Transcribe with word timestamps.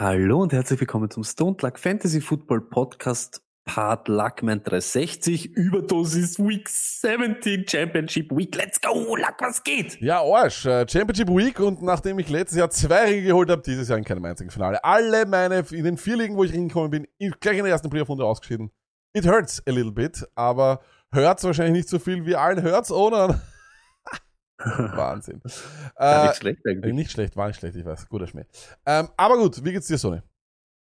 Hallo 0.00 0.40
und 0.40 0.54
herzlich 0.54 0.80
willkommen 0.80 1.10
zum 1.10 1.24
Stone 1.24 1.58
Luck 1.60 1.78
Fantasy 1.78 2.22
Football 2.22 2.62
Podcast 2.62 3.42
Part 3.66 4.08
Luckman 4.08 4.62
360 4.62 5.54
Überdosis 5.54 6.38
Week 6.38 6.66
17 6.66 7.66
Championship 7.68 8.30
Week. 8.30 8.56
Let's 8.56 8.80
go, 8.80 9.14
Luck, 9.14 9.34
was 9.40 9.62
geht? 9.62 10.00
Ja, 10.00 10.22
Arsch. 10.22 10.64
äh, 10.64 10.86
Championship 10.88 11.28
Week 11.28 11.60
und 11.60 11.82
nachdem 11.82 12.18
ich 12.18 12.30
letztes 12.30 12.56
Jahr 12.56 12.70
zwei 12.70 13.10
Ringe 13.10 13.24
geholt 13.24 13.50
habe, 13.50 13.60
dieses 13.60 13.90
Jahr 13.90 13.98
in 13.98 14.04
keinem 14.04 14.24
einzigen 14.24 14.48
Finale. 14.50 14.82
Alle 14.82 15.26
meine, 15.26 15.62
in 15.70 15.84
den 15.84 15.98
vier 15.98 16.16
Ligen, 16.16 16.34
wo 16.34 16.44
ich 16.44 16.52
hingekommen 16.52 16.90
bin, 16.90 17.06
in- 17.18 17.34
gleich 17.38 17.58
in 17.58 17.64
der 17.64 17.72
ersten 17.74 17.90
Playoff-Runde 17.90 18.24
ausgeschieden. 18.24 18.70
It 19.12 19.26
hurts 19.26 19.62
a 19.66 19.70
little 19.70 19.92
bit, 19.92 20.26
aber 20.34 20.80
hurts 21.14 21.44
wahrscheinlich 21.44 21.74
nicht 21.74 21.90
so 21.90 21.98
viel 21.98 22.24
wie 22.24 22.36
allen 22.36 22.64
hurts, 22.64 22.90
oder? 22.90 23.38
Wahnsinn. 24.96 25.40
Äh, 25.96 26.26
nicht 26.26 26.36
schlecht 26.36 26.66
eigentlich. 26.66 26.94
nicht 26.94 27.10
schlecht, 27.10 27.36
war 27.36 27.48
nicht 27.48 27.58
schlecht, 27.58 27.76
ich 27.76 27.84
weiß. 27.84 28.08
Guter 28.08 28.26
Schmäh. 28.26 28.44
Ähm, 28.86 29.08
aber 29.16 29.38
gut, 29.38 29.64
wie 29.64 29.72
geht's 29.72 29.86
dir, 29.86 29.98
Sonny? 29.98 30.20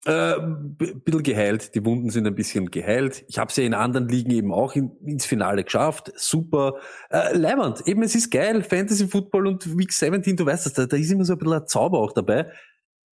Äh, 0.05 0.35
bisschen 0.77 1.23
geheilt, 1.23 1.76
die 1.76 1.85
Wunden 1.85 2.10
sind 2.10 2.27
ein 2.27 2.35
bisschen 2.35 2.70
geheilt. 2.70 3.24
Ich 3.29 3.37
habe 3.40 3.49
es 3.49 3.55
ja 3.55 3.63
in 3.63 3.74
anderen 3.74 4.10
Ligen 4.10 4.32
eben 4.32 4.54
auch 4.54 4.76
in, 4.76 4.91
ins 5.05 5.26
Finale 5.26 5.63
geschafft. 5.63 6.12
Super. 6.18 6.76
Äh, 7.10 7.37
Leiband, 7.37 7.87
eben 7.87 8.04
es 8.04 8.13
ist 8.13 8.29
geil, 8.29 8.63
Fantasy 8.63 9.07
Football 9.07 9.48
und 9.48 9.77
Week 9.77 9.93
17, 9.93 10.35
du 10.35 10.46
weißt 10.46 10.65
das, 10.65 10.74
da, 10.74 10.85
da 10.85 10.98
ist 10.98 11.09
immer 11.09 11.24
so 11.24 11.34
ein 11.34 11.40
bisschen 11.40 11.54
ein 11.54 11.68
Zauber 11.68 11.99
auch 11.99 12.12
dabei. 12.12 12.52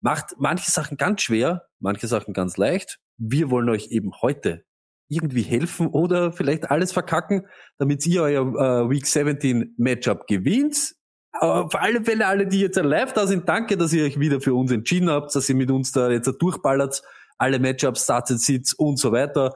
Macht 0.00 0.34
manche 0.38 0.70
Sachen 0.70 0.96
ganz 0.96 1.22
schwer, 1.22 1.68
manche 1.78 2.08
Sachen 2.08 2.34
ganz 2.34 2.56
leicht. 2.56 2.98
Wir 3.18 3.50
wollen 3.50 3.68
euch 3.68 3.88
eben 3.92 4.10
heute 4.20 4.64
irgendwie 5.10 5.42
helfen 5.42 5.88
oder 5.88 6.32
vielleicht 6.32 6.70
alles 6.70 6.92
verkacken, 6.92 7.46
damit 7.78 8.06
ihr 8.06 8.22
euer 8.22 8.42
äh, 8.42 8.88
Week 8.88 9.04
17 9.04 9.74
Matchup 9.76 10.26
gewinnt. 10.26 10.94
Aber 11.32 11.66
auf 11.66 11.74
alle 11.74 12.02
Fälle, 12.02 12.26
alle, 12.26 12.46
die 12.46 12.60
jetzt 12.60 12.76
live 12.76 13.12
da 13.12 13.26
sind, 13.26 13.48
danke, 13.48 13.76
dass 13.76 13.92
ihr 13.92 14.04
euch 14.04 14.18
wieder 14.18 14.40
für 14.40 14.54
uns 14.54 14.70
entschieden 14.70 15.10
habt, 15.10 15.34
dass 15.34 15.48
ihr 15.48 15.54
mit 15.56 15.70
uns 15.70 15.92
da 15.92 16.10
jetzt 16.10 16.30
durchballert. 16.40 17.02
Alle 17.38 17.58
Matchups, 17.58 18.04
Starts 18.04 18.30
and 18.30 18.74
und 18.78 18.98
so 18.98 19.12
weiter. 19.12 19.54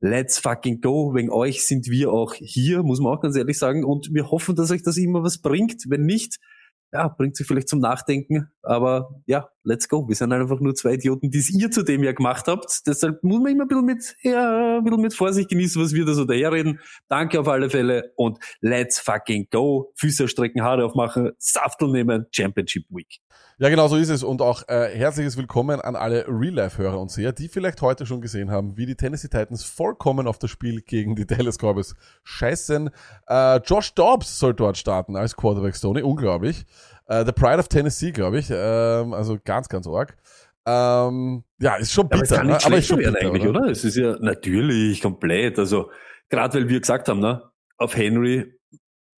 Let's 0.00 0.38
fucking 0.38 0.80
go. 0.80 1.14
Wegen 1.14 1.30
euch 1.30 1.66
sind 1.66 1.88
wir 1.88 2.12
auch 2.12 2.34
hier, 2.34 2.82
muss 2.82 3.00
man 3.00 3.12
auch 3.12 3.20
ganz 3.20 3.36
ehrlich 3.36 3.58
sagen. 3.58 3.84
Und 3.84 4.12
wir 4.12 4.30
hoffen, 4.30 4.56
dass 4.56 4.70
euch 4.70 4.82
das 4.82 4.96
immer 4.96 5.22
was 5.22 5.38
bringt. 5.38 5.84
Wenn 5.88 6.04
nicht, 6.04 6.36
ja, 6.92 7.08
bringt 7.08 7.36
sich 7.36 7.46
vielleicht 7.46 7.68
zum 7.68 7.80
Nachdenken. 7.80 8.48
Aber 8.62 9.10
ja, 9.26 9.48
let's 9.64 9.88
go. 9.88 10.08
Wir 10.08 10.14
sind 10.14 10.32
einfach 10.32 10.60
nur 10.60 10.74
zwei 10.74 10.94
Idioten, 10.94 11.30
die 11.30 11.38
es 11.38 11.50
ihr 11.50 11.70
zu 11.70 11.82
dem 11.82 12.02
ja 12.02 12.12
gemacht 12.12 12.46
habt. 12.46 12.86
Deshalb 12.86 13.22
muss 13.22 13.40
man 13.40 13.52
immer 13.52 13.64
ein 13.64 13.68
bisschen 13.68 13.84
mit, 13.84 14.16
ja, 14.22 14.78
ein 14.78 14.84
bisschen 14.84 15.00
mit 15.00 15.14
Vorsicht 15.14 15.50
genießen, 15.50 15.82
was 15.82 15.92
wir 15.92 16.04
da 16.04 16.14
so 16.14 16.24
daherreden. 16.24 16.80
Danke 17.08 17.40
auf 17.40 17.48
alle 17.48 17.70
Fälle 17.70 18.12
und 18.16 18.38
let's 18.60 18.98
fucking 18.98 19.48
go. 19.50 19.92
Füße 19.96 20.28
strecken, 20.28 20.62
Haare 20.62 20.84
aufmachen, 20.84 21.32
Saftel 21.38 21.90
nehmen, 21.90 22.26
Championship 22.30 22.84
Week. 22.90 23.20
Ja, 23.58 23.70
genau 23.70 23.88
so 23.88 23.96
ist 23.96 24.10
es. 24.10 24.22
Und 24.22 24.42
auch 24.42 24.68
äh, 24.68 24.90
herzliches 24.94 25.38
Willkommen 25.38 25.80
an 25.80 25.96
alle 25.96 26.26
Real-Life-Hörer 26.28 27.00
und 27.00 27.10
Seher, 27.10 27.32
die 27.32 27.48
vielleicht 27.48 27.80
heute 27.80 28.04
schon 28.04 28.20
gesehen 28.20 28.50
haben, 28.50 28.76
wie 28.76 28.84
die 28.84 28.96
Tennessee 28.96 29.28
Titans 29.28 29.64
vollkommen 29.64 30.26
auf 30.26 30.38
das 30.38 30.50
Spiel 30.50 30.82
gegen 30.82 31.16
die 31.16 31.26
Dallas 31.26 31.56
Cowboys 31.56 31.94
scheißen. 32.24 32.90
Äh, 33.26 33.56
Josh 33.64 33.94
Dobbs 33.94 34.38
soll 34.38 34.52
dort 34.52 34.76
starten 34.76 35.16
als 35.16 35.36
Quarterback 35.36 35.74
Stoney. 35.74 36.02
Unglaublich. 36.02 36.66
Äh, 37.06 37.24
the 37.24 37.32
Pride 37.32 37.58
of 37.58 37.68
Tennessee, 37.68 38.12
glaube 38.12 38.40
ich. 38.40 38.48
Ähm, 38.50 39.14
also 39.14 39.38
ganz, 39.42 39.70
ganz 39.70 39.86
arg. 39.86 40.18
Ähm, 40.66 41.42
ja, 41.58 41.76
ist 41.76 41.92
schon 41.92 42.08
Aber 42.10 42.20
bitter. 42.20 42.36
kann 42.36 42.48
ne? 42.48 42.52
nicht 42.52 42.66
Aber 42.66 42.76
ist 42.76 42.88
schon 42.88 42.98
werden 42.98 43.14
bitter, 43.14 43.26
eigentlich, 43.26 43.48
oder? 43.48 43.70
Es 43.70 43.84
ist 43.84 43.96
ja 43.96 44.18
natürlich 44.20 45.00
komplett. 45.00 45.58
Also, 45.58 45.90
gerade 46.28 46.58
weil 46.58 46.68
wir 46.68 46.80
gesagt 46.80 47.08
haben, 47.08 47.20
ne, 47.20 47.42
auf 47.78 47.96
Henry 47.96 48.55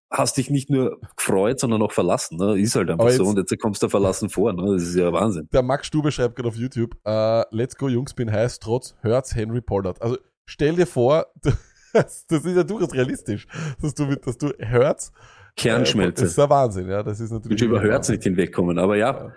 hast 0.10 0.38
dich 0.38 0.50
nicht 0.50 0.70
nur 0.70 1.00
gefreut, 1.18 1.60
sondern 1.60 1.82
auch 1.82 1.92
verlassen. 1.92 2.38
Ne? 2.38 2.58
Ist 2.60 2.76
halt 2.76 2.90
einfach 2.90 3.04
Aber 3.06 3.12
so. 3.12 3.24
jetzt- 3.24 3.30
Und 3.30 3.38
jetzt 3.52 3.60
kommst 3.62 3.84
du 3.84 3.90
verlassen 3.90 4.30
vor. 4.30 4.54
Ne? 4.54 4.74
Das 4.74 4.84
ist 4.84 4.96
ja 4.96 5.12
Wahnsinn. 5.12 5.48
Der 5.52 5.64
Max 5.64 5.88
Stube 5.88 6.12
schreibt 6.12 6.36
gerade 6.36 6.48
auf 6.50 6.56
YouTube, 6.56 6.96
äh, 7.06 7.44
Let's 7.56 7.76
go 7.76 7.90
Jungs, 7.90 8.14
bin 8.14 8.32
heiß, 8.32 8.60
trotz 8.60 8.96
Hurts 9.04 9.36
Henry 9.36 9.62
Pollard. 9.62 10.02
Also 10.02 10.18
stell 10.46 10.76
dir 10.76 10.88
vor, 10.88 11.26
das, 11.94 12.26
das 12.28 12.46
ist 12.46 12.56
ja 12.56 12.64
durchaus 12.64 12.94
realistisch, 12.94 13.48
dass 13.82 13.94
du 13.96 14.06
mit, 14.06 14.26
dass 14.26 14.38
du 14.38 14.48
Hurts, 14.72 15.12
Kernschmelze. 15.56 16.22
das 16.24 16.32
ist 16.32 16.38
ja 16.38 16.50
Wahnsinn, 16.50 16.88
ja, 16.88 17.02
das 17.04 17.20
ist 17.20 17.28
Ich 17.28 17.32
natürlich. 17.34 17.62
will 17.62 17.68
über 17.70 17.82
Hurts 17.84 18.10
nicht 18.10 18.24
hinwegkommen. 18.24 18.78
Aber 18.78 18.96
ja, 18.96 19.34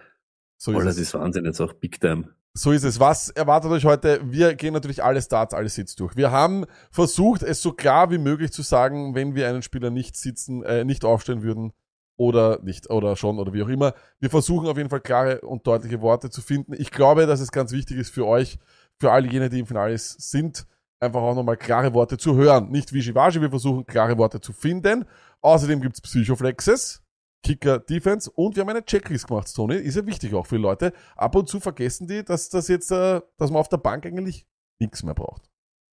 So 0.56 0.72
oh, 0.72 0.78
ist, 0.80 0.98
ist 0.98 1.14
Wahnsinn 1.14 1.46
jetzt 1.46 1.60
auch. 1.60 1.72
Big 1.72 2.00
Time. 2.00 2.28
So 2.54 2.72
ist 2.72 2.84
es. 2.84 3.00
Was 3.00 3.30
erwartet 3.30 3.70
euch 3.70 3.84
heute? 3.84 4.20
Wir 4.24 4.54
gehen 4.54 4.74
natürlich 4.74 5.02
alle 5.02 5.22
Starts, 5.22 5.54
alle 5.54 5.68
Sits 5.68 5.94
durch. 5.94 6.16
Wir 6.16 6.30
haben 6.30 6.66
versucht, 6.90 7.42
es 7.42 7.62
so 7.62 7.72
klar 7.72 8.10
wie 8.10 8.18
möglich 8.18 8.52
zu 8.52 8.62
sagen, 8.62 9.14
wenn 9.14 9.34
wir 9.34 9.48
einen 9.48 9.62
Spieler 9.62 9.90
nicht 9.90 10.16
sitzen, 10.16 10.62
äh, 10.64 10.84
nicht 10.84 11.04
aufstellen 11.04 11.42
würden, 11.42 11.72
oder 12.20 12.60
nicht, 12.62 12.90
oder 12.90 13.16
schon, 13.16 13.38
oder 13.38 13.54
wie 13.54 13.62
auch 13.62 13.68
immer. 13.68 13.94
Wir 14.18 14.28
versuchen 14.28 14.68
auf 14.68 14.76
jeden 14.76 14.90
Fall 14.90 15.00
klare 15.00 15.40
und 15.40 15.66
deutliche 15.66 16.02
Worte 16.02 16.28
zu 16.28 16.42
finden. 16.42 16.74
Ich 16.76 16.90
glaube, 16.90 17.24
dass 17.24 17.40
es 17.40 17.50
ganz 17.50 17.72
wichtig 17.72 17.96
ist 17.96 18.12
für 18.12 18.26
euch, 18.26 18.58
für 18.98 19.10
all 19.10 19.24
jene, 19.24 19.48
die 19.48 19.60
im 19.60 19.66
Finale 19.66 19.96
sind, 19.96 20.66
einfach 21.00 21.22
auch 21.22 21.34
nochmal 21.34 21.56
klare 21.56 21.94
Worte 21.94 22.18
zu 22.18 22.36
hören. 22.36 22.70
Nicht 22.70 22.92
Wischiwaschi, 22.92 23.40
wir 23.40 23.48
versuchen 23.48 23.86
klare 23.86 24.18
Worte 24.18 24.38
zu 24.38 24.52
finden. 24.52 25.06
Außerdem 25.40 25.80
gibt's 25.80 26.02
Psychoflexes, 26.02 27.02
Kicker 27.42 27.78
Defense 27.78 28.30
und 28.30 28.56
wir 28.56 28.62
haben 28.62 28.68
eine 28.70 28.84
Checklist 28.84 29.28
gemacht, 29.28 29.52
Tony. 29.54 29.76
Ist 29.76 29.96
ja 29.96 30.06
wichtig 30.06 30.34
auch 30.34 30.46
für 30.46 30.56
Leute. 30.56 30.92
Ab 31.16 31.34
und 31.36 31.48
zu 31.48 31.60
vergessen 31.60 32.06
die, 32.06 32.24
dass 32.24 32.48
das 32.48 32.68
jetzt, 32.68 32.90
äh, 32.90 33.20
dass 33.38 33.50
man 33.50 33.60
auf 33.60 33.68
der 33.68 33.78
Bank 33.78 34.06
eigentlich 34.06 34.46
nichts 34.78 35.02
mehr 35.02 35.14
braucht. 35.14 35.50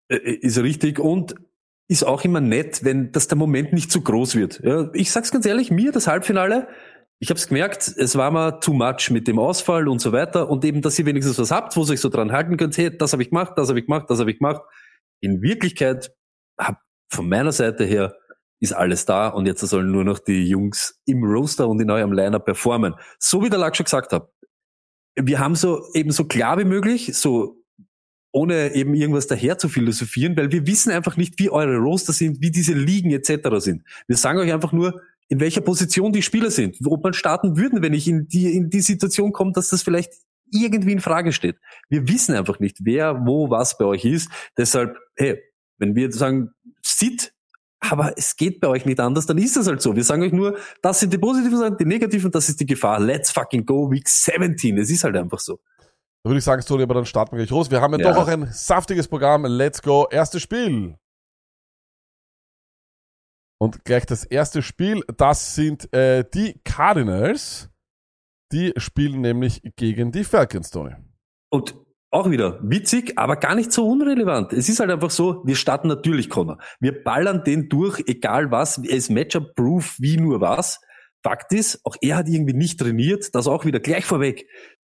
Ist 0.10 0.60
richtig 0.60 1.00
und 1.00 1.36
ist 1.88 2.04
auch 2.04 2.24
immer 2.24 2.42
nett, 2.42 2.84
wenn 2.84 3.12
dass 3.12 3.28
der 3.28 3.38
Moment 3.38 3.74
nicht 3.74 3.92
zu 3.92 4.02
groß 4.02 4.36
wird. 4.36 4.62
Ja, 4.64 4.90
ich 4.94 5.12
sag's 5.12 5.32
ganz 5.32 5.46
ehrlich, 5.46 5.72
mir 5.72 5.92
das 5.92 6.08
Halbfinale, 6.08 6.68
ich 7.20 7.30
habe 7.30 7.38
es 7.38 7.48
gemerkt, 7.48 7.88
es 7.88 8.18
war 8.18 8.32
mal 8.32 8.60
too 8.60 8.74
much 8.74 9.10
mit 9.10 9.28
dem 9.28 9.40
Ausfall 9.40 9.88
und 9.88 10.00
so 10.00 10.12
weiter 10.12 10.50
und 10.50 10.66
eben, 10.66 10.82
dass 10.82 11.00
ihr 11.00 11.06
wenigstens 11.06 11.40
was 11.40 11.52
habt, 11.52 11.76
wo 11.78 11.84
ihr 11.84 11.92
euch 11.92 12.02
so 12.02 12.10
dran 12.10 12.32
halten 12.32 12.58
könnt, 12.58 12.78
hey, 12.78 12.96
das 12.96 13.14
habe 13.14 13.24
ich 13.24 13.30
gemacht, 13.30 13.54
das 13.56 13.70
habe 13.70 13.80
ich 13.80 13.86
gemacht, 13.86 14.10
das 14.10 14.20
habe 14.20 14.32
ich 14.32 14.40
gemacht. 14.40 14.62
In 15.22 15.42
Wirklichkeit 15.42 16.14
hab 16.60 16.82
von 17.10 17.30
meiner 17.30 17.52
Seite 17.52 17.86
her 17.86 18.16
ist 18.64 18.72
alles 18.72 19.06
da 19.06 19.28
und 19.28 19.46
jetzt 19.46 19.60
sollen 19.60 19.92
nur 19.92 20.06
noch 20.06 20.20
die 20.20 20.48
Jungs 20.48 21.02
im 21.06 21.22
Roster 21.22 21.68
und 21.68 21.82
in 21.82 21.92
eurem 21.92 22.14
Liner 22.14 22.40
performen. 22.40 22.96
So 23.20 23.44
wie 23.44 23.50
der 23.50 23.60
Lack 23.60 23.76
schon 23.76 23.84
gesagt 23.84 24.14
hat. 24.14 24.32
Wir 25.16 25.40
haben 25.40 25.56
so 25.56 25.86
eben 25.94 26.12
so 26.12 26.24
klar 26.24 26.58
wie 26.58 26.64
möglich, 26.64 27.12
so 27.14 27.62
ohne 28.32 28.74
eben 28.74 28.96
irgendwas 28.96 29.28
daher 29.28 29.58
zu 29.58 29.68
philosophieren, 29.68 30.38
weil 30.38 30.52
wir 30.54 30.66
wissen 30.66 30.92
einfach 30.94 31.18
nicht, 31.18 31.38
wie 31.40 31.50
eure 31.50 31.76
Roster 31.76 32.14
sind, 32.14 32.42
wie 32.42 32.52
diese 32.52 32.74
Ligen 32.74 33.12
etc. 33.12 33.50
sind. 33.58 33.84
Wir 34.08 34.16
sagen 34.16 34.40
euch 34.40 34.54
einfach 34.54 34.72
nur, 34.72 35.02
in 35.28 35.42
welcher 35.42 35.62
Position 35.62 36.14
die 36.14 36.22
Spieler 36.22 36.50
sind, 36.50 36.78
ob 36.86 37.04
man 37.04 37.14
starten 37.14 37.58
würden, 37.58 37.82
wenn 37.82 37.94
ich 37.94 38.08
in 38.08 38.30
die, 38.30 38.56
in 38.56 38.70
die 38.70 38.82
Situation 38.82 39.34
komme, 39.34 39.52
dass 39.52 39.70
das 39.70 39.84
vielleicht 39.84 40.14
irgendwie 40.52 40.94
in 40.94 41.02
Frage 41.02 41.34
steht. 41.34 41.58
Wir 41.90 42.08
wissen 42.08 42.34
einfach 42.34 42.60
nicht, 42.60 42.78
wer, 42.80 43.26
wo, 43.26 43.50
was 43.50 43.78
bei 43.78 43.86
euch 43.86 44.06
ist. 44.06 44.30
Deshalb, 44.58 44.98
hey, 45.16 45.42
wenn 45.80 45.96
wir 45.96 46.12
sagen, 46.14 46.52
sit, 46.82 47.33
aber 47.90 48.18
es 48.18 48.36
geht 48.36 48.60
bei 48.60 48.68
euch 48.68 48.86
nicht 48.86 49.00
anders, 49.00 49.26
dann 49.26 49.38
ist 49.38 49.56
das 49.58 49.68
halt 49.68 49.82
so. 49.82 49.96
Wir 49.96 50.04
sagen 50.04 50.24
euch 50.24 50.32
nur, 50.32 50.58
das 50.82 51.00
sind 51.00 51.14
die 51.14 51.18
positiven 51.18 51.58
Seiten, 51.58 51.78
die 51.78 51.86
negativen, 51.86 52.32
das 52.32 52.50
ist 52.50 52.60
die 52.60 52.66
Gefahr. 52.66 53.00
Let's 53.00 53.32
fucking 53.32 53.66
go, 53.66 53.92
Week 53.92 54.08
17. 54.08 54.78
Es 54.78 54.90
ist 54.90 55.04
halt 55.04 55.16
einfach 55.18 55.40
so. 55.40 55.60
Da 56.24 56.30
würde 56.30 56.38
ich 56.40 56.44
sagen, 56.46 56.64
Tony, 56.66 56.84
aber 56.84 56.94
dann 56.94 57.06
starten 57.06 57.34
wir 57.34 57.40
gleich 57.40 57.50
los. 57.50 57.70
Wir 57.70 57.82
haben 57.82 57.94
ja, 57.94 58.00
Ja. 58.00 58.14
doch 58.14 58.24
auch 58.24 58.28
ein 58.28 58.48
saftiges 58.52 59.08
Programm. 59.08 59.46
Let's 59.46 59.82
go. 59.82 60.08
Erstes 60.10 60.42
Spiel. 60.42 60.96
Und 63.60 63.86
gleich 63.86 64.06
das 64.06 64.24
erste 64.24 64.62
Spiel, 64.62 65.04
das 65.18 65.56
sind 65.56 65.94
äh, 65.94 66.26
die 66.34 66.60
Cardinals. 66.64 67.70
Die 68.52 68.74
spielen 68.78 69.22
nämlich 69.22 69.62
gegen 69.76 70.12
die 70.12 70.24
Falcons, 70.24 70.70
Tony. 70.70 70.96
Und 71.50 71.76
auch 72.14 72.30
wieder 72.30 72.60
witzig, 72.62 73.18
aber 73.18 73.38
gar 73.38 73.56
nicht 73.56 73.72
so 73.72 73.88
unrelevant. 73.88 74.54
Es 74.54 74.70
ist 74.70 74.80
halt 74.80 74.92
einfach 74.92 75.10
so, 75.10 75.42
wir 75.46 75.56
starten 75.56 75.88
natürlich 75.88 76.30
Connor. 76.30 76.60
Wir 76.80 77.04
ballern 77.04 77.44
den 77.44 77.70
durch, 77.70 78.04
egal 78.06 78.52
was. 78.52 78.78
Er 78.78 78.96
ist 78.96 79.10
Matchup-proof, 79.10 79.96
wie 80.00 80.18
nur 80.18 80.40
was. 80.40 80.80
Fakt 81.24 81.54
ist, 81.54 81.80
auch 81.86 81.96
er 82.02 82.18
hat 82.18 82.28
irgendwie 82.28 82.54
nicht 82.54 82.80
trainiert. 82.80 83.34
Das 83.34 83.48
auch 83.48 83.66
wieder 83.66 83.80
gleich 83.80 84.06
vorweg. 84.06 84.48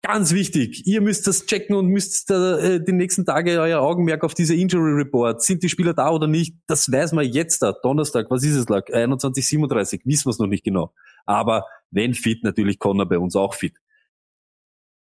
Ganz 0.02 0.32
wichtig, 0.32 0.86
ihr 0.86 1.00
müsst 1.00 1.26
das 1.26 1.46
checken 1.46 1.74
und 1.74 1.86
müsst 1.86 2.30
da, 2.30 2.58
äh, 2.58 2.84
die 2.84 2.92
nächsten 2.92 3.24
Tage 3.24 3.60
euer 3.60 3.80
Augenmerk 3.80 4.22
auf 4.22 4.34
diese 4.34 4.54
Injury 4.54 4.92
Report. 4.92 5.42
Sind 5.42 5.62
die 5.62 5.68
Spieler 5.68 5.94
da 5.94 6.10
oder 6.10 6.26
nicht? 6.26 6.54
Das 6.66 6.92
weiß 6.92 7.12
man 7.12 7.24
jetzt 7.24 7.62
da. 7.62 7.72
Donnerstag, 7.72 8.26
was 8.30 8.44
ist 8.44 8.56
es 8.56 8.68
lag? 8.68 8.86
21.37, 8.88 10.02
wissen 10.04 10.26
wir 10.26 10.30
es 10.30 10.38
noch 10.38 10.46
nicht 10.46 10.64
genau. 10.64 10.92
Aber 11.24 11.64
wenn 11.90 12.14
fit, 12.14 12.44
natürlich 12.44 12.78
Connor 12.78 13.08
bei 13.08 13.18
uns 13.18 13.34
auch 13.34 13.54
fit. 13.54 13.78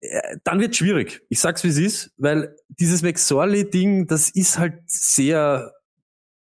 Äh, 0.01 0.38
dann 0.44 0.59
wird 0.59 0.75
schwierig. 0.75 1.21
Ich 1.30 1.39
sag's 1.39 1.63
wie 1.63 1.69
es 1.69 1.77
ist, 1.77 2.13
weil 2.18 2.56
dieses 2.68 3.01
McSorley-Ding, 3.01 4.07
das 4.07 4.30
ist 4.30 4.59
halt 4.59 4.81
sehr 4.88 5.71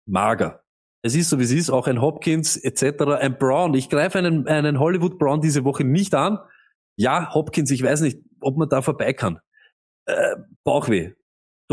mager. 0.06 0.62
Es 1.02 1.14
ist 1.14 1.28
so 1.28 1.38
wie 1.38 1.44
es 1.44 1.52
ist, 1.52 1.70
auch 1.70 1.86
ein 1.86 2.00
Hopkins 2.00 2.56
etc., 2.56 3.02
ein 3.20 3.36
Brown. 3.38 3.74
Ich 3.74 3.90
greife 3.90 4.18
einen, 4.18 4.48
einen 4.48 4.80
Hollywood 4.80 5.18
Brown 5.18 5.40
diese 5.40 5.64
Woche 5.64 5.84
nicht 5.84 6.14
an. 6.14 6.38
Ja, 6.96 7.34
Hopkins, 7.34 7.70
ich 7.70 7.82
weiß 7.82 8.00
nicht, 8.00 8.20
ob 8.40 8.56
man 8.56 8.68
da 8.68 8.80
vorbei 8.80 9.12
kann. 9.12 9.38
Äh, 10.06 10.36
Bauchweh. 10.64 11.12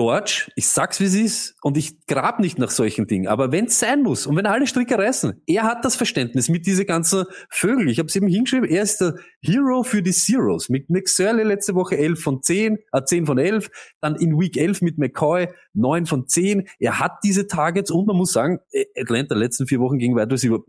Dortsch, 0.01 0.49
ich 0.55 0.67
sag's 0.67 0.99
wie 0.99 1.03
es 1.05 1.13
ist 1.13 1.55
und 1.61 1.77
ich 1.77 2.07
grab 2.07 2.39
nicht 2.39 2.57
nach 2.57 2.71
solchen 2.71 3.05
Dingen, 3.05 3.27
aber 3.27 3.51
wenn's 3.51 3.77
sein 3.79 4.01
muss 4.01 4.25
und 4.25 4.35
wenn 4.35 4.47
alle 4.47 4.65
Stricke 4.65 4.97
reißen, 4.97 5.43
er 5.45 5.61
hat 5.63 5.85
das 5.85 5.95
Verständnis 5.95 6.49
mit 6.49 6.65
diese 6.65 6.85
ganzen 6.85 7.25
Vögel. 7.51 7.87
Ich 7.87 7.99
habe 7.99 8.07
es 8.07 8.15
eben 8.15 8.25
hingeschrieben, 8.27 8.67
er 8.67 8.81
ist 8.81 8.99
der 8.99 9.13
Hero 9.43 9.83
für 9.83 10.01
die 10.01 10.11
Zeros. 10.11 10.69
Mit 10.69 10.89
McSurley 10.89 11.43
letzte 11.43 11.75
Woche 11.75 11.97
11 11.99 12.19
von 12.19 12.41
10, 12.41 12.79
äh 12.91 13.03
10 13.05 13.27
von 13.27 13.37
11, 13.37 13.69
dann 14.01 14.15
in 14.15 14.39
Week 14.39 14.57
11 14.57 14.81
mit 14.81 14.97
McCoy 14.97 15.47
9 15.73 16.07
von 16.07 16.27
10. 16.27 16.67
Er 16.79 16.99
hat 16.99 17.19
diese 17.23 17.45
Targets 17.45 17.91
und 17.91 18.07
man 18.07 18.15
muss 18.17 18.33
sagen, 18.33 18.57
Atlanta 18.97 19.35
letzten 19.35 19.67
vier 19.67 19.79
Wochen 19.81 19.99
gegen 19.99 20.15
Wide 20.15 20.31
Receiver, 20.31 20.63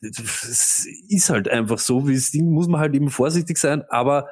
es 0.00 0.86
ist 1.08 1.30
halt 1.30 1.48
einfach 1.48 1.78
so, 1.78 2.08
wie 2.08 2.14
es 2.14 2.30
Ding 2.30 2.50
muss 2.50 2.68
man 2.68 2.80
halt 2.80 2.94
eben 2.94 3.10
vorsichtig 3.10 3.58
sein, 3.58 3.82
aber 3.90 4.28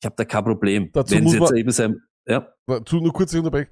ich 0.00 0.06
habe 0.06 0.14
da 0.16 0.24
kein 0.24 0.44
Problem. 0.44 0.90
Dazu 0.92 1.14
wenn 1.16 1.24
muss 1.24 1.34
es 1.34 1.40
jetzt 1.40 1.50
man- 1.50 1.58
eben 1.58 1.70
sein, 1.70 2.00
ja, 2.28 2.48
Dazu 2.66 2.96
nur 3.00 3.12
kurz 3.12 3.34
unterbrechen. 3.34 3.70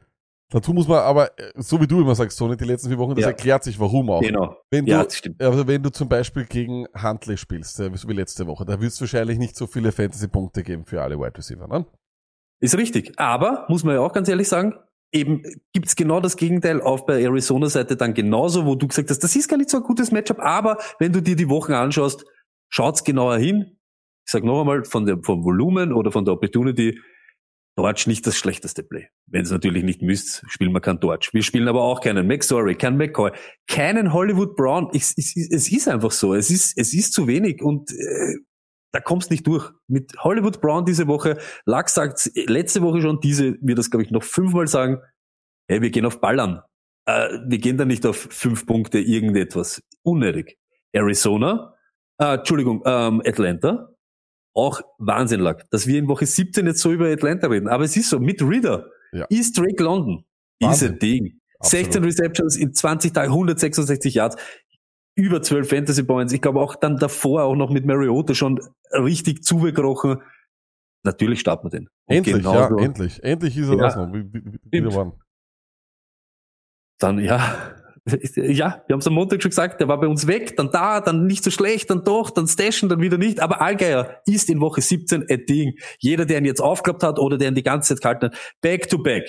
Dazu 0.50 0.72
muss 0.72 0.86
man 0.86 0.98
aber, 1.00 1.36
äh, 1.38 1.52
so 1.56 1.80
wie 1.80 1.86
du 1.88 2.00
immer 2.00 2.14
sagst, 2.14 2.38
Tony, 2.38 2.56
die 2.56 2.64
letzten 2.64 2.88
vier 2.88 2.98
Wochen, 2.98 3.14
das 3.16 3.22
Ja. 3.22 3.28
erklärt 3.28 3.64
sich 3.64 3.78
warum 3.80 4.08
auch. 4.10 4.20
genau. 4.20 4.56
Wenn 4.70 4.86
du, 4.86 4.92
Ja, 4.92 5.02
das 5.04 5.16
stimmt. 5.16 5.42
also 5.42 5.66
wenn 5.66 5.82
du 5.82 5.90
zum 5.90 6.08
Beispiel 6.08 6.44
gegen 6.44 6.86
Huntley 7.02 7.36
spielst, 7.36 7.80
äh, 7.80 7.90
so 7.94 8.08
wie 8.08 8.12
letzte 8.12 8.46
Woche, 8.46 8.64
da 8.64 8.80
wird 8.80 8.92
es 8.92 9.00
wahrscheinlich 9.00 9.38
nicht 9.38 9.56
so 9.56 9.66
viele 9.66 9.90
Fantasy-Punkte 9.92 10.62
geben 10.62 10.84
für 10.86 11.02
alle 11.02 11.18
Wide 11.18 11.36
Receiver, 11.36 11.66
ne? 11.66 11.84
Ist 12.60 12.78
richtig. 12.78 13.18
Aber, 13.18 13.66
muss 13.68 13.82
man 13.84 13.96
ja 13.96 14.00
auch 14.00 14.12
ganz 14.12 14.28
ehrlich 14.28 14.48
sagen, 14.48 14.74
eben 15.12 15.42
gibt's 15.72 15.96
genau 15.96 16.20
das 16.20 16.36
Gegenteil 16.36 16.80
auf 16.80 17.06
bei 17.06 17.20
Arizona-Seite 17.22 17.96
dann 17.96 18.14
genauso, 18.14 18.64
wo 18.66 18.76
du 18.76 18.86
gesagt 18.86 19.10
hast, 19.10 19.22
das 19.24 19.34
ist 19.36 19.48
gar 19.48 19.56
nicht 19.56 19.68
so 19.70 19.78
ein 19.78 19.82
gutes 19.82 20.10
Matchup, 20.12 20.38
aber 20.38 20.78
wenn 21.00 21.12
du 21.12 21.20
dir 21.20 21.34
die 21.36 21.48
Wochen 21.48 21.72
anschaust, 21.72 22.24
schaut's 22.68 23.02
genauer 23.04 23.38
hin. 23.38 23.78
Ich 24.26 24.32
sag 24.32 24.44
noch 24.44 24.60
einmal, 24.60 24.84
von 24.84 25.06
der, 25.06 25.18
vom 25.22 25.44
Volumen 25.44 25.92
oder 25.92 26.10
von 26.12 26.24
der 26.24 26.34
Opportunity, 26.34 26.98
Dortch 27.76 28.06
nicht 28.06 28.26
das 28.26 28.36
schlechteste 28.36 28.82
Play. 28.82 29.08
Wenn 29.26 29.42
es 29.42 29.50
natürlich 29.50 29.84
nicht 29.84 30.00
müsst, 30.00 30.42
spielen 30.48 30.72
wir 30.72 30.80
kein 30.80 30.98
Dortch. 30.98 31.34
Wir 31.34 31.42
spielen 31.42 31.68
aber 31.68 31.82
auch 31.82 32.00
keinen 32.00 32.26
McSorry, 32.26 32.74
keinen 32.74 32.96
McCoy, 32.96 33.32
keinen 33.68 34.12
Hollywood 34.12 34.56
Brown. 34.56 34.88
Ich, 34.92 35.12
ich, 35.16 35.36
es 35.36 35.70
ist 35.70 35.86
einfach 35.86 36.10
so. 36.10 36.34
Es 36.34 36.50
ist, 36.50 36.76
es 36.78 36.94
ist 36.94 37.12
zu 37.12 37.26
wenig 37.26 37.62
und 37.62 37.92
äh, 37.92 38.36
da 38.92 39.00
kommst 39.00 39.30
nicht 39.30 39.46
durch. 39.46 39.70
Mit 39.88 40.14
Hollywood 40.18 40.62
Brown 40.62 40.86
diese 40.86 41.06
Woche, 41.06 41.38
Lack 41.66 41.90
sagt 41.90 42.30
letzte 42.34 42.80
Woche 42.80 43.02
schon, 43.02 43.20
diese 43.20 43.56
wird 43.60 43.78
das, 43.78 43.90
glaube 43.90 44.04
ich, 44.04 44.10
noch 44.10 44.22
fünfmal 44.22 44.66
sagen, 44.68 45.02
hey, 45.68 45.82
wir 45.82 45.90
gehen 45.90 46.06
auf 46.06 46.20
Ballern. 46.20 46.62
Äh, 47.04 47.28
wir 47.46 47.58
gehen 47.58 47.76
da 47.76 47.84
nicht 47.84 48.06
auf 48.06 48.16
fünf 48.16 48.64
Punkte 48.64 48.98
irgendetwas. 48.98 49.82
Unnötig. 50.02 50.56
Arizona, 50.92 51.74
äh, 52.18 52.36
Entschuldigung, 52.36 52.82
ähm, 52.86 53.20
Atlanta, 53.26 53.90
auch 54.56 54.80
Wahnsinn 54.98 55.40
lag, 55.40 55.62
dass 55.70 55.86
wir 55.86 55.98
in 55.98 56.08
Woche 56.08 56.26
17 56.26 56.66
jetzt 56.66 56.80
so 56.80 56.92
über 56.92 57.06
Atlanta 57.10 57.46
reden. 57.48 57.68
Aber 57.68 57.84
es 57.84 57.96
ist 57.96 58.10
so, 58.10 58.18
mit 58.18 58.42
Reader 58.42 58.86
Ja. 59.12 59.26
ist 59.28 59.58
Drake 59.58 59.82
London. 59.82 60.24
Ist 60.58 60.82
ein 60.82 60.98
Ding. 60.98 61.40
Absolut. 61.58 61.84
16 61.92 62.04
Receptions 62.04 62.56
in 62.56 62.72
20 62.74 63.12
Tagen, 63.12 63.32
166 63.32 64.14
Yards, 64.14 64.36
über 65.14 65.40
12 65.42 65.68
Fantasy 65.68 66.02
Points. 66.02 66.32
Ich 66.32 66.40
glaube 66.42 66.60
auch 66.60 66.76
dann 66.76 66.96
davor 66.98 67.44
auch 67.44 67.54
noch 67.56 67.70
mit 67.70 67.86
Mariota 67.86 68.34
schon 68.34 68.60
richtig 68.92 69.42
zugekrochen. 69.44 70.22
Natürlich 71.04 71.40
starten 71.40 71.66
wir 71.66 71.70
den. 71.70 71.88
Und 72.06 72.16
Endlich, 72.16 72.36
genauso- 72.36 72.78
ja, 72.78 72.84
endlich. 72.84 73.22
Endlich 73.22 73.56
ist 73.56 73.68
er 73.68 73.76
Ja. 73.76 73.82
das 73.82 73.96
noch. 73.96 74.12
Wie, 74.12 74.24
wie, 74.32 74.58
wie. 74.72 75.12
Dann, 76.98 77.18
ja, 77.18 77.74
ja, 78.36 78.84
wir 78.86 78.92
haben 78.94 79.00
es 79.00 79.06
am 79.06 79.14
Montag 79.14 79.42
schon 79.42 79.50
gesagt, 79.50 79.80
der 79.80 79.88
war 79.88 79.98
bei 79.98 80.06
uns 80.06 80.26
weg, 80.26 80.56
dann 80.56 80.70
da, 80.70 81.00
dann 81.00 81.26
nicht 81.26 81.42
so 81.42 81.50
schlecht, 81.50 81.90
dann 81.90 82.04
doch, 82.04 82.30
dann 82.30 82.46
stashen, 82.46 82.88
dann 82.88 83.00
wieder 83.00 83.18
nicht. 83.18 83.40
Aber 83.40 83.60
Allgeier 83.60 84.22
ist 84.26 84.48
in 84.48 84.60
Woche 84.60 84.80
17 84.80 85.26
ein 85.28 85.46
Ding. 85.46 85.74
Jeder, 85.98 86.24
der 86.24 86.38
ihn 86.38 86.44
jetzt 86.44 86.60
aufgeklappt 86.60 87.02
hat 87.02 87.18
oder 87.18 87.36
der 87.36 87.48
ihn 87.48 87.54
die 87.56 87.64
ganze 87.64 87.94
Zeit 87.94 88.02
gehalten 88.02 88.26
hat, 88.26 88.54
back 88.60 88.88
to 88.88 88.98
back. 88.98 89.24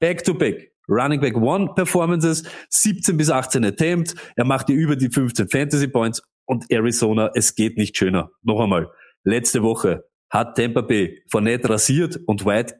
Back 0.00 0.24
to 0.24 0.34
back. 0.34 0.72
Running 0.88 1.20
back 1.20 1.36
one 1.36 1.72
Performances, 1.74 2.42
17 2.70 3.16
bis 3.16 3.30
18 3.30 3.64
Attempts. 3.64 4.16
Er 4.34 4.44
macht 4.44 4.68
dir 4.68 4.74
über 4.74 4.96
die 4.96 5.08
15 5.08 5.48
Fantasy 5.48 5.86
Points 5.86 6.22
und 6.44 6.70
Arizona, 6.70 7.30
es 7.34 7.54
geht 7.54 7.76
nicht 7.76 7.96
schöner. 7.96 8.30
Noch 8.42 8.60
einmal. 8.60 8.90
Letzte 9.22 9.62
Woche 9.62 10.04
hat 10.28 10.56
Tampa 10.56 10.80
Bay 10.80 11.22
Fournette 11.30 11.70
rasiert 11.70 12.18
und 12.26 12.44
White 12.44 12.74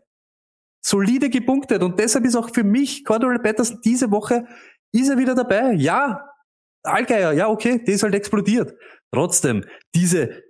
solide 0.85 1.31
gepunktet 1.31 1.83
und 1.83 1.99
deshalb 1.99 2.25
ist 2.25 2.35
auch 2.35 2.51
für 2.53 2.65
mich 2.65 3.05
Cordero 3.05 3.39
Patterson 3.39 3.79
diese 3.85 4.11
Woche 4.11 4.47
ist 4.93 5.09
er 5.09 5.19
wieder 5.19 5.35
dabei. 5.35 5.73
Ja, 5.73 6.29
Allgeier, 6.85 7.33
ja 7.33 7.49
okay, 7.49 7.83
der 7.85 7.95
ist 7.95 8.03
halt 8.03 8.15
explodiert. 8.15 8.75
Trotzdem, 9.13 9.65
diese 9.95 10.43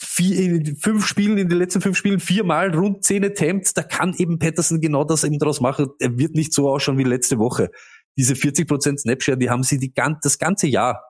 vier, 0.00 0.38
in 0.40 0.76
fünf 0.76 1.06
Spielen, 1.06 1.38
in 1.38 1.48
den 1.48 1.58
letzten 1.58 1.80
fünf 1.80 1.96
Spielen 1.96 2.20
viermal 2.20 2.74
rund 2.74 3.04
zehn 3.04 3.24
Attempts, 3.24 3.74
da 3.74 3.82
kann 3.82 4.14
eben 4.16 4.38
Patterson 4.38 4.80
genau 4.80 5.04
das 5.04 5.24
eben 5.24 5.38
draus 5.38 5.60
machen. 5.60 5.88
Er 6.00 6.16
wird 6.18 6.34
nicht 6.34 6.52
so 6.52 6.68
ausschauen 6.70 6.98
wie 6.98 7.04
letzte 7.04 7.38
Woche. 7.38 7.70
Diese 8.16 8.34
40% 8.34 8.98
Snapshare, 8.98 9.36
die 9.38 9.50
haben 9.50 9.62
sie 9.62 9.78
die, 9.78 9.92
gan- 9.92 10.18
das 10.22 10.38
ganze 10.38 10.66
Jahr. 10.68 11.02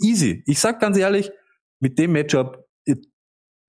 Easy. 0.00 0.42
Ich 0.46 0.58
sag 0.60 0.80
ganz 0.80 0.96
ehrlich, 0.96 1.30
mit 1.80 1.98
dem 1.98 2.12
Matchup 2.12 2.64
äh, 2.86 2.94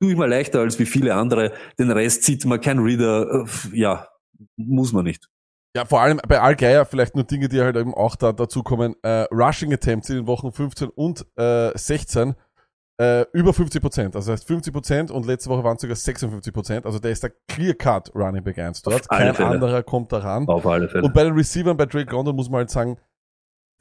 tue 0.01 0.11
ich 0.11 0.17
mir 0.17 0.27
leichter 0.27 0.61
als 0.61 0.79
wie 0.79 0.85
viele 0.85 1.13
andere. 1.15 1.53
Den 1.77 1.91
Rest 1.91 2.23
sieht 2.23 2.45
man 2.45 2.59
kein 2.61 2.79
Reader. 2.79 3.45
äh, 3.45 3.77
Ja, 3.77 4.07
muss 4.55 4.93
man 4.93 5.03
nicht. 5.05 5.27
Ja, 5.75 5.85
vor 5.85 6.01
allem 6.01 6.19
bei 6.27 6.39
Al 6.41 6.55
Geier 6.55 6.85
vielleicht 6.85 7.15
nur 7.15 7.25
Dinge, 7.25 7.47
die 7.47 7.61
halt 7.61 7.75
eben 7.75 7.93
auch 7.93 8.15
da 8.15 8.31
dazu 8.31 8.63
kommen. 8.63 8.95
Äh, 9.03 9.25
Rushing 9.31 9.71
Attempts 9.71 10.09
in 10.09 10.15
den 10.17 10.27
Wochen 10.27 10.51
15 10.51 10.89
und 10.89 11.25
äh, 11.37 11.77
16 11.77 12.35
äh, 12.99 13.25
über 13.33 13.53
50 13.53 13.81
Prozent. 13.81 14.15
Also 14.15 14.31
das 14.31 14.41
heißt 14.41 14.47
50 14.47 14.73
Prozent 14.73 15.11
und 15.11 15.25
letzte 15.25 15.49
Woche 15.49 15.63
waren 15.63 15.75
es 15.75 15.81
sogar 15.81 15.95
56 15.95 16.53
Prozent. 16.53 16.85
Also 16.85 16.99
der 16.99 17.11
ist 17.11 17.23
der 17.23 17.31
Clear 17.47 17.73
Cut 17.75 18.13
Running 18.15 18.43
Back 18.43 18.57
1 18.57 18.81
dort. 18.81 19.07
Kein 19.09 19.33
Fälle. 19.33 19.49
anderer 19.49 19.83
kommt 19.83 20.11
daran. 20.11 20.47
Auf 20.47 20.65
alle 20.65 20.89
Fälle. 20.89 21.03
Und 21.03 21.13
bei 21.13 21.23
den 21.23 21.33
Receivern 21.33 21.77
bei 21.77 21.85
Drake 21.85 22.11
London 22.11 22.35
muss 22.35 22.49
man 22.49 22.59
halt 22.59 22.71
sagen, 22.71 22.97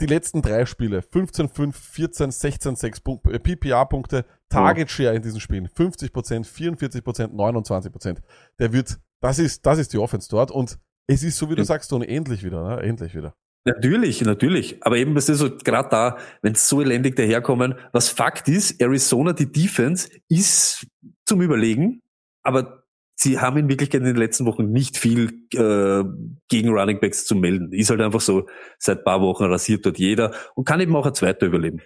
die 0.00 0.06
letzten 0.06 0.42
drei 0.42 0.64
Spiele, 0.64 1.02
15, 1.02 1.48
5, 1.48 1.76
14, 1.76 2.30
16, 2.30 2.76
6 2.76 3.00
Punk- 3.00 3.26
äh, 3.32 3.40
PPA-Punkte, 3.40 4.24
Target 4.48 4.90
Share 4.90 5.16
in 5.16 5.22
diesen 5.22 5.40
Spielen, 5.40 5.68
50 5.68 6.12
Prozent, 6.12 6.46
44 6.46 7.02
Prozent, 7.02 7.34
29 7.34 7.90
Prozent. 7.90 8.20
Der 8.60 8.72
wird, 8.72 9.00
das 9.20 9.40
ist, 9.40 9.66
das 9.66 9.78
ist 9.78 9.92
die 9.92 9.98
Offense 9.98 10.28
dort 10.30 10.52
und 10.52 10.78
es 11.08 11.22
ist 11.22 11.38
so, 11.38 11.50
wie 11.50 11.54
du 11.54 11.64
sagst, 11.64 11.90
Tony, 11.90 12.06
endlich 12.06 12.44
wieder, 12.44 12.62
ne? 12.62 12.82
endlich 12.82 13.14
wieder. 13.14 13.34
Natürlich, 13.64 14.22
natürlich. 14.22 14.76
Aber 14.82 14.96
eben, 14.96 15.16
es 15.16 15.28
ist 15.28 15.38
so 15.38 15.56
gerade 15.56 15.88
da, 15.88 16.18
wenn 16.42 16.52
es 16.52 16.68
so 16.68 16.80
elendig 16.80 17.16
daherkommen, 17.16 17.74
was 17.92 18.08
Fakt 18.08 18.48
ist, 18.48 18.80
Arizona, 18.80 19.32
die 19.32 19.50
Defense, 19.50 20.08
ist 20.28 20.86
zum 21.26 21.42
Überlegen, 21.42 22.02
aber 22.42 22.84
sie 23.14 23.38
haben 23.38 23.56
in 23.56 23.68
Wirklichkeit 23.68 24.00
in 24.00 24.06
den 24.06 24.16
letzten 24.16 24.46
Wochen 24.46 24.70
nicht 24.70 24.96
viel 24.96 25.46
äh, 25.54 26.04
gegen 26.48 26.70
Running 26.70 27.00
Backs 27.00 27.24
zu 27.24 27.34
melden. 27.34 27.72
Ist 27.72 27.90
halt 27.90 28.00
einfach 28.00 28.20
so, 28.20 28.46
seit 28.78 29.04
paar 29.04 29.20
Wochen 29.20 29.44
rasiert 29.44 29.84
dort 29.84 29.98
jeder 29.98 30.32
und 30.54 30.64
kann 30.64 30.80
eben 30.80 30.94
auch 30.94 31.06
ein 31.06 31.14
Zweiter 31.14 31.46
überleben. 31.46 31.80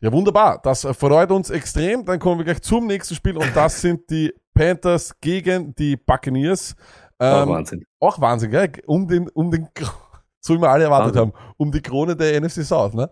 Ja, 0.00 0.12
wunderbar. 0.12 0.60
Das 0.62 0.86
freut 0.98 1.30
uns 1.30 1.50
extrem. 1.50 2.04
Dann 2.04 2.18
kommen 2.18 2.38
wir 2.38 2.44
gleich 2.44 2.62
zum 2.62 2.86
nächsten 2.86 3.14
Spiel 3.14 3.36
und 3.36 3.54
das 3.54 3.80
sind 3.80 4.10
die 4.10 4.32
Panthers 4.54 5.18
gegen 5.20 5.74
die 5.74 5.96
Buccaneers. 5.96 6.74
Ähm, 7.20 7.48
Wahnsinn. 7.48 7.84
auch 8.00 8.20
Wahnsinn, 8.20 8.50
gell? 8.50 8.70
Um 8.86 9.08
den, 9.08 9.28
um 9.30 9.50
den, 9.50 9.68
so 10.40 10.54
wie 10.54 10.60
wir 10.60 10.70
alle 10.70 10.84
erwartet 10.84 11.14
Wahnsinn. 11.14 11.32
haben, 11.34 11.54
um 11.56 11.72
die 11.72 11.80
Krone 11.80 12.16
der 12.16 12.40
NFC 12.40 12.64
South, 12.64 12.94
ne? 12.94 13.10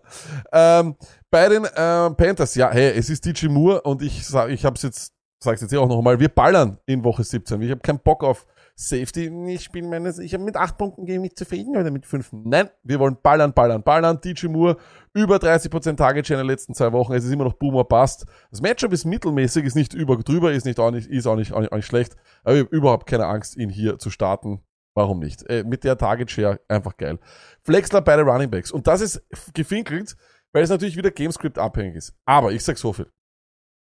Ähm, 0.51 0.95
bei 1.29 1.49
den 1.49 1.67
ähm, 1.75 2.15
Panthers, 2.15 2.55
ja, 2.55 2.71
hey, 2.71 2.91
es 2.97 3.09
ist 3.09 3.25
DJ 3.25 3.47
Moore 3.47 3.81
und 3.81 4.01
ich 4.01 4.25
sag, 4.25 4.49
ich 4.49 4.63
hab's 4.65 4.83
jetzt, 4.83 5.13
sag's 5.43 5.61
jetzt 5.61 5.71
hier 5.71 5.81
auch 5.81 5.87
nochmal, 5.89 6.19
wir 6.19 6.29
ballern 6.29 6.77
in 6.85 7.03
Woche 7.03 7.23
17. 7.23 7.61
Ich 7.61 7.71
habe 7.71 7.81
keinen 7.81 7.99
Bock 7.99 8.23
auf 8.23 8.45
Safety. 8.77 9.31
Ich 9.47 9.63
spiele 9.63 9.87
meines, 9.87 10.19
ich 10.19 10.33
habe 10.33 10.43
mit 10.43 10.57
acht 10.57 10.77
Punkten 10.77 11.05
gegen 11.05 11.21
mich 11.21 11.35
zufrieden 11.35 11.77
oder 11.77 11.89
mit 11.91 12.05
fünf. 12.05 12.29
Nein, 12.33 12.69
wir 12.83 12.99
wollen 12.99 13.17
ballern, 13.23 13.53
ballern, 13.53 13.81
ballern. 13.81 14.19
DJ 14.19 14.47
Moore 14.47 14.75
über 15.13 15.37
30% 15.37 15.95
Target 15.95 16.27
Share 16.27 16.41
in 16.41 16.45
den 16.45 16.51
letzten 16.51 16.73
zwei 16.73 16.91
Wochen. 16.91 17.13
Es 17.13 17.23
ist 17.23 17.31
immer 17.31 17.45
noch 17.45 17.53
Boomer 17.53 17.85
Bust. 17.85 18.25
Das 18.51 18.61
Matchup 18.61 18.91
ist 18.91 19.05
mittelmäßig, 19.05 19.63
ist 19.63 19.75
nicht 19.75 19.93
über 19.93 20.17
drüber, 20.17 20.51
ist 20.51 20.65
nicht 20.65 20.77
auch 20.79 20.91
nicht, 20.91 21.09
ist 21.09 21.25
auch 21.25 21.37
nicht, 21.37 21.53
auch 21.53 21.61
nicht, 21.61 21.71
auch 21.71 21.77
nicht 21.77 21.85
schlecht. 21.85 22.17
Aber 22.43 22.55
ich 22.55 22.65
habe 22.65 22.75
überhaupt 22.75 23.07
keine 23.07 23.27
Angst, 23.27 23.55
ihn 23.55 23.69
hier 23.69 23.97
zu 23.97 24.09
starten. 24.09 24.61
Warum 24.93 25.19
nicht? 25.19 25.49
Äh, 25.49 25.63
mit 25.63 25.85
der 25.85 25.97
Target 25.97 26.29
Share 26.29 26.59
einfach 26.67 26.97
geil. 26.97 27.17
Flexler 27.63 28.01
bei 28.01 28.17
den 28.17 28.27
Running 28.27 28.49
Backs. 28.49 28.71
Und 28.71 28.87
das 28.87 28.99
ist 28.99 29.25
gefinkelt, 29.53 30.17
weil 30.51 30.63
es 30.63 30.69
natürlich 30.69 30.97
wieder 30.97 31.11
Gamescript 31.11 31.57
abhängig 31.57 31.95
ist. 31.95 32.13
Aber 32.25 32.51
ich 32.51 32.63
sag 32.63 32.77
so 32.77 32.91
viel. 32.91 33.09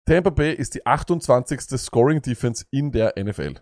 Tampa 0.05 0.29
Bay 0.29 0.53
ist 0.53 0.75
die 0.75 0.85
28. 0.85 1.61
Scoring 1.79 2.21
Defense 2.21 2.65
in 2.71 2.91
der 2.91 3.13
NFL. 3.17 3.55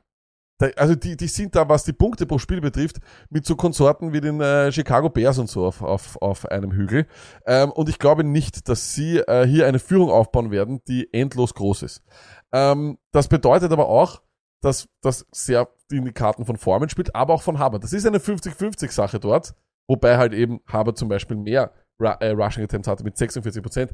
Also 0.75 0.95
die, 0.95 1.17
die 1.17 1.27
sind 1.27 1.55
da, 1.55 1.67
was 1.67 1.83
die 1.83 1.93
Punkte 1.93 2.25
pro 2.25 2.37
Spiel 2.37 2.61
betrifft, 2.61 2.97
mit 3.29 3.45
so 3.45 3.55
Konsorten 3.55 4.13
wie 4.13 4.21
den 4.21 4.39
äh, 4.41 4.71
Chicago 4.71 5.09
Bears 5.09 5.37
und 5.37 5.49
so 5.49 5.65
auf, 5.65 5.81
auf, 5.81 6.21
auf 6.21 6.45
einem 6.45 6.71
Hügel. 6.71 7.07
Ähm, 7.45 7.71
und 7.71 7.89
ich 7.89 7.99
glaube 7.99 8.23
nicht, 8.23 8.69
dass 8.69 8.93
sie 8.93 9.17
äh, 9.17 9.45
hier 9.47 9.67
eine 9.67 9.79
Führung 9.79 10.09
aufbauen 10.09 10.51
werden, 10.51 10.81
die 10.87 11.11
endlos 11.13 11.53
groß 11.53 11.83
ist. 11.83 12.03
Ähm, 12.51 12.97
das 13.11 13.27
bedeutet 13.27 13.71
aber 13.71 13.87
auch, 13.87 14.21
das, 14.61 14.87
das 15.01 15.25
sehr 15.31 15.69
in 15.91 16.05
die 16.05 16.11
Karten 16.11 16.45
von 16.45 16.57
Formen 16.57 16.89
spielt, 16.89 17.15
aber 17.15 17.33
auch 17.33 17.41
von 17.41 17.59
Hubbard. 17.59 17.83
Das 17.83 17.93
ist 17.93 18.05
eine 18.05 18.19
50-50-Sache 18.19 19.19
dort, 19.19 19.55
wobei 19.87 20.17
halt 20.17 20.33
eben 20.33 20.61
Hubbard 20.71 20.97
zum 20.97 21.09
Beispiel 21.09 21.37
mehr 21.37 21.71
äh, 21.99 22.29
Rushing 22.29 22.63
Attempts 22.63 22.87
hatte 22.87 23.03
mit 23.03 23.15
46%. 23.15 23.89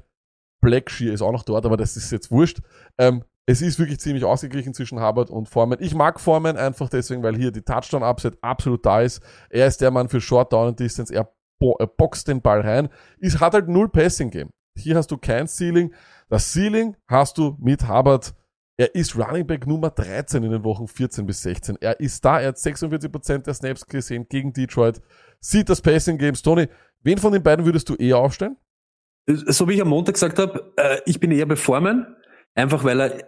Blackshear 0.62 1.14
ist 1.14 1.22
auch 1.22 1.32
noch 1.32 1.44
dort, 1.44 1.66
aber 1.66 1.78
das 1.78 1.98
ist 1.98 2.12
jetzt 2.12 2.32
wurscht. 2.32 2.62
Ähm, 2.98 3.24
es 3.50 3.62
ist 3.62 3.80
wirklich 3.80 4.00
ziemlich 4.00 4.26
ausgeglichen 4.26 4.74
zwischen 4.74 5.02
Hubbard 5.02 5.30
und 5.30 5.48
Foreman. 5.48 5.78
Ich 5.82 5.96
mag 5.96 6.20
Foreman 6.20 6.58
einfach 6.58 6.90
deswegen, 6.90 7.24
weil 7.24 7.38
hier 7.38 7.52
die 7.52 7.62
Touchdown-Upset 7.62 8.38
absolut 8.42 8.86
da 8.86 9.02
ist. 9.02 9.22
Er 9.50 9.68
ist 9.68 9.80
der 9.80 9.90
Mann 9.90 10.10
für 10.10 10.20
Short 10.20 10.52
Down 10.52 10.70
and 10.70 10.80
Distance. 10.80 11.14
Er, 11.14 11.32
bo 11.58 11.78
boxt 11.98 12.28
den 12.28 12.42
Ball 12.42 12.60
rein. 12.60 12.90
Es 13.22 13.40
hat 13.40 13.54
halt 13.54 13.70
null 13.70 13.88
Passing-Game. 13.88 14.50
Hier 14.76 14.98
hast 14.98 15.12
du 15.12 15.18
kein 15.18 15.48
Ceiling. 15.48 15.94
Das 16.28 16.52
Ceiling 16.52 16.98
hast 17.08 17.38
du 17.38 17.56
mit 17.60 17.88
Hubbard. 17.88 18.36
Er 18.76 18.94
ist 18.94 19.16
Running 19.18 19.48
Back 19.48 19.66
Nummer 19.66 19.92
13 19.92 20.44
in 20.44 20.52
den 20.52 20.64
Wochen 20.66 20.88
14 20.88 21.26
bis 21.26 21.42
16. 21.42 21.78
Er 21.80 22.00
ist 22.02 22.24
da. 22.26 22.42
Er 22.42 22.50
hat 22.50 22.58
46% 22.58 23.40
der 23.40 23.54
Snaps 23.54 23.86
gesehen 23.86 24.28
gegen 24.28 24.52
Detroit. 24.52 25.02
Sieht 25.40 25.70
das 25.70 25.82
Passing-Game. 25.82 26.36
Tony, 26.36 26.68
wen 27.02 27.18
von 27.18 27.32
den 27.32 27.44
beiden 27.44 27.66
würdest 27.66 27.88
du 27.88 27.96
eher 27.96 28.18
aufstellen? 28.18 28.58
So 29.28 29.68
wie 29.68 29.74
ich 29.74 29.82
am 29.82 29.90
Montag 29.90 30.14
gesagt 30.14 30.40
habe, 30.40 30.74
äh, 30.78 31.00
ich 31.06 31.20
bin 31.20 31.32
eher 31.32 31.46
bei 31.46 31.56
Foreman. 31.56 32.16
Einfach 32.56 32.84
weil 32.84 33.00
er 33.02 33.24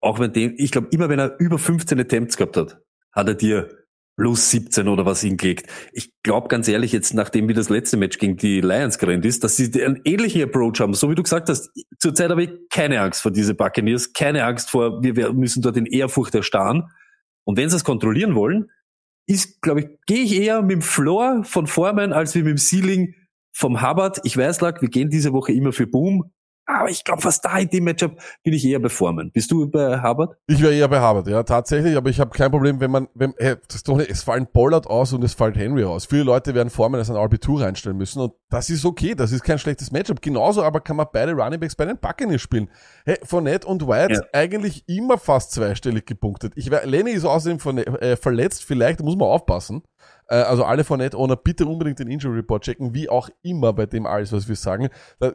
auch 0.00 0.18
wenn 0.18 0.32
dem, 0.32 0.54
ich 0.56 0.70
glaube, 0.70 0.88
immer 0.90 1.08
wenn 1.08 1.18
er 1.18 1.38
über 1.38 1.58
15 1.58 1.98
Attempts 2.00 2.36
gehabt 2.36 2.56
hat, 2.56 2.78
hat 3.12 3.28
er 3.28 3.34
dir 3.34 3.68
plus 4.16 4.50
17 4.50 4.88
oder 4.88 5.06
was 5.06 5.22
hingelegt. 5.22 5.66
Ich 5.92 6.12
glaube 6.22 6.48
ganz 6.48 6.68
ehrlich 6.68 6.92
jetzt, 6.92 7.14
nachdem 7.14 7.48
wie 7.48 7.54
das 7.54 7.70
letzte 7.70 7.96
Match 7.96 8.18
gegen 8.18 8.36
die 8.36 8.60
Lions 8.60 8.98
gerannt 8.98 9.24
ist, 9.24 9.44
dass 9.44 9.56
sie 9.56 9.82
einen 9.82 10.00
ähnlichen 10.04 10.42
Approach 10.42 10.80
haben. 10.80 10.92
So 10.92 11.10
wie 11.10 11.14
du 11.14 11.22
gesagt 11.22 11.48
hast, 11.48 11.70
zurzeit 11.98 12.30
habe 12.30 12.44
ich 12.44 12.50
keine 12.70 13.00
Angst 13.00 13.22
vor 13.22 13.30
diese 13.30 13.54
Buccaneers, 13.54 14.12
keine 14.12 14.44
Angst 14.44 14.70
vor, 14.70 15.02
wir 15.02 15.32
müssen 15.32 15.62
dort 15.62 15.78
in 15.78 15.86
Ehrfurcht 15.86 16.34
erstarren. 16.34 16.90
Und 17.44 17.56
wenn 17.56 17.70
sie 17.70 17.76
es 17.76 17.84
kontrollieren 17.84 18.34
wollen, 18.34 18.70
ist, 19.26 19.62
glaube 19.62 19.80
ich, 19.80 19.86
gehe 20.06 20.24
ich 20.24 20.38
eher 20.38 20.60
mit 20.60 20.72
dem 20.72 20.82
Floor 20.82 21.44
von 21.44 21.66
Foreman 21.66 22.12
als 22.12 22.34
wie 22.34 22.42
mit 22.42 22.50
dem 22.50 22.58
Ceiling 22.58 23.14
vom 23.60 23.82
Hubbard. 23.82 24.20
Ich 24.24 24.36
weiß, 24.36 24.62
lag, 24.62 24.80
wir 24.80 24.88
gehen 24.88 25.10
diese 25.10 25.32
Woche 25.32 25.52
immer 25.52 25.72
für 25.72 25.86
Boom. 25.86 26.32
Aber 26.66 26.88
ich 26.88 27.02
glaube, 27.02 27.20
fast 27.20 27.44
da 27.44 27.58
in 27.58 27.68
dem 27.68 27.84
Matchup 27.84 28.12
bin 28.44 28.52
ich 28.54 28.64
eher 28.64 28.78
bei 28.78 28.88
Formen. 28.88 29.32
Bist 29.32 29.50
du 29.50 29.68
bei 29.68 29.98
Harvard? 29.98 30.36
Ich 30.46 30.62
wäre 30.62 30.72
eher 30.72 30.86
bei 30.86 31.00
Harvard, 31.00 31.26
ja, 31.26 31.42
tatsächlich. 31.42 31.96
Aber 31.96 32.10
ich 32.10 32.20
habe 32.20 32.30
kein 32.30 32.50
Problem, 32.50 32.78
wenn 32.78 32.92
man, 32.92 33.08
wenn, 33.14 33.34
hey, 33.38 33.56
das 33.66 33.82
doch 33.82 33.96
nicht, 33.96 34.08
es 34.08 34.22
fallen 34.22 34.46
Pollard 34.46 34.86
aus 34.86 35.12
und 35.12 35.24
es 35.24 35.34
fällt 35.34 35.56
Henry 35.56 35.82
aus. 35.82 36.06
Viele 36.06 36.22
Leute 36.22 36.54
werden 36.54 36.70
Formen 36.70 36.94
als 37.00 37.10
ein 37.10 37.16
RB2 37.16 37.62
reinstellen 37.62 37.98
müssen 37.98 38.20
und 38.20 38.34
das 38.50 38.70
ist 38.70 38.84
okay. 38.84 39.16
Das 39.16 39.32
ist 39.32 39.42
kein 39.42 39.58
schlechtes 39.58 39.90
Matchup. 39.90 40.22
Genauso 40.22 40.62
aber 40.62 40.80
kann 40.80 40.96
man 40.96 41.06
beide 41.12 41.32
Runningbacks 41.32 41.74
bei 41.74 41.86
den 41.86 41.98
Buccaneers 41.98 42.40
spielen. 42.40 42.70
Hey, 43.04 43.18
Fournette 43.24 43.66
und 43.66 43.88
White 43.88 44.14
ja. 44.14 44.20
eigentlich 44.32 44.84
immer 44.86 45.18
fast 45.18 45.50
zweistellig 45.50 46.06
gepunktet. 46.06 46.52
Ich 46.54 46.70
wär, 46.70 46.86
Lenny 46.86 47.10
ist 47.10 47.24
außerdem 47.24 47.58
von, 47.58 47.78
äh, 47.78 48.16
verletzt. 48.16 48.62
Vielleicht 48.64 49.00
muss 49.00 49.16
man 49.16 49.28
aufpassen. 49.28 49.82
Äh, 50.30 50.36
also 50.36 50.64
alle 50.64 50.84
von 50.84 50.98
Net-Owner 50.98 51.36
bitte 51.36 51.66
unbedingt 51.66 51.98
den 51.98 52.08
Injury 52.08 52.36
Report 52.36 52.62
checken, 52.62 52.94
wie 52.94 53.08
auch 53.08 53.28
immer 53.42 53.72
bei 53.72 53.86
dem 53.86 54.06
alles, 54.06 54.32
was 54.32 54.48
wir 54.48 54.56
sagen. 54.56 54.88
Da, 55.18 55.32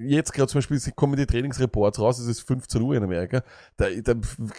jetzt 0.00 0.32
gerade 0.32 0.48
zum 0.48 0.58
Beispiel 0.58 0.80
kommen 0.94 1.16
die 1.16 1.26
Trainingsreports 1.26 2.00
raus, 2.00 2.18
es 2.18 2.26
ist 2.26 2.40
15 2.40 2.80
Uhr 2.80 2.96
in 2.96 3.04
Amerika, 3.04 3.42
da, 3.76 3.86
da 4.02 4.14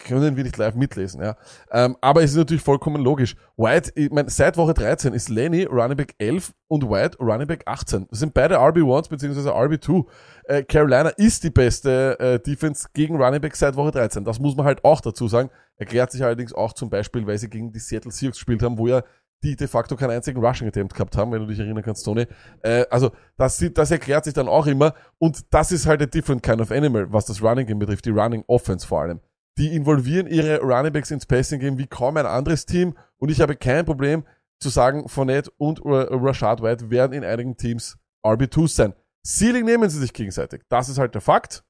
können 0.06 0.36
wir 0.36 0.44
nicht 0.44 0.56
live 0.56 0.74
mitlesen, 0.74 1.20
ja. 1.22 1.36
Ähm, 1.70 1.96
aber 2.00 2.22
es 2.22 2.30
ist 2.30 2.36
natürlich 2.36 2.62
vollkommen 2.62 3.02
logisch. 3.02 3.36
White, 3.56 3.92
ich 3.96 4.10
meine, 4.10 4.30
seit 4.30 4.56
Woche 4.56 4.74
13 4.74 5.12
ist 5.12 5.28
Lenny 5.28 5.64
Running 5.64 5.96
Back 5.96 6.14
11 6.18 6.52
und 6.68 6.88
White 6.88 7.18
Running 7.18 7.46
Back 7.48 7.62
18. 7.66 8.06
Das 8.08 8.20
sind 8.20 8.34
beide 8.34 8.58
RB1s 8.58 9.08
bzw. 9.08 9.50
RB2. 9.50 10.06
Äh, 10.44 10.62
Carolina 10.62 11.10
ist 11.10 11.44
die 11.44 11.50
beste 11.50 12.18
äh, 12.18 12.38
Defense 12.38 12.88
gegen 12.94 13.20
Running 13.20 13.40
Back 13.40 13.56
seit 13.56 13.76
Woche 13.76 13.90
13. 13.90 14.24
Das 14.24 14.38
muss 14.38 14.56
man 14.56 14.64
halt 14.64 14.84
auch 14.84 15.00
dazu 15.00 15.28
sagen. 15.28 15.50
Erklärt 15.76 16.12
sich 16.12 16.22
allerdings 16.22 16.52
auch 16.52 16.72
zum 16.72 16.90
Beispiel, 16.90 17.26
weil 17.26 17.38
sie 17.38 17.50
gegen 17.50 17.72
die 17.72 17.80
Seattle 17.80 18.12
Seahawks 18.12 18.38
gespielt 18.38 18.62
haben, 18.62 18.78
wo 18.78 18.86
ja 18.86 19.02
die 19.42 19.56
de 19.56 19.66
facto 19.66 19.96
keinen 19.96 20.10
einzigen 20.10 20.44
Rushing 20.44 20.68
Attempt 20.68 20.94
gehabt 20.94 21.16
haben, 21.16 21.32
wenn 21.32 21.40
du 21.40 21.46
dich 21.46 21.58
erinnern 21.58 21.82
kannst, 21.82 22.04
Tony. 22.04 22.26
Äh, 22.62 22.84
also 22.90 23.10
das, 23.36 23.64
das 23.74 23.90
erklärt 23.90 24.24
sich 24.24 24.34
dann 24.34 24.48
auch 24.48 24.66
immer 24.66 24.94
und 25.18 25.52
das 25.52 25.72
ist 25.72 25.86
halt 25.86 26.02
a 26.02 26.06
different 26.06 26.42
kind 26.42 26.60
of 26.60 26.70
animal, 26.70 27.12
was 27.12 27.26
das 27.26 27.42
Running 27.42 27.66
Game 27.66 27.78
betrifft, 27.78 28.04
die 28.04 28.10
Running 28.10 28.44
Offense 28.46 28.86
vor 28.86 29.02
allem. 29.02 29.20
Die 29.58 29.74
involvieren 29.74 30.26
ihre 30.26 30.60
Running 30.60 30.92
Backs 30.92 31.10
ins 31.10 31.26
Passing 31.26 31.60
Game 31.60 31.78
wie 31.78 31.86
kaum 31.86 32.16
ein 32.16 32.26
anderes 32.26 32.66
Team 32.66 32.94
und 33.18 33.30
ich 33.30 33.40
habe 33.40 33.56
kein 33.56 33.84
Problem 33.84 34.24
zu 34.60 34.68
sagen, 34.68 35.08
Fournette 35.08 35.50
und 35.58 35.80
Rashad 35.84 36.62
White 36.62 36.90
werden 36.90 37.12
in 37.12 37.24
einigen 37.24 37.56
Teams 37.56 37.98
RB2s 38.24 38.68
sein. 38.68 38.94
Ceiling 39.26 39.64
nehmen 39.64 39.88
sie 39.90 39.98
sich 39.98 40.12
gegenseitig. 40.12 40.62
Das 40.68 40.88
ist 40.88 40.98
halt 40.98 41.14
der 41.14 41.20
Fakt. 41.20 41.64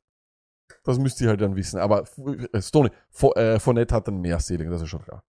Das 0.85 0.99
müsst 0.99 1.21
ihr 1.21 1.29
halt 1.29 1.41
dann 1.41 1.57
wissen. 1.57 1.79
Aber 1.79 2.05
äh, 2.53 2.63
Stoney, 2.63 2.91
äh, 3.35 3.59
Fournette 3.59 3.95
hat 3.95 4.09
dann 4.09 4.21
mehr 4.21 4.39
Ceiling, 4.39 4.71
das 4.71 4.83
ist 4.83 4.89
schon 4.89 5.03
klar. 5.03 5.23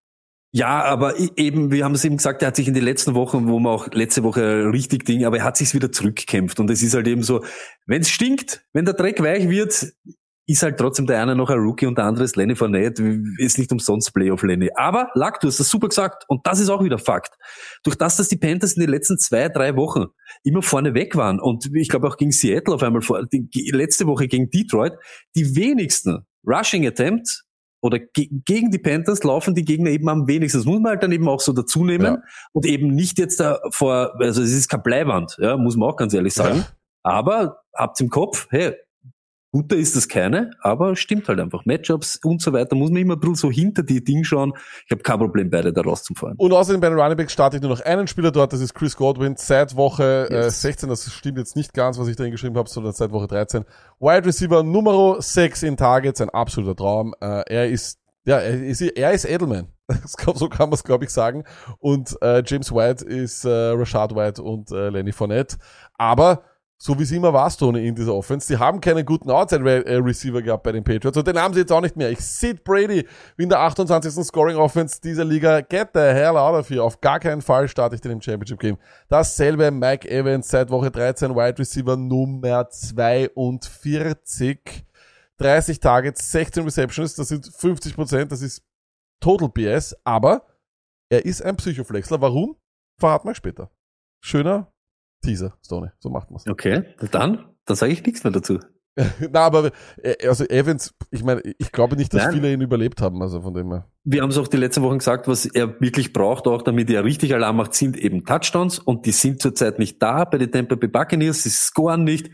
Ja, 0.56 0.84
aber 0.84 1.14
eben, 1.36 1.72
wir 1.72 1.84
haben 1.84 1.96
es 1.96 2.04
eben 2.04 2.16
gesagt, 2.16 2.40
er 2.40 2.46
hat 2.46 2.54
sich 2.54 2.68
in 2.68 2.74
den 2.74 2.84
letzten 2.84 3.16
Wochen, 3.16 3.48
wo 3.48 3.58
man 3.58 3.72
auch 3.72 3.88
letzte 3.92 4.22
Woche 4.22 4.70
richtig 4.72 5.04
Ding, 5.04 5.24
aber 5.24 5.38
er 5.38 5.42
hat 5.42 5.56
sich 5.56 5.74
wieder 5.74 5.90
zurückgekämpft. 5.90 6.60
Und 6.60 6.70
es 6.70 6.80
ist 6.80 6.94
halt 6.94 7.08
eben 7.08 7.24
so, 7.24 7.42
wenn 7.86 8.02
es 8.02 8.08
stinkt, 8.08 8.64
wenn 8.72 8.84
der 8.84 8.94
Dreck 8.94 9.20
weich 9.20 9.48
wird, 9.48 9.92
ist 10.46 10.62
halt 10.62 10.78
trotzdem 10.78 11.08
der 11.08 11.20
eine 11.20 11.34
noch 11.34 11.50
ein 11.50 11.58
Rookie 11.58 11.86
und 11.86 11.98
der 11.98 12.04
andere 12.04 12.22
ist 12.22 12.36
Lenny 12.36 12.54
Fournette, 12.54 13.02
ist 13.38 13.58
nicht 13.58 13.72
umsonst 13.72 14.14
Playoff 14.14 14.44
Lenny. 14.44 14.70
Aber, 14.76 15.10
Lack, 15.14 15.40
du 15.40 15.48
hast 15.48 15.58
das 15.58 15.68
super 15.68 15.88
gesagt. 15.88 16.22
Und 16.28 16.46
das 16.46 16.60
ist 16.60 16.68
auch 16.68 16.84
wieder 16.84 16.98
Fakt. 16.98 17.34
Durch 17.82 17.96
das, 17.96 18.16
dass 18.16 18.28
die 18.28 18.36
Panthers 18.36 18.74
in 18.74 18.80
den 18.80 18.90
letzten 18.90 19.18
zwei, 19.18 19.48
drei 19.48 19.74
Wochen 19.74 20.04
immer 20.44 20.62
vorne 20.62 20.94
weg 20.94 21.16
waren 21.16 21.40
und 21.40 21.68
ich 21.74 21.88
glaube 21.88 22.06
auch 22.06 22.16
gegen 22.16 22.30
Seattle 22.30 22.76
auf 22.76 22.82
einmal 22.84 23.02
vor, 23.02 23.26
die, 23.26 23.48
letzte 23.72 24.06
Woche 24.06 24.28
gegen 24.28 24.50
Detroit, 24.50 24.92
die 25.34 25.56
wenigsten 25.56 26.26
Rushing 26.46 26.86
Attempts 26.86 27.43
oder 27.84 27.98
ge 27.98 28.30
gegen 28.46 28.70
die 28.70 28.78
Panthers 28.78 29.24
laufen 29.24 29.54
die 29.54 29.64
Gegner 29.64 29.90
eben 29.90 30.08
am 30.08 30.26
wenigsten. 30.26 30.58
Das 30.58 30.64
muss 30.64 30.80
man 30.80 30.92
halt 30.92 31.02
dann 31.02 31.12
eben 31.12 31.28
auch 31.28 31.40
so 31.40 31.52
dazu 31.52 31.84
nehmen 31.84 32.04
ja. 32.04 32.22
und 32.52 32.64
eben 32.64 32.88
nicht 32.88 33.18
jetzt 33.18 33.40
da 33.40 33.60
vor, 33.68 34.14
also 34.18 34.40
es 34.40 34.52
ist 34.52 34.70
kein 34.70 34.82
Bleiwand, 34.82 35.36
ja, 35.38 35.58
muss 35.58 35.76
man 35.76 35.90
auch 35.90 35.96
ganz 35.96 36.14
ehrlich 36.14 36.32
sagen. 36.32 36.60
Ja. 36.60 36.66
Aber 37.02 37.58
habt 37.74 38.00
im 38.00 38.08
Kopf, 38.08 38.46
hey, 38.48 38.74
Guter 39.54 39.76
ist 39.76 39.94
das 39.94 40.08
keine, 40.08 40.50
aber 40.62 40.96
stimmt 40.96 41.28
halt 41.28 41.38
einfach. 41.38 41.64
Matchups 41.64 42.18
und 42.24 42.42
so 42.42 42.52
weiter 42.52 42.74
muss 42.74 42.90
man 42.90 43.02
immer 43.02 43.14
ein 43.14 43.20
bisschen 43.20 43.36
so 43.36 43.52
hinter 43.52 43.84
die 43.84 44.02
Dinge 44.02 44.24
schauen. 44.24 44.52
Ich 44.84 44.90
habe 44.90 45.02
kein 45.02 45.16
Problem, 45.20 45.48
beide 45.48 45.72
da 45.72 45.80
rauszufahren. 45.80 46.34
Und 46.38 46.52
außerdem 46.52 46.80
bei 46.80 46.88
den 46.88 46.98
Running 46.98 47.16
Backs 47.16 47.34
starte 47.34 47.58
ich 47.58 47.62
nur 47.62 47.70
noch 47.70 47.80
einen 47.82 48.08
Spieler 48.08 48.32
dort, 48.32 48.52
das 48.52 48.60
ist 48.60 48.74
Chris 48.74 48.96
Godwin, 48.96 49.36
seit 49.36 49.76
Woche 49.76 50.26
äh, 50.28 50.34
yes. 50.34 50.58
äh, 50.58 50.70
16, 50.70 50.88
das 50.88 51.08
stimmt 51.08 51.38
jetzt 51.38 51.54
nicht 51.54 51.72
ganz, 51.72 52.00
was 52.00 52.08
ich 52.08 52.16
da 52.16 52.24
hingeschrieben 52.24 52.58
habe, 52.58 52.68
sondern 52.68 52.94
seit 52.94 53.12
Woche 53.12 53.28
13. 53.28 53.64
Wide 54.00 54.26
Receiver 54.26 54.64
Nummer 54.64 55.22
6 55.22 55.62
in 55.62 55.76
Targets, 55.76 56.20
ein 56.20 56.30
absoluter 56.30 56.74
Traum. 56.74 57.14
Äh, 57.20 57.44
er 57.46 57.68
ist, 57.68 58.00
ja, 58.24 58.38
er 58.38 58.60
ist, 58.60 58.80
er 58.80 59.12
ist 59.12 59.24
Edelman. 59.24 59.68
so 60.34 60.48
kann 60.48 60.70
man 60.70 60.74
es, 60.74 60.82
glaube 60.82 61.04
ich, 61.04 61.10
sagen. 61.10 61.44
Und 61.78 62.20
äh, 62.22 62.42
James 62.44 62.74
White 62.74 63.04
ist 63.04 63.44
äh, 63.44 63.48
Rashad 63.48 64.16
White 64.16 64.42
und 64.42 64.72
äh, 64.72 64.88
Lenny 64.88 65.12
Fournette. 65.12 65.58
Aber 65.96 66.42
so 66.76 66.98
wie 66.98 67.04
es 67.04 67.12
immer 67.12 67.32
war, 67.32 67.50
Tony, 67.50 67.86
in 67.86 67.94
dieser 67.94 68.14
Offense. 68.14 68.52
Die 68.52 68.58
haben 68.58 68.80
keinen 68.80 69.06
guten 69.06 69.30
Outside-Receiver 69.30 70.42
gehabt 70.42 70.64
bei 70.64 70.72
den 70.72 70.84
Patriots 70.84 71.16
und 71.16 71.26
den 71.26 71.38
haben 71.38 71.54
sie 71.54 71.60
jetzt 71.60 71.72
auch 71.72 71.80
nicht 71.80 71.96
mehr. 71.96 72.10
Ich 72.10 72.20
sehe 72.20 72.54
Brady 72.54 73.06
wie 73.36 73.44
in 73.44 73.48
der 73.48 73.60
28. 73.60 74.24
Scoring-Offense 74.24 75.00
dieser 75.00 75.24
Liga. 75.24 75.60
Get 75.60 75.90
the 75.94 76.00
hell 76.00 76.36
out 76.36 76.54
of 76.54 76.68
here. 76.68 76.82
Auf 76.82 77.00
gar 77.00 77.20
keinen 77.20 77.42
Fall 77.42 77.68
starte 77.68 77.94
ich 77.94 78.00
den 78.00 78.12
im 78.12 78.20
Championship-Game. 78.20 78.76
Dasselbe 79.08 79.70
Mike 79.70 80.10
Evans 80.10 80.48
seit 80.48 80.70
Woche 80.70 80.90
13, 80.90 81.34
Wide 81.34 81.58
Receiver 81.58 81.96
Nummer 81.96 82.68
42. 82.68 84.84
30 85.38 85.80
Targets, 85.80 86.30
16 86.30 86.64
Receptions, 86.64 87.14
das 87.14 87.28
sind 87.28 87.46
50 87.46 87.94
Prozent, 87.94 88.30
das 88.30 88.40
ist 88.40 88.62
Total 89.20 89.48
BS, 89.48 89.96
aber 90.04 90.46
er 91.08 91.24
ist 91.24 91.42
ein 91.42 91.56
Psychoflexler. 91.56 92.20
Warum? 92.20 92.56
Verrat 92.98 93.24
mal 93.24 93.34
später. 93.34 93.70
Schöner 94.20 94.73
Teaser, 95.24 95.56
Stone. 95.64 95.92
So 95.98 96.10
macht 96.10 96.30
man's. 96.30 96.46
Okay, 96.46 96.84
dann, 97.10 97.46
dann 97.64 97.76
sage 97.76 97.92
ich 97.92 98.04
nichts 98.04 98.24
mehr 98.24 98.32
dazu. 98.32 98.58
Na, 99.32 99.40
aber 99.40 99.72
äh, 100.02 100.28
also 100.28 100.44
Evans, 100.44 100.94
ich 101.10 101.24
meine, 101.24 101.42
ich 101.58 101.72
glaube 101.72 101.96
nicht, 101.96 102.14
dass 102.14 102.24
Nein. 102.24 102.34
viele 102.34 102.52
ihn 102.52 102.60
überlebt 102.60 103.00
haben, 103.00 103.20
also 103.22 103.40
von 103.40 103.52
dem 103.54 103.72
her. 103.72 103.88
Wir 104.04 104.22
haben 104.22 104.30
es 104.30 104.38
auch 104.38 104.46
die 104.46 104.56
letzten 104.56 104.82
Wochen 104.82 104.98
gesagt, 104.98 105.26
was 105.26 105.46
er 105.46 105.80
wirklich 105.80 106.12
braucht, 106.12 106.46
auch 106.46 106.62
damit 106.62 106.90
er 106.90 107.04
richtig 107.04 107.34
Alarm 107.34 107.56
macht, 107.56 107.74
sind 107.74 107.96
eben 107.96 108.24
Touchdowns 108.24 108.78
und 108.78 109.06
die 109.06 109.12
sind 109.12 109.42
zurzeit 109.42 109.78
nicht 109.78 110.00
da 110.00 110.24
bei 110.24 110.38
den 110.38 110.52
Tampa 110.52 110.76
Bay 110.76 110.88
Buccaneers, 110.88 111.42
sie 111.42 111.50
scoren 111.50 112.04
nicht. 112.04 112.30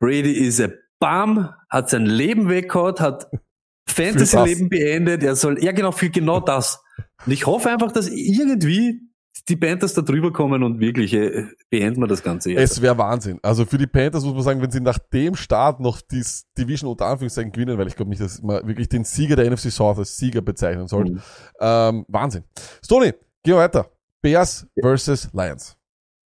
Brady 0.00 0.32
ist 0.32 0.60
ein 0.60 0.72
Bam, 0.98 1.50
hat 1.68 1.90
sein 1.90 2.06
Leben 2.06 2.48
weggehauen, 2.48 2.96
hat 2.98 3.30
Fantasy-Leben 3.88 4.68
beendet, 4.68 5.22
er 5.22 5.36
soll, 5.36 5.62
ja 5.62 5.72
genau, 5.72 5.92
für 5.92 6.10
genau 6.10 6.40
das. 6.40 6.82
Und 7.24 7.32
ich 7.32 7.46
hoffe 7.46 7.70
einfach, 7.70 7.92
dass 7.92 8.08
irgendwie 8.08 9.09
die 9.50 9.56
Panthers 9.56 9.94
da 9.94 10.02
drüber 10.02 10.32
kommen 10.32 10.62
und 10.62 10.78
wirklich 10.80 11.12
äh, 11.12 11.46
beenden 11.68 12.00
wir 12.00 12.06
das 12.06 12.22
Ganze 12.22 12.52
jetzt. 12.52 12.72
Es 12.72 12.80
wäre 12.80 12.96
Wahnsinn. 12.96 13.40
Also 13.42 13.64
für 13.64 13.78
die 13.78 13.86
Panthers 13.86 14.24
muss 14.24 14.34
man 14.34 14.42
sagen, 14.42 14.62
wenn 14.62 14.70
sie 14.70 14.80
nach 14.80 14.98
dem 14.98 15.34
Start 15.34 15.80
noch 15.80 16.00
die 16.00 16.22
Division 16.56 16.90
unter 16.90 17.06
Anführungszeichen 17.06 17.50
gewinnen, 17.52 17.76
weil 17.76 17.88
ich 17.88 17.96
glaube 17.96 18.10
nicht, 18.10 18.22
dass 18.22 18.40
man 18.42 18.66
wirklich 18.66 18.88
den 18.88 19.04
Sieger 19.04 19.36
der 19.36 19.50
NFC 19.50 19.70
South 19.70 19.98
als 19.98 20.16
Sieger 20.16 20.40
bezeichnen 20.40 20.88
soll. 20.88 21.10
Mhm. 21.10 21.20
Ähm, 21.60 22.06
Wahnsinn. 22.08 22.44
Stoney, 22.82 23.12
gehen 23.42 23.54
wir 23.54 23.58
weiter. 23.58 23.90
Bears 24.22 24.66
versus 24.80 25.28
Lions. 25.32 25.76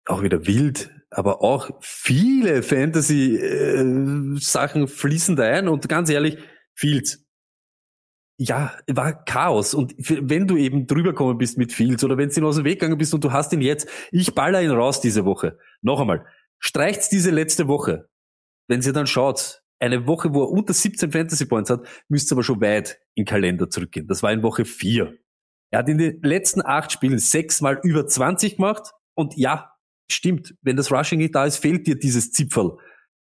Auch 0.07 0.23
wieder 0.23 0.47
wild, 0.47 0.91
aber 1.11 1.43
auch 1.43 1.71
viele 1.81 2.63
Fantasy-Sachen 2.63 4.85
äh, 4.85 4.87
fließen 4.87 5.35
da 5.37 5.43
ein 5.45 5.69
und 5.69 5.87
ganz 5.89 6.11
ehrlich, 6.11 6.37
Fields 6.75 7.25
ja, 8.39 8.73
war 8.87 9.25
Chaos. 9.25 9.75
Und 9.75 9.95
wenn 9.99 10.47
du 10.47 10.57
eben 10.57 10.87
drüber 10.87 11.11
gekommen 11.11 11.39
bist 11.39 11.59
mit 11.59 11.73
Fields 11.73 12.05
oder 12.05 12.17
wenn 12.17 12.29
du 12.29 12.41
ihn 12.41 12.45
aus 12.45 12.57
dem 12.57 12.65
Weg 12.65 12.81
gegangen 12.81 12.97
bist 12.97 13.13
und 13.13 13.25
du 13.25 13.33
hast 13.33 13.53
ihn 13.53 13.61
jetzt, 13.61 13.89
ich 14.13 14.35
baller 14.35 14.63
ihn 14.63 14.71
raus 14.71 15.01
diese 15.01 15.25
Woche. 15.25 15.59
Noch 15.83 16.01
einmal, 16.01 16.25
streicht's 16.59 17.09
diese 17.09 17.31
letzte 17.31 17.67
Woche. 17.67 18.09
Wenn 18.69 18.81
ihr 18.81 18.93
dann 18.93 19.07
schaut, 19.07 19.63
eine 19.81 20.07
Woche, 20.07 20.35
wo 20.35 20.43
er 20.43 20.51
unter 20.51 20.73
17 20.73 21.13
Fantasy 21.13 21.47
Points 21.47 21.71
hat, 21.71 21.87
müsst 22.09 22.31
ihr 22.31 22.37
aber 22.37 22.43
schon 22.43 22.61
weit 22.61 23.01
in 23.15 23.25
Kalender 23.25 23.71
zurückgehen. 23.71 24.07
Das 24.07 24.23
war 24.23 24.33
in 24.33 24.43
Woche 24.43 24.65
4. 24.65 25.17
Er 25.71 25.79
hat 25.79 25.89
in 25.89 25.99
den 25.99 26.21
letzten 26.23 26.65
acht 26.65 26.93
Spielen 26.93 27.19
sechsmal 27.19 27.81
über 27.83 28.07
20 28.07 28.57
gemacht. 28.57 28.93
Und 29.15 29.37
ja, 29.37 29.73
stimmt, 30.11 30.55
wenn 30.63 30.77
das 30.77 30.93
Rushing 30.93 31.19
nicht 31.19 31.35
da 31.35 31.45
ist, 31.45 31.59
fehlt 31.59 31.87
dir 31.87 31.99
dieses 31.99 32.33
Zipferl. 32.33 32.79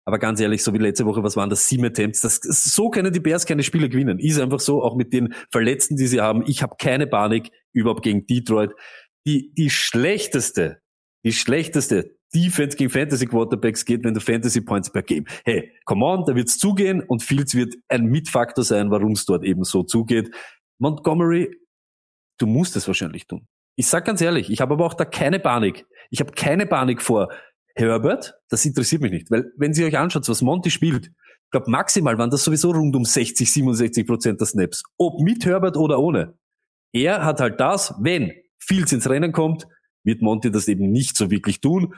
Aber 0.04 0.18
ganz 0.18 0.40
ehrlich, 0.40 0.62
so 0.62 0.75
wie 0.75 0.78
letzte 0.78 1.06
Woche, 1.06 1.23
was 1.23 1.37
waren 1.37 1.50
das? 1.50 1.68
Sieben 1.68 1.85
Attempts. 1.85 2.21
Das, 2.21 2.40
so 2.40 2.90
können 2.90 3.12
die 3.12 3.21
Bears 3.21 3.47
keine 3.47 3.62
Spiele 3.62 3.88
gewinnen. 3.88 4.18
Ist 4.18 4.40
einfach 4.40 4.61
so, 4.61 4.82
auch 4.82 4.97
mit 4.97 5.12
den 5.12 5.35
Verletzten, 5.50 5.97
die 5.97 6.06
sie 6.06 6.21
haben. 6.21 6.42
Ich 6.47 6.62
habe 6.62 6.75
keine 6.78 7.06
Panik 7.06 7.50
überhaupt 7.73 8.02
gegen 8.02 8.26
Detroit. 8.26 8.73
Die, 9.26 9.52
die 9.54 9.71
schlechteste, 9.71 10.80
die 11.25 11.32
schlechteste 11.32 12.16
Defense 12.35 12.76
gegen 12.76 12.90
Fantasy 12.90 13.26
Quarterbacks 13.26 13.85
geht, 13.85 14.02
wenn 14.04 14.14
du 14.14 14.21
Fantasy 14.21 14.61
Points 14.61 14.90
per 14.90 15.02
Game. 15.02 15.26
Hey, 15.44 15.71
come 15.85 16.04
on, 16.04 16.25
da 16.25 16.35
wird's 16.35 16.59
zugehen 16.59 17.02
und 17.02 17.23
Fields 17.23 17.54
wird 17.54 17.76
ein 17.88 18.06
Mitfaktor 18.06 18.64
sein, 18.64 18.90
warum 18.90 19.12
es 19.12 19.25
dort 19.25 19.44
eben 19.44 19.64
so 19.64 19.82
zugeht. 19.82 20.35
Montgomery, 20.78 21.54
du 22.38 22.47
musst 22.47 22.75
es 22.75 22.87
wahrscheinlich 22.88 23.26
tun. 23.26 23.47
Ich 23.76 23.87
sag 23.87 24.04
ganz 24.04 24.21
ehrlich, 24.21 24.50
ich 24.50 24.61
habe 24.61 24.75
aber 24.75 24.87
auch 24.87 24.94
da 24.94 25.04
keine 25.04 25.38
Panik. 25.38 25.87
Ich 26.11 26.21
habe 26.21 26.32
keine 26.32 26.66
Panik 26.66 27.00
vor 27.00 27.32
Herbert, 27.75 28.35
das 28.49 28.64
interessiert 28.64 29.02
mich 29.02 29.12
nicht, 29.12 29.31
weil 29.31 29.52
wenn 29.57 29.75
Sie 29.75 29.85
euch 29.85 29.97
anschaut, 29.97 30.29
was 30.29 30.43
Monty 30.43 30.71
spielt, 30.71 31.07
ich 31.07 31.50
glaube 31.50 31.71
maximal 31.71 32.17
waren 32.19 32.31
das 32.31 32.45
sowieso 32.45 32.71
rund 32.71 32.95
um 32.97 33.05
60, 33.05 33.50
67 33.50 34.07
Prozent 34.07 34.41
der 34.41 34.47
Snaps, 34.47 34.83
ob 34.99 35.21
mit 35.21 35.45
Herbert 35.45 35.76
oder 35.76 35.99
ohne. 35.99 36.35
Er 36.93 37.25
hat 37.25 37.41
halt 37.41 37.61
das, 37.61 37.95
wenn 38.00 38.33
Fields 38.59 38.93
ins 38.93 39.09
Rennen 39.09 39.33
kommt, 39.33 39.67
wird 40.05 40.23
Monty 40.23 40.50
das 40.50 40.69
eben 40.69 40.91
nicht 40.91 41.17
so 41.17 41.31
wirklich 41.31 41.61
tun. 41.61 41.95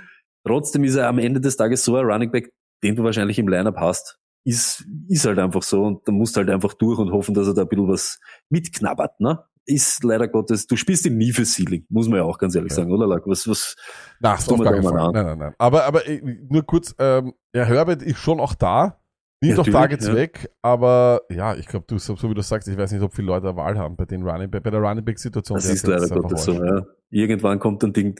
Trotzdem 0.46 0.84
ist 0.84 0.94
er 0.94 1.08
am 1.08 1.18
Ende 1.18 1.40
des 1.40 1.56
Tages 1.56 1.84
so 1.84 1.96
ein 1.96 2.04
Running 2.04 2.30
Back, 2.30 2.52
den 2.82 2.96
du 2.96 3.02
wahrscheinlich 3.02 3.38
im 3.38 3.48
Lineup 3.48 3.76
hast. 3.76 4.18
Ist, 4.44 4.84
ist 5.08 5.24
halt 5.24 5.38
einfach 5.38 5.62
so 5.62 5.84
und 5.84 6.06
da 6.06 6.12
musst 6.12 6.36
du 6.36 6.40
halt 6.40 6.50
einfach 6.50 6.74
durch 6.74 6.98
und 6.98 7.12
hoffen, 7.12 7.34
dass 7.34 7.46
er 7.46 7.54
da 7.54 7.62
ein 7.62 7.68
bisschen 7.68 7.88
was 7.88 8.20
mitknabbert, 8.50 9.18
ne? 9.20 9.42
Ist 9.66 10.04
leider 10.04 10.28
Gottes, 10.28 10.66
du 10.66 10.76
spielst 10.76 11.06
ihn 11.06 11.16
nie 11.16 11.32
für 11.32 11.44
Ceiling, 11.44 11.86
muss 11.88 12.08
man 12.08 12.18
ja 12.18 12.24
auch 12.24 12.38
ganz 12.38 12.54
ehrlich 12.54 12.70
Ja. 12.72 12.76
sagen, 12.76 12.92
oder 12.92 13.06
Lack? 13.06 13.22
Was, 13.26 13.48
was, 13.48 13.76
Na, 14.20 14.36
tun 14.36 14.58
wir 14.58 14.70
keinen 14.70 14.84
mal 14.84 14.90
Fall. 14.90 15.00
an. 15.00 15.12
Nein, 15.12 15.26
nein, 15.26 15.38
nein. 15.38 15.54
Aber, 15.58 15.84
aber 15.84 16.06
äh, 16.06 16.20
nur 16.50 16.64
kurz, 16.64 16.94
ähm, 16.98 17.32
ja, 17.54 17.64
Herbert 17.64 18.02
ist 18.02 18.18
schon 18.18 18.40
auch 18.40 18.54
da. 18.54 19.00
Nimmt 19.40 19.58
auch 19.58 19.66
Targets 19.66 20.06
ja. 20.06 20.14
weg, 20.14 20.50
aber 20.62 21.22
ja, 21.30 21.54
ich 21.54 21.66
glaube, 21.66 21.84
du, 21.86 21.98
so 21.98 22.16
so 22.16 22.30
wie 22.30 22.34
du 22.34 22.42
sagst, 22.42 22.66
ich 22.68 22.78
weiß 22.78 22.92
nicht, 22.92 23.02
ob 23.02 23.14
viele 23.14 23.26
Leute 23.26 23.48
eine 23.48 23.56
Wahl 23.56 23.78
haben 23.78 23.94
bei 23.96 24.06
den 24.06 24.22
Running 24.22 24.50
Back, 24.50 24.62
bei 24.62 24.70
der 24.70 24.80
Running 24.80 25.04
Back 25.04 25.18
Situation. 25.18 25.56
Das 25.56 25.66
ist 25.68 25.86
leider 25.86 26.08
Gottes 26.08 26.44
so, 26.44 26.52
ja. 26.52 26.86
Irgendwann 27.10 27.58
kommt 27.58 27.84
ein 27.84 27.92
Ding, 27.92 28.18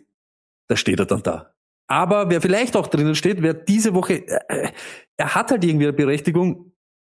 da 0.68 0.76
steht 0.76 0.98
er 0.98 1.06
dann 1.06 1.22
da. 1.22 1.54
Aber 1.88 2.28
wer 2.30 2.40
vielleicht 2.42 2.76
auch 2.76 2.88
drinnen 2.88 3.14
steht, 3.14 3.42
wer 3.42 3.54
diese 3.54 3.94
Woche, 3.94 4.26
äh, 4.26 4.70
er 5.16 5.34
hat 5.34 5.50
halt 5.50 5.64
irgendwie 5.64 5.86
eine 5.86 5.92
Berechtigung. 5.94 6.72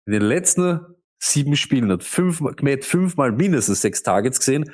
In 0.07 0.13
den 0.13 0.23
letzten 0.23 0.81
sieben 1.25 1.57
Spielen 1.57 1.91
hat 1.91 2.03
fünfmal, 2.03 2.55
Kmet 2.55 2.85
fünfmal 2.85 3.33
mindestens 3.33 3.81
sechs 3.81 4.03
Targets 4.03 4.39
gesehen. 4.39 4.71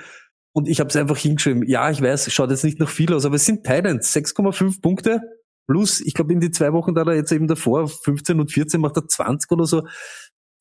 Und 0.52 0.68
ich 0.68 0.80
habe 0.80 0.90
es 0.90 0.96
einfach 0.96 1.16
hingeschrieben. 1.16 1.64
Ja, 1.66 1.90
ich 1.90 2.02
weiß, 2.02 2.32
schaut 2.32 2.50
jetzt 2.50 2.64
nicht 2.64 2.80
nach 2.80 2.88
viel 2.88 3.14
aus, 3.14 3.24
aber 3.24 3.36
es 3.36 3.46
sind 3.46 3.64
Titans. 3.64 4.12
6,5 4.14 4.80
Punkte. 4.82 5.20
Plus, 5.68 6.00
ich 6.00 6.14
glaube, 6.14 6.32
in 6.32 6.40
die 6.40 6.50
zwei 6.50 6.72
Wochen, 6.72 6.94
da 6.94 7.02
er 7.02 7.14
jetzt 7.14 7.30
eben 7.30 7.46
davor 7.46 7.86
15 7.86 8.40
und 8.40 8.50
14 8.50 8.80
macht 8.80 8.96
er 8.96 9.06
20 9.06 9.50
oder 9.52 9.66
so. 9.66 9.86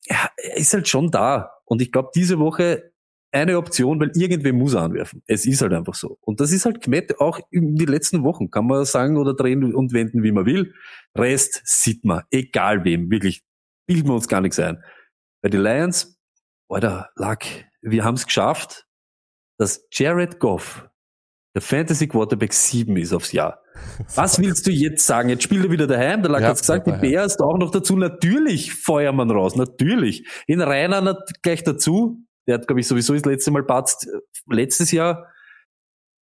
Ja, 0.06 0.30
er 0.36 0.56
ist 0.56 0.72
halt 0.72 0.86
schon 0.86 1.10
da. 1.10 1.50
Und 1.64 1.82
ich 1.82 1.90
glaube, 1.90 2.10
diese 2.14 2.38
Woche 2.38 2.92
eine 3.32 3.58
Option, 3.58 4.00
weil 4.00 4.12
irgendwer 4.14 4.52
muss 4.52 4.74
er 4.74 4.82
anwerfen. 4.82 5.22
Es 5.26 5.46
ist 5.46 5.62
halt 5.62 5.72
einfach 5.72 5.94
so. 5.94 6.18
Und 6.20 6.40
das 6.40 6.52
ist 6.52 6.64
halt 6.64 6.80
Kmet 6.80 7.18
auch 7.20 7.40
in 7.50 7.74
die 7.74 7.86
letzten 7.86 8.22
Wochen. 8.22 8.50
Kann 8.50 8.66
man 8.66 8.84
sagen 8.84 9.16
oder 9.16 9.34
drehen 9.34 9.74
und 9.74 9.92
wenden, 9.92 10.22
wie 10.22 10.32
man 10.32 10.46
will. 10.46 10.72
Rest 11.16 11.62
sieht 11.64 12.04
man. 12.04 12.22
Egal 12.30 12.84
wem. 12.84 13.10
Wirklich. 13.10 13.42
Bilden 13.86 14.08
wir 14.08 14.14
uns 14.14 14.28
gar 14.28 14.40
nichts 14.40 14.58
ein. 14.60 14.82
Bei 15.42 15.48
den 15.48 15.62
Lions, 15.62 16.18
Alter, 16.68 17.10
Luck, 17.16 17.40
wir 17.82 18.04
haben 18.04 18.14
es 18.14 18.26
geschafft, 18.26 18.86
dass 19.58 19.86
Jared 19.92 20.38
Goff 20.38 20.88
der 21.54 21.62
Fantasy 21.62 22.06
Quarterback 22.06 22.52
7 22.52 22.96
ist 22.96 23.12
aufs 23.12 23.32
Jahr. 23.32 23.62
Was 24.14 24.38
willst 24.38 24.66
du 24.66 24.70
jetzt 24.70 25.04
sagen? 25.06 25.28
Jetzt 25.30 25.42
spielt 25.42 25.64
er 25.64 25.70
wieder 25.70 25.86
daheim. 25.86 26.22
Der 26.22 26.30
Lack 26.30 26.42
Ja, 26.42 26.48
hat's 26.48 26.60
gesagt, 26.60 26.86
die. 26.86 26.92
Bears 26.92 27.38
auch 27.40 27.58
noch 27.58 27.70
dazu. 27.70 27.96
Natürlich 27.96 28.74
Feuermann 28.74 29.30
raus, 29.30 29.56
natürlich. 29.56 30.26
In 30.46 30.60
Rainer 30.60 31.18
gleich 31.42 31.64
dazu. 31.64 32.24
Der 32.46 32.54
hat, 32.54 32.66
glaube 32.66 32.80
ich, 32.80 32.86
sowieso 32.86 33.14
das 33.14 33.24
letzte 33.24 33.50
Mal 33.50 33.64
patzt 33.64 34.06
äh, 34.06 34.54
letztes 34.54 34.92
Jahr. 34.92 35.28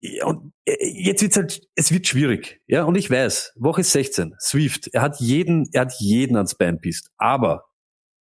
Ja, 0.01 0.25
Und 0.25 0.53
äh, 0.65 0.75
jetzt 0.87 1.21
wird's 1.21 1.37
halt, 1.37 1.61
es 1.75 1.91
wird 1.91 2.07
schwierig. 2.07 2.61
Ja, 2.67 2.83
und 2.83 2.95
ich 2.95 3.09
weiß, 3.09 3.53
Woche 3.55 3.83
16, 3.83 4.35
Swift, 4.39 4.89
er 4.93 5.01
hat 5.01 5.19
jeden, 5.19 5.69
er 5.71 5.81
hat 5.81 5.93
jeden 5.99 6.35
ans 6.35 6.55
Bein 6.55 6.79
pisst. 6.79 7.11
Aber 7.17 7.65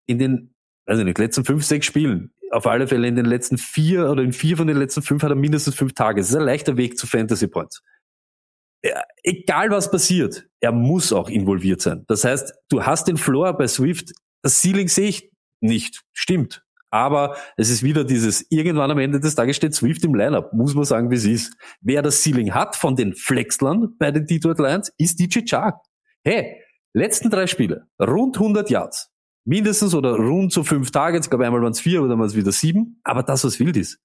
in 0.06 0.18
den, 0.18 0.54
weiß 0.90 0.98
ich 0.98 1.04
nicht, 1.04 1.18
letzten 1.18 1.44
fünf, 1.44 1.64
sechs 1.64 1.86
Spielen, 1.86 2.32
auf 2.50 2.66
alle 2.66 2.88
Fälle 2.88 3.06
in 3.06 3.14
den 3.14 3.24
letzten 3.24 3.58
vier 3.58 4.10
oder 4.10 4.24
in 4.24 4.32
vier 4.32 4.56
von 4.56 4.66
den 4.66 4.76
letzten 4.76 5.02
fünf 5.02 5.22
hat 5.22 5.30
er 5.30 5.36
mindestens 5.36 5.76
fünf 5.76 5.94
Tage. 5.94 6.20
Das 6.20 6.30
ist 6.30 6.36
ein 6.36 6.42
leichter 6.42 6.76
Weg 6.76 6.98
zu 6.98 7.06
Fantasy 7.06 7.46
Points. 7.46 7.80
Ja, 8.84 9.02
egal 9.22 9.70
was 9.70 9.90
passiert, 9.90 10.48
er 10.58 10.72
muss 10.72 11.12
auch 11.12 11.28
involviert 11.28 11.80
sein. 11.80 12.04
Das 12.08 12.24
heißt, 12.24 12.54
du 12.70 12.84
hast 12.84 13.06
den 13.06 13.18
Floor 13.18 13.56
bei 13.56 13.68
Swift, 13.68 14.12
das 14.42 14.60
Ceiling 14.60 14.88
sehe 14.88 15.08
ich 15.08 15.30
nicht. 15.60 16.02
Stimmt. 16.12 16.64
Aber 16.90 17.36
es 17.56 17.70
ist 17.70 17.84
wieder 17.84 18.02
dieses, 18.02 18.44
irgendwann 18.50 18.90
am 18.90 18.98
Ende 18.98 19.20
des 19.20 19.36
Tages 19.36 19.54
steht 19.54 19.74
Swift 19.74 20.02
im 20.02 20.14
Lineup, 20.16 20.52
muss 20.52 20.74
man 20.74 20.84
sagen, 20.84 21.12
wie 21.12 21.16
es 21.16 21.24
ist. 21.24 21.54
Wer 21.80 22.02
das 22.02 22.24
Ceiling 22.24 22.52
hat 22.52 22.74
von 22.74 22.96
den 22.96 23.14
Flexlern 23.14 23.94
bei 23.96 24.10
den 24.10 24.26
Detroit 24.26 24.58
Lions, 24.58 24.92
ist 24.98 25.20
DJ 25.20 25.44
Chark. 25.44 25.78
Hey, 26.24 26.56
letzten 26.92 27.30
drei 27.30 27.46
Spiele, 27.46 27.86
rund 28.00 28.38
100 28.38 28.70
Yards. 28.70 29.09
Mindestens 29.46 29.94
oder 29.94 30.16
rund 30.16 30.52
so 30.52 30.62
fünf 30.62 30.90
Targets, 30.90 31.26
ich 31.26 31.30
glaube 31.30 31.46
einmal 31.46 31.62
waren 31.62 31.72
es 31.72 31.80
vier, 31.80 32.00
aber 32.00 32.08
dann 32.08 32.18
waren 32.18 32.28
es 32.28 32.36
wieder 32.36 32.52
sieben. 32.52 33.00
Aber 33.04 33.22
das, 33.22 33.44
was 33.44 33.58
wild 33.58 33.76
ist. 33.76 33.98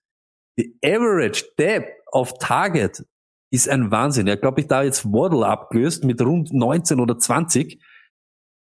Die 0.58 0.78
Average 0.84 1.46
Depth 1.58 1.92
auf 2.12 2.38
Target 2.40 3.06
ist 3.52 3.70
ein 3.70 3.92
Wahnsinn. 3.92 4.28
Ja, 4.28 4.36
glaube 4.36 4.62
ich, 4.62 4.68
da 4.68 4.84
jetzt 4.84 5.06
Waddle 5.06 5.46
abgelöst 5.46 6.04
mit 6.04 6.22
rund 6.22 6.54
19 6.54 7.00
oder 7.00 7.18
20. 7.18 7.82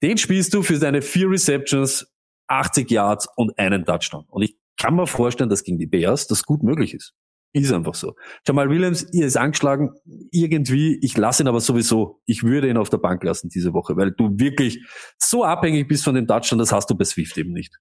Den 0.02 0.18
spielst 0.18 0.52
du 0.54 0.62
für 0.62 0.76
seine 0.76 1.02
vier 1.02 1.30
Receptions, 1.30 2.12
80 2.48 2.90
Yards 2.90 3.28
und 3.36 3.58
einen 3.58 3.84
Touchdown. 3.84 4.24
Und 4.28 4.42
ich 4.42 4.56
kann 4.76 4.96
mir 4.96 5.06
vorstellen, 5.06 5.50
dass 5.50 5.64
gegen 5.64 5.78
die 5.78 5.86
Bears 5.86 6.26
das 6.26 6.44
gut 6.44 6.62
möglich 6.62 6.94
ist. 6.94 7.14
Ist 7.54 7.72
einfach 7.72 7.94
so. 7.94 8.14
Jamal 8.46 8.68
Williams, 8.68 9.06
ihr 9.12 9.26
ist 9.26 9.36
angeschlagen, 9.36 9.92
irgendwie, 10.32 10.98
ich 11.02 11.16
lasse 11.16 11.44
ihn 11.44 11.48
aber 11.48 11.60
sowieso, 11.60 12.20
ich 12.26 12.42
würde 12.42 12.68
ihn 12.68 12.76
auf 12.76 12.90
der 12.90 12.98
Bank 12.98 13.22
lassen 13.22 13.48
diese 13.48 13.72
Woche, 13.72 13.96
weil 13.96 14.10
du 14.10 14.30
wirklich 14.38 14.84
so 15.18 15.44
abhängig 15.44 15.86
bist 15.86 16.02
von 16.04 16.16
dem 16.16 16.26
Touchdown, 16.26 16.58
das 16.58 16.72
hast 16.72 16.90
du 16.90 16.96
bei 16.96 17.04
Swift 17.04 17.38
eben 17.38 17.52
nicht. 17.52 17.76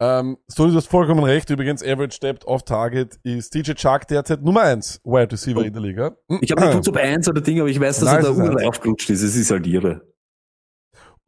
Ähm, 0.00 0.36
Stoney, 0.50 0.72
du 0.72 0.76
hast 0.76 0.88
vollkommen 0.88 1.24
recht. 1.24 1.48
Übrigens, 1.48 1.82
Average 1.82 2.20
Depth 2.20 2.44
off 2.46 2.64
Target 2.64 3.18
ist 3.22 3.54
DJ 3.54 3.72
Chark 3.74 4.06
derzeit 4.08 4.42
Nummer 4.42 4.62
1 4.62 5.00
Wide 5.04 5.32
Receiver 5.32 5.60
Oh. 5.60 5.64
in 5.64 5.72
der 5.72 5.80
Liga. 5.82 6.16
Ich 6.42 6.50
habe 6.50 6.60
nicht 6.62 6.70
gewusst, 6.72 6.88
ob 6.88 6.96
eins 6.96 7.28
oder 7.28 7.40
Ding, 7.40 7.60
aber 7.60 7.68
ich 7.70 7.80
weiß, 7.80 8.00
dass 8.00 8.04
Nein, 8.12 8.16
er 8.16 8.22
da 8.22 8.30
unten 8.30 8.62
aufgerutscht 8.66 9.08
ist. 9.10 9.22
Es 9.22 9.36
ist 9.36 9.50
halt 9.50 9.66
irre. 9.66 10.02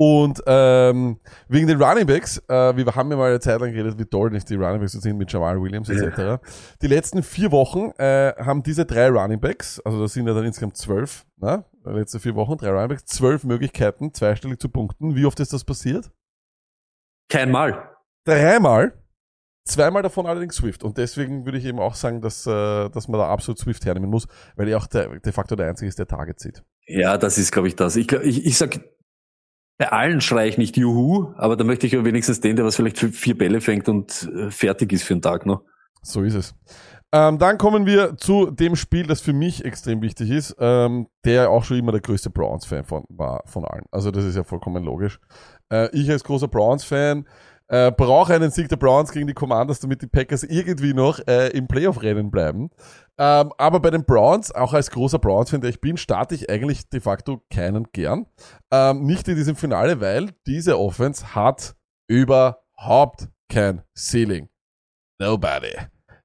Und 0.00 0.40
ähm, 0.46 1.18
wegen 1.48 1.66
den 1.66 1.82
Running 1.82 2.06
Backs, 2.06 2.38
äh, 2.48 2.76
wir 2.76 2.86
haben 2.94 3.10
ja 3.10 3.16
mal 3.16 3.30
eine 3.30 3.40
Zeit 3.40 3.60
lang 3.60 3.72
geredet, 3.72 3.98
wie 3.98 4.04
toll 4.04 4.30
nicht 4.30 4.48
die 4.48 4.54
Running 4.54 4.78
Backs 4.78 4.92
sind 4.92 5.18
mit 5.18 5.32
Jamal 5.32 5.60
Williams 5.60 5.88
etc. 5.88 6.40
Die 6.80 6.86
letzten 6.86 7.24
vier 7.24 7.50
Wochen 7.50 7.90
äh, 7.98 8.32
haben 8.38 8.62
diese 8.62 8.86
drei 8.86 9.08
Running 9.08 9.40
Backs, 9.40 9.80
also 9.80 10.00
das 10.00 10.12
sind 10.12 10.28
ja 10.28 10.34
dann 10.34 10.44
insgesamt 10.44 10.76
zwölf, 10.76 11.26
ne? 11.36 11.64
Die 11.84 11.90
letzten 11.90 12.20
vier 12.20 12.36
Wochen, 12.36 12.56
drei 12.56 12.70
Running 12.70 12.90
Backs, 12.90 13.06
zwölf 13.06 13.42
Möglichkeiten, 13.42 14.14
zweistellig 14.14 14.60
zu 14.60 14.68
punkten. 14.68 15.16
Wie 15.16 15.26
oft 15.26 15.40
ist 15.40 15.52
das 15.52 15.64
passiert? 15.64 16.12
Kein 17.28 17.50
Mal. 17.50 17.90
Dreimal. 18.24 18.92
Zweimal 19.64 20.02
davon 20.02 20.26
allerdings 20.26 20.56
Swift. 20.56 20.84
Und 20.84 20.96
deswegen 20.96 21.44
würde 21.44 21.58
ich 21.58 21.64
eben 21.64 21.80
auch 21.80 21.94
sagen, 21.94 22.20
dass, 22.20 22.46
äh, 22.46 22.88
dass 22.88 23.08
man 23.08 23.18
da 23.18 23.28
absolut 23.28 23.58
Swift 23.58 23.84
hernehmen 23.84 24.08
muss, 24.08 24.28
weil 24.54 24.68
er 24.68 24.78
auch 24.78 24.86
der, 24.86 25.18
de 25.18 25.32
facto 25.32 25.56
der 25.56 25.68
Einzige 25.68 25.88
ist, 25.88 25.98
der 25.98 26.06
Target 26.06 26.38
sieht. 26.38 26.62
Ja, 26.86 27.18
das 27.18 27.36
ist, 27.36 27.50
glaube 27.50 27.68
ich, 27.68 27.74
das. 27.76 27.96
Ich, 27.96 28.10
ich, 28.12 28.46
ich 28.46 28.56
sag, 28.56 28.80
bei 29.78 29.90
allen 29.92 30.20
schreie 30.20 30.48
ich 30.48 30.58
nicht 30.58 30.76
Juhu, 30.76 31.32
aber 31.36 31.56
da 31.56 31.64
möchte 31.64 31.86
ich 31.86 31.92
ja 31.92 32.04
wenigstens 32.04 32.40
den, 32.40 32.56
der 32.56 32.64
was 32.64 32.76
vielleicht 32.76 32.98
für 32.98 33.08
vier 33.08 33.38
Bälle 33.38 33.60
fängt 33.60 33.88
und 33.88 34.28
äh, 34.34 34.50
fertig 34.50 34.92
ist 34.92 35.04
für 35.04 35.14
den 35.14 35.22
Tag 35.22 35.46
noch. 35.46 35.62
So 36.02 36.22
ist 36.22 36.34
es. 36.34 36.54
Ähm, 37.10 37.38
dann 37.38 37.56
kommen 37.56 37.86
wir 37.86 38.16
zu 38.18 38.50
dem 38.50 38.76
Spiel, 38.76 39.06
das 39.06 39.20
für 39.20 39.32
mich 39.32 39.64
extrem 39.64 40.02
wichtig 40.02 40.30
ist, 40.30 40.56
ähm, 40.58 41.06
der 41.24 41.50
auch 41.50 41.64
schon 41.64 41.78
immer 41.78 41.92
der 41.92 42.02
größte 42.02 42.28
Browns-Fan 42.28 42.84
von, 42.84 43.04
war 43.08 43.42
von 43.46 43.64
allen. 43.64 43.86
Also 43.90 44.10
das 44.10 44.24
ist 44.24 44.36
ja 44.36 44.44
vollkommen 44.44 44.84
logisch. 44.84 45.18
Äh, 45.72 45.88
ich 45.96 46.10
als 46.10 46.24
großer 46.24 46.48
Browns-Fan 46.48 47.26
äh, 47.68 47.92
brauche 47.92 48.34
einen 48.34 48.50
Sieg 48.50 48.68
der 48.68 48.76
Browns 48.76 49.12
gegen 49.12 49.26
die 49.26 49.34
Commanders, 49.34 49.80
damit 49.80 50.02
die 50.02 50.06
Packers 50.06 50.42
irgendwie 50.42 50.92
noch 50.92 51.20
äh, 51.26 51.48
im 51.48 51.66
Playoff-Rennen 51.66 52.30
bleiben. 52.30 52.70
Ähm, 53.20 53.52
aber 53.58 53.80
bei 53.80 53.90
den 53.90 54.04
Browns, 54.04 54.52
auch 54.52 54.72
als 54.72 54.90
großer 54.90 55.18
Browns-Fan, 55.18 55.60
der 55.60 55.70
ich 55.70 55.80
bin, 55.80 55.96
starte 55.96 56.34
ich 56.34 56.48
eigentlich 56.48 56.88
de 56.88 57.00
facto 57.00 57.42
keinen 57.50 57.90
gern. 57.92 58.26
Ähm, 58.70 59.04
nicht 59.04 59.26
in 59.26 59.34
diesem 59.34 59.56
Finale, 59.56 60.00
weil 60.00 60.30
diese 60.46 60.78
Offense 60.78 61.34
hat 61.34 61.74
überhaupt 62.08 63.28
kein 63.50 63.82
Ceiling. 63.96 64.48
Nobody. 65.20 65.74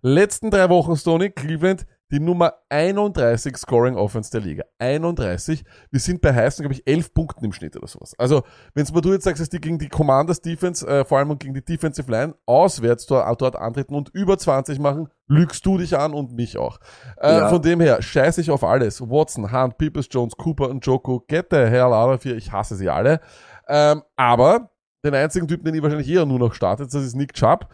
Letzten 0.01 0.51
drei 0.51 0.69
Wochen, 0.69 0.95
Stoney, 0.95 1.31
Cleveland, 1.31 1.85
die 2.13 2.19
Nummer 2.19 2.53
31 2.69 3.57
Scoring 3.57 3.95
Offense 3.95 4.29
der 4.29 4.41
Liga. 4.41 4.63
31. 4.77 5.63
Wir 5.89 5.99
sind 5.99 6.21
bei 6.21 6.31
heißen, 6.31 6.61
glaube 6.61 6.75
ich, 6.75 6.85
11 6.85 7.11
Punkten 7.15 7.43
im 7.43 7.53
Schnitt 7.53 7.75
oder 7.75 7.87
sowas. 7.87 8.13
Also, 8.19 8.43
wenn 8.75 8.85
mal 8.93 9.01
du 9.01 9.13
jetzt 9.13 9.23
sagst, 9.23 9.41
dass 9.41 9.49
die 9.49 9.59
gegen 9.59 9.79
die 9.79 9.89
Commanders 9.89 10.39
Defense, 10.39 10.87
äh, 10.87 11.05
vor 11.05 11.17
allem 11.17 11.31
und 11.31 11.39
gegen 11.39 11.55
die 11.55 11.65
Defensive 11.65 12.09
Line, 12.11 12.35
auswärts 12.45 13.07
dort, 13.07 13.41
dort 13.41 13.55
antreten 13.55 13.95
und 13.95 14.09
über 14.09 14.37
20 14.37 14.77
machen, 14.77 15.09
lügst 15.27 15.65
du 15.65 15.79
dich 15.79 15.97
an 15.97 16.13
und 16.13 16.33
mich 16.33 16.59
auch. 16.59 16.77
Äh, 17.17 17.31
Ja. 17.31 17.49
Von 17.49 17.63
dem 17.63 17.81
her, 17.81 17.99
scheiß 18.03 18.37
ich 18.37 18.51
auf 18.51 18.63
alles. 18.63 19.01
Watson, 19.01 19.51
Hunt, 19.51 19.79
Peoples 19.79 20.07
Jones, 20.11 20.37
Cooper 20.37 20.69
und 20.69 20.85
Joko, 20.85 21.25
get 21.27 21.47
the 21.49 21.57
hell 21.57 21.93
out 21.93 22.13
of 22.13 22.23
here. 22.23 22.35
Ich 22.35 22.51
hasse 22.51 22.75
sie 22.75 22.89
alle. 22.89 23.21
Ähm, 23.67 24.03
aber 24.15 24.69
den 25.03 25.15
einzigen 25.15 25.47
Typen, 25.47 25.65
den 25.65 25.75
ich 25.75 25.81
wahrscheinlich 25.81 26.09
eher 26.09 26.25
nur 26.25 26.39
noch 26.39 26.53
startet, 26.53 26.93
das 26.93 27.03
ist 27.03 27.15
Nick 27.15 27.33
Chubb. 27.33 27.67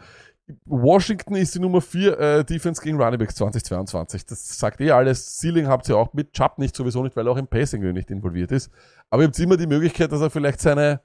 Washington 0.64 1.36
ist 1.36 1.54
die 1.54 1.58
Nummer 1.60 1.80
4 1.80 2.18
äh, 2.18 2.44
Defense 2.44 2.82
gegen 2.82 3.00
Running 3.00 3.18
Backs 3.18 3.34
2022. 3.34 4.26
Das 4.26 4.58
sagt 4.58 4.80
eh 4.80 4.90
alles. 4.90 5.38
Ceiling 5.38 5.66
habt 5.66 5.88
ihr 5.88 5.96
auch 5.96 6.12
mit 6.12 6.32
Chubb 6.32 6.58
nicht 6.58 6.76
sowieso 6.76 7.02
nicht, 7.02 7.16
weil 7.16 7.26
er 7.26 7.32
auch 7.32 7.36
im 7.36 7.46
Passing 7.46 7.80
nicht 7.92 8.10
involviert 8.10 8.52
ist. 8.52 8.70
Aber 9.10 9.22
ihr 9.22 9.28
habt 9.28 9.38
immer 9.38 9.56
die 9.56 9.66
Möglichkeit, 9.66 10.12
dass 10.12 10.20
er 10.20 10.30
vielleicht 10.30 10.60
seine 10.60 11.00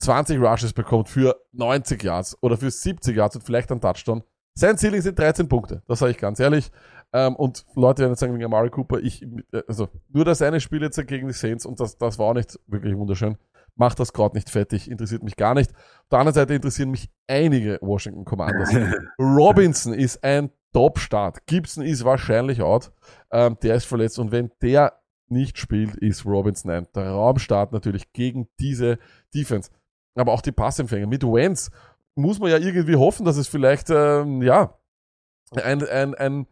20 0.00 0.40
Rushes 0.40 0.72
bekommt 0.72 1.08
für 1.08 1.36
90 1.52 2.02
Yards 2.02 2.36
oder 2.40 2.56
für 2.56 2.70
70 2.70 3.16
Yards 3.16 3.36
und 3.36 3.42
vielleicht 3.42 3.70
einen 3.70 3.80
Touchdown. 3.80 4.22
Sein 4.54 4.76
Ceiling 4.76 5.00
sind 5.00 5.18
13 5.18 5.48
Punkte. 5.48 5.82
Das 5.86 6.00
sage 6.00 6.12
ich 6.12 6.18
ganz 6.18 6.40
ehrlich. 6.40 6.70
Ähm, 7.12 7.36
und 7.36 7.64
Leute 7.74 8.02
werden 8.02 8.12
jetzt 8.12 8.20
sagen, 8.20 8.34
wegen 8.34 8.44
Amari 8.44 8.70
Cooper, 8.70 8.98
ich, 8.98 9.22
äh, 9.22 9.62
also 9.66 9.88
nur 10.08 10.24
das 10.24 10.42
eine 10.42 10.60
Spiel 10.60 10.82
jetzt 10.82 11.04
gegen 11.06 11.26
die 11.26 11.32
Saints 11.32 11.64
und 11.64 11.80
das, 11.80 11.96
das 11.96 12.18
war 12.18 12.26
auch 12.26 12.34
nicht 12.34 12.58
wirklich 12.66 12.96
wunderschön. 12.96 13.38
Macht 13.78 14.00
das 14.00 14.12
Kraut 14.12 14.34
nicht 14.34 14.50
fettig, 14.50 14.90
interessiert 14.90 15.22
mich 15.22 15.36
gar 15.36 15.54
nicht. 15.54 15.70
Auf 15.70 16.08
der 16.10 16.18
anderen 16.18 16.34
Seite 16.34 16.54
interessieren 16.54 16.90
mich 16.90 17.08
einige 17.28 17.78
Washington 17.80 18.24
Commanders. 18.24 18.74
Robinson 19.18 19.94
ist 19.94 20.22
ein 20.24 20.50
Top-Start. 20.72 21.46
Gibson 21.46 21.84
ist 21.84 22.04
wahrscheinlich 22.04 22.60
out. 22.60 22.92
Ähm, 23.30 23.56
der 23.62 23.76
ist 23.76 23.84
verletzt 23.84 24.18
und 24.18 24.32
wenn 24.32 24.50
der 24.60 25.00
nicht 25.28 25.58
spielt, 25.58 25.94
ist 25.96 26.26
Robinson 26.26 26.70
ein 26.70 26.86
Traumstart 26.92 27.72
natürlich 27.72 28.12
gegen 28.12 28.48
diese 28.58 28.98
Defense. 29.34 29.70
Aber 30.14 30.32
auch 30.32 30.40
die 30.40 30.52
Passempfänger 30.52 31.06
mit 31.06 31.22
Wentz 31.22 31.70
muss 32.14 32.40
man 32.40 32.50
ja 32.50 32.58
irgendwie 32.58 32.96
hoffen, 32.96 33.24
dass 33.24 33.36
es 33.36 33.46
vielleicht, 33.46 33.90
ähm, 33.90 34.42
ja, 34.42 34.74
ein, 35.52 35.86
ein, 35.86 36.14
ein, 36.14 36.46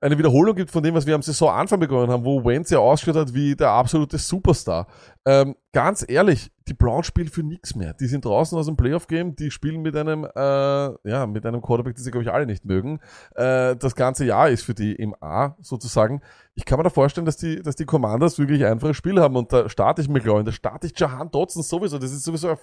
eine 0.00 0.16
Wiederholung 0.16 0.54
gibt 0.54 0.70
von 0.70 0.82
dem, 0.82 0.94
was 0.94 1.06
wir 1.06 1.14
am 1.14 1.22
Saisonanfang 1.22 1.78
begonnen 1.78 2.10
haben, 2.10 2.24
wo 2.24 2.42
Wentz 2.44 2.70
ja 2.70 2.78
ausgeschaut 2.78 3.16
hat 3.16 3.34
wie 3.34 3.54
der 3.54 3.70
absolute 3.70 4.16
Superstar. 4.16 4.86
Ähm, 5.26 5.54
ganz 5.72 6.04
ehrlich, 6.08 6.50
die 6.68 6.72
Browns 6.72 7.06
spielen 7.06 7.28
für 7.28 7.42
nichts 7.42 7.74
mehr. 7.74 7.92
Die 7.92 8.06
sind 8.06 8.24
draußen 8.24 8.56
aus 8.56 8.66
dem 8.66 8.76
Playoff-Game, 8.76 9.36
die 9.36 9.50
spielen 9.50 9.82
mit 9.82 9.94
einem, 9.94 10.24
äh, 10.24 11.08
ja, 11.08 11.26
mit 11.26 11.44
einem 11.44 11.60
Quarterback, 11.60 11.96
den 11.96 12.02
sie, 12.02 12.10
glaube 12.10 12.24
ich, 12.24 12.32
alle 12.32 12.46
nicht 12.46 12.64
mögen. 12.64 13.00
Äh, 13.34 13.76
das 13.76 13.94
ganze 13.94 14.24
Jahr 14.24 14.48
ist 14.48 14.62
für 14.62 14.74
die 14.74 14.94
im 14.94 15.14
A 15.20 15.56
sozusagen. 15.60 16.22
Ich 16.54 16.64
kann 16.64 16.78
mir 16.78 16.84
da 16.84 16.90
vorstellen, 16.90 17.26
dass 17.26 17.36
die, 17.36 17.60
dass 17.60 17.76
die 17.76 17.84
Commanders 17.84 18.38
wirklich 18.38 18.64
einfaches 18.64 18.96
Spiel 18.96 19.20
haben 19.20 19.36
und 19.36 19.52
da 19.52 19.68
starte 19.68 20.00
ich 20.00 20.08
ich, 20.08 20.24
da 20.24 20.52
starte 20.52 20.86
ich 20.86 20.98
Jahan 20.98 21.30
Dotson 21.30 21.62
sowieso. 21.62 21.98
Das 21.98 22.12
ist 22.12 22.24
sowieso 22.24 22.50
ein 22.50 22.56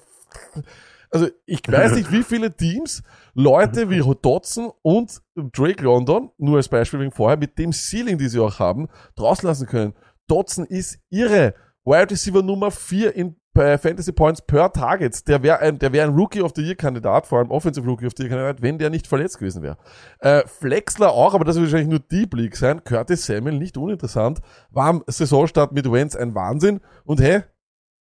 also 1.09 1.27
ich 1.45 1.61
weiß 1.67 1.93
nicht, 1.95 2.11
wie 2.11 2.23
viele 2.23 2.55
Teams 2.55 3.03
Leute 3.33 3.89
wie 3.89 4.03
Dotson 4.21 4.71
und 4.81 5.21
Drake 5.35 5.83
London, 5.83 6.31
nur 6.37 6.57
als 6.57 6.67
Beispiel 6.67 6.99
wegen 6.99 7.11
vorher, 7.11 7.37
mit 7.37 7.57
dem 7.57 7.71
Ceiling, 7.71 8.17
die 8.17 8.27
sie 8.27 8.39
auch 8.39 8.59
haben, 8.59 8.87
draußen 9.15 9.47
lassen 9.47 9.67
können. 9.67 9.93
Dotson 10.27 10.65
ist 10.65 10.99
irre. 11.09 11.53
Wide 11.85 12.11
Receiver 12.11 12.43
Nummer 12.43 12.69
4 12.69 13.15
in 13.15 13.35
bei 13.57 13.77
Fantasy 13.79 14.11
Points 14.11 14.39
per 14.39 14.71
Target. 14.71 15.27
Der 15.27 15.41
wäre 15.41 15.59
ein, 15.59 15.79
der 15.79 15.91
wäre 15.91 16.07
ein 16.07 16.15
Rookie 16.15 16.41
of 16.41 16.51
the 16.55 16.61
Year 16.61 16.75
Kandidat, 16.75 17.25
vor 17.25 17.39
allem 17.39 17.49
Offensive 17.49 17.87
Rookie 17.87 18.05
of 18.05 18.13
the 18.15 18.23
Year 18.23 18.29
Kandidat, 18.29 18.61
wenn 18.61 18.77
der 18.77 18.91
nicht 18.91 19.07
verletzt 19.07 19.39
gewesen 19.39 19.63
wäre. 19.63 19.77
Äh, 20.19 20.43
Flexler 20.45 21.11
auch, 21.11 21.33
aber 21.33 21.43
das 21.43 21.55
wird 21.55 21.65
wahrscheinlich 21.65 21.89
nur 21.89 21.99
Deep 21.99 22.35
League 22.35 22.55
sein. 22.55 22.83
Curtis 22.83 23.25
Samuel 23.25 23.57
nicht 23.57 23.75
uninteressant. 23.75 24.41
War 24.69 24.85
am 24.85 25.03
Saisonstart 25.07 25.71
mit 25.71 25.91
Wentz 25.91 26.15
ein 26.15 26.35
Wahnsinn. 26.35 26.81
Und 27.03 27.19
hey, 27.19 27.41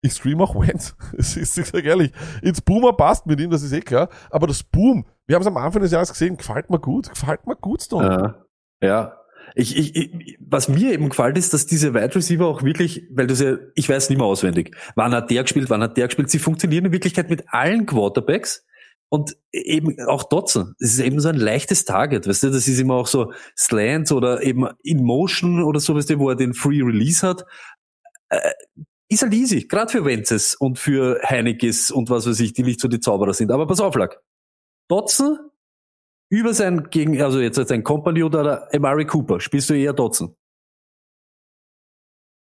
ich 0.02 0.12
stream 0.12 0.40
auch 0.42 0.54
Wentz. 0.54 0.94
Es 1.16 1.36
ist, 1.36 1.56
ich 1.56 1.66
sag 1.66 1.84
ehrlich, 1.84 2.12
ins 2.42 2.60
Boomer 2.60 2.92
passt 2.92 3.26
mit 3.26 3.40
ihm, 3.40 3.50
das 3.50 3.62
ist 3.62 3.72
eh 3.72 3.80
klar. 3.80 4.08
Aber 4.30 4.46
das 4.46 4.62
Boom, 4.62 5.06
wir 5.26 5.36
haben 5.36 5.42
es 5.42 5.46
am 5.46 5.56
Anfang 5.56 5.80
des 5.80 5.92
Jahres 5.92 6.10
gesehen, 6.10 6.36
gefällt 6.36 6.68
mir 6.68 6.80
gut, 6.80 7.08
gefällt 7.08 7.46
mir 7.46 7.56
gut, 7.56 7.82
Stone. 7.82 8.36
Ja. 8.82 8.86
ja. 8.86 9.18
Ich, 9.54 9.76
ich, 9.76 9.96
ich, 9.96 10.38
was 10.40 10.68
mir 10.68 10.92
eben 10.92 11.08
gefällt, 11.08 11.36
ist, 11.36 11.52
dass 11.52 11.66
diese 11.66 11.94
Wide 11.94 12.14
Receiver 12.14 12.46
auch 12.46 12.62
wirklich, 12.62 13.06
weil 13.12 13.26
du 13.26 13.34
ja, 13.34 13.58
ich 13.74 13.88
weiß 13.88 14.08
nicht 14.08 14.18
mehr 14.18 14.26
auswendig, 14.26 14.74
wann 14.94 15.12
hat 15.12 15.30
der 15.30 15.42
gespielt, 15.42 15.68
wann 15.68 15.82
hat 15.82 15.96
der 15.96 16.06
gespielt, 16.06 16.30
sie 16.30 16.38
funktionieren 16.38 16.86
in 16.86 16.92
Wirklichkeit 16.92 17.28
mit 17.28 17.44
allen 17.48 17.84
Quarterbacks 17.86 18.64
und 19.10 19.36
eben 19.52 19.96
auch 20.06 20.24
Dotson. 20.24 20.74
Es 20.78 20.94
ist 20.94 21.00
eben 21.00 21.20
so 21.20 21.28
ein 21.28 21.36
leichtes 21.36 21.84
Target, 21.84 22.26
weißt 22.26 22.44
du, 22.44 22.50
das 22.50 22.66
ist 22.66 22.80
immer 22.80 22.94
auch 22.94 23.08
so 23.08 23.32
Slant 23.58 24.10
oder 24.10 24.42
eben 24.42 24.68
in 24.82 25.04
Motion 25.04 25.62
oder 25.62 25.80
so, 25.80 25.94
weißt 25.94 26.10
du, 26.10 26.18
wo 26.18 26.30
er 26.30 26.36
den 26.36 26.54
Free 26.54 26.82
Release 26.82 27.26
hat. 27.26 27.44
Ist 29.12 29.20
halt 29.20 29.34
easy, 29.34 29.68
gerade 29.68 29.92
für 29.92 30.06
Wenzes 30.06 30.54
und 30.54 30.78
für 30.78 31.20
Heinekes 31.22 31.90
und 31.90 32.08
was 32.08 32.26
weiß 32.26 32.40
ich, 32.40 32.54
die 32.54 32.62
nicht 32.62 32.80
so 32.80 32.88
die 32.88 32.98
Zauberer 32.98 33.34
sind. 33.34 33.50
Aber 33.50 33.66
pass 33.66 33.78
auf, 33.78 33.94
Lack. 33.94 34.22
Dotson 34.88 35.38
über 36.30 36.54
sein 36.54 36.88
gegen, 36.88 37.20
also 37.20 37.38
jetzt 37.38 37.58
als 37.58 37.70
ein 37.70 37.84
Company 37.84 38.22
oder 38.22 38.74
Amari 38.74 39.04
Cooper, 39.04 39.38
spielst 39.38 39.68
du 39.68 39.74
eher 39.74 39.92
Dotson? 39.92 40.34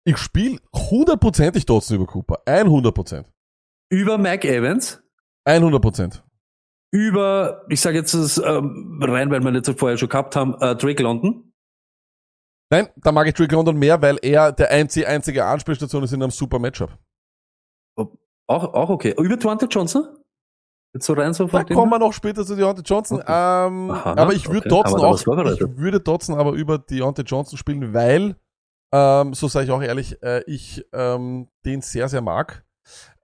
Ich 0.04 0.18
spiele 0.18 0.58
hundertprozentig 0.74 1.64
Dotson 1.64 1.96
über 1.96 2.06
Cooper. 2.06 2.42
100%. 2.44 3.24
Über 3.88 4.18
Mike 4.18 4.46
Evans? 4.46 5.02
100%. 5.46 6.22
Über, 6.90 7.64
ich 7.70 7.80
sage 7.80 7.96
jetzt 7.96 8.12
das 8.12 8.36
ähm, 8.36 9.00
rein, 9.02 9.30
weil 9.30 9.40
wir 9.40 9.54
jetzt 9.54 9.70
vorher 9.78 9.96
schon 9.96 10.10
gehabt 10.10 10.36
haben, 10.36 10.54
äh, 10.60 10.76
Drake 10.76 11.02
London? 11.02 11.47
Nein, 12.70 12.88
da 12.96 13.12
mag 13.12 13.26
ich 13.26 13.34
Drake 13.34 13.54
London 13.54 13.76
mehr, 13.78 14.00
weil 14.02 14.18
er 14.22 14.52
der 14.52 14.70
einzige, 14.70 15.08
einzige 15.08 15.44
Anspielstation 15.44 16.02
ist 16.02 16.12
in 16.12 16.22
einem 16.22 16.30
super 16.30 16.58
Matchup. 16.58 16.90
Auch, 18.48 18.74
auch 18.74 18.88
okay. 18.88 19.14
Über 19.18 19.36
Dwante 19.36 19.66
Johnson? 19.66 20.08
Jetzt 20.94 21.04
so 21.04 21.12
rein 21.12 21.34
so 21.34 21.44
Da 21.44 21.50
von 21.58 21.66
dem 21.66 21.76
kommen 21.76 21.92
wir 21.92 21.98
noch 21.98 22.14
später 22.14 22.46
zu 22.46 22.56
Deontay 22.56 22.82
Johnson. 22.82 23.20
Okay. 23.20 23.26
Ähm, 23.28 23.90
Aha, 23.90 24.14
aber 24.16 24.32
ich 24.32 24.48
würde 24.48 24.60
okay. 24.60 24.68
Dotson 24.70 25.00
da 25.00 25.06
auch, 25.06 25.18
ich 25.18 25.26
würde 25.76 26.00
Dotson 26.00 26.38
aber 26.38 26.52
über 26.52 26.78
Deontay 26.78 27.22
Johnson 27.22 27.58
spielen, 27.58 27.92
weil, 27.92 28.36
ähm, 28.92 29.34
so 29.34 29.48
sage 29.48 29.66
ich 29.66 29.70
auch 29.70 29.82
ehrlich, 29.82 30.22
äh, 30.22 30.42
ich 30.46 30.86
ähm, 30.94 31.48
den 31.64 31.82
sehr, 31.82 32.08
sehr 32.08 32.22
mag. 32.22 32.64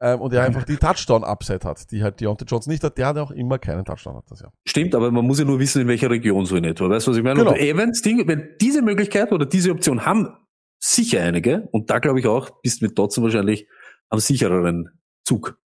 Ähm, 0.04 0.20
und 0.20 0.34
er 0.34 0.42
einfach 0.42 0.64
die 0.64 0.76
Touchdown-Upside 0.76 1.66
hat, 1.66 1.90
die 1.90 2.02
halt 2.02 2.20
Deontay 2.20 2.44
Johnson 2.44 2.70
nicht 2.70 2.84
hat. 2.84 2.98
Der 2.98 3.06
hat 3.06 3.16
ja 3.16 3.22
auch 3.22 3.30
immer 3.30 3.58
keinen 3.58 3.86
Touchdown 3.86 4.16
hat 4.16 4.24
das 4.28 4.40
ja. 4.40 4.52
Stimmt, 4.66 4.94
aber 4.94 5.10
man 5.10 5.24
muss 5.24 5.38
ja 5.38 5.46
nur 5.46 5.58
wissen, 5.58 5.80
in 5.80 5.88
welcher 5.88 6.10
Region 6.10 6.44
so 6.44 6.56
in 6.56 6.64
etwa. 6.64 6.90
Weißt 6.90 7.06
du, 7.06 7.12
was 7.12 7.16
ich 7.16 7.24
meine? 7.24 7.38
Genau. 7.38 7.52
Und 7.52 7.58
Evans, 7.58 8.02
Ding, 8.02 8.28
wenn 8.28 8.50
diese 8.60 8.82
Möglichkeit 8.82 9.32
oder 9.32 9.46
diese 9.46 9.70
Option 9.70 10.04
haben 10.04 10.28
sicher 10.78 11.22
einige, 11.22 11.68
und 11.72 11.88
da 11.88 12.00
glaube 12.00 12.20
ich 12.20 12.26
auch, 12.26 12.50
bist 12.62 12.82
mit 12.82 12.98
Dotson 12.98 13.24
wahrscheinlich 13.24 13.66
am 14.10 14.18
sichereren 14.18 14.90
Zug. 15.24 15.58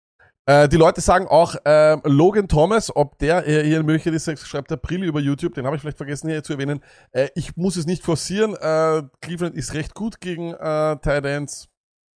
Äh, 0.46 0.70
die 0.70 0.78
Leute 0.78 1.02
sagen 1.02 1.26
auch, 1.28 1.56
ähm, 1.66 2.02
Logan 2.04 2.48
Thomas, 2.48 2.96
ob 2.96 3.18
der 3.18 3.48
äh, 3.48 3.64
hier 3.66 3.80
in 3.80 3.88
Möglichkeit 3.88 4.14
ist, 4.14 4.48
schreibt 4.48 4.72
April 4.72 5.04
über 5.04 5.20
YouTube, 5.20 5.56
den 5.56 5.66
habe 5.66 5.76
ich 5.76 5.82
vielleicht 5.82 5.98
vergessen 5.98 6.30
hier 6.30 6.44
zu 6.44 6.54
erwähnen. 6.54 6.82
Äh, 7.12 7.30
ich 7.34 7.58
muss 7.58 7.76
es 7.76 7.88
nicht 7.88 8.04
forcieren. 8.04 8.54
Äh, 8.54 9.02
Cleveland 9.20 9.56
ist 9.56 9.74
recht 9.74 9.96
gut 9.96 10.22
gegen 10.22 10.54
äh, 10.54 10.98
Tight 10.98 11.26
Ends. 11.26 11.70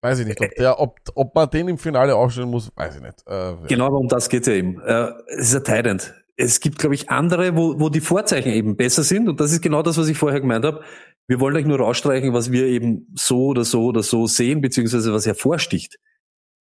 Weiß 0.03 0.19
ich 0.19 0.27
nicht, 0.27 0.41
ob, 0.41 0.51
der, 0.55 0.81
ob, 0.81 0.99
ob 1.15 1.35
man 1.35 1.51
den 1.51 1.69
im 1.69 1.79
Finale 1.79 2.15
aufstellen 2.17 2.49
muss, 2.51 2.71
weiß 2.75 2.97
ich 2.97 3.03
nicht. 3.03 3.23
Äh. 3.27 3.55
Genau, 3.69 3.87
aber 3.87 3.99
um 3.99 4.09
das 4.09 4.29
geht's 4.31 4.47
ja 4.47 4.55
eben. 4.55 4.81
Äh, 4.81 5.11
es 5.37 5.53
ist 5.53 5.57
ein 5.57 5.65
Tident. 5.65 6.15
Es 6.37 6.61
gibt, 6.61 6.79
glaube 6.79 6.95
ich, 6.95 7.11
andere, 7.11 7.55
wo, 7.55 7.79
wo 7.79 7.91
die 7.91 8.01
Vorzeichen 8.01 8.51
eben 8.51 8.77
besser 8.77 9.03
sind. 9.03 9.29
Und 9.29 9.41
das 9.41 9.53
ist 9.53 9.61
genau 9.61 9.83
das, 9.83 9.99
was 9.99 10.09
ich 10.09 10.17
vorher 10.17 10.41
gemeint 10.41 10.65
habe. 10.65 10.83
Wir 11.29 11.39
wollen 11.39 11.55
euch 11.55 11.67
nur 11.67 11.79
rausstreichen, 11.79 12.33
was 12.33 12.51
wir 12.51 12.65
eben 12.65 13.13
so 13.15 13.49
oder 13.49 13.65
so 13.65 13.85
oder 13.85 14.03
so 14.03 14.27
sehen, 14.27 14.63
beziehungsweise 14.63 15.13
was 15.13 15.27
hervorsticht. 15.27 15.97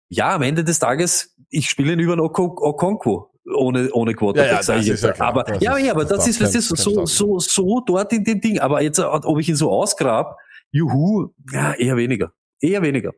Ja, 0.10 0.36
am 0.36 0.41
Ende 0.41 0.65
des 0.65 0.80
Tages, 0.80 1.34
ich 1.49 1.69
spiele 1.69 1.93
ihn 1.93 1.99
über 1.99 2.13
einen 2.13 2.21
Oko- 2.21 2.58
Okonkwo 2.60 3.32
ohne, 3.56 3.89
ohne 3.93 4.13
Quarterback, 4.15 4.52
Ja, 4.52 4.73
ja, 4.75 4.80
ich 4.82 4.88
jetzt. 4.88 5.04
ja 5.04 5.12
klar. 5.13 5.30
aber, 5.30 5.43
Das 5.43 5.63
ja, 5.63 5.78
ist- 5.78 5.86
ja, 5.86 5.91
aber 5.93 6.04
das 6.04 6.17
das, 6.17 6.28
ist, 6.28 6.39
kein- 6.39 6.49
ist 6.49 6.67
so, 6.78 7.06
so, 7.06 7.39
so 7.39 7.82
dort 7.86 8.12
in 8.12 8.25
dem 8.25 8.41
Ding. 8.41 8.60
Aber 8.60 8.82
jetzt, 8.82 8.99
ob 8.99 9.39
ich 9.39 9.47
ihn 9.47 9.56
so 9.56 9.71
ausgrab, 9.71 10.36
juhu, 10.71 11.30
ja, 11.54 11.73
eher 11.73 11.95
weniger. 11.95 12.34
Eher 12.60 12.82
weniger. 12.82 13.13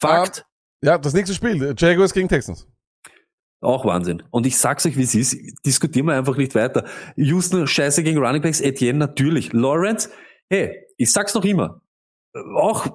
Fakt. 0.00 0.44
ja, 0.82 0.98
das 0.98 1.12
nächste 1.12 1.34
Spiel, 1.34 1.74
Jaguars 1.76 2.12
gegen 2.12 2.28
Texans. 2.28 2.66
Auch 3.60 3.86
Wahnsinn. 3.86 4.22
Und 4.30 4.46
ich 4.46 4.58
sag's 4.58 4.84
euch, 4.84 4.96
wie 4.98 5.04
es 5.04 5.14
ist. 5.14 5.36
Diskutieren 5.64 6.06
wir 6.06 6.14
einfach 6.14 6.36
nicht 6.36 6.54
weiter. 6.54 6.84
Houston, 7.16 7.66
scheiße 7.66 8.02
gegen 8.02 8.18
Running 8.18 8.42
Backs. 8.42 8.60
Etienne, 8.60 8.98
natürlich. 8.98 9.54
Lawrence, 9.54 10.10
hey, 10.50 10.76
ich 10.98 11.10
sag's 11.10 11.34
noch 11.34 11.44
immer. 11.44 11.80
Auch 12.56 12.86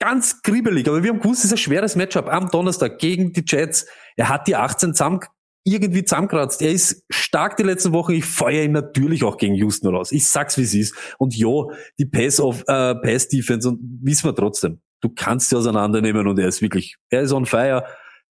ganz 0.00 0.40
kribbelig, 0.42 0.88
aber 0.88 1.02
wir 1.02 1.10
haben 1.10 1.20
gewusst, 1.20 1.40
es 1.40 1.46
ist 1.46 1.52
ein 1.52 1.58
schweres 1.58 1.96
Matchup 1.96 2.28
am 2.28 2.48
Donnerstag 2.48 2.98
gegen 2.98 3.32
die 3.32 3.44
Jets. 3.46 3.86
Er 4.16 4.28
hat 4.28 4.46
die 4.46 4.56
18 4.56 4.94
zusammen, 4.94 5.20
irgendwie 5.64 6.04
zusammenkratzt. 6.04 6.62
Er 6.62 6.70
ist 6.72 7.04
stark 7.10 7.56
die 7.56 7.64
letzten 7.64 7.92
Wochen. 7.92 8.12
Ich 8.12 8.24
feuer 8.24 8.64
ihn 8.64 8.72
natürlich 8.72 9.24
auch 9.24 9.36
gegen 9.36 9.54
Houston 9.56 9.94
raus. 9.94 10.12
Ich 10.12 10.26
sag's, 10.26 10.56
wie 10.56 10.62
es 10.62 10.74
ist. 10.74 10.94
Und 11.18 11.36
jo, 11.36 11.72
die 11.98 12.06
Pass 12.06 12.40
of 12.40 12.62
äh, 12.66 12.94
Pass 12.94 13.28
Defense 13.28 13.68
und 13.68 13.80
wissen 14.02 14.24
wir 14.26 14.34
trotzdem. 14.34 14.80
Du 15.00 15.08
kannst 15.08 15.50
sie 15.50 15.56
auseinandernehmen 15.56 16.26
und 16.26 16.38
er 16.38 16.48
ist 16.48 16.62
wirklich, 16.62 16.96
er 17.10 17.22
ist 17.22 17.32
on 17.32 17.46
fire. 17.46 17.84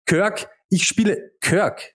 Kirk, 0.06 0.49
ich 0.69 0.86
spiele 0.86 1.32
Kirk. 1.41 1.93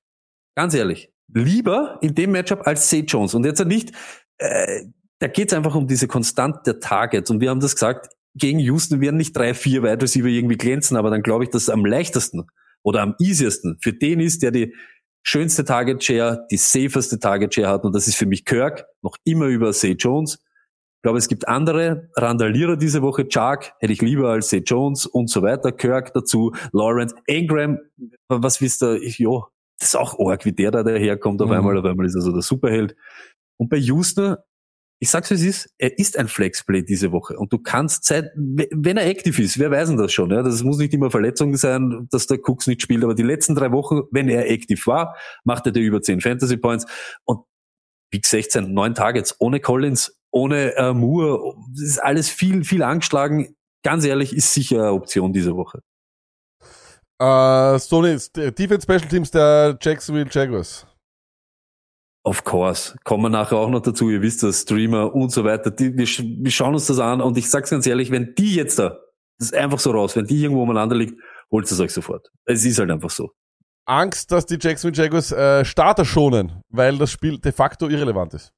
Ganz 0.56 0.74
ehrlich. 0.74 1.12
lieber 1.32 1.98
in 2.02 2.14
dem 2.14 2.32
Matchup 2.32 2.66
als 2.66 2.88
Zay 2.88 3.00
Jones. 3.00 3.34
Und 3.34 3.44
jetzt 3.44 3.64
nicht, 3.64 3.92
äh, 4.38 4.84
da 5.20 5.28
geht 5.28 5.52
es 5.52 5.56
einfach 5.56 5.74
um 5.74 5.86
diese 5.86 6.08
Konstant 6.08 6.66
der 6.66 6.80
Targets. 6.80 7.30
Und 7.30 7.40
wir 7.40 7.50
haben 7.50 7.60
das 7.60 7.74
gesagt, 7.74 8.08
gegen 8.34 8.58
Houston 8.58 9.00
werden 9.00 9.16
nicht 9.16 9.36
drei, 9.36 9.54
vier 9.54 9.82
Wide 9.82 10.02
Receiver 10.02 10.26
irgendwie 10.26 10.56
glänzen, 10.56 10.96
aber 10.96 11.10
dann 11.10 11.22
glaube 11.22 11.44
ich, 11.44 11.50
dass 11.50 11.62
es 11.62 11.68
am 11.68 11.84
leichtesten 11.84 12.46
oder 12.82 13.02
am 13.02 13.14
easiesten 13.18 13.78
für 13.80 13.92
den 13.92 14.20
ist, 14.20 14.42
der 14.42 14.50
die 14.50 14.74
schönste 15.22 15.64
Target 15.64 16.02
Share, 16.02 16.46
die 16.50 16.56
safeste 16.56 17.18
Target 17.18 17.54
Share 17.54 17.68
hat. 17.68 17.84
Und 17.84 17.94
das 17.94 18.08
ist 18.08 18.16
für 18.16 18.26
mich 18.26 18.44
Kirk, 18.44 18.86
noch 19.02 19.16
immer 19.24 19.46
über 19.46 19.72
Zay 19.72 19.92
Jones. 19.92 20.42
Ich 21.00 21.02
glaube, 21.02 21.16
es 21.16 21.28
gibt 21.28 21.48
andere 21.48 22.10
Randalierer 22.14 22.76
diese 22.76 23.00
Woche. 23.00 23.26
Chark 23.26 23.72
hätte 23.80 23.90
ich 23.94 24.02
lieber 24.02 24.28
als 24.32 24.48
Zay 24.48 24.58
Jones 24.58 25.06
und 25.06 25.30
so 25.30 25.40
weiter. 25.40 25.72
Kirk 25.72 26.12
dazu, 26.12 26.52
Lawrence, 26.72 27.14
Ingram, 27.26 27.78
was 28.28 28.60
wisst 28.60 28.82
ihr? 28.82 29.00
Ich, 29.00 29.18
jo, 29.18 29.46
das 29.78 29.88
ist 29.88 29.96
auch 29.96 30.18
arg, 30.18 30.44
wie 30.44 30.52
der 30.52 30.70
da 30.70 30.82
daherkommt 30.82 31.40
auf 31.40 31.48
Mhm. 31.48 31.54
einmal. 31.54 31.78
Auf 31.78 31.86
einmal 31.86 32.04
ist 32.04 32.16
er 32.16 32.20
so 32.20 32.32
der 32.32 32.42
Superheld. 32.42 32.96
Und 33.56 33.70
bei 33.70 33.78
Houston, 33.78 34.36
ich 34.98 35.08
sag's 35.08 35.30
wie 35.30 35.34
es 35.36 35.42
ist, 35.42 35.74
er 35.78 35.98
ist 35.98 36.18
ein 36.18 36.28
Flexplay 36.28 36.82
diese 36.82 37.12
Woche. 37.12 37.38
Und 37.38 37.50
du 37.54 37.56
kannst 37.58 38.04
Zeit, 38.04 38.30
wenn 38.36 38.98
er 38.98 39.08
aktiv 39.08 39.38
ist, 39.38 39.58
wer 39.58 39.70
weiß 39.70 39.88
denn 39.88 39.96
das 39.96 40.12
schon? 40.12 40.30
Ja? 40.30 40.42
Das 40.42 40.62
muss 40.62 40.76
nicht 40.76 40.92
immer 40.92 41.10
Verletzung 41.10 41.56
sein, 41.56 42.08
dass 42.10 42.26
der 42.26 42.40
Cooks 42.46 42.66
nicht 42.66 42.82
spielt, 42.82 43.04
aber 43.04 43.14
die 43.14 43.22
letzten 43.22 43.54
drei 43.54 43.72
Wochen, 43.72 44.02
wenn 44.10 44.28
er 44.28 44.52
aktiv 44.52 44.86
war, 44.86 45.16
machte 45.44 45.72
der 45.72 45.82
über 45.82 46.02
10 46.02 46.20
Fantasy 46.20 46.58
Points. 46.58 46.84
Und 47.24 47.40
Week 48.12 48.26
16, 48.26 48.74
neun 48.74 48.94
Targets, 48.94 49.34
ohne 49.38 49.60
Collins, 49.60 50.19
ohne 50.30 50.76
äh, 50.76 50.92
Moore, 50.92 51.54
das 51.72 51.82
ist 51.82 51.98
alles 51.98 52.28
viel, 52.28 52.64
viel 52.64 52.82
angeschlagen. 52.82 53.56
Ganz 53.82 54.04
ehrlich, 54.04 54.34
ist 54.34 54.52
sicher 54.52 54.78
eine 54.78 54.92
Option 54.92 55.32
diese 55.32 55.56
Woche. 55.56 55.82
Äh, 57.18 57.78
Stoney, 57.78 58.18
der 58.34 58.52
Defense 58.52 58.82
Special 58.82 59.08
Teams 59.08 59.30
der 59.30 59.76
Jacksonville 59.80 60.28
Jaguars. 60.30 60.86
Of 62.22 62.44
course. 62.44 62.96
Kommen 63.04 63.24
wir 63.24 63.28
nachher 63.30 63.56
auch 63.56 63.70
noch 63.70 63.80
dazu. 63.80 64.10
Ihr 64.10 64.22
wisst 64.22 64.42
das, 64.42 64.62
Streamer 64.62 65.14
und 65.14 65.30
so 65.30 65.44
weiter. 65.44 65.70
Die, 65.70 65.96
wir, 65.96 66.06
wir 66.06 66.50
schauen 66.50 66.74
uns 66.74 66.86
das 66.86 66.98
an 66.98 67.20
und 67.20 67.36
ich 67.38 67.48
sag's 67.48 67.70
ganz 67.70 67.86
ehrlich, 67.86 68.10
wenn 68.10 68.34
die 68.34 68.54
jetzt 68.54 68.78
da, 68.78 68.98
das 69.38 69.48
ist 69.48 69.54
einfach 69.54 69.78
so 69.78 69.90
raus, 69.90 70.16
wenn 70.16 70.26
die 70.26 70.42
irgendwo 70.42 70.62
umeinander 70.62 70.96
liegt, 70.96 71.18
holt 71.50 71.70
es 71.70 71.80
euch 71.80 71.92
sofort. 71.92 72.30
Es 72.44 72.64
ist 72.64 72.78
halt 72.78 72.90
einfach 72.90 73.10
so. 73.10 73.30
Angst, 73.86 74.30
dass 74.30 74.46
die 74.46 74.58
Jacksonville 74.60 75.02
Jaguars 75.02 75.32
äh, 75.32 75.64
Starter 75.64 76.04
schonen, 76.04 76.62
weil 76.68 76.98
das 76.98 77.10
Spiel 77.10 77.38
de 77.38 77.52
facto 77.52 77.88
irrelevant 77.88 78.34
ist. 78.34 78.52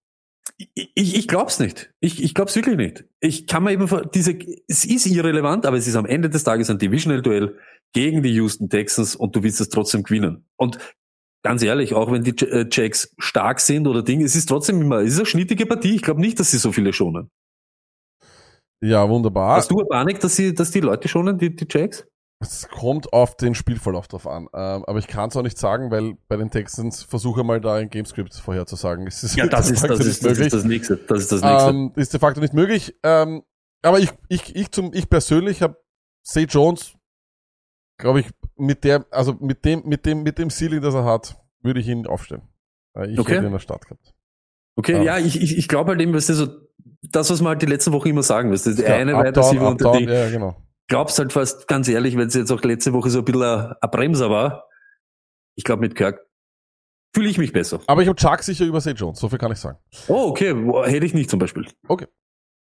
Ich, 0.75 0.91
ich, 0.95 1.17
ich 1.17 1.29
glaub's 1.29 1.59
nicht. 1.59 1.93
Ich, 2.01 2.23
ich 2.23 2.35
glaub's 2.35 2.55
wirklich 2.57 2.77
nicht. 2.77 3.05
Ich 3.21 3.47
kann 3.47 3.65
mir 3.65 3.73
eben 3.73 3.89
vor- 3.89 4.05
diese, 4.07 4.37
es 4.69 4.85
ist 4.85 5.07
irrelevant, 5.07 5.67
aber 5.67 5.77
es 5.77 5.87
ist 5.87 5.97
am 5.97 6.07
Ende 6.07 6.29
des 6.31 6.45
Tages 6.45 6.71
ein 6.71 6.79
Divisional-Duell 6.79 7.57
gegen 7.93 8.23
die 8.23 8.35
Houston 8.35 8.69
Texans 8.69 9.17
und 9.17 9.35
du 9.37 9.43
willst 9.43 9.61
es 9.61 9.69
trotzdem 9.69 10.03
gewinnen. 10.03 10.45
Und 10.57 10.79
ganz 11.45 11.63
ehrlich, 11.63 11.95
auch 11.95 12.11
wenn 12.13 12.23
die 12.25 12.31
äh, 12.47 12.67
Jacks 12.71 13.15
stark 13.19 13.61
sind 13.61 13.87
oder 13.87 14.03
Ding, 14.03 14.23
es 14.23 14.37
ist 14.37 14.47
trotzdem 14.49 14.81
immer, 14.81 14.99
es 14.99 15.13
ist 15.15 15.19
eine 15.19 15.27
schnittige 15.27 15.67
Partie. 15.67 15.97
Ich 15.97 16.03
glaube 16.03 16.21
nicht, 16.21 16.39
dass 16.39 16.51
sie 16.51 16.59
so 16.59 16.73
viele 16.73 16.93
schonen. 16.93 17.31
Ja, 18.83 19.09
wunderbar. 19.09 19.57
Hast 19.57 19.71
du 19.71 19.79
eine 19.79 19.89
Panik, 19.89 20.21
dass 20.21 20.37
sie, 20.37 20.55
dass 20.55 20.71
die 20.71 20.81
Leute 20.81 21.09
schonen, 21.09 21.39
die, 21.39 21.55
die 21.55 21.67
Jacks? 21.71 22.05
Es 22.43 22.69
kommt 22.69 23.13
auf 23.13 23.37
den 23.37 23.55
Spielverlauf 23.55 24.09
drauf 24.09 24.27
an. 24.27 24.49
Ähm, 24.55 24.85
aber 24.87 24.99
ich 24.99 25.07
kann 25.07 25.29
es 25.31 25.37
auch 25.37 25.43
nicht 25.43 25.59
sagen, 25.59 25.91
weil 25.91 26.15
bei 26.29 26.37
den 26.37 26.51
Texans 26.51 27.03
versuche 27.03 27.45
mal 27.45 27.61
da 27.61 27.75
ein 27.77 27.89
Gamescript 27.91 28.35
vorherzusagen. 28.35 29.07
Es 29.07 29.23
ist 29.23 29.37
Ja, 29.37 29.47
das 29.49 29.71
ist, 29.71 29.83
das 29.85 30.01
ist, 30.01 30.25
das 30.25 30.39
ist 30.39 30.53
das 30.53 30.65
nächste. 30.65 30.97
Das 30.97 31.21
ist 31.21 31.33
das 31.33 31.43
nächste. 31.43 31.71
Ähm, 31.71 31.93
ist 31.97 32.13
de 32.13 32.21
facto 32.21 32.41
nicht 32.41 32.55
möglich. 32.55 32.95
Ähm, 33.03 33.43
aber 33.83 33.99
ich, 34.01 34.11
ich, 34.29 34.55
ich 34.55 34.71
zum, 34.71 34.93
ich 34.93 35.09
persönlich 35.09 35.63
habe 35.63 35.77
Say 36.23 36.45
Jones, 36.45 36.95
glaube 37.99 38.21
ich, 38.21 38.31
mit 38.57 38.85
der, 38.85 39.07
also 39.11 39.35
mit 39.41 39.65
dem, 39.65 39.83
mit 39.87 40.07
dem, 40.07 40.23
mit 40.23 40.39
dem 40.39 40.51
Ceiling, 40.51 40.81
das 40.81 40.95
er 40.95 41.05
hat, 41.05 41.37
würde 41.63 41.81
ich 41.81 41.89
ihn 41.89 42.07
aufstellen. 42.07 42.43
Äh, 42.97 43.13
Ich 43.13 43.19
Okay. 43.19 43.33
hätte 43.33 43.43
ihn 43.43 43.47
in 43.47 43.53
der 43.53 43.59
Stadt 43.59 43.83
gehabt. 43.85 44.15
Okay, 44.77 45.05
Ja. 45.05 45.19
ja, 45.19 45.27
ich, 45.27 45.41
ich, 45.41 45.59
ich 45.59 45.69
glaube 45.69 45.91
halt 45.91 46.01
eben, 46.01 46.15
weißt 46.15 46.31
du, 46.31 46.35
so, 46.35 46.47
das, 47.03 47.31
was 47.31 47.41
man 47.41 47.51
halt 47.51 47.63
die 47.63 47.67
letzten 47.67 47.93
Wochen 47.93 48.09
immer 48.09 48.23
sagen, 48.23 48.51
weißt 48.53 48.67
du, 48.67 48.75
der 48.75 48.89
Ja, 48.89 48.97
eine 48.97 49.15
up, 49.17 49.27
und 49.27 49.81
down. 49.81 50.09
Ja, 50.09 50.29
genau. 50.31 50.57
Glaubst 50.93 51.19
halt 51.19 51.33
fast, 51.33 51.69
ganz 51.69 51.89
ehrlich, 51.89 52.19
wenn 52.19 52.29
es 52.29 52.35
jetzt 52.35 52.53
auch 52.53 52.61
letzte 52.61 52.93
Woche 52.93 53.09
so 53.09 53.21
ein 53.21 53.25
bisschen 53.25 53.43
ein, 53.43 53.73
ein 53.81 53.91
Bremser 53.91 54.29
war, 54.29 54.69
ich 55.57 55.65
glaube 55.65 55.81
mit 55.81 55.95
Kirk 55.95 56.21
fühle 57.15 57.31
ich 57.31 57.39
mich 57.39 57.51
besser. 57.51 57.81
Aber 57.87 58.03
ich 58.03 58.09
habe 58.09 58.17
Chuck 58.17 58.43
sicher 58.43 58.67
über 58.67 58.79
Say 58.79 58.93
Jones, 58.93 59.19
so 59.19 59.31
viel 59.31 59.39
kann 59.39 59.51
ich 59.53 59.59
sagen. 59.59 59.79
Oh, 60.09 60.27
okay, 60.29 60.55
hätte 60.91 61.07
ich 61.07 61.15
nicht 61.15 61.31
zum 61.31 61.39
Beispiel. 61.39 61.67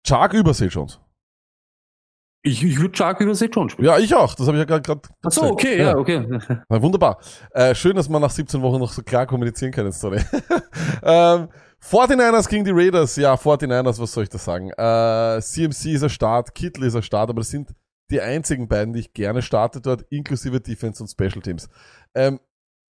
Chuck 0.07 0.35
über 0.35 0.53
Say 0.53 0.67
Jones. 0.67 1.01
Ich, 2.43 2.63
ich 2.63 2.79
würde 2.79 2.93
Chark 2.93 3.23
über 3.23 3.35
St. 3.35 3.49
John 3.51 3.71
spielen. 3.71 3.89
Ja, 3.89 3.99
ich 3.99 4.15
auch. 4.15 4.35
Das 4.35 4.47
habe 4.47 4.59
ich 4.59 4.69
ja 4.69 4.79
gerade. 4.79 5.01
Ach 5.23 5.33
so, 5.33 5.45
okay, 5.45 5.79
ja, 5.79 5.97
okay. 5.97 6.27
Na, 6.69 6.83
wunderbar. 6.83 7.21
Äh, 7.53 7.75
schön, 7.75 7.97
dass 7.97 8.11
man 8.11 8.21
nach 8.21 8.31
17 8.31 8.61
Wochen 8.61 8.81
noch 8.81 8.93
so 8.93 9.03
klar 9.03 9.27
kommunizieren 9.27 9.73
kann, 9.73 9.91
Story. 9.93 10.21
ähm, 11.03 11.49
49ers 11.83 12.51
gegen 12.51 12.67
die 12.67 12.71
Raiders. 12.71 13.17
Ja, 13.17 13.33
49ers, 13.33 13.99
was 13.99 14.13
soll 14.13 14.25
ich 14.25 14.29
da 14.29 14.37
sagen? 14.37 14.69
Äh, 14.73 15.41
CMC 15.41 15.95
ist 15.95 16.03
ein 16.03 16.11
Start, 16.11 16.55
Kittle 16.55 16.87
ist 16.87 16.97
ein 16.97 17.03
Start, 17.03 17.31
aber 17.31 17.41
das 17.41 17.49
sind 17.49 17.71
die 18.11 18.21
einzigen 18.21 18.69
beiden, 18.69 18.93
die 18.93 19.01
ich 19.01 19.13
gerne 19.13 19.43
starte 19.43 19.81
dort, 19.81 20.03
inklusive 20.11 20.61
Defense 20.61 21.03
und 21.03 21.09
Special 21.09 21.43
Teams. 21.43 21.69
Ähm, 22.15 22.41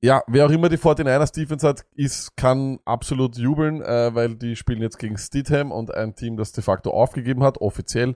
ja, 0.02 0.22
wer 0.26 0.46
auch 0.46 0.50
immer 0.50 0.68
die 0.68 0.76
49ers 0.76 1.35
Defense 1.35 1.66
hat, 1.66 1.87
ist, 1.94 2.37
kann 2.37 2.79
absolut 2.85 3.37
jubeln, 3.37 3.83
äh, 3.83 4.14
weil 4.14 4.37
die 4.37 4.55
spielen 4.55 4.83
jetzt 4.83 4.98
gegen 4.98 5.16
Steedham 5.16 5.72
und 5.72 5.92
ein 5.92 6.14
Team, 6.14 6.37
das 6.37 6.52
de 6.52 6.62
facto 6.62 6.90
aufgegeben 6.90 7.42
hat, 7.42 7.59
offiziell. 7.59 8.14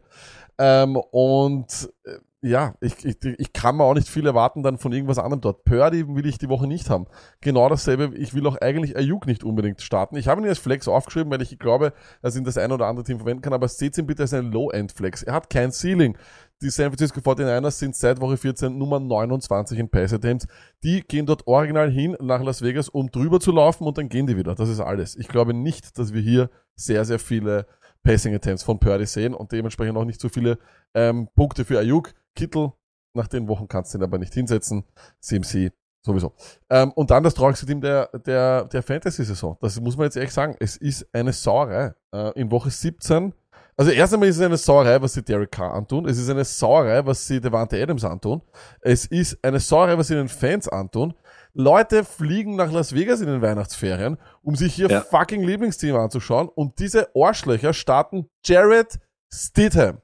Ähm, 0.59 0.97
und 0.97 1.91
äh, 2.05 2.19
ja, 2.43 2.75
ich, 2.81 3.05
ich, 3.05 3.23
ich 3.23 3.53
kann 3.53 3.77
mir 3.77 3.85
auch 3.85 3.93
nicht 3.93 4.09
viel 4.09 4.27
erwarten 4.27 4.63
dann 4.63 4.79
von 4.79 4.93
irgendwas 4.93 5.19
anderem 5.19 5.43
dort. 5.43 5.65
Purdy 5.65 6.09
will 6.09 6.27
ich 6.27 6.39
die 6.39 6.49
Woche 6.49 6.67
nicht 6.67 6.89
haben. 6.89 7.07
Genau 7.43 7.69
dasselbe, 7.69 8.17
ich 8.17 8.33
will 8.33 8.47
auch 8.47 8.57
eigentlich 8.57 8.97
Ayuk 8.97 9.27
nicht 9.27 9.45
unbedingt 9.45 9.83
starten. 9.83 10.17
Ich 10.17 10.27
habe 10.27 10.41
ihn 10.41 10.49
als 10.49 10.59
Flex 10.59 10.89
aufgeschrieben, 10.89 11.31
weil 11.31 11.43
ich 11.43 11.59
glaube, 11.59 11.93
dass 12.23 12.37
ihn 12.37 12.45
das 12.45 12.57
ein 12.57 12.73
oder 12.73 12.87
andere 12.87 13.05
Team 13.05 13.19
verwenden 13.19 13.43
kann, 13.43 13.53
aber 13.53 13.69
seht 13.69 13.99
ihn 13.99 14.07
bitte 14.07 14.23
als 14.23 14.33
ein 14.33 14.51
Low-End-Flex. 14.53 15.23
Er 15.25 15.35
hat 15.35 15.51
kein 15.51 15.71
Ceiling. 15.71 16.17
Die 16.63 16.71
San 16.71 16.87
Francisco 16.87 17.21
49ers 17.21 17.73
sind 17.73 17.95
seit 17.95 18.21
Woche 18.21 18.39
14 18.39 18.77
Nummer 18.77 19.01
29 19.01 19.79
in 19.79 19.91
Pass 19.91 20.13
Attempts. 20.13 20.47
Die 20.83 21.03
gehen 21.03 21.27
dort 21.27 21.47
original 21.47 21.91
hin 21.91 22.17
nach 22.21 22.43
Las 22.43 22.63
Vegas, 22.63 22.89
um 22.89 23.11
drüber 23.11 23.41
zu 23.41 23.53
laufen 23.53 23.87
und 23.87 23.99
dann 23.99 24.09
gehen 24.09 24.27
die 24.27 24.37
wieder. 24.37 24.55
Das 24.55 24.69
ist 24.69 24.81
alles. 24.81 25.15
Ich 25.17 25.29
glaube 25.29 25.53
nicht, 25.53 25.99
dass 25.99 26.15
wir 26.15 26.23
hier 26.23 26.49
sehr, 26.75 27.05
sehr 27.05 27.19
viele 27.19 27.67
Passing 28.03 28.35
Attempts 28.35 28.63
von 28.63 28.79
Purdy 28.79 29.05
sehen 29.05 29.35
und 29.35 29.53
dementsprechend 29.53 29.97
auch 29.99 30.05
nicht 30.05 30.21
so 30.21 30.31
viele 30.31 30.59
ähm, 30.95 31.29
Punkte 31.35 31.65
für 31.65 31.79
Ayuk. 31.79 32.15
Kittel, 32.35 32.73
nach 33.15 33.29
den 33.29 33.49
Wochen 33.49 33.69
kannst 33.69 33.93
du 33.95 33.99
ihn 33.99 34.05
aber 34.05 34.19
nicht 34.19 34.35
hinsetzen. 34.35 34.85
CMC 35.21 35.73
sowieso. 36.05 36.33
Ähm, 36.71 36.93
und 36.93 37.11
dann 37.11 37.23
das 37.23 37.35
traurigste 37.35 37.67
Team 37.67 37.81
der, 37.81 38.09
der, 38.27 38.65
der 38.65 38.83
Fantasy-Saison. 38.83 39.57
Das 39.61 39.81
muss 39.81 39.97
man 39.97 40.05
jetzt 40.05 40.17
ehrlich 40.17 40.33
sagen. 40.33 40.57
Es 40.61 40.77
ist 40.77 41.07
eine 41.13 41.33
Sauerei. 41.33 41.95
Äh, 42.15 42.41
in 42.41 42.51
Woche 42.51 42.71
17 42.71 43.35
also 43.81 43.93
erst 43.93 44.13
einmal 44.13 44.29
ist 44.29 44.37
es 44.37 44.43
eine 44.43 44.59
Sauerei, 44.59 45.01
was 45.01 45.15
sie 45.15 45.23
Derek 45.23 45.53
Carr 45.53 45.73
antun. 45.73 46.07
Es 46.07 46.19
ist 46.19 46.29
eine 46.29 46.45
Sauerei, 46.45 47.07
was 47.07 47.27
sie 47.27 47.41
Devante 47.41 47.83
Adams 47.83 48.05
antun. 48.05 48.43
Es 48.83 49.07
ist 49.07 49.43
eine 49.43 49.59
Sauerei, 49.59 49.97
was 49.97 50.09
sie 50.09 50.17
den 50.17 50.29
Fans 50.29 50.69
antun. 50.69 51.15
Leute 51.55 52.05
fliegen 52.05 52.57
nach 52.57 52.71
Las 52.71 52.95
Vegas 52.95 53.23
in 53.23 53.29
den 53.29 53.41
Weihnachtsferien, 53.41 54.19
um 54.43 54.55
sich 54.55 54.75
hier 54.75 54.91
Ja. 54.91 55.01
fucking 55.01 55.43
Lieblingsteam 55.43 55.97
anzuschauen. 55.97 56.49
Und 56.49 56.79
diese 56.79 57.09
Arschlöcher 57.17 57.73
starten 57.73 58.29
Jared 58.45 59.01
Stidham. 59.33 60.03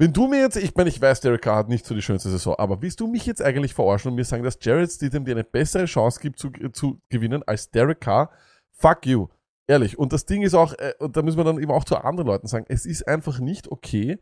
Wenn 0.00 0.14
du 0.14 0.28
mir 0.28 0.40
jetzt, 0.40 0.56
ich 0.56 0.74
meine, 0.74 0.88
ich 0.88 0.98
weiß, 0.98 1.20
Derek 1.20 1.42
Carr 1.42 1.56
hat 1.56 1.68
nicht 1.68 1.84
so 1.84 1.94
die 1.94 2.00
schönste 2.00 2.30
Saison, 2.30 2.54
aber 2.56 2.80
willst 2.80 3.00
du 3.00 3.06
mich 3.06 3.26
jetzt 3.26 3.42
eigentlich 3.42 3.74
verarschen 3.74 4.10
und 4.10 4.14
mir 4.14 4.24
sagen, 4.24 4.42
dass 4.42 4.56
Jared 4.58 4.90
Stidham 4.90 5.26
dir 5.26 5.32
eine 5.32 5.44
bessere 5.44 5.84
Chance 5.84 6.20
gibt 6.20 6.38
zu, 6.38 6.50
zu 6.72 7.02
gewinnen 7.10 7.42
als 7.42 7.70
Derek 7.70 8.00
Carr? 8.00 8.30
Fuck 8.72 9.04
you. 9.04 9.28
Ehrlich. 9.66 9.98
Und 9.98 10.14
das 10.14 10.24
Ding 10.24 10.40
ist 10.40 10.54
auch, 10.54 10.72
äh, 10.78 10.94
und 11.00 11.18
da 11.18 11.22
müssen 11.22 11.36
wir 11.36 11.44
dann 11.44 11.60
eben 11.60 11.70
auch 11.70 11.84
zu 11.84 11.98
anderen 11.98 12.28
Leuten 12.28 12.46
sagen, 12.46 12.64
es 12.70 12.86
ist 12.86 13.06
einfach 13.06 13.40
nicht 13.40 13.70
okay, 13.70 14.18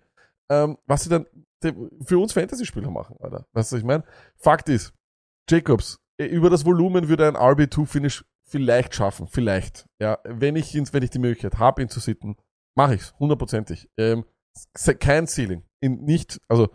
ähm, 0.51 0.79
was 0.87 1.05
sie 1.05 1.11
dann 1.11 1.27
für 2.05 2.19
uns 2.19 2.33
Fantasy-Spieler 2.33 2.91
machen, 2.91 3.15
Alter. 3.21 3.47
Weißt 3.53 3.71
du, 3.71 3.77
was 3.77 3.81
ich 3.81 3.87
meine? 3.87 4.03
Fakt 4.37 4.69
ist, 4.69 4.93
Jacobs, 5.49 6.01
äh, 6.21 6.25
über 6.25 6.51
das 6.51 6.65
Volumen 6.65 7.09
würde 7.09 7.29
ein 7.29 7.37
RB2-Finish 7.37 8.25
vielleicht 8.43 8.97
schaffen. 8.97 9.29
Vielleicht. 9.29 9.87
Ja, 10.01 10.19
wenn 10.25 10.57
ich, 10.57 10.75
ihn, 10.75 10.93
wenn 10.93 11.05
ich 11.05 11.11
die 11.11 11.21
Möglichkeit 11.21 11.61
habe, 11.61 11.83
ihn 11.83 11.89
zu 11.89 12.01
sitten, 12.01 12.37
mache 12.75 12.97
ich's. 12.97 13.15
Hundertprozentig. 13.21 13.89
Ähm, 13.97 14.25
kein 14.99 15.29
Ceiling. 15.29 15.63
In 15.81 16.05
nicht, 16.05 16.41
also 16.49 16.69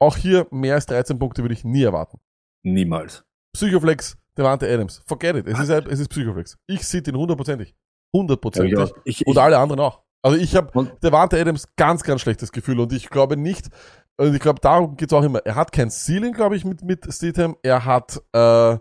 auch 0.00 0.16
hier 0.16 0.46
mehr 0.50 0.74
als 0.74 0.86
13 0.86 1.18
Punkte 1.18 1.42
würde 1.42 1.54
ich 1.54 1.64
nie 1.64 1.82
erwarten. 1.82 2.18
Niemals. 2.64 3.24
Psychoflex, 3.54 4.16
Devante 4.36 4.72
Adams. 4.72 5.02
Forget 5.06 5.36
it. 5.36 5.46
Es 5.48 5.58
ist, 5.58 5.70
ein- 5.70 5.86
es 5.88 6.00
ist 6.00 6.08
Psychoflex. 6.08 6.56
Ich 6.66 6.86
sehe 6.86 7.02
ihn 7.06 7.16
hundertprozentig. 7.16 7.70
Ja, 7.70 7.74
Hundertprozentig. 8.20 8.78
ich, 9.04 9.20
ich, 9.22 9.26
Und 9.26 9.38
alle 9.38 9.58
anderen 9.58 9.80
auch. 9.80 10.02
Also 10.22 10.36
ich 10.38 10.56
habe 10.56 10.96
Devante 11.02 11.40
Adams 11.40 11.66
ganz, 11.76 12.02
ganz 12.02 12.20
schlechtes 12.20 12.52
Gefühl 12.52 12.80
und 12.80 12.92
ich 12.92 13.08
glaube 13.10 13.36
nicht, 13.36 13.68
und 14.16 14.34
ich 14.34 14.40
glaube, 14.40 14.60
darum 14.60 14.96
geht's 14.96 15.12
auch 15.12 15.22
immer. 15.22 15.38
Er 15.46 15.54
hat 15.54 15.70
kein 15.72 15.90
Ceiling, 15.90 16.32
glaube 16.32 16.56
ich, 16.56 16.64
mit, 16.64 16.82
mit 16.82 17.06
Steedham. 17.12 17.56
Er 17.62 17.84
hat, 17.84 18.20
äh, 18.32 18.78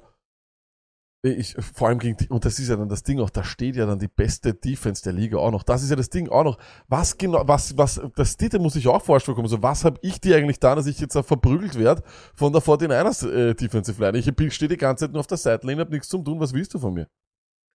ich, 1.33 1.55
vor 1.73 1.87
allem 1.87 1.99
gegen 1.99 2.17
und 2.29 2.45
das 2.45 2.59
ist 2.59 2.69
ja 2.69 2.75
dann 2.75 2.89
das 2.89 3.03
Ding 3.03 3.19
auch, 3.19 3.29
da 3.29 3.43
steht 3.43 3.75
ja 3.75 3.85
dann 3.85 3.99
die 3.99 4.07
beste 4.07 4.53
Defense 4.53 5.03
der 5.03 5.13
Liga 5.13 5.37
auch 5.37 5.51
noch. 5.51 5.63
Das 5.63 5.83
ist 5.83 5.89
ja 5.89 5.95
das 5.95 6.09
Ding 6.09 6.29
auch 6.29 6.43
noch. 6.43 6.57
Was 6.87 7.17
genau, 7.17 7.43
was, 7.47 7.77
was, 7.77 8.01
das 8.15 8.33
Steedham 8.33 8.61
muss 8.61 8.75
ich 8.75 8.87
auch 8.87 9.03
vorstellen 9.03 9.35
kommen. 9.35 9.47
So, 9.47 9.61
was 9.61 9.85
habe 9.85 9.99
ich 10.01 10.19
dir 10.19 10.35
eigentlich 10.35 10.59
da, 10.59 10.75
dass 10.75 10.87
ich 10.87 10.99
jetzt 10.99 11.13
verprügelt 11.13 11.77
werde 11.77 12.03
von 12.35 12.51
der 12.53 12.61
49ers 12.61 13.29
äh, 13.29 13.53
Defensive 13.53 14.01
Line? 14.01 14.17
Ich 14.17 14.53
stehe 14.53 14.69
die 14.69 14.77
ganze 14.77 15.05
Zeit 15.05 15.13
nur 15.13 15.19
auf 15.19 15.27
der 15.27 15.37
Seitenlinie, 15.37 15.81
habe 15.81 15.91
nichts 15.91 16.09
zum 16.09 16.23
tun. 16.23 16.39
Was 16.39 16.53
willst 16.53 16.73
du 16.73 16.79
von 16.79 16.93
mir? 16.93 17.07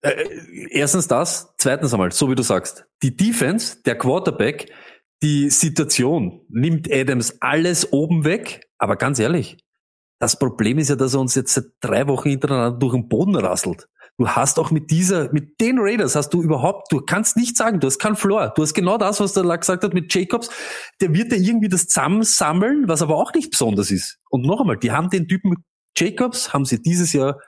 Äh, 0.01 0.27
erstens 0.71 1.07
das, 1.07 1.53
zweitens 1.57 1.93
einmal, 1.93 2.11
so 2.11 2.29
wie 2.29 2.35
du 2.35 2.43
sagst, 2.43 2.85
die 3.01 3.15
Defense, 3.15 3.77
der 3.85 3.97
Quarterback, 3.97 4.71
die 5.21 5.49
Situation 5.49 6.41
nimmt 6.49 6.91
Adams 6.91 7.41
alles 7.41 7.93
oben 7.93 8.25
weg, 8.25 8.69
aber 8.77 8.97
ganz 8.97 9.19
ehrlich, 9.19 9.57
das 10.19 10.39
Problem 10.39 10.77
ist 10.77 10.89
ja, 10.89 10.95
dass 10.95 11.13
er 11.13 11.19
uns 11.19 11.35
jetzt 11.35 11.53
seit 11.53 11.65
drei 11.81 12.07
Wochen 12.07 12.29
hintereinander 12.29 12.77
durch 12.77 12.93
den 12.93 13.09
Boden 13.09 13.35
rasselt. 13.35 13.87
Du 14.17 14.27
hast 14.27 14.59
auch 14.59 14.69
mit 14.69 14.91
dieser, 14.91 15.33
mit 15.33 15.59
den 15.59 15.79
Raiders 15.79 16.15
hast 16.15 16.29
du 16.29 16.43
überhaupt, 16.43 16.91
du 16.91 17.01
kannst 17.01 17.35
nicht 17.35 17.57
sagen, 17.57 17.79
du 17.79 17.87
hast 17.87 17.97
keinen 17.97 18.15
Floor. 18.15 18.53
Du 18.55 18.61
hast 18.61 18.75
genau 18.75 18.97
das, 18.97 19.19
was 19.19 19.33
der 19.33 19.43
Lack 19.43 19.61
gesagt 19.61 19.83
hat 19.83 19.93
mit 19.93 20.13
Jacobs. 20.13 20.49
Der 21.01 21.13
wird 21.13 21.31
ja 21.31 21.37
irgendwie 21.37 21.67
das 21.67 21.87
zusammensammeln, 21.87 22.87
was 22.87 23.01
aber 23.01 23.17
auch 23.17 23.33
nicht 23.33 23.49
besonders 23.49 23.89
ist. 23.89 24.19
Und 24.29 24.45
noch 24.45 24.61
einmal, 24.61 24.77
die 24.77 24.91
haben 24.91 25.09
den 25.09 25.27
Typen 25.27 25.55
Jacobs, 25.97 26.53
haben 26.53 26.65
sie 26.65 26.81
dieses 26.81 27.11
Jahr, 27.13 27.39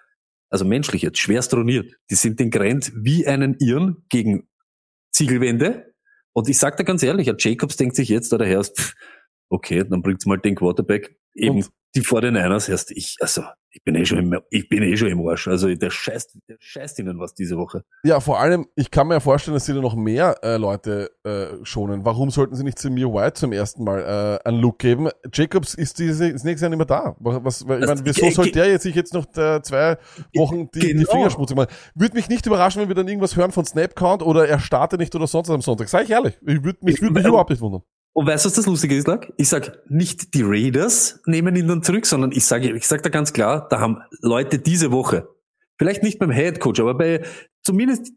also 0.50 0.66
menschlich 0.66 1.04
jetzt, 1.04 1.20
schwerst 1.20 1.52
trainiert. 1.52 1.94
Die 2.10 2.16
sind 2.16 2.40
den 2.40 2.50
gerannt 2.50 2.92
wie 2.96 3.28
einen 3.28 3.56
Irren 3.60 4.04
gegen 4.10 4.48
Ziegelwände. 5.12 5.94
Und 6.34 6.50
ich 6.50 6.58
sag 6.58 6.78
dir 6.78 6.84
ganz 6.84 7.04
ehrlich, 7.04 7.32
Jacobs 7.38 7.78
denkt 7.78 7.96
sich 7.96 8.10
jetzt, 8.10 8.34
oder 8.34 8.46
Herr, 8.46 8.66
okay, 9.50 9.86
dann 9.88 10.02
bringt's 10.02 10.26
mal 10.26 10.38
den 10.38 10.56
Quarterback 10.56 11.16
eben 11.36 11.58
Und 11.58 11.70
die 11.96 12.02
vor 12.02 12.22
den 12.22 12.36
Einers 12.38 12.68
erst 12.70 12.92
ich, 12.92 13.18
also 13.22 13.44
ich 13.72 13.84
bin 13.84 13.96
eh 13.96 14.06
schon 14.06 14.20
im, 14.20 14.40
ich 14.52 14.70
bin 14.70 14.84
eh 14.84 14.96
schon 14.96 15.10
im 15.10 15.28
Arsch. 15.28 15.50
Also 15.50 15.74
der 15.74 15.90
scheißt, 15.90 16.38
der 16.48 16.56
scheißt 16.60 16.98
ihnen 17.00 17.20
was 17.20 17.34
diese 17.34 17.58
Woche. 17.58 17.84
Ja, 18.06 18.22
vor 18.22 18.40
allem, 18.40 18.68
ich 18.76 18.90
kann 18.90 19.08
mir 19.08 19.16
ja 19.16 19.20
vorstellen, 19.20 19.56
dass 19.56 19.66
sie 19.66 19.74
da 19.74 19.82
noch 19.82 19.96
mehr 19.96 20.38
äh, 20.44 20.56
Leute 20.56 21.12
äh, 21.26 21.48
schonen. 21.66 22.06
Warum 22.06 22.30
sollten 22.30 22.56
sie 22.56 22.64
nicht 22.64 22.80
Samir 22.80 23.12
White 23.14 23.34
zum 23.34 23.52
ersten 23.52 23.84
Mal 23.84 24.40
äh, 24.44 24.48
einen 24.48 24.60
Look 24.60 24.80
geben? 24.80 25.10
Jacobs 25.34 25.74
ist 25.74 26.00
diese, 26.00 26.28
ist 26.30 26.46
nächstes 26.46 26.62
Jahr 26.62 26.70
nicht 26.70 26.78
mehr 26.78 26.86
da. 26.86 27.16
Was, 27.20 27.44
was, 27.44 27.62
ich 27.62 27.68
Das- 27.68 27.90
meine, 27.90 28.06
wieso 28.06 28.30
soll 28.32 28.50
der 28.52 28.70
jetzt 28.70 28.84
sich 28.84 28.96
jetzt 28.96 29.14
noch 29.14 29.26
äh, 29.36 29.62
zwei 29.62 29.98
Wochen 30.36 30.70
die, 30.74 30.80
die 30.80 30.94
Genau. 30.94 31.12
Finger 31.12 31.30
schmutzig 31.30 31.58
machen? 31.58 31.70
Würde 31.96 32.16
mich 32.16 32.30
nicht 32.30 32.46
überraschen, 32.46 32.82
wenn 32.82 32.88
wir 32.88 32.96
dann 32.96 33.08
irgendwas 33.10 33.36
hören 33.36 33.52
von 33.52 33.66
Snapcount 33.66 34.22
oder 34.24 34.48
er 34.48 34.60
startet 34.60 35.02
nicht 35.02 35.14
oder 35.16 35.28
sonst 35.28 35.50
was 35.50 35.56
am 35.56 35.62
Sonntag. 35.62 35.90
Sag 35.90 36.06
ich 36.06 36.12
ehrlich. 36.12 36.38
Ich 36.48 36.64
würde 36.64 36.80
mich, 36.82 36.96
Ich- 36.96 37.02
würd 37.02 37.12
mich 37.14 37.26
überhaupt 37.26 37.50
nicht 37.50 37.62
wundern. 37.62 37.82
Und 38.16 38.28
weißt 38.28 38.46
du, 38.46 38.48
was 38.48 38.56
das 38.56 38.66
Lustige 38.66 38.96
ist, 38.96 39.08
Lack? 39.08 39.34
Ich 39.36 39.50
sag, 39.50 39.78
nicht 39.90 40.34
die 40.36 40.42
Raiders 40.42 41.20
nehmen 41.26 41.54
ihn 41.58 41.68
dann 41.68 41.84
zurück, 41.84 42.06
sondern 42.06 42.32
ich 42.32 42.46
sage, 42.46 42.72
ich 42.72 42.88
sag 42.88 43.04
da 43.04 43.10
ganz 43.10 43.34
klar, 43.34 43.68
da 43.70 43.82
haben 43.82 43.98
Leute 44.22 44.58
diese 44.58 44.94
Woche, 44.94 45.28
vielleicht 45.78 46.02
nicht 46.02 46.18
beim 46.18 46.32
Head 46.32 46.62
Coach, 46.62 46.80
aber 46.80 46.94
bei 46.94 47.26
zumindest 47.62 48.14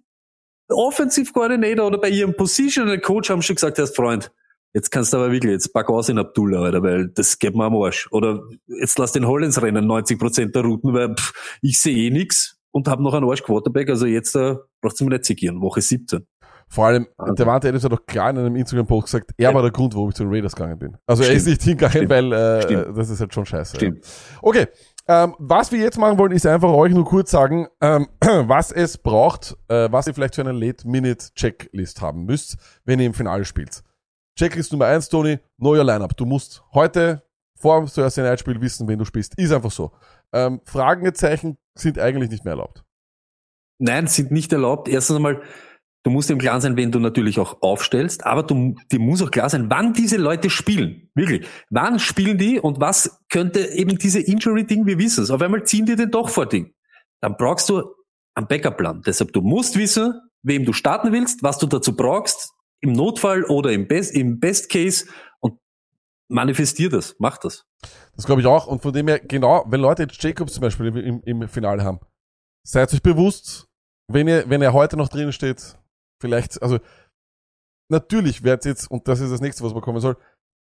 Offensive 0.68 1.32
Coordinator 1.32 1.88
oder 1.88 1.98
bei 1.98 2.11
ihrem 2.11 2.37
Positional 2.37 3.00
Coach 3.00 3.28
haben 3.28 3.42
schon 3.42 3.56
gesagt, 3.56 3.76
Herr 3.78 3.88
Freund, 3.88 4.30
jetzt 4.72 4.92
kannst 4.92 5.12
du 5.12 5.16
aber 5.16 5.32
wirklich, 5.32 5.50
jetzt 5.50 5.72
pack 5.72 5.88
aus 5.90 6.08
in 6.08 6.18
Abdullah, 6.18 6.62
Alter, 6.62 6.82
weil 6.84 7.08
das 7.08 7.37
geht 7.40 7.56
mir 7.56 7.64
am 7.64 7.74
Arsch. 7.74 8.06
Oder 8.12 8.44
jetzt 8.68 9.00
lass 9.00 9.11
den 9.11 9.26
Hollins 9.26 9.61
rennen, 9.61 9.84
90 9.84 10.16
Prozent 10.16 10.54
der 10.54 10.62
Routen, 10.62 10.94
weil 10.94 11.16
pff, 11.16 11.58
ich 11.61 11.80
sehe 11.80 11.96
eh 11.96 12.11
nix 12.11 12.56
und 12.70 12.87
habe 12.87 13.02
noch 13.02 13.14
einen 13.14 13.28
Arsch 13.28 13.42
Quarterback, 13.42 13.90
also 13.90 14.06
jetzt 14.06 14.37
äh, 14.37 14.54
braucht's 14.80 15.00
mir 15.00 15.08
nicht 15.08 15.24
zigieren, 15.24 15.61
Woche 15.61 15.80
17. 15.80 16.24
Vor 16.70 16.87
allem, 16.87 17.07
Wahnsinn. 17.16 17.37
der 17.37 17.46
Wante 17.46 17.68
Adams 17.68 17.85
hat 17.85 17.92
doch 17.92 18.04
klar 18.07 18.31
in 18.31 18.38
einem 18.38 18.57
Instagram-Post 18.57 19.04
gesagt, 19.07 19.31
er 19.38 19.50
Ja. 19.50 19.54
war 19.54 19.62
der 19.62 19.70
Grund, 19.70 19.94
warum 19.94 20.11
ich 20.11 20.14
zu 20.14 20.24
den 20.24 20.33
Raiders 20.33 20.54
gegangen 20.54 20.78
bin. 20.78 20.96
Also 21.07 21.22
er 21.22 21.26
Stimmt. 21.31 21.38
ist 21.40 21.46
nicht 21.48 21.62
hingegangen, 21.62 21.92
Stimmt. 21.96 22.11
weil 22.11 22.33
äh, 22.33 22.62
Stimmt. 22.62 22.98
das 22.98 23.09
ist 23.11 23.20
halt 23.20 23.33
schon 23.35 23.46
scheiße. 23.46 23.76
Stimmt. 23.76 24.04
Okay, 24.42 24.66
ähm, 25.09 25.35
was 25.38 25.72
wir 25.72 25.78
jetzt 25.78 25.96
machen 25.98 26.18
wollen, 26.18 26.33
ist 26.33 26.44
einfach 26.46 26.68
euch 26.68 26.92
nur 26.92 27.07
kurz 27.07 27.31
sagen, 27.31 27.66
ähm, 27.81 28.09
was 28.20 28.70
es 28.72 28.98
braucht, 28.98 29.57
äh, 29.68 29.88
was 29.90 30.07
ihr 30.07 30.12
vielleicht 30.14 30.35
für 30.35 30.42
eine 30.42 30.52
Late-Minute-Checklist 30.52 32.00
haben 32.02 32.24
müsst, 32.24 32.57
wenn 32.85 33.00
ihr 33.00 33.07
im 33.07 33.14
Finale 33.14 33.44
spielt. 33.44 33.83
Checklist 34.38 34.70
Nummer 34.72 34.87
eins, 34.87 35.09
Tony, 35.09 35.38
neuer 35.57 35.85
Lineup. 35.85 36.16
Du 36.16 36.24
musst 36.26 36.62
heute 36.74 37.22
vor 37.57 37.81
dem 37.81 37.88
Thursday 37.88 38.22
Night 38.22 38.38
Spiel 38.40 38.61
wissen, 38.61 38.87
wen 38.87 38.98
du 38.98 39.04
spielst. 39.04 39.37
Ist 39.38 39.52
einfach 39.52 39.70
so. 39.72 39.90
Ähm, 40.33 40.61
Fragezeichen 40.64 41.57
sind 41.74 41.98
eigentlich 41.98 42.31
nicht 42.31 42.44
mehr 42.44 42.52
erlaubt. 42.52 42.85
Nein, 43.78 44.07
sind 44.07 44.31
nicht 44.31 44.52
erlaubt. 44.52 44.88
Erstens 44.88 45.16
einmal, 45.16 45.40
du 46.02 46.11
musst 46.11 46.30
im 46.30 46.38
Klaren 46.38 46.61
sein, 46.61 46.76
wen 46.76 46.92
du 46.92 47.00
natürlich 47.00 47.38
auch 47.38 47.61
aufstellst, 47.62 48.24
aber 48.24 48.42
du, 48.42 48.74
dir 48.90 48.98
muss 48.98 49.22
auch 49.22 49.30
klar 49.30 49.50
sein, 49.50 49.70
wann 49.70 49.92
diese 49.92 50.16
Leute 50.16 50.50
spielen. 50.50 51.11
Wirklich. 51.14 51.46
Wann 51.70 51.98
spielen 51.98 52.38
die 52.38 52.58
und 52.61 52.80
was 52.80 53.20
könnte 53.30 53.61
eben 53.61 53.98
diese 53.98 54.20
Injury-Ding, 54.20 54.87
wir 54.87 54.98
wissen 54.98 55.24
es. 55.24 55.30
Auf 55.30 55.42
einmal 55.42 55.64
ziehen 55.64 55.87
die 55.87 55.96
den 55.96 56.11
doch 56.11 56.28
vor 56.28 56.46
Ding. 56.46 56.72
Dann 57.20 57.37
brauchst 57.37 57.68
du 57.68 57.82
einen 58.34 58.46
Backup-Plan. 58.46 59.02
Deshalb, 59.04 59.32
du 59.32 59.40
musst 59.40 59.76
wissen, 59.76 60.14
wem 60.42 60.64
du 60.64 60.72
starten 60.72 61.12
willst, 61.12 61.42
was 61.42 61.58
du 61.58 61.66
dazu 61.66 61.94
brauchst, 61.94 62.52
im 62.80 62.92
Notfall 62.92 63.44
oder 63.44 63.72
im 63.72 63.88
Best, 63.88 64.14
im 64.14 64.38
Best 64.38 64.70
Case 64.70 65.06
und 65.40 65.58
manifestier 66.28 66.88
das, 66.88 67.16
mach 67.18 67.38
das. 67.38 67.64
Das 68.14 68.26
glaube 68.26 68.40
ich 68.40 68.46
auch. 68.46 68.66
Und 68.66 68.82
von 68.82 68.92
dem 68.92 69.08
her, 69.08 69.18
genau, 69.18 69.64
wenn 69.68 69.80
Leute 69.80 70.02
jetzt 70.02 70.22
Jacobs 70.22 70.54
zum 70.54 70.62
Beispiel 70.62 70.96
im, 70.96 71.22
im 71.22 71.48
Finale 71.48 71.82
haben, 71.82 72.00
seid 72.62 72.92
euch 72.92 73.02
bewusst, 73.02 73.66
wenn 74.08 74.28
ihr, 74.28 74.48
wenn 74.48 74.62
er 74.62 74.72
heute 74.72 74.96
noch 74.96 75.08
drinnen 75.08 75.32
steht, 75.32 75.76
vielleicht, 76.20 76.62
also 76.62 76.78
natürlich 77.90 78.44
wird 78.44 78.64
jetzt, 78.64 78.90
und 78.90 79.09
das 79.09 79.20
ist 79.20 79.31
das 79.31 79.40
nächste, 79.40 79.64
was 79.64 79.72
man 79.72 79.83
kommen 79.83 80.00
soll, 80.00 80.16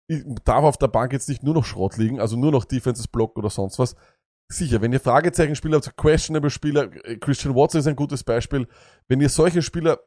ich 0.08 0.24
darf 0.46 0.64
auf 0.64 0.78
der 0.78 0.88
Bank 0.88 1.12
jetzt 1.12 1.28
nicht 1.28 1.44
nur 1.44 1.54
noch 1.54 1.66
Schrott 1.66 1.98
liegen, 1.98 2.20
also 2.20 2.38
nur 2.38 2.52
noch 2.52 2.66
Defenses 2.66 3.08
Block 3.08 3.38
oder 3.38 3.50
sonst 3.50 3.78
was. 3.78 3.96
Sicher, 4.50 4.82
wenn 4.82 4.94
ihr 4.94 5.02
Fragezeichen-Spieler 5.02 5.78
habt, 5.78 5.98
questionable 5.98 6.50
Spieler, 6.50 6.90
äh, 7.04 7.18
Christian 7.18 7.54
Watson 7.54 7.80
ist 7.80 7.88
ein 7.88 7.98
gutes 7.98 8.24
Beispiel. 8.24 8.66
Wenn 9.10 9.20
ihr 9.20 9.28
solche 9.28 9.62
Spieler, 9.62 10.00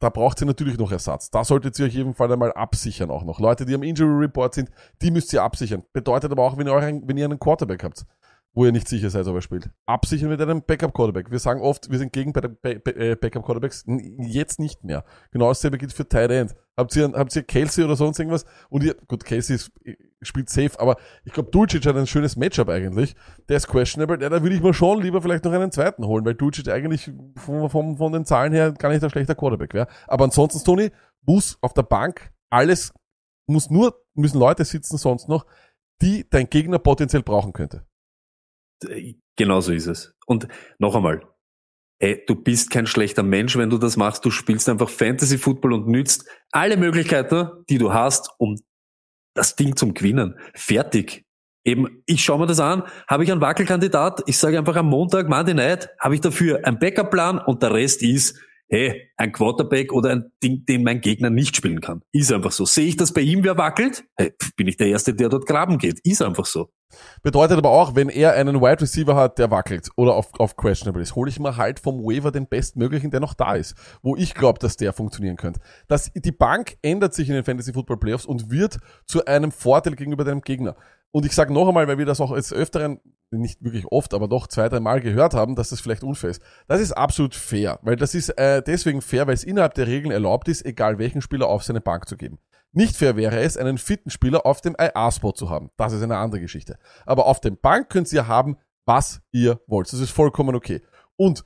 da 0.00 0.10
braucht 0.10 0.42
ihr 0.42 0.46
natürlich 0.46 0.76
noch 0.76 0.90
Ersatz. 0.90 1.30
Da 1.30 1.44
solltet 1.44 1.78
ihr 1.78 1.86
euch 1.86 1.94
jeden 1.94 2.14
Fall 2.14 2.32
einmal 2.32 2.52
absichern 2.52 3.10
auch 3.10 3.22
noch. 3.22 3.38
Leute, 3.38 3.64
die 3.64 3.74
am 3.74 3.84
Injury 3.84 4.24
Report 4.24 4.52
sind, 4.52 4.70
die 5.00 5.12
müsst 5.12 5.32
ihr 5.32 5.44
absichern. 5.44 5.84
Bedeutet 5.92 6.32
aber 6.32 6.42
auch, 6.42 6.58
wenn 6.58 6.66
ihr, 6.66 6.72
euren, 6.72 7.06
wenn 7.06 7.16
ihr 7.16 7.24
einen 7.24 7.38
Quarterback 7.38 7.84
habt, 7.84 8.04
wo 8.54 8.64
ihr 8.64 8.72
nicht 8.72 8.88
sicher 8.88 9.10
seid, 9.10 9.26
ob 9.26 9.34
er 9.34 9.42
spielt. 9.42 9.68
Absichern 9.84 10.28
mit 10.28 10.40
einem 10.40 10.62
Backup-Quarterback. 10.62 11.30
Wir 11.30 11.40
sagen 11.40 11.60
oft, 11.60 11.90
wir 11.90 11.98
sind 11.98 12.12
gegen 12.12 12.32
äh, 12.32 13.16
Backup-Quarterbacks. 13.16 13.84
Jetzt 14.18 14.60
nicht 14.60 14.84
mehr. 14.84 15.04
Genau 15.32 15.48
dasselbe 15.48 15.76
gilt 15.76 15.92
für 15.92 16.08
Tight 16.08 16.30
End. 16.30 16.54
Habt 16.76 16.94
ihr, 16.94 17.12
habt 17.12 17.34
ihr 17.34 17.42
Kelsey 17.42 17.84
oder 17.84 17.96
sonst 17.96 18.18
irgendwas? 18.18 18.44
Und 18.68 18.84
ihr, 18.84 18.94
gut, 19.08 19.24
Kelsey 19.24 19.56
ist, 19.56 19.72
spielt 20.22 20.50
safe, 20.50 20.78
aber 20.78 20.96
ich 21.24 21.32
glaube, 21.32 21.50
Dulcich 21.50 21.84
hat 21.86 21.96
ein 21.96 22.06
schönes 22.06 22.36
Matchup 22.36 22.68
eigentlich. 22.68 23.14
Der 23.48 23.56
ist 23.56 23.66
questionable. 23.66 24.22
Ja, 24.22 24.28
da 24.28 24.42
würde 24.42 24.54
ich 24.54 24.62
mir 24.62 24.72
schon 24.72 25.02
lieber 25.02 25.20
vielleicht 25.20 25.44
noch 25.44 25.52
einen 25.52 25.72
zweiten 25.72 26.06
holen, 26.06 26.24
weil 26.24 26.34
Dulcich 26.34 26.70
eigentlich 26.70 27.10
von, 27.36 27.68
von, 27.68 27.96
von 27.96 28.12
den 28.12 28.24
Zahlen 28.24 28.52
her 28.52 28.72
gar 28.72 28.90
nicht 28.90 29.02
ein 29.02 29.10
schlechter 29.10 29.34
Quarterback 29.34 29.74
wäre. 29.74 29.88
Aber 30.06 30.24
ansonsten, 30.24 30.64
Tony, 30.64 30.90
muss 31.22 31.58
auf 31.60 31.74
der 31.74 31.82
Bank 31.82 32.32
alles, 32.50 32.92
muss 33.46 33.68
nur, 33.68 34.00
müssen 34.14 34.38
Leute 34.38 34.64
sitzen 34.64 34.96
sonst 34.96 35.28
noch, 35.28 35.44
die 36.02 36.28
dein 36.28 36.48
Gegner 36.48 36.78
potenziell 36.78 37.22
brauchen 37.22 37.52
könnte. 37.52 37.84
Genau 39.36 39.60
so 39.60 39.72
ist 39.72 39.86
es. 39.86 40.14
Und 40.26 40.48
noch 40.78 40.94
einmal, 40.94 41.22
ey, 41.98 42.22
du 42.26 42.34
bist 42.34 42.70
kein 42.70 42.86
schlechter 42.86 43.22
Mensch, 43.22 43.56
wenn 43.56 43.70
du 43.70 43.78
das 43.78 43.96
machst. 43.96 44.24
Du 44.24 44.30
spielst 44.30 44.68
einfach 44.68 44.90
Fantasy 44.90 45.38
Football 45.38 45.72
und 45.72 45.88
nützt 45.88 46.28
alle 46.50 46.76
Möglichkeiten, 46.76 47.48
die 47.68 47.78
du 47.78 47.92
hast, 47.92 48.30
um 48.38 48.56
das 49.34 49.56
Ding 49.56 49.76
zum 49.76 49.94
Gewinnen. 49.94 50.38
Fertig. 50.54 51.24
Eben, 51.66 52.02
ich 52.04 52.22
schaue 52.22 52.40
mir 52.40 52.46
das 52.46 52.60
an, 52.60 52.82
habe 53.08 53.24
ich 53.24 53.32
einen 53.32 53.40
Wackelkandidat, 53.40 54.22
ich 54.26 54.36
sage 54.36 54.58
einfach 54.58 54.76
am 54.76 54.86
Montag, 54.86 55.30
Monday 55.30 55.54
Night, 55.54 55.88
habe 55.98 56.14
ich 56.14 56.20
dafür 56.20 56.60
einen 56.66 56.78
Backup-Plan 56.78 57.38
und 57.38 57.62
der 57.62 57.72
Rest 57.72 58.02
ist, 58.02 58.38
hey, 58.68 59.10
ein 59.16 59.32
Quarterback 59.32 59.90
oder 59.92 60.10
ein 60.10 60.32
Ding, 60.42 60.66
den 60.66 60.84
mein 60.84 61.00
Gegner 61.00 61.30
nicht 61.30 61.56
spielen 61.56 61.80
kann. 61.80 62.02
Ist 62.12 62.32
einfach 62.32 62.52
so. 62.52 62.66
Sehe 62.66 62.86
ich 62.86 62.96
das 62.96 63.14
bei 63.14 63.22
ihm, 63.22 63.44
wer 63.44 63.56
wackelt? 63.56 64.04
Hey, 64.16 64.34
bin 64.56 64.68
ich 64.68 64.76
der 64.76 64.88
Erste, 64.88 65.14
der 65.14 65.30
dort 65.30 65.46
graben 65.46 65.78
geht. 65.78 66.00
Ist 66.04 66.20
einfach 66.20 66.44
so. 66.44 66.70
Bedeutet 67.22 67.58
aber 67.58 67.70
auch, 67.70 67.94
wenn 67.94 68.08
er 68.08 68.32
einen 68.34 68.60
Wide 68.60 68.80
Receiver 68.80 69.16
hat, 69.16 69.38
der 69.38 69.50
wackelt 69.50 69.88
oder 69.96 70.14
auf, 70.14 70.28
auf 70.38 70.56
questionable 70.56 71.02
ist, 71.02 71.14
hole 71.14 71.30
ich 71.30 71.40
mir 71.40 71.56
halt 71.56 71.80
vom 71.80 72.04
Waiver 72.04 72.30
den 72.30 72.46
bestmöglichen, 72.46 73.10
der 73.10 73.20
noch 73.20 73.34
da 73.34 73.54
ist, 73.54 73.74
wo 74.02 74.16
ich 74.16 74.34
glaube, 74.34 74.58
dass 74.58 74.76
der 74.76 74.92
funktionieren 74.92 75.36
könnte. 75.36 75.60
Das, 75.88 76.10
die 76.14 76.32
Bank 76.32 76.76
ändert 76.82 77.14
sich 77.14 77.28
in 77.28 77.34
den 77.34 77.44
Fantasy 77.44 77.72
Football 77.72 77.98
Playoffs 77.98 78.26
und 78.26 78.50
wird 78.50 78.78
zu 79.06 79.24
einem 79.24 79.52
Vorteil 79.52 79.94
gegenüber 79.94 80.24
deinem 80.24 80.42
Gegner. 80.42 80.76
Und 81.10 81.24
ich 81.24 81.32
sage 81.32 81.52
noch 81.52 81.68
einmal, 81.68 81.86
weil 81.86 81.98
wir 81.98 82.06
das 82.06 82.20
auch 82.20 82.34
jetzt 82.34 82.52
öfteren, 82.52 83.00
nicht 83.30 83.62
wirklich 83.62 83.86
oft, 83.86 84.14
aber 84.14 84.28
doch 84.28 84.46
zwei, 84.46 84.68
drei 84.68 84.80
Mal 84.80 85.00
gehört 85.00 85.34
haben, 85.34 85.54
dass 85.54 85.70
das 85.70 85.80
vielleicht 85.80 86.02
unfair 86.02 86.30
ist. 86.30 86.42
Das 86.66 86.80
ist 86.80 86.92
absolut 86.92 87.34
fair, 87.34 87.78
weil 87.82 87.96
das 87.96 88.14
ist 88.14 88.30
äh, 88.30 88.62
deswegen 88.62 89.00
fair, 89.00 89.26
weil 89.26 89.34
es 89.34 89.44
innerhalb 89.44 89.74
der 89.74 89.86
Regeln 89.86 90.10
erlaubt 90.10 90.48
ist, 90.48 90.64
egal 90.64 90.98
welchen 90.98 91.20
Spieler 91.20 91.48
auf 91.48 91.62
seine 91.62 91.80
Bank 91.80 92.08
zu 92.08 92.16
geben. 92.16 92.38
Nicht 92.74 92.96
fair 92.96 93.16
wäre 93.16 93.40
es, 93.40 93.56
einen 93.56 93.78
fitten 93.78 94.10
Spieler 94.10 94.44
auf 94.44 94.60
dem 94.60 94.76
IA-Spot 94.78 95.32
zu 95.32 95.48
haben. 95.48 95.70
Das 95.76 95.92
ist 95.92 96.02
eine 96.02 96.16
andere 96.16 96.40
Geschichte. 96.40 96.76
Aber 97.06 97.26
auf 97.26 97.40
dem 97.40 97.56
Bank 97.56 97.88
könnt 97.88 98.12
ihr 98.12 98.26
haben, 98.26 98.56
was 98.84 99.22
ihr 99.32 99.60
wollt. 99.66 99.92
Das 99.92 100.00
ist 100.00 100.10
vollkommen 100.10 100.54
okay. 100.54 100.82
Und 101.16 101.44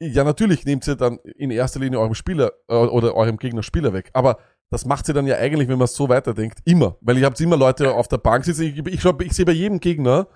ja, 0.00 0.24
natürlich 0.24 0.64
nehmt 0.66 0.86
ihr 0.86 0.96
dann 0.96 1.18
in 1.36 1.50
erster 1.50 1.80
Linie 1.80 2.00
eurem 2.00 2.14
Spieler 2.14 2.52
äh, 2.68 2.74
oder 2.74 3.14
eurem 3.14 3.38
Gegner 3.38 3.62
Spieler 3.62 3.92
weg. 3.92 4.10
Aber 4.12 4.38
das 4.68 4.84
macht 4.84 5.08
ihr 5.08 5.14
dann 5.14 5.26
ja 5.26 5.36
eigentlich, 5.36 5.68
wenn 5.68 5.78
man 5.78 5.84
es 5.84 5.94
so 5.94 6.08
weiterdenkt, 6.08 6.58
immer. 6.64 6.96
Weil 7.00 7.18
ihr 7.18 7.26
habt 7.26 7.40
immer 7.40 7.56
Leute 7.56 7.94
auf 7.94 8.08
der 8.08 8.18
Bank 8.18 8.44
sitzen. 8.44 8.64
Ich, 8.64 8.76
ich, 8.86 9.00
glaub, 9.00 9.22
ich 9.22 9.32
sehe 9.32 9.46
bei 9.46 9.52
jedem 9.52 9.80
Gegner 9.80 10.26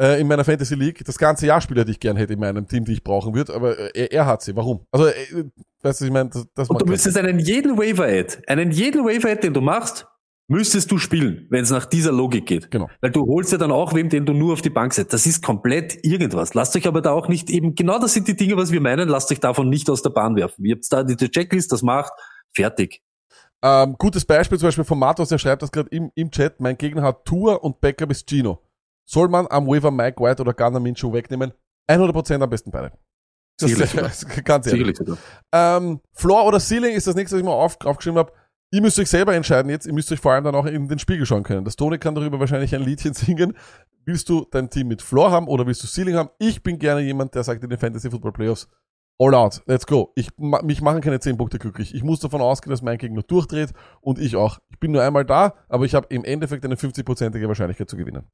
äh, 0.00 0.20
in 0.20 0.26
meiner 0.26 0.44
Fantasy 0.44 0.74
League 0.74 1.04
das 1.04 1.18
ganze 1.18 1.46
Jahr 1.46 1.60
Spieler, 1.60 1.84
die 1.84 1.92
ich 1.92 2.00
gern 2.00 2.16
hätte 2.16 2.32
in 2.32 2.40
meinem 2.40 2.66
Team, 2.66 2.84
die 2.84 2.92
ich 2.92 3.04
brauchen 3.04 3.34
würde. 3.34 3.54
Aber 3.54 3.78
äh, 3.78 3.90
er, 3.94 4.12
er 4.12 4.26
hat 4.26 4.42
sie. 4.42 4.56
Warum? 4.56 4.86
Also, 4.90 5.06
äh, 5.06 5.44
weißt 5.82 6.00
du, 6.00 6.04
ich 6.06 6.10
meine, 6.10 6.30
das, 6.30 6.46
das 6.54 6.70
Und 6.70 6.80
du 6.80 6.86
müsstest 6.86 7.16
einen 7.18 7.38
jeden 7.38 7.76
Waiver-Ad, 7.76 8.38
einen 8.46 8.70
jeden 8.70 9.04
Waiver-Ad, 9.04 9.42
den 9.42 9.52
du 9.52 9.60
machst, 9.60 10.06
müsstest 10.48 10.90
du 10.90 10.98
spielen, 10.98 11.46
wenn 11.50 11.62
es 11.62 11.70
nach 11.70 11.86
dieser 11.86 12.12
Logik 12.12 12.46
geht. 12.46 12.70
Genau. 12.70 12.88
Weil 13.00 13.12
du 13.12 13.24
holst 13.26 13.52
ja 13.52 13.58
dann 13.58 13.70
auch 13.70 13.94
wem, 13.94 14.08
den 14.08 14.26
du 14.26 14.32
nur 14.32 14.54
auf 14.54 14.62
die 14.62 14.70
Bank 14.70 14.92
setzt. 14.94 15.12
Das 15.12 15.26
ist 15.26 15.44
komplett 15.44 16.04
irgendwas. 16.04 16.54
Lasst 16.54 16.74
euch 16.76 16.88
aber 16.88 17.02
da 17.02 17.12
auch 17.12 17.28
nicht 17.28 17.50
eben, 17.50 17.74
genau 17.74 17.98
das 18.00 18.14
sind 18.14 18.26
die 18.26 18.34
Dinge, 18.34 18.56
was 18.56 18.72
wir 18.72 18.80
meinen, 18.80 19.08
lasst 19.08 19.30
euch 19.30 19.38
davon 19.38 19.68
nicht 19.68 19.88
aus 19.88 20.02
der 20.02 20.10
Bahn 20.10 20.34
werfen. 20.34 20.64
Ihr 20.64 20.74
habt 20.74 20.86
da 20.90 21.04
die 21.04 21.16
Checklist, 21.16 21.70
das 21.70 21.82
macht, 21.82 22.12
fertig. 22.52 23.00
Ähm, 23.62 23.94
gutes 23.98 24.24
Beispiel 24.24 24.58
zum 24.58 24.68
Beispiel 24.68 24.84
von 24.84 24.98
Matos, 24.98 25.28
der 25.28 25.38
schreibt 25.38 25.62
das 25.62 25.70
gerade 25.70 25.90
im, 25.90 26.10
im 26.14 26.30
Chat. 26.30 26.58
Mein 26.58 26.78
Gegner 26.78 27.02
hat 27.02 27.26
Tour 27.26 27.62
und 27.62 27.80
Backup 27.80 28.10
ist 28.10 28.28
Gino. 28.28 28.58
Soll 29.10 29.28
man 29.28 29.48
am 29.50 29.66
Waiver 29.66 29.90
Mike 29.90 30.22
White 30.22 30.40
oder 30.40 30.54
Gunnar 30.54 30.78
Minshew 30.78 31.12
wegnehmen? 31.12 31.52
100% 31.90 32.42
am 32.42 32.48
besten 32.48 32.70
beide. 32.70 32.92
Das 33.58 33.68
Sicherlich 33.68 33.94
ist, 33.94 34.44
ganz 34.44 34.68
ehrlich. 34.68 34.96
Sicherlich. 34.96 35.18
Ähm, 35.52 36.00
Floor 36.12 36.46
oder 36.46 36.60
Ceiling 36.60 36.94
ist 36.94 37.08
das 37.08 37.16
nächste, 37.16 37.34
was 37.34 37.40
ich 37.40 37.44
mal 37.44 37.52
auf, 37.52 37.76
aufgeschrieben 37.84 38.18
habe. 38.20 38.32
Ihr 38.72 38.80
müsst 38.80 39.00
euch 39.00 39.10
selber 39.10 39.34
entscheiden 39.34 39.68
jetzt. 39.68 39.86
Ihr 39.86 39.92
müsst 39.94 40.12
euch 40.12 40.20
vor 40.20 40.32
allem 40.32 40.44
dann 40.44 40.54
auch 40.54 40.64
in 40.64 40.86
den 40.86 41.00
Spiegel 41.00 41.26
schauen 41.26 41.42
können. 41.42 41.64
Das 41.64 41.74
Tony 41.74 41.98
kann 41.98 42.14
darüber 42.14 42.38
wahrscheinlich 42.38 42.72
ein 42.72 42.82
Liedchen 42.82 43.12
singen. 43.14 43.56
Willst 44.04 44.28
du 44.28 44.46
dein 44.48 44.70
Team 44.70 44.86
mit 44.86 45.02
Floor 45.02 45.32
haben 45.32 45.48
oder 45.48 45.66
willst 45.66 45.82
du 45.82 45.88
Ceiling 45.88 46.14
haben? 46.14 46.30
Ich 46.38 46.62
bin 46.62 46.78
gerne 46.78 47.00
jemand, 47.00 47.34
der 47.34 47.42
sagt 47.42 47.64
in 47.64 47.68
den 47.68 47.80
Fantasy 47.80 48.10
Football 48.10 48.32
Playoffs, 48.32 48.68
all 49.18 49.34
out, 49.34 49.60
let's 49.66 49.86
go. 49.86 50.12
Ich, 50.14 50.30
mich 50.38 50.82
machen 50.82 51.00
keine 51.00 51.18
10 51.18 51.36
Punkte 51.36 51.58
glücklich. 51.58 51.96
Ich 51.96 52.04
muss 52.04 52.20
davon 52.20 52.40
ausgehen, 52.40 52.70
dass 52.70 52.80
mein 52.80 52.96
Gegner 52.96 53.24
durchdreht 53.24 53.72
und 54.00 54.20
ich 54.20 54.36
auch. 54.36 54.60
Ich 54.70 54.78
bin 54.78 54.92
nur 54.92 55.02
einmal 55.02 55.24
da, 55.24 55.54
aber 55.68 55.84
ich 55.84 55.96
habe 55.96 56.06
im 56.10 56.24
Endeffekt 56.24 56.64
eine 56.64 56.76
50-prozentige 56.76 57.48
Wahrscheinlichkeit 57.48 57.90
zu 57.90 57.96
gewinnen. 57.96 58.30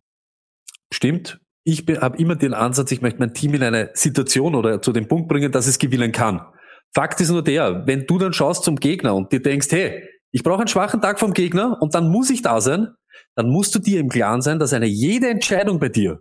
Stimmt. 0.92 1.40
Ich 1.64 1.84
habe 2.00 2.18
immer 2.18 2.36
den 2.36 2.54
Ansatz, 2.54 2.92
ich 2.92 3.02
möchte 3.02 3.18
mein 3.18 3.34
Team 3.34 3.54
in 3.54 3.62
eine 3.62 3.90
Situation 3.94 4.54
oder 4.54 4.80
zu 4.80 4.92
dem 4.92 5.08
Punkt 5.08 5.28
bringen, 5.28 5.50
dass 5.50 5.66
es 5.66 5.78
gewinnen 5.78 6.12
kann. 6.12 6.46
Fakt 6.94 7.20
ist 7.20 7.30
nur 7.30 7.42
der, 7.42 7.86
wenn 7.86 8.06
du 8.06 8.18
dann 8.18 8.32
schaust 8.32 8.64
zum 8.64 8.76
Gegner 8.76 9.14
und 9.14 9.32
dir 9.32 9.42
denkst, 9.42 9.68
hey, 9.70 10.08
ich 10.30 10.42
brauche 10.42 10.60
einen 10.60 10.68
schwachen 10.68 11.00
Tag 11.00 11.18
vom 11.18 11.32
Gegner 11.32 11.78
und 11.80 11.94
dann 11.94 12.08
muss 12.08 12.30
ich 12.30 12.42
da 12.42 12.60
sein, 12.60 12.88
dann 13.34 13.48
musst 13.48 13.74
du 13.74 13.78
dir 13.78 14.00
im 14.00 14.08
Klaren 14.08 14.42
sein, 14.42 14.58
dass 14.58 14.72
eine 14.72 14.86
jede 14.86 15.28
Entscheidung 15.28 15.78
bei 15.78 15.88
dir 15.88 16.20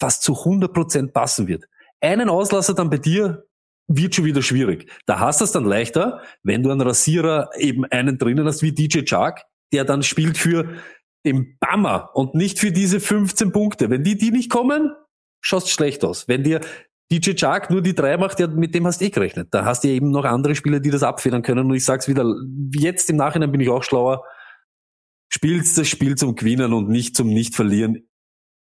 fast 0.00 0.22
zu 0.22 0.34
100% 0.34 1.12
passen 1.12 1.48
wird. 1.48 1.64
Einen 2.00 2.28
Auslasser 2.28 2.74
dann 2.74 2.90
bei 2.90 2.98
dir 2.98 3.44
wird 3.88 4.14
schon 4.14 4.24
wieder 4.24 4.42
schwierig. 4.42 4.90
Da 5.06 5.18
hast 5.18 5.40
du 5.40 5.44
es 5.44 5.52
dann 5.52 5.64
leichter, 5.64 6.22
wenn 6.42 6.62
du 6.62 6.70
einen 6.70 6.82
Rasierer 6.82 7.50
eben 7.56 7.84
einen 7.86 8.18
drinnen 8.18 8.46
hast 8.46 8.62
wie 8.62 8.72
DJ 8.72 9.02
Chark, 9.02 9.44
der 9.72 9.84
dann 9.84 10.02
spielt 10.02 10.38
für 10.38 10.74
den 11.24 11.58
Bammer 11.58 12.10
und 12.14 12.34
nicht 12.34 12.58
für 12.58 12.72
diese 12.72 13.00
15 13.00 13.52
Punkte. 13.52 13.90
Wenn 13.90 14.04
die, 14.04 14.16
die 14.16 14.30
nicht 14.30 14.50
kommen, 14.50 14.92
schaust 15.40 15.70
schlecht 15.70 16.04
aus. 16.04 16.28
Wenn 16.28 16.44
dir 16.44 16.60
DJ 17.10 17.32
Chark 17.34 17.70
nur 17.70 17.82
die 17.82 17.94
drei 17.94 18.16
macht, 18.16 18.38
ja, 18.38 18.46
mit 18.46 18.74
dem 18.74 18.86
hast 18.86 19.00
du 19.00 19.06
eh 19.06 19.10
gerechnet. 19.10 19.48
Da 19.52 19.64
hast 19.64 19.82
du 19.82 19.88
ja 19.88 19.94
eben 19.94 20.10
noch 20.10 20.24
andere 20.24 20.54
Spieler, 20.54 20.80
die 20.80 20.90
das 20.90 21.02
abfedern 21.02 21.42
können. 21.42 21.66
Und 21.66 21.74
ich 21.74 21.84
sag's 21.84 22.08
wieder, 22.08 22.24
jetzt 22.74 23.08
im 23.08 23.16
Nachhinein 23.16 23.50
bin 23.50 23.60
ich 23.60 23.70
auch 23.70 23.82
schlauer. 23.82 24.24
Spielt 25.30 25.64
das 25.76 25.88
Spiel 25.88 26.16
zum 26.16 26.34
Gewinnen 26.34 26.72
und 26.72 26.88
nicht 26.88 27.16
zum 27.16 27.28
Nicht-Verlieren. 27.28 28.08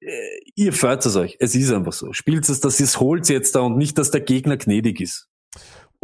Äh, 0.00 0.40
Ihr 0.56 0.72
fördert 0.72 1.06
es 1.06 1.16
euch. 1.16 1.36
Es 1.40 1.54
ist 1.54 1.72
einfach 1.72 1.92
so. 1.92 2.12
Spielt 2.12 2.48
es, 2.48 2.60
dass 2.60 2.78
ihr 2.78 2.84
es 2.84 3.00
holt 3.00 3.28
jetzt 3.28 3.54
da 3.54 3.60
und 3.60 3.76
nicht, 3.76 3.98
dass 3.98 4.10
der 4.10 4.20
Gegner 4.20 4.56
gnädig 4.56 5.00
ist. 5.00 5.28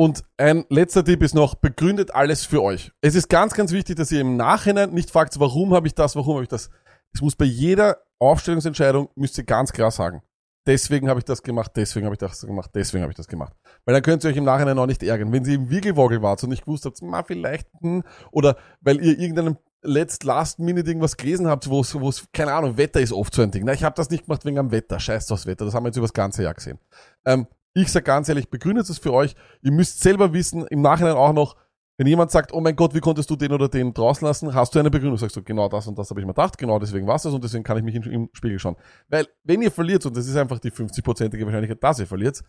Und 0.00 0.24
ein 0.38 0.64
letzter 0.70 1.04
Tipp 1.04 1.22
ist 1.22 1.34
noch, 1.34 1.56
begründet 1.56 2.14
alles 2.14 2.46
für 2.46 2.62
euch. 2.62 2.90
Es 3.02 3.14
ist 3.14 3.28
ganz, 3.28 3.52
ganz 3.52 3.70
wichtig, 3.70 3.96
dass 3.96 4.10
ihr 4.10 4.22
im 4.22 4.38
Nachhinein 4.38 4.94
nicht 4.94 5.10
fragt, 5.10 5.38
warum 5.38 5.74
habe 5.74 5.88
ich 5.88 5.94
das, 5.94 6.16
warum 6.16 6.36
habe 6.36 6.42
ich 6.44 6.48
das. 6.48 6.70
Es 7.12 7.20
muss 7.20 7.36
bei 7.36 7.44
jeder 7.44 7.98
Aufstellungsentscheidung, 8.18 9.10
müsst 9.14 9.36
ihr 9.36 9.44
ganz 9.44 9.74
klar 9.74 9.90
sagen. 9.90 10.22
Deswegen 10.66 11.10
habe 11.10 11.20
ich 11.20 11.26
das 11.26 11.42
gemacht, 11.42 11.72
deswegen 11.76 12.06
habe 12.06 12.14
ich 12.14 12.18
das 12.18 12.40
gemacht, 12.40 12.70
deswegen 12.74 13.02
habe 13.02 13.12
ich 13.12 13.16
das 13.18 13.28
gemacht. 13.28 13.52
Weil 13.84 13.92
dann 13.92 14.02
könnt 14.02 14.24
ihr 14.24 14.30
euch 14.30 14.38
im 14.38 14.44
Nachhinein 14.44 14.78
auch 14.78 14.86
nicht 14.86 15.02
ärgern. 15.02 15.32
Wenn 15.32 15.44
ihr 15.44 15.56
im 15.56 15.68
Wiegelwogel 15.68 16.22
wart 16.22 16.42
und 16.44 16.48
nicht 16.48 16.64
gewusst 16.64 16.86
habt, 16.86 17.02
ma, 17.02 17.22
vielleicht, 17.22 17.68
hm, 17.82 18.02
oder 18.30 18.56
weil 18.80 19.04
ihr 19.04 19.18
irgendeinem 19.18 19.58
letzt 19.82 20.24
last 20.24 20.60
minute 20.60 20.88
irgendwas 20.88 21.18
gelesen 21.18 21.46
habt, 21.46 21.68
wo 21.68 21.80
es, 21.80 22.26
keine 22.32 22.54
Ahnung, 22.54 22.78
Wetter 22.78 23.02
ist 23.02 23.12
oft 23.12 23.34
so 23.34 23.42
ein 23.42 23.50
Ding. 23.50 23.66
Na, 23.66 23.74
ich 23.74 23.84
habe 23.84 23.96
das 23.96 24.08
nicht 24.08 24.24
gemacht 24.24 24.46
wegen 24.46 24.58
am 24.58 24.70
Wetter. 24.70 24.98
Scheiß 24.98 25.30
aufs 25.30 25.44
Wetter. 25.44 25.66
Das 25.66 25.74
haben 25.74 25.84
wir 25.84 25.88
jetzt 25.88 25.98
über 25.98 26.06
das 26.06 26.14
ganze 26.14 26.42
Jahr 26.42 26.54
gesehen. 26.54 26.78
Ähm, 27.26 27.46
ich 27.74 27.90
sag 27.90 28.04
ganz 28.04 28.28
ehrlich, 28.28 28.48
begründet 28.50 28.88
es 28.88 28.98
für 28.98 29.12
euch. 29.12 29.34
Ihr 29.62 29.72
müsst 29.72 30.00
selber 30.00 30.32
wissen, 30.32 30.66
im 30.68 30.82
Nachhinein 30.82 31.14
auch 31.14 31.32
noch, 31.32 31.56
wenn 31.96 32.06
jemand 32.06 32.30
sagt, 32.30 32.52
oh 32.54 32.60
mein 32.60 32.76
Gott, 32.76 32.94
wie 32.94 33.00
konntest 33.00 33.28
du 33.28 33.36
den 33.36 33.52
oder 33.52 33.68
den 33.68 33.92
draußen 33.92 34.26
lassen, 34.26 34.54
hast 34.54 34.74
du 34.74 34.78
eine 34.78 34.90
Begründung, 34.90 35.18
sagst 35.18 35.36
du, 35.36 35.42
genau 35.42 35.68
das 35.68 35.86
und 35.86 35.98
das 35.98 36.08
habe 36.10 36.20
ich 36.20 36.26
mir 36.26 36.32
gedacht, 36.32 36.56
genau 36.56 36.78
deswegen 36.78 37.06
war 37.06 37.16
es 37.16 37.22
das 37.22 37.34
und 37.34 37.44
deswegen 37.44 37.62
kann 37.62 37.76
ich 37.76 37.84
mich 37.84 37.94
im, 37.94 38.30
Spiegel 38.32 38.58
schauen. 38.58 38.76
Weil, 39.08 39.26
wenn 39.44 39.60
ihr 39.60 39.70
verliert, 39.70 40.06
und 40.06 40.16
das 40.16 40.26
ist 40.26 40.36
einfach 40.36 40.58
die 40.58 40.70
50-prozentige 40.70 41.44
Wahrscheinlichkeit, 41.44 41.82
dass 41.82 41.98
ihr 41.98 42.06
verliert, 42.06 42.42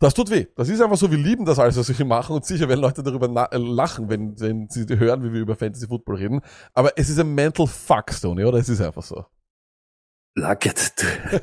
das 0.00 0.14
tut 0.14 0.30
weh. 0.30 0.46
Das 0.54 0.68
ist 0.68 0.80
einfach 0.80 0.96
so, 0.96 1.10
wir 1.10 1.18
lieben 1.18 1.44
das 1.44 1.58
alles, 1.58 1.76
was 1.76 1.98
wir 1.98 2.06
machen 2.06 2.34
und 2.36 2.44
sicher 2.44 2.68
werden 2.68 2.80
Leute 2.80 3.02
darüber 3.02 3.26
äh, 3.52 3.58
lachen, 3.58 4.08
wenn, 4.08 4.38
wenn 4.40 4.68
sie 4.68 4.86
hören, 4.88 5.22
wie 5.24 5.32
wir 5.32 5.40
über 5.40 5.56
Fantasy 5.56 5.88
Football 5.88 6.16
reden. 6.16 6.40
Aber 6.72 6.92
es 6.96 7.10
ist 7.10 7.18
ein 7.18 7.34
mental 7.34 7.66
fuck, 7.66 8.12
Stoney, 8.12 8.44
oder? 8.44 8.58
Es 8.58 8.68
ist 8.68 8.80
einfach 8.80 9.02
so. 9.02 9.24
Lackett, 10.34 10.94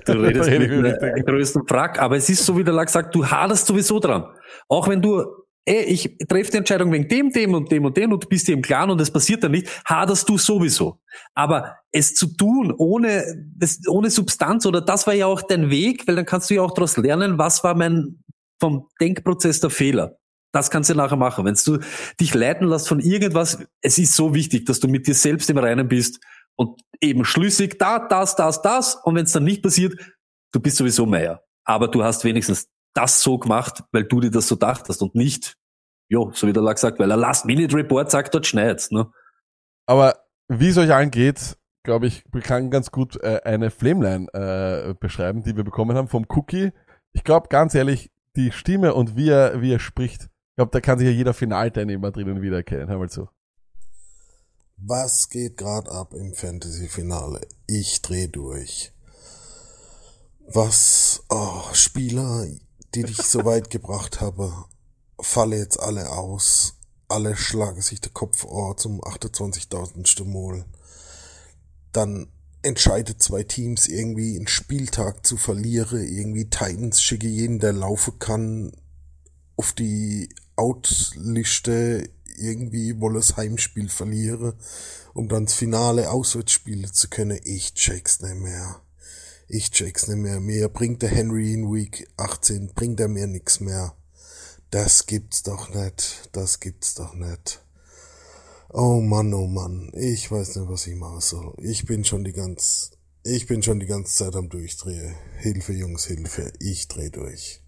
du, 0.05 0.13
du 0.13 0.19
redest 0.21 0.49
Rede 0.49 0.67
mit 0.67 1.01
richtig. 1.01 1.25
größten 1.25 1.67
Frack, 1.67 1.99
aber 1.99 2.17
es 2.17 2.29
ist 2.29 2.45
so, 2.45 2.57
wie 2.57 2.63
der 2.63 2.73
Lack 2.73 2.89
sagt, 2.89 3.13
du 3.13 3.25
haderst 3.25 3.67
sowieso 3.67 3.99
dran. 3.99 4.25
Auch 4.69 4.87
wenn 4.87 5.01
du, 5.01 5.23
ey, 5.65 5.83
ich 5.83 6.17
treffe 6.29 6.51
die 6.51 6.57
Entscheidung 6.57 6.91
wegen 6.91 7.07
dem, 7.07 7.31
dem 7.31 7.53
und 7.53 7.71
dem 7.71 7.85
und 7.85 7.97
dem 7.97 8.13
und 8.13 8.23
du 8.23 8.27
bist 8.27 8.47
dir 8.47 8.53
im 8.53 8.61
Klaren 8.61 8.89
und 8.89 9.01
es 9.01 9.11
passiert 9.11 9.43
dann 9.43 9.51
nicht, 9.51 9.67
haderst 9.85 10.29
du 10.29 10.37
sowieso. 10.37 10.99
Aber 11.33 11.77
es 11.91 12.13
zu 12.13 12.27
tun 12.35 12.73
ohne, 12.77 13.25
ohne 13.89 14.09
Substanz 14.09 14.65
oder 14.65 14.81
das 14.81 15.07
war 15.07 15.13
ja 15.13 15.25
auch 15.25 15.41
dein 15.41 15.69
Weg, 15.69 16.07
weil 16.07 16.15
dann 16.15 16.25
kannst 16.25 16.49
du 16.49 16.55
ja 16.55 16.61
auch 16.61 16.73
daraus 16.73 16.97
lernen, 16.97 17.37
was 17.37 17.63
war 17.63 17.75
mein 17.75 18.19
vom 18.59 18.87
Denkprozess 19.01 19.59
der 19.59 19.69
Fehler. 19.69 20.17
Das 20.53 20.71
kannst 20.71 20.89
du 20.89 20.95
nachher 20.95 21.17
machen. 21.17 21.43
Wenn 21.43 21.57
du 21.65 21.79
dich 22.17 22.33
leiten 22.33 22.69
lässt 22.69 22.87
von 22.87 23.01
irgendwas, 23.01 23.59
es 23.81 23.97
ist 23.97 24.13
so 24.15 24.33
wichtig, 24.33 24.65
dass 24.65 24.79
du 24.79 24.87
mit 24.87 25.05
dir 25.05 25.13
selbst 25.13 25.49
im 25.49 25.57
Reinen 25.57 25.89
bist 25.89 26.21
und 26.55 26.81
eben 27.01 27.25
schlüssig 27.25 27.77
da, 27.79 27.99
das, 27.99 28.35
das, 28.35 28.61
das. 28.61 28.95
Und 28.95 29.15
wenn 29.15 29.25
es 29.25 29.31
dann 29.31 29.43
nicht 29.43 29.63
passiert, 29.63 29.93
du 30.51 30.59
bist 30.59 30.77
sowieso 30.77 31.05
Meier. 31.05 31.41
Aber 31.63 31.87
du 31.87 32.03
hast 32.03 32.23
wenigstens 32.23 32.67
das 32.93 33.21
so 33.21 33.37
gemacht, 33.37 33.83
weil 33.91 34.05
du 34.05 34.21
dir 34.21 34.31
das 34.31 34.47
so 34.47 34.55
dachtest 34.55 35.01
und 35.01 35.15
nicht, 35.15 35.55
jo, 36.09 36.31
so 36.33 36.47
wie 36.47 36.53
der 36.53 36.63
Lack 36.63 36.79
sagt, 36.79 36.99
weil 36.99 37.11
er 37.11 37.17
Last-Minute-Report 37.17 38.09
sagt, 38.09 38.33
dort 38.33 38.45
schneit's. 38.45 38.91
Ne? 38.91 39.11
Aber 39.85 40.15
wie 40.47 40.69
es 40.69 40.77
euch 40.77 40.93
allen 40.93 41.11
geht, 41.11 41.57
glaube 41.83 42.07
ich, 42.07 42.23
kann 42.43 42.71
ganz 42.71 42.91
gut 42.91 43.21
äh, 43.21 43.41
eine 43.43 43.69
Flameline 43.69 44.27
äh, 44.33 44.93
beschreiben, 44.99 45.43
die 45.43 45.55
wir 45.55 45.63
bekommen 45.63 45.95
haben 45.95 46.07
vom 46.07 46.25
Cookie. 46.29 46.71
Ich 47.11 47.23
glaube, 47.23 47.49
ganz 47.49 47.75
ehrlich, 47.75 48.11
die 48.35 48.51
Stimme 48.51 48.93
und 48.93 49.15
wie 49.15 49.29
er, 49.29 49.61
wie 49.61 49.73
er 49.73 49.79
spricht, 49.79 50.23
ich 50.23 50.55
glaube, 50.57 50.71
da 50.71 50.79
kann 50.79 50.97
sich 50.97 51.07
ja 51.07 51.13
jeder 51.13 51.33
Finalteilnehmer 51.33 52.11
drinnen 52.11 52.41
wiedererkennen. 52.41 52.87
Hör 52.87 52.97
mal 52.97 53.09
zu. 53.09 53.27
Was 54.77 55.29
geht 55.29 55.57
grad 55.57 55.87
ab 55.87 56.13
im 56.13 56.33
Fantasy-Finale? 56.33 57.47
Ich 57.65 58.01
dreh 58.01 58.27
durch. 58.27 58.91
Was, 60.47 61.23
oh, 61.29 61.63
Spieler, 61.73 62.45
die 62.93 63.03
dich 63.03 63.21
so 63.21 63.45
weit 63.45 63.69
gebracht 63.69 64.19
habe, 64.19 64.53
falle 65.19 65.57
jetzt 65.57 65.79
alle 65.79 66.09
aus. 66.11 66.73
Alle 67.07 67.35
schlagen 67.37 67.81
sich 67.81 68.01
der 68.01 68.11
Kopf 68.11 68.43
oh, 68.43 68.73
zum 68.73 69.01
28.000. 69.01 70.25
Mal. 70.25 70.65
Dann 71.93 72.27
entscheidet 72.61 73.23
zwei 73.23 73.43
Teams 73.43 73.87
irgendwie 73.87 74.35
einen 74.35 74.47
Spieltag 74.47 75.25
zu 75.25 75.37
verlieren. 75.37 76.03
Irgendwie 76.03 76.49
Titans 76.49 77.01
schicke 77.01 77.27
jeden, 77.27 77.59
der 77.59 77.73
laufen 77.73 78.19
kann, 78.19 78.73
auf 79.55 79.71
die 79.71 80.29
Outliste 80.57 82.09
irgendwie 82.37 82.99
wolle 82.99 83.19
das 83.19 83.37
Heimspiel 83.37 83.89
verliere, 83.89 84.55
um 85.13 85.27
dann 85.27 85.45
das 85.45 85.55
Finale 85.55 86.11
auswärts 86.11 86.51
spielen 86.51 86.91
zu 86.93 87.09
können. 87.09 87.39
Ich 87.43 87.73
check's 87.73 88.21
nicht 88.21 88.35
mehr. 88.35 88.81
Ich 89.47 89.71
check's 89.71 90.07
nicht 90.07 90.17
mehr. 90.17 90.39
Mir 90.39 90.69
bringt 90.69 91.01
der 91.01 91.09
Henry 91.09 91.53
in 91.53 91.71
Week 91.71 92.07
18, 92.17 92.73
bringt 92.73 92.99
er 92.99 93.07
mir 93.07 93.27
nix 93.27 93.59
mehr. 93.59 93.95
Das 94.71 95.05
gibt's 95.05 95.43
doch 95.43 95.73
nicht. 95.73 96.29
Das 96.31 96.59
gibt's 96.59 96.95
doch 96.95 97.13
nicht. 97.13 97.61
Oh 98.69 98.99
Mann, 98.99 99.33
oh 99.33 99.47
Mann. 99.47 99.91
Ich 99.93 100.31
weiß 100.31 100.55
nicht, 100.55 100.67
was 100.67 100.87
ich 100.87 100.95
machen 100.95 101.21
soll. 101.21 101.53
Ich 101.59 101.85
bin 101.85 102.03
schon 102.03 102.23
die 102.23 102.33
ganz, 102.33 102.91
ich 103.23 103.47
bin 103.47 103.63
schon 103.63 103.79
die 103.79 103.85
ganze 103.85 104.13
Zeit 104.13 104.35
am 104.35 104.49
Durchdrehen. 104.49 105.15
Hilfe, 105.37 105.73
Jungs, 105.73 106.05
Hilfe. 106.05 106.51
Ich 106.59 106.87
dreh 106.87 107.09
durch. 107.09 107.61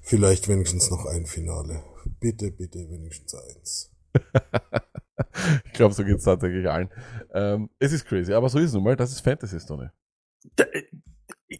Vielleicht 0.00 0.48
wenigstens 0.48 0.90
noch 0.90 1.04
ein 1.04 1.26
Finale. 1.26 1.84
Bitte, 2.20 2.50
bitte 2.50 2.90
wenigstens 2.90 3.34
eins. 3.34 3.90
Ich 5.66 5.72
glaube, 5.72 5.94
so 5.94 6.04
geht's 6.04 6.24
tatsächlich 6.24 6.68
allen. 6.68 6.88
Ähm, 7.32 7.70
es 7.78 7.92
ist 7.92 8.06
crazy, 8.06 8.32
aber 8.32 8.48
so 8.48 8.58
ist 8.58 8.66
es 8.66 8.72
nun 8.74 8.82
mal. 8.84 8.96
Das 8.96 9.12
ist 9.12 9.20
Fantasy, 9.20 9.60
Stoney. 9.60 9.88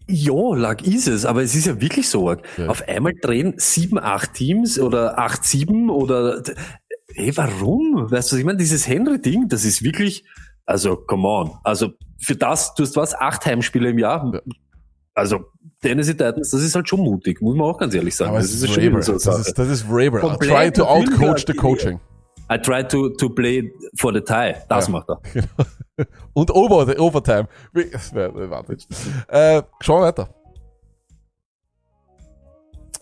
Ja, 0.06 0.54
lag 0.54 0.82
ist 0.82 1.08
es, 1.08 1.24
aber 1.24 1.42
es 1.42 1.54
ist 1.54 1.66
ja 1.66 1.80
wirklich 1.80 2.08
so. 2.08 2.28
arg. 2.28 2.42
Ja. 2.58 2.68
Auf 2.68 2.86
einmal 2.88 3.14
drehen 3.14 3.54
sieben, 3.56 3.98
acht 3.98 4.34
Teams 4.34 4.78
oder 4.78 5.18
acht, 5.18 5.44
sieben 5.44 5.90
oder 5.90 6.42
ey, 7.14 7.36
warum? 7.36 8.10
Weißt 8.10 8.30
du, 8.30 8.34
was 8.34 8.40
ich 8.40 8.44
meine, 8.44 8.58
dieses 8.58 8.86
Henry-Ding, 8.86 9.48
das 9.48 9.64
ist 9.64 9.82
wirklich, 9.82 10.24
also 10.66 10.96
come 10.96 11.26
on. 11.26 11.52
Also 11.64 11.92
für 12.20 12.36
das, 12.36 12.74
du 12.74 12.82
hast 12.82 12.96
was, 12.96 13.14
acht 13.14 13.46
Heimspiele 13.46 13.90
im 13.90 13.98
Jahr. 13.98 14.40
Also 15.14 15.46
Tennessee 15.80 16.12
Titans, 16.12 16.50
das 16.50 16.62
ist 16.62 16.74
halt 16.74 16.88
schon 16.88 17.00
mutig, 17.00 17.40
muss 17.40 17.56
man 17.56 17.66
auch 17.66 17.78
ganz 17.78 17.94
ehrlich 17.94 18.14
sagen. 18.14 18.30
Aber 18.30 18.38
das 18.38 18.48
es 18.48 18.56
ist 18.56 18.70
ist 18.70 18.76
ja 18.76 18.82
schon 18.82 19.02
so 19.02 19.12
Das 19.12 19.46
ist, 19.46 19.58
das 19.58 19.68
ist 19.68 19.86
Raber. 19.88 20.38
Trying 20.38 20.72
to 20.74 20.84
outcoach 20.84 21.46
the 21.46 21.48
willkürlich. 21.48 21.56
coaching. 21.56 22.00
I 22.50 22.56
try 22.58 22.82
to, 22.82 23.10
to 23.10 23.28
play 23.28 23.70
for 23.98 24.12
the 24.12 24.20
tie. 24.20 24.54
Das 24.68 24.86
Ja. 24.86 24.92
macht 24.92 25.08
er. 25.10 25.20
Und 26.32 26.50
Over, 26.54 26.98
Overtime. 26.98 27.48
Warte. 27.72 28.76
Äh, 29.28 29.62
schauen 29.80 30.00
wir 30.00 30.06
weiter. 30.06 30.28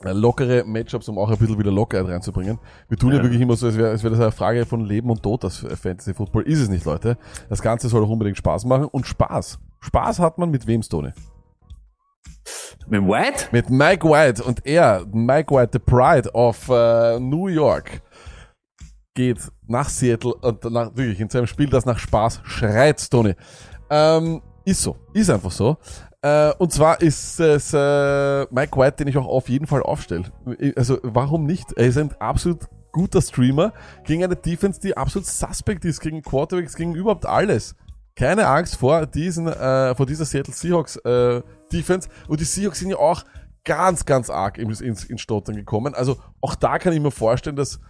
Äh, 0.05 0.13
Lockere 0.13 0.65
Matchups, 0.65 1.09
um 1.09 1.19
auch 1.19 1.31
ein 1.31 1.39
bisschen 1.39 1.59
wieder 1.59 1.71
Lockerheit 1.71 2.07
reinzubringen. 2.07 2.59
Wir 2.89 2.99
tun 2.99 3.11
ja, 3.13 3.17
Ja. 3.19 3.23
wirklich 3.23 3.41
immer 3.41 3.57
so, 3.57 3.67
als 3.67 3.77
wäre 3.77 4.03
wär 4.03 4.11
das 4.11 4.21
eine 4.21 4.33
Frage 4.33 4.67
von 4.67 4.85
Leben 4.85 5.11
und 5.11 5.23
Tod, 5.23 5.43
das 5.45 5.59
Fantasy 5.59 6.13
Football. 6.13 6.43
Ist 6.43 6.61
es 6.61 6.69
nicht, 6.69 6.85
Leute. 6.85 7.17
Das 7.49 7.63
Ganze 7.63 7.89
soll 7.89 8.05
auch 8.05 8.09
unbedingt 8.11 8.37
Spaß 8.37 8.65
machen. 8.67 8.87
Und 8.87 9.07
Spaß. 9.07 9.59
Spaß 9.81 10.19
hat 10.19 10.39
man 10.39 10.51
mit 10.51 10.67
wem, 10.67 10.83
Stone? 10.83 11.15
Mit 12.89 13.03
White? 13.03 13.47
Mit 13.53 13.71
Mike 13.71 14.07
White. 14.09 14.45
Und 14.45 14.65
er, 14.67 15.05
Mike 15.13 15.53
White, 15.55 15.71
the 15.73 15.79
Pride 15.79 16.31
of 16.33 16.69
äh, 16.69 17.19
New 17.19 17.49
York, 17.49 18.03
geht 19.17 19.41
nach 19.67 19.89
Seattle 19.89 20.35
und 20.35 20.63
nach, 20.71 20.95
wirklich 20.95 21.19
in 21.19 21.29
seinem 21.29 21.49
Spiel, 21.49 21.69
das 21.69 21.85
nach 21.85 21.99
Spaß 21.99 22.43
schreit, 22.45 23.11
Tony. 23.11 23.35
Ähm, 23.91 24.41
ist 24.65 24.83
so. 24.83 24.97
Ist 25.13 25.31
einfach 25.31 25.51
so. 25.51 25.77
Äh, 26.23 26.53
und 26.59 26.73
zwar 26.73 27.01
ist 27.01 27.41
es 27.41 27.73
äh, 27.73 28.47
Mike 28.51 28.79
White, 28.79 28.97
den 28.99 29.09
ich 29.09 29.17
auch 29.17 29.27
auf 29.27 29.49
jeden 29.49 29.67
Fall 29.67 29.83
aufstelle. 29.83 30.25
Also 30.77 30.99
warum 31.03 31.47
nicht? 31.47 31.73
Er 31.73 31.87
ist 31.87 31.99
ein 31.99 32.13
absolut 32.21 32.69
guter 32.93 33.21
Streamer 33.21 33.73
gegen 34.05 34.23
eine 34.23 34.37
Defense, 34.37 34.81
die 34.81 34.97
absolut 34.97 35.27
suspect 35.27 35.85
ist, 35.85 36.01
gegen 36.01 36.23
Quarterbacks, 36.23 36.77
gegen 36.77 36.95
überhaupt 36.95 37.27
alles. 37.27 37.75
Keine 38.15 38.47
Angst 38.47 38.77
vor 38.77 39.07
diesen, 39.07 39.47
äh, 39.49 39.95
vor 39.95 40.07
dieser 40.07 40.25
Seattle 40.25 40.55
Seahawks 40.55 40.97
äh, 40.97 41.43
Defense. 41.73 42.09
Und 42.29 42.41
die 42.41 42.45
Seahawks 42.45 42.79
sind 42.79 42.91
ja 42.91 42.97
auch 42.97 43.25
ganz, 43.65 44.05
ganz 44.05 44.31
arg 44.31 44.59
ins, 44.59 44.81
ins, 44.81 45.05
ins 45.05 45.21
Stottern 45.21 45.57
gekommen. 45.57 45.95
Also 45.95 46.17
auch 46.41 46.55
da 46.55 46.79
kann 46.79 46.93
ich 46.93 47.01
mir 47.01 47.11
vorstellen, 47.11 47.57
dass 47.57 47.81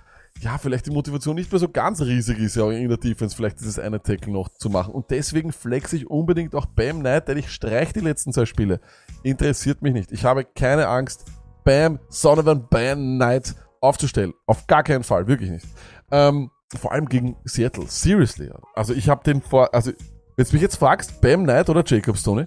ja, 0.41 0.59
vielleicht 0.59 0.87
die 0.87 0.91
Motivation 0.91 1.35
nicht 1.35 1.51
mehr 1.51 1.59
so 1.59 1.69
ganz 1.69 2.01
riesig 2.03 2.39
ist, 2.39 2.57
ja, 2.57 2.71
in 2.71 2.89
der 2.89 2.99
Defense 2.99 3.35
vielleicht 3.35 3.61
dieses 3.61 3.79
eine 3.79 4.03
Tackle 4.03 4.33
noch 4.33 4.49
zu 4.51 4.69
machen. 4.69 4.93
Und 4.95 5.11
deswegen 5.11 5.53
flex 5.53 5.93
ich 5.93 6.11
unbedingt 6.11 6.55
auch 6.55 6.67
Bam 6.67 7.01
Knight, 7.01 7.29
denn 7.29 7.39
ich 7.39 7.51
streich 7.51 7.93
die 7.93 8.01
letzten 8.01 8.33
zwei 8.33 8.47
Spiele. 8.47 8.81
Interessiert 9.23 9.83
mich 9.83 9.93
nicht. 9.93 10.13
Ich 10.13 10.25
habe 10.25 10.45
keine 10.45 10.89
Angst, 10.89 11.25
Bam 11.65 11.99
Sonovan 12.09 12.69
Bam 12.69 13.17
Knight 13.17 13.55
aufzustellen. 13.81 14.35
Auf 14.47 14.67
gar 14.67 14.83
keinen 14.83 15.05
Fall, 15.05 15.27
wirklich 15.27 15.51
nicht. 15.51 15.67
Ähm, 16.11 16.51
vor 16.77 16.93
allem 16.93 17.09
gegen 17.09 17.37
Seattle. 17.45 17.87
Seriously. 17.87 18.51
Also 18.75 18.93
ich 18.93 19.09
habe 19.09 19.25
den 19.25 19.41
vor, 19.41 19.75
also, 19.75 19.93
wenn 20.37 20.45
du 20.45 20.53
mich 20.53 20.63
jetzt 20.63 20.77
fragst, 20.77 21.21
Bam 21.21 21.45
Knight 21.45 21.71
oder 21.71 21.83
Jacob 21.87 22.17
Stoney? 22.19 22.47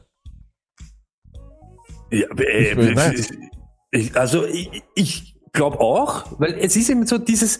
Ja, 2.11 2.27
äh, 2.37 3.13
Ich 3.13 3.29
ich, 3.91 4.15
also 4.15 4.45
ich, 4.45 4.83
ich 4.93 5.38
glaube 5.51 5.79
auch, 5.79 6.25
weil 6.39 6.55
es 6.59 6.75
ist 6.75 6.89
eben 6.89 7.05
so 7.05 7.17
dieses, 7.17 7.59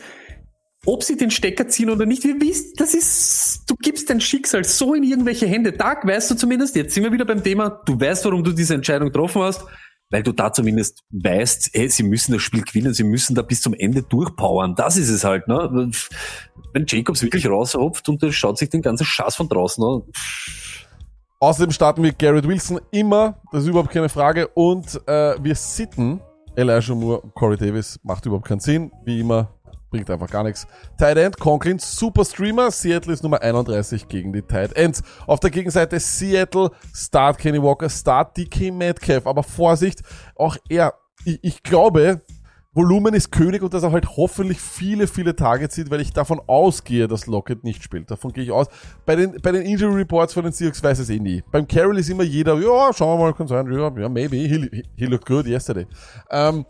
ob 0.85 1.03
sie 1.03 1.17
den 1.17 1.31
Stecker 1.31 1.67
ziehen 1.67 1.89
oder 1.89 2.05
nicht, 2.05 2.23
wie 2.23 2.39
wisst, 2.39 2.79
das 2.79 2.93
ist, 2.93 3.63
du 3.67 3.75
gibst 3.75 4.09
dein 4.09 4.21
Schicksal 4.21 4.63
so 4.63 4.93
in 4.93 5.03
irgendwelche 5.03 5.47
Hände. 5.47 5.73
Da 5.73 5.95
weißt 6.01 6.31
du 6.31 6.35
zumindest, 6.35 6.75
jetzt 6.75 6.93
sind 6.93 7.03
wir 7.03 7.11
wieder 7.11 7.25
beim 7.25 7.43
Thema, 7.43 7.69
du 7.85 7.99
weißt, 7.99 8.25
warum 8.25 8.43
du 8.43 8.51
diese 8.51 8.73
Entscheidung 8.73 9.09
getroffen 9.09 9.41
hast, 9.41 9.65
weil 10.09 10.23
du 10.23 10.31
da 10.31 10.51
zumindest 10.51 11.03
weißt, 11.11 11.71
hey, 11.73 11.89
sie 11.89 12.03
müssen 12.03 12.31
das 12.33 12.41
Spiel 12.41 12.63
gewinnen, 12.63 12.93
sie 12.93 13.03
müssen 13.03 13.35
da 13.35 13.41
bis 13.41 13.61
zum 13.61 13.73
Ende 13.73 14.01
durchpowern. 14.03 14.75
Das 14.75 14.97
ist 14.97 15.09
es 15.09 15.23
halt, 15.23 15.47
ne? 15.47 15.91
Wenn 16.73 16.85
Jacobs 16.87 17.21
wirklich 17.21 17.47
raushopft 17.47 18.09
und 18.09 18.21
der 18.21 18.31
schaut 18.31 18.57
sich 18.57 18.69
den 18.69 18.81
ganzen 18.81 19.05
Schaß 19.05 19.35
von 19.35 19.49
draußen 19.49 19.83
an, 19.83 20.03
Außerdem 21.41 21.71
starten 21.71 22.03
wir 22.03 22.11
Garrett 22.11 22.45
Wilson 22.45 22.81
immer, 22.91 23.39
das 23.53 23.63
ist 23.63 23.69
überhaupt 23.69 23.91
keine 23.91 24.09
Frage. 24.09 24.49
Und 24.49 24.99
äh, 25.07 25.41
wir 25.41 25.55
sitten 25.55 26.19
Elijah 26.55 26.95
Moore, 26.95 27.21
Corey 27.35 27.57
Davis, 27.57 27.99
macht 28.03 28.25
überhaupt 28.25 28.47
keinen 28.47 28.59
Sinn. 28.59 28.91
Wie 29.05 29.19
immer, 29.19 29.47
bringt 29.89 30.09
einfach 30.09 30.29
gar 30.29 30.43
nichts. 30.43 30.67
Tight 30.97 31.17
End, 31.17 31.39
Conklin, 31.39 31.79
super 31.79 32.25
Streamer. 32.25 32.71
Seattle 32.71 33.13
ist 33.13 33.23
Nummer 33.23 33.41
31 33.41 34.07
gegen 34.07 34.33
die 34.33 34.41
Tight 34.41 34.73
Ends. 34.73 35.03
Auf 35.27 35.39
der 35.39 35.49
Gegenseite 35.49 35.99
Seattle, 35.99 36.71
Start 36.93 37.37
Kenny 37.37 37.61
Walker, 37.61 37.89
Start 37.89 38.37
DK 38.37 38.71
Metcalf. 38.71 39.25
Aber 39.25 39.43
Vorsicht, 39.43 40.01
auch 40.35 40.57
er, 40.69 40.93
ich, 41.25 41.39
ich 41.41 41.63
glaube, 41.63 42.21
Volumen 42.71 43.15
ist 43.15 43.31
König 43.31 43.63
und 43.63 43.73
dass 43.73 43.81
er 43.81 43.91
halt 43.91 44.15
hoffentlich 44.15 44.59
viele, 44.61 45.07
viele 45.07 45.35
Tage 45.35 45.69
zieht, 45.69 45.89
weil 45.89 46.01
ich 46.01 46.13
davon 46.13 46.39
ausgehe, 46.45 47.07
dass 47.07 47.25
Lockett 47.25 47.63
nicht 47.63 47.83
spielt. 47.83 48.11
Davon 48.11 48.31
gehe 48.31 48.43
ich 48.43 48.51
aus. 48.51 48.67
Bei 49.07 49.15
den, 49.15 49.41
bei 49.41 49.51
den 49.51 49.63
Injury 49.63 49.95
Reports 49.95 50.33
von 50.33 50.43
den 50.43 50.53
Seahawks 50.53 50.83
weiß 50.83 50.99
es 50.99 51.09
eh 51.09 51.19
nie. 51.19 51.43
Beim 51.51 51.67
Carroll 51.67 51.97
ist 51.97 52.09
immer 52.09 52.23
jeder, 52.23 52.59
ja, 52.59 52.93
schauen 52.93 53.19
wir 53.19 53.25
mal, 53.25 53.33
kann 53.33 53.47
sein, 53.47 53.71
ja, 53.71 53.91
ja 53.97 54.09
maybe, 54.09 54.35
he, 54.35 54.83
he 54.95 55.05
looked 55.05 55.25
good 55.25 55.47
yesterday. 55.47 55.87
Ähm, 56.29 56.63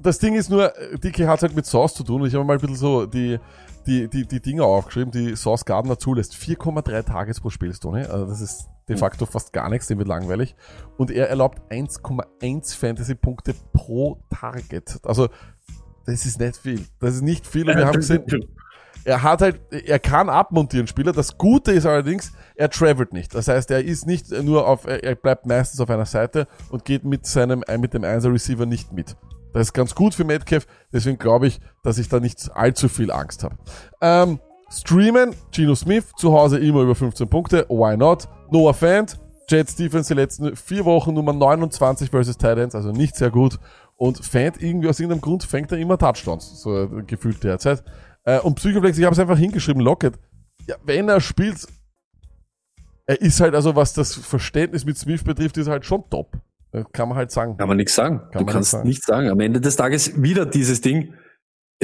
das 0.00 0.18
Ding 0.18 0.34
ist 0.34 0.50
nur, 0.50 0.72
DK 1.02 1.28
hat 1.28 1.42
halt 1.42 1.54
mit 1.54 1.66
Sauce 1.66 1.94
zu 1.94 2.02
tun 2.02 2.22
und 2.22 2.28
ich 2.28 2.34
habe 2.34 2.44
mal 2.44 2.54
ein 2.54 2.60
bisschen 2.60 2.76
so 2.76 3.06
die, 3.06 3.38
die, 3.86 4.08
die, 4.08 4.26
die 4.26 4.40
Dinge 4.40 4.64
aufgeschrieben, 4.64 5.12
die 5.12 5.36
Sauce 5.36 5.64
Gardner 5.64 5.98
zulässt. 5.98 6.34
4,3 6.34 7.04
Tages 7.04 7.40
pro 7.40 7.50
Spiel, 7.50 7.72
Stoney. 7.72 8.02
Also 8.02 8.26
das 8.26 8.40
ist 8.40 8.68
de 8.88 8.96
facto 8.96 9.26
fast 9.26 9.52
gar 9.52 9.68
nichts, 9.68 9.86
dem 9.86 9.98
wird 9.98 10.08
langweilig. 10.08 10.54
Und 10.96 11.10
er 11.10 11.28
erlaubt 11.28 11.60
1,1 11.70 12.76
Fantasy-Punkte 12.76 13.54
pro 13.72 14.22
Target. 14.30 14.98
Also, 15.02 15.28
das 16.06 16.26
ist 16.26 16.38
nicht 16.38 16.56
viel. 16.56 16.84
Das 17.00 17.14
ist 17.14 17.22
nicht 17.22 17.46
viel. 17.46 17.68
Und 17.68 17.76
wir 17.76 17.86
haben 17.86 17.96
gesehen, 17.96 18.24
er 19.04 19.22
hat 19.22 19.42
halt, 19.42 19.60
er 19.70 19.98
kann 19.98 20.28
abmontieren 20.28 20.86
Spieler. 20.86 21.12
Das 21.12 21.36
Gute 21.36 21.72
ist 21.72 21.86
allerdings, 21.86 22.32
er 22.56 22.70
travelt 22.70 23.12
nicht. 23.12 23.34
Das 23.34 23.48
heißt, 23.48 23.70
er 23.70 23.84
ist 23.84 24.06
nicht 24.06 24.30
nur 24.30 24.66
auf, 24.66 24.86
er 24.86 25.14
bleibt 25.14 25.46
meistens 25.46 25.80
auf 25.80 25.90
einer 25.90 26.06
Seite 26.06 26.46
und 26.70 26.84
geht 26.84 27.04
mit 27.04 27.26
seinem, 27.26 27.62
äh, 27.68 27.78
mit 27.78 27.94
dem 27.94 28.02
1er 28.02 28.32
Receiver 28.32 28.66
nicht 28.66 28.92
mit. 28.92 29.16
Das 29.52 29.68
ist 29.68 29.72
ganz 29.72 29.94
gut 29.94 30.14
für 30.14 30.24
Metcalf, 30.24 30.66
deswegen 30.92 31.16
glaube 31.16 31.46
ich, 31.46 31.60
dass 31.84 31.98
ich 31.98 32.08
da 32.08 32.18
nicht 32.18 32.50
allzu 32.54 32.88
viel 32.88 33.12
Angst 33.12 33.44
habe. 33.44 33.56
Ähm, 34.00 34.40
streamen, 34.80 35.34
Geno 35.52 35.74
Smith, 35.74 36.12
zu 36.16 36.32
Hause 36.32 36.58
immer 36.58 36.82
über 36.82 36.94
15 36.94 37.28
Punkte, 37.28 37.66
why 37.68 37.96
not? 37.96 38.28
Noah 38.50 38.74
Fant, 38.74 39.18
Jets 39.48 39.76
Defense 39.76 40.12
die 40.12 40.20
letzten 40.20 40.56
vier 40.56 40.84
Wochen 40.84 41.14
Nummer 41.14 41.32
29 41.32 42.10
versus 42.10 42.36
Titans, 42.36 42.74
also 42.74 42.92
nicht 42.92 43.16
sehr 43.16 43.30
gut. 43.30 43.58
Und 43.96 44.24
Fant 44.24 44.60
irgendwie 44.62 44.88
aus 44.88 44.98
irgendeinem 45.00 45.20
Grund 45.20 45.44
fängt 45.44 45.70
er 45.72 45.78
immer 45.78 45.98
Touchdowns, 45.98 46.60
so 46.60 46.82
äh, 46.82 47.02
gefühlt 47.06 47.42
derzeit. 47.44 47.84
Äh, 48.24 48.40
und 48.40 48.56
Psychoflex, 48.56 48.98
ich 48.98 49.04
habe 49.04 49.12
es 49.14 49.18
einfach 49.18 49.38
hingeschrieben, 49.38 49.82
Lockett. 49.82 50.14
Ja, 50.66 50.76
wenn 50.84 51.08
er 51.08 51.20
spielt, 51.20 51.66
er 53.06 53.20
ist 53.20 53.40
halt 53.40 53.54
also, 53.54 53.76
was 53.76 53.92
das 53.92 54.14
Verständnis 54.14 54.84
mit 54.84 54.98
Smith 54.98 55.22
betrifft, 55.22 55.56
ist 55.58 55.66
er 55.66 55.72
halt 55.72 55.84
schon 55.84 56.08
top. 56.10 56.36
Äh, 56.72 56.84
Kann 56.92 57.08
man 57.08 57.18
halt 57.18 57.30
sagen. 57.30 57.56
Kann 57.56 57.68
man 57.68 57.76
nichts 57.76 57.94
sagen. 57.94 58.18
Kann 58.32 58.40
du 58.40 58.44
man 58.46 58.54
kannst 58.54 58.84
nichts 58.84 59.06
sagen. 59.06 59.28
Am 59.28 59.40
Ende 59.40 59.60
des 59.60 59.76
Tages 59.76 60.20
wieder 60.20 60.46
dieses 60.46 60.80
Ding. 60.80 61.14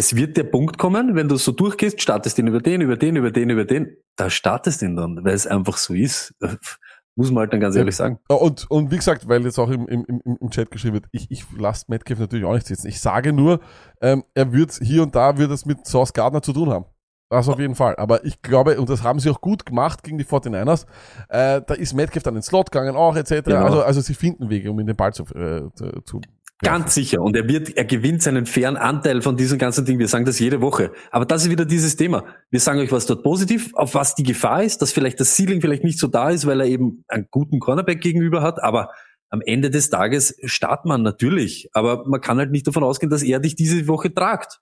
Es 0.01 0.17
wird 0.17 0.39
der 0.39 0.45
Punkt 0.45 0.79
kommen, 0.79 1.15
wenn 1.15 1.29
du 1.29 1.37
so 1.37 1.53
durchgehst, 1.53 2.01
startest 2.01 2.39
den 2.39 2.47
über 2.47 2.63
den, 2.63 2.81
über 2.81 2.97
den, 2.97 3.17
über 3.17 3.31
den, 3.31 3.51
über 3.51 3.67
den. 3.67 3.99
Da 4.17 4.31
startest 4.31 4.81
du 4.81 4.87
ihn 4.87 4.97
dann, 4.97 5.23
weil 5.27 5.35
es 5.35 5.47
einfach 5.47 5.77
so 5.77 5.93
ist. 5.93 6.35
Muss 7.17 7.31
man 7.31 7.43
halt 7.43 7.53
dann 7.53 7.61
ganz 7.61 7.77
ehrlich 7.77 7.97
sagen. 7.97 8.19
Und, 8.27 8.71
und 8.71 8.91
wie 8.91 8.97
gesagt, 8.97 9.29
weil 9.29 9.45
jetzt 9.45 9.59
auch 9.59 9.69
im, 9.69 9.87
im, 9.89 10.07
im, 10.25 10.49
Chat 10.49 10.71
geschrieben 10.71 10.95
wird, 10.95 11.05
ich, 11.13 11.31
ich 11.31 11.45
lasse 11.55 11.85
Metcalf 11.89 12.19
natürlich 12.19 12.47
auch 12.47 12.55
nicht 12.55 12.67
sitzen. 12.67 12.87
Ich 12.87 12.99
sage 12.99 13.35
nur, 13.35 13.61
ähm, 14.01 14.25
er 14.33 14.55
wird 14.55 14.73
hier 14.81 15.03
und 15.03 15.15
da 15.15 15.37
wird 15.37 15.51
es 15.51 15.67
mit 15.67 15.87
Sauce 15.87 16.15
Gardner 16.15 16.41
zu 16.41 16.55
tun 16.55 16.71
haben. 16.71 16.87
Das 17.29 17.47
auf 17.51 17.59
jeden 17.59 17.75
Fall. 17.75 17.95
Aber 17.97 18.25
ich 18.25 18.41
glaube, 18.41 18.81
und 18.81 18.89
das 18.89 19.03
haben 19.03 19.21
sie 19.21 19.29
auch 19.29 19.43
gut 19.43 19.67
gemacht 19.67 20.03
gegen 20.03 20.17
die 20.17 20.25
49ers, 20.25 20.87
äh, 21.29 21.61
da 21.61 21.75
ist 21.75 21.93
Metcalf 21.93 22.23
dann 22.23 22.37
ins 22.37 22.47
Slot 22.47 22.73
gegangen 22.73 22.97
auch, 22.97 23.15
etc. 23.17 23.45
Genau. 23.45 23.67
Also, 23.67 23.83
also 23.83 24.01
sie 24.01 24.15
finden 24.15 24.49
Wege, 24.49 24.71
um 24.71 24.81
ihn 24.81 24.87
den 24.87 24.97
Ball 24.97 25.13
zu, 25.13 25.25
äh, 25.35 25.69
zu, 26.05 26.23
Ganz 26.63 26.95
sicher. 26.95 27.23
Und 27.23 27.35
er 27.37 27.49
wird, 27.49 27.77
er 27.77 27.85
gewinnt 27.87 28.23
seinen 28.23 28.45
fairen 28.45 28.77
Anteil 28.77 29.23
von 29.23 29.37
diesem 29.37 29.59
ganzen 29.59 29.87
Ding. 29.87 29.99
Wir 29.99 30.09
sagen 30.09 30.27
das 30.27 30.39
jede 30.39 30.61
Woche. 30.61 30.93
Aber 31.11 31.25
das 31.25 31.45
ist 31.45 31.51
wieder 31.51 31.65
dieses 31.65 31.97
Thema. 31.97 32.25
Wir 32.51 32.61
sagen 32.61 32.81
euch, 32.81 32.93
was 32.93 33.07
dort 33.07 33.23
positiv, 33.23 33.75
auf 33.75 33.95
was 33.95 34.15
die 34.15 34.25
Gefahr 34.25 34.63
ist, 34.63 34.83
dass 34.83 34.93
vielleicht 34.93 35.21
das 35.21 35.37
Ceiling 35.37 35.63
vielleicht 35.63 35.85
nicht 35.85 35.99
so 35.99 36.07
da 36.07 36.29
ist, 36.29 36.47
weil 36.47 36.61
er 36.61 36.67
eben 36.67 37.05
einen 37.09 37.29
guten 37.31 37.61
Cornerback 37.61 38.03
gegenüber 38.03 38.43
hat. 38.43 38.63
Aber 38.63 38.91
am 39.31 39.41
Ende 39.41 39.71
des 39.71 39.89
Tages 39.89 40.37
startet 40.45 40.85
man 40.85 41.03
natürlich. 41.03 41.71
Aber 41.73 42.07
man 42.07 42.21
kann 42.21 42.37
halt 42.37 42.51
nicht 42.51 42.67
davon 42.67 42.85
ausgehen, 42.85 43.09
dass 43.09 43.23
er 43.23 43.41
dich 43.41 43.57
diese 43.57 43.89
Woche 43.89 44.13
tragt. 44.13 44.61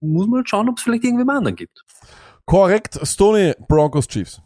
Muss 0.00 0.26
man 0.26 0.38
halt 0.38 0.48
schauen, 0.48 0.70
ob 0.70 0.78
es 0.78 0.82
vielleicht 0.82 1.04
irgendwem 1.04 1.28
anderen 1.28 1.56
gibt. 1.56 1.84
Korrekt, 2.46 2.98
Stoney, 3.02 3.54
Broncos 3.68 4.08
Chiefs. 4.08 4.40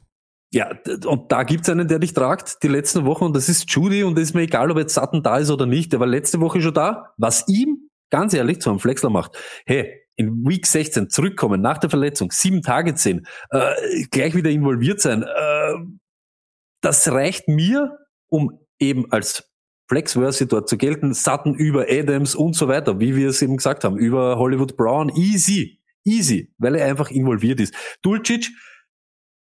Ja, 0.55 0.71
und 1.07 1.33
da 1.33 1.43
gibt's 1.43 1.69
einen, 1.69 1.89
der 1.89 1.99
dich 1.99 2.13
tragt, 2.13 2.63
die 2.63 2.69
letzten 2.69 3.05
Wochen, 3.05 3.25
und 3.25 3.35
das 3.35 3.49
ist 3.49 3.69
Judy, 3.69 4.05
und 4.05 4.17
es 4.17 4.29
ist 4.29 4.35
mir 4.35 4.43
egal, 4.43 4.71
ob 4.71 4.79
jetzt 4.79 4.95
Sutton 4.95 5.21
da 5.21 5.39
ist 5.39 5.51
oder 5.51 5.67
nicht, 5.67 5.93
der 5.93 5.99
war 5.99 6.07
letzte 6.07 6.41
Woche 6.41 6.63
schon 6.63 6.73
da, 6.73 7.13
was 7.17 7.49
ihm, 7.49 7.91
ganz 8.11 8.35
ehrlich, 8.35 8.61
zu 8.61 8.71
einem 8.71 8.79
Flexler 8.79 9.11
macht. 9.11 9.37
Hey, 9.67 10.01
in 10.15 10.45
Week 10.47 10.65
16 10.65 11.11
zurückkommen, 11.11 11.61
nach 11.61 11.79
der 11.79 11.91
Verletzung, 11.91 12.31
sieben 12.31 12.63
Tage 12.63 12.97
sehen, 12.97 13.27
äh, 13.51 14.05
gleich 14.13 14.37
wieder 14.37 14.49
involviert 14.51 15.01
sein, 15.01 15.25
äh, 15.25 15.75
das 16.83 17.11
reicht 17.11 17.49
mir, 17.49 17.99
um 18.29 18.57
eben 18.79 19.11
als 19.11 19.51
Flexverse 19.89 20.47
dort 20.47 20.69
zu 20.69 20.77
gelten, 20.77 21.15
Sutton 21.15 21.57
über 21.57 21.87
Adams 21.91 22.37
und 22.37 22.55
so 22.55 22.69
weiter, 22.69 23.01
wie 23.01 23.17
wir 23.17 23.31
es 23.31 23.43
eben 23.43 23.57
gesagt 23.57 23.83
haben, 23.83 23.99
über 23.99 24.39
Hollywood 24.39 24.77
Brown, 24.77 25.11
easy, 25.17 25.81
easy, 26.05 26.55
weil 26.59 26.77
er 26.77 26.87
einfach 26.87 27.11
involviert 27.11 27.59
ist. 27.59 27.75
Dulcic, 28.03 28.51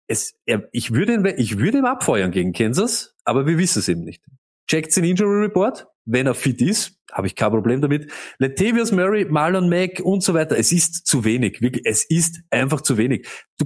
es, 0.07 0.35
er, 0.45 0.67
ich 0.71 0.93
würde 0.93 1.13
ihn, 1.13 1.25
ich 1.37 1.57
würde 1.59 1.79
ihn 1.79 1.85
abfeuern 1.85 2.31
gegen 2.31 2.53
Kansas, 2.53 3.15
aber 3.25 3.45
wir 3.45 3.57
wissen 3.57 3.79
es 3.79 3.89
eben 3.89 4.03
nicht. 4.03 4.23
Checkt 4.67 4.95
den 4.95 5.03
Injury 5.03 5.45
Report, 5.45 5.87
wenn 6.05 6.27
er 6.27 6.33
fit 6.33 6.61
ist, 6.61 6.97
habe 7.11 7.27
ich 7.27 7.35
kein 7.35 7.51
Problem 7.51 7.81
damit. 7.81 8.11
Latavius 8.39 8.91
Murray, 8.91 9.25
Marlon 9.25 9.69
Mack 9.69 10.01
und 10.01 10.23
so 10.23 10.33
weiter. 10.33 10.57
Es 10.57 10.71
ist 10.71 11.07
zu 11.07 11.23
wenig. 11.23 11.61
Wirklich, 11.61 11.85
es 11.85 12.03
ist 12.03 12.41
einfach 12.49 12.81
zu 12.81 12.97
wenig. 12.97 13.27
Du, 13.57 13.65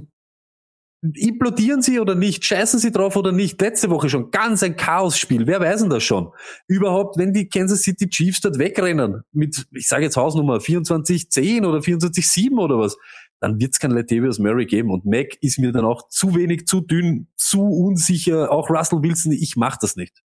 implodieren 1.14 1.82
sie 1.82 1.98
oder 1.98 2.14
nicht? 2.14 2.44
Scheißen 2.44 2.78
sie 2.78 2.92
drauf 2.92 3.16
oder 3.16 3.32
nicht? 3.32 3.60
Letzte 3.60 3.90
Woche 3.90 4.08
schon 4.08 4.30
ganz 4.30 4.62
ein 4.62 4.76
Chaosspiel. 4.76 5.46
Wer 5.46 5.60
weiß 5.60 5.80
denn 5.80 5.90
das 5.90 6.04
schon? 6.04 6.30
Überhaupt, 6.68 7.18
wenn 7.18 7.32
die 7.32 7.48
Kansas 7.48 7.82
City 7.82 8.08
Chiefs 8.08 8.40
dort 8.40 8.58
wegrennen 8.58 9.22
mit, 9.32 9.66
ich 9.72 9.88
sage 9.88 10.04
jetzt 10.04 10.16
Hausnummer 10.16 10.58
24-10 10.58 11.66
oder 11.66 11.78
24-7 11.78 12.56
oder 12.58 12.78
was, 12.78 12.96
dann 13.42 13.60
wird 13.60 13.72
es 13.72 13.80
kein 13.80 13.90
Latavius 13.90 14.38
Murray 14.38 14.66
geben. 14.66 14.90
Und 14.90 15.04
Mac 15.04 15.36
ist 15.40 15.58
mir 15.58 15.72
dann 15.72 15.84
auch 15.84 16.08
zu 16.08 16.34
wenig, 16.36 16.66
zu 16.66 16.80
dünn, 16.80 17.26
zu 17.36 17.62
unsicher. 17.62 18.52
Auch 18.52 18.70
Russell 18.70 19.02
Wilson, 19.02 19.32
ich 19.32 19.56
mach 19.56 19.76
das 19.76 19.96
nicht. 19.96 20.22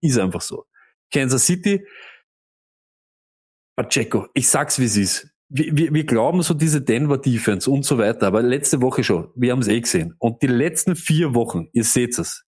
Ist 0.00 0.18
einfach 0.18 0.40
so. 0.40 0.64
Kansas 1.12 1.44
City, 1.46 1.86
Pacheco, 3.76 4.28
ich 4.32 4.48
sag's 4.48 4.78
wie 4.78 4.86
es 4.86 4.96
ist. 4.96 5.28
Wir, 5.50 5.76
wir, 5.76 5.92
wir 5.92 6.04
glauben 6.04 6.42
so 6.42 6.54
diese 6.54 6.80
Denver 6.80 7.18
Defense 7.18 7.70
und 7.70 7.84
so 7.84 7.98
weiter, 7.98 8.26
aber 8.26 8.42
letzte 8.42 8.80
Woche 8.80 9.04
schon, 9.04 9.28
wir 9.36 9.52
haben 9.52 9.60
es 9.60 9.68
eh 9.68 9.80
gesehen. 9.80 10.14
Und 10.18 10.40
die 10.42 10.46
letzten 10.46 10.96
vier 10.96 11.34
Wochen, 11.34 11.68
ihr 11.72 11.84
seht 11.84 12.18
es, 12.18 12.44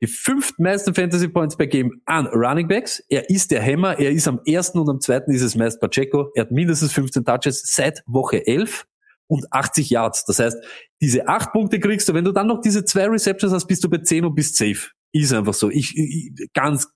die 0.00 0.06
fünftmeisten 0.06 0.94
Fantasy 0.94 1.28
Points 1.28 1.56
per 1.56 1.66
Game 1.66 2.00
an 2.06 2.26
Running 2.26 2.68
Backs. 2.68 3.04
Er 3.08 3.28
ist 3.28 3.50
der 3.50 3.62
Hammer, 3.62 3.98
er 3.98 4.10
ist 4.10 4.26
am 4.26 4.40
ersten 4.46 4.78
und 4.78 4.88
am 4.88 5.00
zweiten 5.00 5.30
ist 5.30 5.42
es 5.42 5.54
meist 5.54 5.78
Pacheco. 5.78 6.30
Er 6.34 6.44
hat 6.44 6.50
mindestens 6.50 6.92
15 6.92 7.24
Touches 7.24 7.62
seit 7.66 8.02
Woche 8.06 8.44
11 8.46 8.86
und 9.32 9.46
80 9.50 9.88
Yards. 9.88 10.26
Das 10.26 10.38
heißt, 10.38 10.62
diese 11.00 11.26
acht 11.26 11.52
Punkte 11.52 11.80
kriegst 11.80 12.06
du, 12.06 12.12
wenn 12.12 12.24
du 12.24 12.32
dann 12.32 12.46
noch 12.46 12.60
diese 12.60 12.84
zwei 12.84 13.06
Receptions 13.06 13.54
hast, 13.54 13.66
bist 13.66 13.82
du 13.82 13.88
bei 13.88 13.98
10 13.98 14.26
und 14.26 14.34
bist 14.34 14.56
safe. 14.56 14.90
Ist 15.14 15.32
einfach 15.32 15.54
so. 15.54 15.70
Ich, 15.70 15.96
ich 15.96 16.50
ganz 16.52 16.92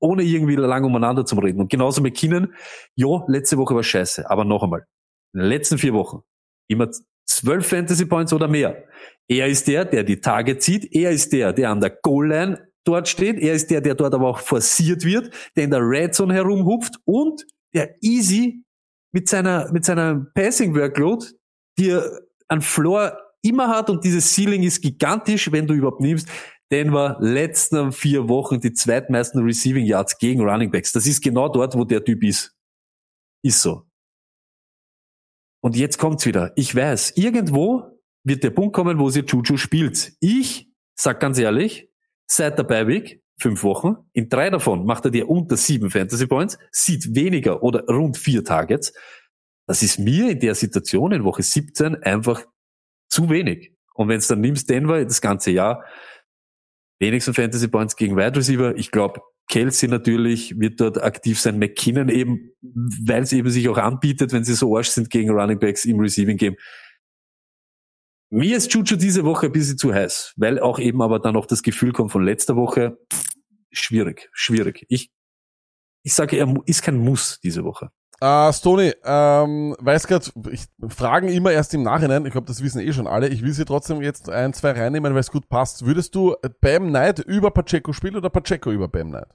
ohne 0.00 0.24
irgendwie 0.24 0.56
lang 0.56 0.84
umeinander 0.84 1.24
zu 1.24 1.36
reden. 1.36 1.60
Und 1.60 1.70
genauso 1.70 2.02
mit 2.02 2.16
Kinnen, 2.16 2.52
jo, 2.96 3.24
letzte 3.28 3.58
Woche 3.58 3.76
war 3.76 3.84
scheiße, 3.84 4.28
aber 4.28 4.44
noch 4.44 4.64
einmal, 4.64 4.86
in 5.34 5.40
den 5.40 5.48
letzten 5.48 5.78
vier 5.78 5.92
Wochen 5.92 6.22
immer 6.68 6.90
zwölf 7.26 7.68
Fantasy 7.68 8.06
Points 8.06 8.32
oder 8.32 8.48
mehr. 8.48 8.84
Er 9.28 9.46
ist 9.46 9.68
der, 9.68 9.84
der 9.84 10.02
die 10.02 10.20
Tage 10.20 10.58
zieht. 10.58 10.92
Er 10.92 11.12
ist 11.12 11.32
der, 11.32 11.52
der 11.52 11.70
an 11.70 11.80
der 11.80 11.90
Goal-Line 11.90 12.68
dort 12.84 13.08
steht. 13.08 13.38
Er 13.38 13.54
ist 13.54 13.70
der, 13.70 13.80
der 13.80 13.94
dort 13.94 14.14
aber 14.14 14.28
auch 14.28 14.40
forciert 14.40 15.04
wird, 15.04 15.32
der 15.54 15.64
in 15.64 15.70
der 15.70 15.80
Red 15.80 16.14
Zone 16.14 16.34
herumhupft 16.34 16.96
und 17.04 17.44
der 17.72 17.94
easy 18.00 18.64
mit 19.12 19.28
seiner, 19.28 19.70
mit 19.72 19.84
seiner 19.84 20.26
Passing 20.34 20.74
Workload 20.74 21.26
dir 21.78 22.20
an 22.48 22.60
Floor 22.62 23.16
immer 23.42 23.68
hat 23.68 23.90
und 23.90 24.04
dieses 24.04 24.34
Ceiling 24.34 24.62
ist 24.62 24.82
gigantisch, 24.82 25.50
wenn 25.52 25.66
du 25.66 25.74
überhaupt 25.74 26.00
nimmst. 26.00 26.28
Denver 26.70 27.16
letzten 27.20 27.92
vier 27.92 28.28
Wochen 28.28 28.60
die 28.60 28.72
zweitmeisten 28.72 29.42
Receiving 29.42 29.86
Yards 29.86 30.18
gegen 30.18 30.42
Running 30.42 30.70
Backs. 30.70 30.92
Das 30.92 31.06
ist 31.06 31.22
genau 31.22 31.48
dort, 31.48 31.74
wo 31.74 31.84
der 31.84 32.04
Typ 32.04 32.22
ist. 32.22 32.54
Ist 33.42 33.62
so. 33.62 33.84
Und 35.60 35.76
jetzt 35.76 35.98
kommt's 35.98 36.26
wieder. 36.26 36.52
Ich 36.56 36.74
weiß, 36.74 37.16
irgendwo 37.16 37.98
wird 38.24 38.44
der 38.44 38.50
Punkt 38.50 38.74
kommen, 38.74 38.98
wo 38.98 39.08
sie 39.10 39.20
Juju 39.20 39.56
spielt. 39.56 40.12
Ich 40.20 40.70
sag 40.94 41.20
ganz 41.20 41.38
ehrlich, 41.38 41.90
seit 42.26 42.58
der 42.58 42.64
Beiweg, 42.64 43.22
fünf 43.40 43.62
Wochen, 43.62 43.96
in 44.12 44.28
drei 44.28 44.50
davon 44.50 44.84
macht 44.84 45.04
er 45.06 45.10
dir 45.10 45.28
unter 45.28 45.56
sieben 45.56 45.90
Fantasy 45.90 46.26
Points, 46.26 46.58
sieht 46.70 47.14
weniger 47.14 47.62
oder 47.62 47.84
rund 47.86 48.18
vier 48.18 48.44
Targets. 48.44 48.92
Das 49.68 49.82
ist 49.82 49.98
mir 49.98 50.30
in 50.30 50.40
der 50.40 50.54
Situation 50.54 51.12
in 51.12 51.24
Woche 51.24 51.42
17 51.42 52.02
einfach 52.02 52.44
zu 53.08 53.28
wenig. 53.28 53.74
Und 53.94 54.08
wenn 54.08 54.18
es 54.18 54.26
dann 54.26 54.40
nimmst 54.40 54.70
Denver 54.70 55.04
das 55.04 55.20
ganze 55.20 55.50
Jahr, 55.50 55.84
wenigsten 56.98 57.34
Fantasy 57.34 57.68
Points 57.68 57.94
gegen 57.94 58.16
Wide 58.16 58.36
Receiver. 58.36 58.76
Ich 58.76 58.90
glaube, 58.90 59.20
Kelsey 59.48 59.88
natürlich 59.88 60.58
wird 60.58 60.80
dort 60.80 61.02
aktiv 61.02 61.38
sein. 61.38 61.58
McKinnon 61.58 62.08
eben, 62.08 62.52
weil 62.60 63.22
es 63.22 63.32
eben 63.32 63.50
sich 63.50 63.68
auch 63.68 63.78
anbietet, 63.78 64.32
wenn 64.32 64.44
sie 64.44 64.54
so 64.54 64.76
arsch 64.76 64.88
sind 64.88 65.10
gegen 65.10 65.30
Running 65.30 65.58
Backs 65.58 65.84
im 65.84 66.00
Receiving 66.00 66.38
Game. 66.38 66.56
Mir 68.30 68.56
ist 68.56 68.72
Juju 68.72 68.96
diese 68.96 69.24
Woche 69.24 69.46
ein 69.46 69.52
bisschen 69.52 69.78
zu 69.78 69.92
heiß, 69.92 70.34
weil 70.36 70.58
auch 70.58 70.78
eben 70.78 71.00
aber 71.00 71.18
dann 71.18 71.34
noch 71.34 71.46
das 71.46 71.62
Gefühl 71.62 71.92
kommt 71.92 72.12
von 72.12 72.24
letzter 72.24 72.56
Woche. 72.56 72.98
Schwierig, 73.70 74.28
schwierig. 74.32 74.84
Ich, 74.88 75.10
ich 76.02 76.14
sage, 76.14 76.36
er 76.36 76.54
ist 76.66 76.82
kein 76.82 76.98
Muss 76.98 77.38
diese 77.40 77.64
Woche. 77.64 77.90
Äh, 78.20 78.52
Stony, 78.52 78.92
ähm, 79.04 79.76
weiß 79.78 80.08
grad, 80.08 80.32
ich 80.50 80.64
fragen 80.88 81.28
immer 81.28 81.52
erst 81.52 81.72
im 81.74 81.84
Nachhinein, 81.84 82.26
ich 82.26 82.32
glaube, 82.32 82.48
das 82.48 82.62
wissen 82.62 82.80
eh 82.80 82.92
schon 82.92 83.06
alle, 83.06 83.28
ich 83.28 83.42
will 83.42 83.52
sie 83.52 83.64
trotzdem 83.64 84.02
jetzt 84.02 84.28
ein, 84.28 84.52
zwei 84.52 84.72
reinnehmen, 84.72 85.14
weil 85.14 85.20
es 85.20 85.30
gut 85.30 85.48
passt. 85.48 85.86
Würdest 85.86 86.14
du 86.16 86.34
Bam 86.60 86.88
Knight 86.88 87.20
über 87.20 87.52
Pacheco 87.52 87.92
spielen 87.92 88.16
oder 88.16 88.28
Pacheco 88.28 88.72
über 88.72 88.88
Bam 88.88 89.10
Knight? 89.10 89.28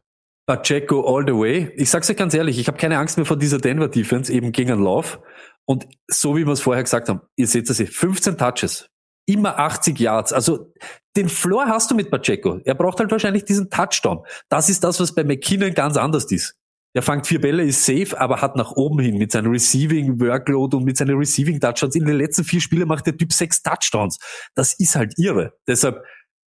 Pacheco 0.45 1.01
all 1.05 1.23
the 1.25 1.33
way. 1.33 1.71
Ich 1.75 1.89
sag's 1.89 2.07
dir 2.07 2.15
ganz 2.15 2.33
ehrlich, 2.33 2.59
ich 2.59 2.67
habe 2.67 2.77
keine 2.77 2.97
Angst 2.97 3.17
mehr 3.17 3.25
vor 3.25 3.37
dieser 3.37 3.59
Denver 3.59 3.87
Defense, 3.87 4.31
eben 4.31 4.51
gegen 4.51 4.71
einen 4.71 4.83
Lauf. 4.83 5.21
Und 5.65 5.87
so 6.07 6.35
wie 6.35 6.45
wir 6.45 6.51
es 6.51 6.59
vorher 6.59 6.83
gesagt 6.83 7.07
haben, 7.07 7.21
ihr 7.37 7.47
seht 7.47 7.69
das 7.69 7.77
hier, 7.77 7.87
15 7.87 8.37
Touches, 8.37 8.89
immer 9.25 9.57
80 9.57 9.97
Yards. 9.97 10.33
Also 10.33 10.73
den 11.15 11.29
Floor 11.29 11.67
hast 11.67 11.89
du 11.89 11.95
mit 11.95 12.11
Pacheco. 12.11 12.59
Er 12.65 12.75
braucht 12.75 12.99
halt 12.99 13.11
wahrscheinlich 13.11 13.45
diesen 13.45 13.69
Touchdown. 13.69 14.25
Das 14.49 14.67
ist 14.67 14.83
das, 14.83 14.99
was 14.99 15.15
bei 15.15 15.23
McKinnon 15.23 15.73
ganz 15.73 15.95
anders 15.95 16.25
ist. 16.31 16.57
Der 16.95 17.01
fängt 17.01 17.25
vier 17.25 17.41
Bälle, 17.41 17.63
ist 17.63 17.85
safe, 17.85 18.19
aber 18.19 18.41
hat 18.41 18.55
nach 18.55 18.71
oben 18.71 18.99
hin 18.99 19.17
mit 19.17 19.31
seinem 19.31 19.51
Receiving 19.51 20.19
Workload 20.19 20.77
und 20.77 20.83
mit 20.83 20.97
seinen 20.97 21.17
Receiving 21.17 21.59
Touchdowns. 21.59 21.95
In 21.95 22.05
den 22.05 22.17
letzten 22.17 22.43
vier 22.43 22.61
Spielen 22.61 22.87
macht 22.87 23.07
der 23.07 23.17
Typ 23.17 23.33
sechs 23.33 23.63
Touchdowns. 23.63 24.19
Das 24.53 24.73
ist 24.79 24.95
halt 24.95 25.17
irre. 25.17 25.53
Deshalb, 25.67 26.03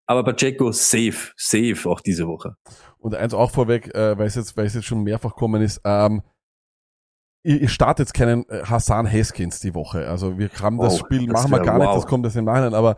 aber 0.05 0.23
Pacheco 0.23 0.71
safe, 0.71 1.31
safe 1.37 1.89
auch 1.89 2.01
diese 2.01 2.27
Woche. 2.27 2.55
Und 2.97 3.15
eins 3.15 3.33
auch 3.33 3.51
vorweg, 3.51 3.93
äh, 3.95 4.17
weil 4.17 4.27
es 4.27 4.35
jetzt, 4.35 4.57
weil 4.57 4.65
es 4.65 4.73
jetzt 4.73 4.85
schon 4.85 5.03
mehrfach 5.03 5.35
kommen 5.35 5.61
ist, 5.61 5.79
ähm, 5.85 6.21
ihr, 7.43 7.67
startet 7.67 8.07
jetzt 8.07 8.13
keinen 8.13 8.47
äh, 8.49 8.63
Hassan 8.63 9.11
Haskins 9.11 9.59
die 9.59 9.75
Woche. 9.75 10.07
Also 10.07 10.37
wir 10.37 10.49
haben 10.61 10.77
das 10.77 10.93
Wow, 10.93 10.99
Spiel, 10.99 11.27
das 11.27 11.43
machen 11.43 11.51
wir 11.51 11.59
gar 11.59 11.77
nicht, 11.77 11.87
wow. 11.87 11.95
das 11.95 12.07
kommt 12.07 12.25
jetzt 12.25 12.35
im 12.35 12.45
Nachhinein, 12.45 12.73
aber 12.73 12.97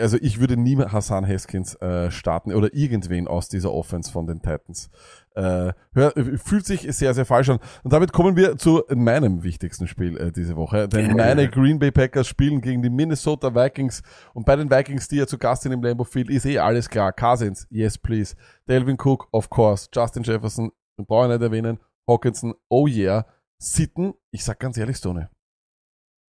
also 0.00 0.18
ich 0.20 0.40
würde 0.40 0.56
nie 0.56 0.76
mehr 0.76 0.92
Hassan 0.92 1.26
Haskins 1.26 1.74
äh, 1.76 2.10
starten 2.10 2.52
oder 2.52 2.72
irgendwen 2.74 3.26
aus 3.28 3.48
dieser 3.48 3.72
Offense 3.72 4.12
von 4.12 4.26
den 4.26 4.40
Titans. 4.40 4.90
Äh, 5.38 5.72
hör, 5.94 6.12
fühlt 6.42 6.66
sich 6.66 6.80
sehr, 6.96 7.14
sehr 7.14 7.24
falsch 7.24 7.48
an. 7.48 7.60
Und 7.84 7.92
damit 7.92 8.12
kommen 8.12 8.34
wir 8.34 8.56
zu 8.56 8.82
meinem 8.92 9.44
wichtigsten 9.44 9.86
Spiel 9.86 10.16
äh, 10.16 10.32
diese 10.32 10.56
Woche. 10.56 10.88
Denn 10.88 11.14
meine 11.14 11.48
Green 11.48 11.78
Bay 11.78 11.92
Packers 11.92 12.26
spielen 12.26 12.60
gegen 12.60 12.82
die 12.82 12.90
Minnesota 12.90 13.54
Vikings. 13.54 14.02
Und 14.34 14.46
bei 14.46 14.56
den 14.56 14.68
Vikings, 14.68 15.06
die 15.06 15.18
ja 15.18 15.28
zu 15.28 15.38
Gast 15.38 15.62
sind 15.62 15.70
im 15.70 15.80
Lambeau 15.80 16.02
Field, 16.02 16.28
ist 16.28 16.44
eh 16.44 16.58
alles 16.58 16.90
klar. 16.90 17.12
Cousins, 17.12 17.68
yes 17.70 17.96
please. 17.96 18.34
Delvin 18.68 18.96
Cook, 18.96 19.28
of 19.30 19.48
course. 19.48 19.88
Justin 19.94 20.24
Jefferson, 20.24 20.72
brauche 20.96 21.26
ich 21.26 21.32
nicht 21.32 21.42
erwähnen. 21.42 21.78
Hawkinson, 22.08 22.54
oh 22.68 22.88
yeah. 22.88 23.24
Sitten, 23.62 24.14
ich 24.32 24.42
sag 24.42 24.58
ganz 24.58 24.76
ehrlich, 24.76 24.96
Stone. 24.96 25.30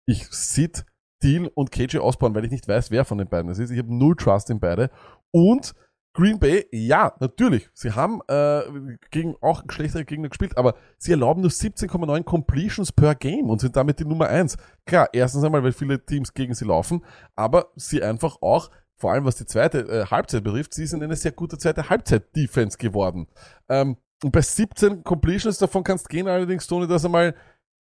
Ich 0.09 0.27
sit 0.31 0.85
Deal 1.23 1.47
und 1.55 1.71
KJ 1.71 1.99
Osborne, 1.99 2.35
weil 2.35 2.45
ich 2.45 2.51
nicht 2.51 2.67
weiß, 2.67 2.91
wer 2.91 3.05
von 3.05 3.19
den 3.19 3.29
beiden 3.29 3.53
es 3.53 3.61
ist. 3.61 3.71
Ich 3.71 3.79
habe 3.79 3.95
null 3.95 4.17
Trust 4.17 4.51
in 4.51 4.59
beide. 4.59 4.91
Und 5.31 5.75
Green 6.17 6.39
Bay, 6.39 6.67
ja, 6.73 7.12
natürlich. 7.21 7.69
Sie 7.75 7.93
haben 7.93 8.23
äh, 8.27 8.62
gegen 9.11 9.37
auch 9.43 9.62
schlechtere 9.69 10.07
Gegner 10.07 10.31
gespielt, 10.31 10.57
aber 10.57 10.75
sie 10.97 11.11
erlauben 11.11 11.43
nur 11.43 11.51
17,9 11.51 12.25
Completions 12.25 12.91
per 12.91 13.14
Game 13.14 13.51
und 13.51 13.61
sind 13.61 13.77
damit 13.77 14.01
die 14.01 14.07
Nummer 14.07 14.29
eins. 14.29 14.57
Klar, 14.87 15.11
erstens 15.12 15.45
einmal, 15.45 15.62
weil 15.62 15.73
viele 15.73 16.03
Teams 16.03 16.33
gegen 16.33 16.55
sie 16.55 16.64
laufen, 16.64 17.05
aber 17.35 17.67
sie 17.77 18.03
einfach 18.03 18.41
auch, 18.41 18.71
vor 18.97 19.12
allem 19.12 19.27
was 19.27 19.37
die 19.37 19.45
zweite 19.45 19.81
äh, 19.81 20.07
Halbzeit 20.07 20.43
betrifft, 20.43 20.73
sie 20.73 20.87
sind 20.87 21.03
eine 21.03 21.17
sehr 21.17 21.33
gute 21.33 21.59
zweite 21.59 21.91
Halbzeit-Defense 21.91 22.79
geworden. 22.79 23.27
Ähm, 23.69 23.99
und 24.25 24.33
bei 24.33 24.41
17 24.41 25.05
Completions, 25.05 25.59
davon 25.59 25.85
kannst 25.85 26.09
gehen 26.09 26.29
allerdings, 26.29 26.67
Tony, 26.67 26.89
dass 26.89 27.05
einmal 27.05 27.35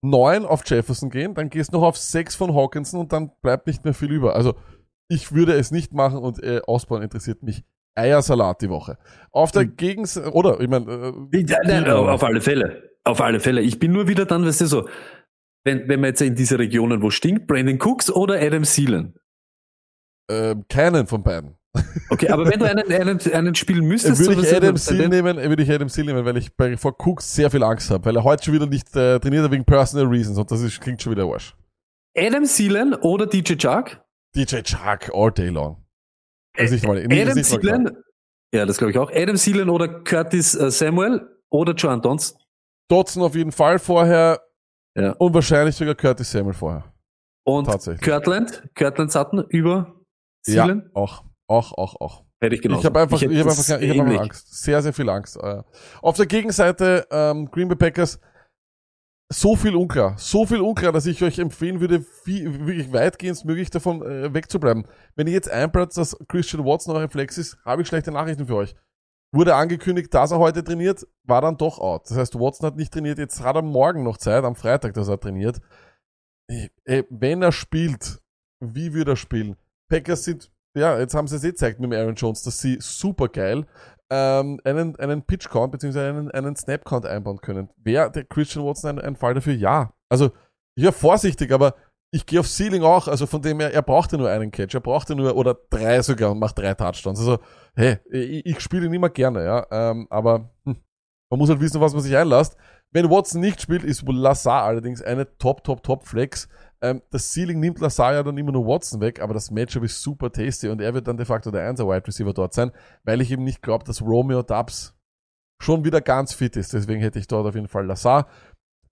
neun 0.03 0.45
auf 0.45 0.62
Jefferson 0.66 1.09
gehen, 1.09 1.35
dann 1.35 1.51
gehst 1.51 1.72
du 1.72 1.78
noch 1.78 1.87
auf 1.87 1.97
sechs 1.97 2.35
von 2.35 2.53
Hawkinson 2.53 2.99
und 2.99 3.12
dann 3.12 3.30
bleibt 3.43 3.68
nicht 3.68 3.85
mehr 3.85 3.95
viel 3.95 4.11
über. 4.11 4.35
Also 4.35 4.57
ich 5.07 5.30
würde 5.30 5.53
es 5.53 5.70
nicht 5.70 5.93
machen 5.93 6.18
und 6.18 6.43
äh, 6.43 6.62
Osborne 6.66 7.05
interessiert 7.05 7.45
mich 7.45 7.62
Eiersalat 7.95 8.62
die 8.62 8.68
Woche. 8.68 8.99
Auf 9.30 9.53
der 9.53 9.66
Gegens 9.66 10.18
oder 10.18 10.61
ich 10.61 10.68
meine, 10.68 11.14
äh, 11.32 11.40
Ja, 11.47 11.59
nein, 11.64 11.88
auf 11.88 12.22
alle 12.22 12.40
Fälle. 12.40 12.90
Auf 13.05 13.20
alle 13.20 13.40
Fälle. 13.40 13.61
Ich 13.61 13.78
bin 13.78 13.92
nur 13.92 14.09
wieder 14.09 14.24
dann, 14.24 14.45
weißt 14.47 14.62
du, 14.62 14.66
so, 14.66 14.88
wenn, 15.64 15.88
wenn 15.88 16.01
man 16.01 16.09
jetzt 16.11 16.22
in 16.22 16.34
diese 16.34 16.59
Regionen, 16.59 17.03
wo 17.03 17.11
stinkt, 17.11 17.47
Brandon 17.47 17.78
Cooks 17.80 18.11
oder 18.11 18.40
Adam 18.40 18.62
Thielen. 18.64 19.14
äh, 20.30 20.55
keinen 20.68 21.07
von 21.07 21.22
beiden. 21.22 21.57
Okay, 22.09 22.28
aber 22.28 22.47
wenn 22.47 22.61
du 22.61 22.66
einen, 22.66 22.90
einen, 22.92 23.20
einen 23.32 23.55
spielen 23.57 23.84
müsstest, 23.86 24.20
Würde 24.24 24.42
ich 24.42 24.55
Adam 24.55 24.76
Seal 24.76 25.09
nehmen, 25.09 25.36
würde 25.36 25.62
ich 25.62 25.70
Adam 25.70 25.88
Seal 25.88 26.07
nehmen, 26.07 26.24
weil 26.24 26.36
ich 26.36 26.55
bei 26.55 26.76
vor 26.76 26.95
Cooks 27.05 27.34
sehr 27.34 27.51
viel 27.51 27.64
Angst 27.64 27.90
habe, 27.90 28.05
weil 28.05 28.16
er 28.16 28.22
heute 28.22 28.45
schon 28.45 28.55
wieder 28.55 28.66
nicht 28.66 28.95
äh, 28.95 29.18
trainiert 29.18 29.42
hat 29.45 29.51
wegen 29.51 29.64
Personal 29.64 30.07
Reasons 30.07 30.38
und 30.38 30.49
das 30.51 30.61
ist, 30.61 30.80
klingt 30.80 31.03
schon 31.03 31.11
wieder 31.12 31.24
Arsch. 31.24 31.57
Adam 32.16 32.45
Thielen 32.45 32.95
oder 32.95 33.26
DJ 33.26 33.55
Chark? 33.57 34.05
DJ 34.36 34.61
Chuck 34.62 35.11
all 35.12 35.32
day 35.32 35.49
long. 35.49 35.84
Das 36.55 36.66
ist 36.66 36.72
nicht 36.72 36.86
mal, 36.86 37.05
nicht, 37.07 37.28
Adam. 37.28 37.42
Thielen, 37.42 37.96
ja, 38.55 38.64
das 38.66 38.78
glaube 38.78 38.92
ich 38.92 38.98
auch. 38.98 39.11
Adam 39.12 39.36
Thielen 39.36 39.68
oder 39.68 39.88
Curtis 40.05 40.55
äh, 40.55 40.70
Samuel 40.70 41.28
oder 41.50 41.72
Joan 41.74 42.00
Donston. 42.00 42.40
Dotson 42.88 43.22
auf 43.22 43.34
jeden 43.34 43.52
Fall 43.52 43.78
vorher 43.78 44.40
Ja. 44.96 45.12
und 45.12 45.34
wahrscheinlich 45.34 45.74
sogar 45.74 45.94
Curtis 45.94 46.30
Samuel 46.30 46.55
vorher. 46.55 46.84
Und. 47.46 47.68
Kirtland, 48.00 48.62
Kirtland 48.74 49.11
Sutton 49.12 49.44
über 49.48 49.94
Ja, 50.46 50.64
Thielen. 50.64 50.90
auch, 50.94 51.24
auch, 51.48 51.72
auch, 51.76 52.00
auch. 52.00 52.24
Hätte 52.40 52.55
ich 52.57 52.62
genauso. 52.62 52.80
Ich 52.80 52.86
habe 52.86 53.00
einfach, 53.00 53.20
ich 53.22 53.38
hab 53.40 53.46
das 53.46 53.70
einfach, 53.70 53.82
ich 53.82 53.98
hab 53.98 54.07
einfach. 54.07 54.20
Angst. 54.22 54.62
Sehr, 54.62 54.82
sehr 54.82 54.92
viel 54.92 55.09
Angst. 55.09 55.36
Äh, 55.42 55.62
Auf 56.02 56.16
der 56.16 56.26
Gegenseite 56.26 57.07
ähm, 57.11 57.50
Green 57.50 57.68
Bay 57.68 57.76
Packers 57.76 58.20
so 59.35 59.57
viel 59.57 59.74
unklar, 59.74 60.16
so 60.16 60.47
viel 60.47 60.61
unklar, 60.61 60.93
dass 60.93 61.07
ich 61.07 61.22
euch 61.22 61.39
empfehlen 61.39 61.80
würde, 61.80 62.01
viel, 62.01 62.66
wirklich 62.66 62.93
weitgehend 62.93 63.45
möglich 63.45 63.68
davon 63.70 64.03
äh, 64.03 64.32
wegzubleiben. 64.32 64.87
Wenn 65.16 65.26
ihr 65.26 65.32
jetzt 65.32 65.51
einplatzt, 65.51 65.99
dass 65.99 66.16
Christian 66.28 66.64
Watson 66.64 66.95
euer 66.97 67.09
Flex 67.09 67.37
ist, 67.39 67.59
habe 67.64 67.82
ich 67.82 67.89
schlechte 67.89 68.12
Nachrichten 68.12 68.47
für 68.47 68.57
euch. 68.57 68.74
Wurde 69.32 69.57
angekündigt, 69.57 70.14
dass 70.14 70.30
er 70.30 70.39
heute 70.39 70.62
trainiert, 70.62 71.07
war 71.24 71.41
dann 71.41 71.57
doch 71.57 71.80
out. 71.80 72.09
Das 72.09 72.16
heißt, 72.16 72.39
Watson 72.39 72.66
hat 72.68 72.76
nicht 72.76 72.93
trainiert, 72.93 73.18
jetzt 73.18 73.43
hat 73.43 73.57
er 73.57 73.62
morgen 73.62 74.05
noch 74.05 74.18
Zeit, 74.18 74.45
am 74.45 74.55
Freitag, 74.55 74.95
dass 74.95 75.09
er 75.09 75.18
trainiert. 75.18 75.61
Äh, 76.49 76.68
äh, 76.85 77.05
wenn 77.11 77.43
er 77.43 77.53
spielt, 77.53 78.20
wie 78.61 78.95
würde 78.95 79.12
er 79.12 79.16
spielen? 79.16 79.57
Packers 79.89 80.24
sind, 80.24 80.53
ja, 80.76 80.99
jetzt 80.99 81.14
haben 81.14 81.26
sie 81.26 81.37
es 81.37 81.45
eh 81.45 81.51
gezeigt 81.51 81.80
mit 81.80 81.91
dem 81.91 81.99
Aaron 81.99 82.14
Jones, 82.14 82.43
dass 82.43 82.61
sie 82.61 82.78
super 82.80 83.28
geil 83.28 83.66
ähm, 84.15 84.61
einen, 84.62 84.95
einen 84.97 85.23
Pitch-Count 85.23 85.73
bzw. 85.73 85.99
einen, 86.09 86.31
einen 86.31 86.55
Snap-Count 86.55 87.05
einbauen 87.05 87.41
können. 87.41 87.69
Wäre 87.77 88.12
der 88.12 88.25
Christian 88.25 88.65
Watson 88.65 88.99
ein, 88.99 89.05
ein 89.05 89.17
Fall 89.17 89.35
dafür? 89.35 89.55
Ja. 89.55 89.93
Also, 90.09 90.31
wäre 90.77 90.93
vorsichtig, 90.93 91.51
aber 91.51 91.75
ich 92.12 92.27
gehe 92.27 92.39
auf 92.39 92.47
Ceiling 92.47 92.85
auch, 92.85 93.09
also 93.09 93.27
von 93.27 93.43
dem 93.43 93.59
her, 93.59 93.75
er 93.75 93.83
brauchte 93.83 94.17
nur 94.17 94.31
einen 94.31 94.53
Catch, 94.53 94.75
er 94.75 94.81
brauchte 94.81 95.17
nur, 95.17 95.35
oder 95.35 95.57
drei 95.69 96.01
sogar 96.01 96.31
und 96.31 96.39
macht 96.39 96.57
drei 96.57 96.73
Touchdowns. 96.75 97.19
Also, 97.19 97.39
hey, 97.75 97.99
ich, 98.09 98.47
ich 98.47 98.61
spiele 98.61 98.87
ihn 98.87 98.95
immer 98.95 99.11
gerne, 99.11 99.45
ja, 99.45 99.67
ähm, 99.73 100.07
aber 100.11 100.51
hm, 100.65 100.77
man 101.29 101.39
muss 101.39 101.49
halt 101.49 101.61
wissen, 101.61 101.81
was 101.81 101.93
man 101.93 102.03
sich 102.03 102.17
einlässt. 102.17 102.57
Wenn 102.93 103.11
Watson 103.11 103.41
nicht 103.41 103.61
spielt, 103.61 103.83
ist 103.83 104.05
Lazar 104.07 104.62
allerdings 104.62 105.03
eine 105.03 105.37
Top, 105.39 105.65
Top, 105.65 105.83
Top 105.83 106.07
Flex. 106.07 106.49
Ähm, 106.81 107.03
das 107.11 107.33
Ceiling 107.33 107.61
nimmt 107.61 107.81
Lazar 107.81 108.12
ja 108.14 108.22
dann 108.22 108.37
immer 108.37 108.53
nur 108.53 108.66
Watson 108.66 109.01
weg, 109.01 109.20
aber 109.20 109.35
das 109.35 109.51
Matchup 109.51 109.85
ist 109.85 110.03
super 110.03 110.31
tasty 110.31 110.68
und 110.68 110.81
er 110.81 110.93
wird 110.95 111.07
dann 111.09 111.16
de 111.16 111.25
facto 111.27 111.51
der 111.51 111.62
1er 111.72 111.87
Wide 111.89 112.07
Receiver 112.07 112.33
dort 112.35 112.53
sein, 112.55 112.72
weil 113.05 113.20
ich 113.20 113.31
eben 113.31 113.45
nicht 113.45 113.62
glaube, 113.62 113.85
dass 113.85 114.03
Romeo 114.03 114.43
Dubs 114.43 114.95
schon 115.62 115.85
wieder 115.85 116.01
ganz 116.01 116.33
fit 116.35 116.57
ist. 116.57 116.72
Deswegen 116.72 117.01
hätte 117.01 117.18
ich 117.18 117.27
dort 117.27 117.47
auf 117.47 117.55
jeden 117.55 117.68
Fall 117.68 117.87
Lazar. 117.87 118.27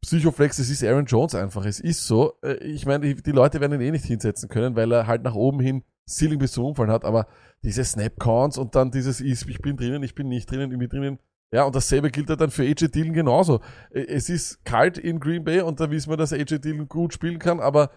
Psychoflex, 0.00 0.58
es 0.58 0.70
ist 0.70 0.82
Aaron 0.82 1.04
Jones 1.06 1.34
einfach. 1.34 1.64
Es 1.64 1.78
ist 1.78 2.06
so. 2.06 2.34
Äh, 2.42 2.54
Ich 2.64 2.86
meine, 2.86 3.14
die- 3.14 3.30
Leute 3.30 3.60
werden 3.60 3.74
ihn 3.74 3.86
eh 3.86 3.90
nicht 3.92 4.04
hinsetzen 4.04 4.48
können, 4.48 4.74
weil 4.74 4.90
er 4.92 5.06
halt 5.06 5.22
nach 5.22 5.34
oben 5.34 5.60
hin 5.60 5.84
Ceiling 6.08 6.38
bis 6.40 6.52
zum 6.52 6.64
Umfallen 6.64 6.90
hat, 6.90 7.04
aber 7.04 7.28
diese 7.62 7.84
Snap 7.84 8.18
Counts 8.18 8.58
und 8.58 8.74
dann 8.74 8.90
dieses 8.90 9.20
ich 9.20 9.60
bin 9.62 9.76
drinnen, 9.76 10.02
ich 10.02 10.14
bin 10.16 10.28
nicht 10.28 10.50
drinnen, 10.50 10.72
ich 10.72 10.78
bin 10.78 10.88
drinnen. 10.88 11.18
Ja, 11.52 11.64
und 11.64 11.76
dasselbe 11.76 12.10
gilt 12.10 12.30
ja 12.30 12.36
dann 12.36 12.50
für 12.50 12.62
AJ 12.62 12.88
Dillon 12.88 13.12
genauso. 13.12 13.60
Es 13.90 14.30
ist 14.30 14.64
kalt 14.64 14.96
in 14.96 15.20
Green 15.20 15.44
Bay 15.44 15.60
und 15.60 15.78
da 15.80 15.90
wissen 15.90 16.10
wir, 16.10 16.16
dass 16.16 16.32
AJ 16.32 16.60
Dillon 16.60 16.88
gut 16.88 17.12
spielen 17.12 17.38
kann, 17.38 17.60
aber 17.60 17.90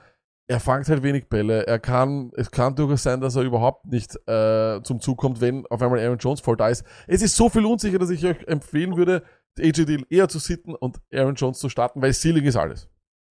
er 0.47 0.59
fangt 0.59 0.89
halt 0.89 1.03
wenig 1.03 1.29
Bälle. 1.29 1.65
Er 1.65 1.79
kann, 1.79 2.31
es 2.35 2.51
kann 2.51 2.75
durchaus 2.75 3.03
sein, 3.03 3.21
dass 3.21 3.35
er 3.37 3.43
überhaupt 3.43 3.85
nicht 3.85 4.15
äh, 4.27 4.81
zum 4.83 4.99
Zug 4.99 5.17
kommt, 5.17 5.39
wenn 5.39 5.65
auf 5.67 5.81
einmal 5.81 5.99
Aaron 5.99 6.17
Jones 6.17 6.41
voll 6.41 6.57
da 6.57 6.67
ist. 6.67 6.83
Es 7.07 7.21
ist 7.21 7.35
so 7.35 7.49
viel 7.49 7.65
unsicher, 7.65 7.97
dass 7.97 8.09
ich 8.09 8.25
euch 8.25 8.45
empfehlen 8.45 8.97
würde, 8.97 9.23
AJ 9.57 9.85
Dillon 9.85 10.05
eher 10.09 10.27
zu 10.27 10.39
sitten 10.39 10.75
und 10.75 10.97
Aaron 11.13 11.35
Jones 11.35 11.59
zu 11.59 11.69
starten, 11.69 12.01
weil 12.01 12.13
Ceiling 12.13 12.43
ist 12.43 12.57
alles. 12.57 12.89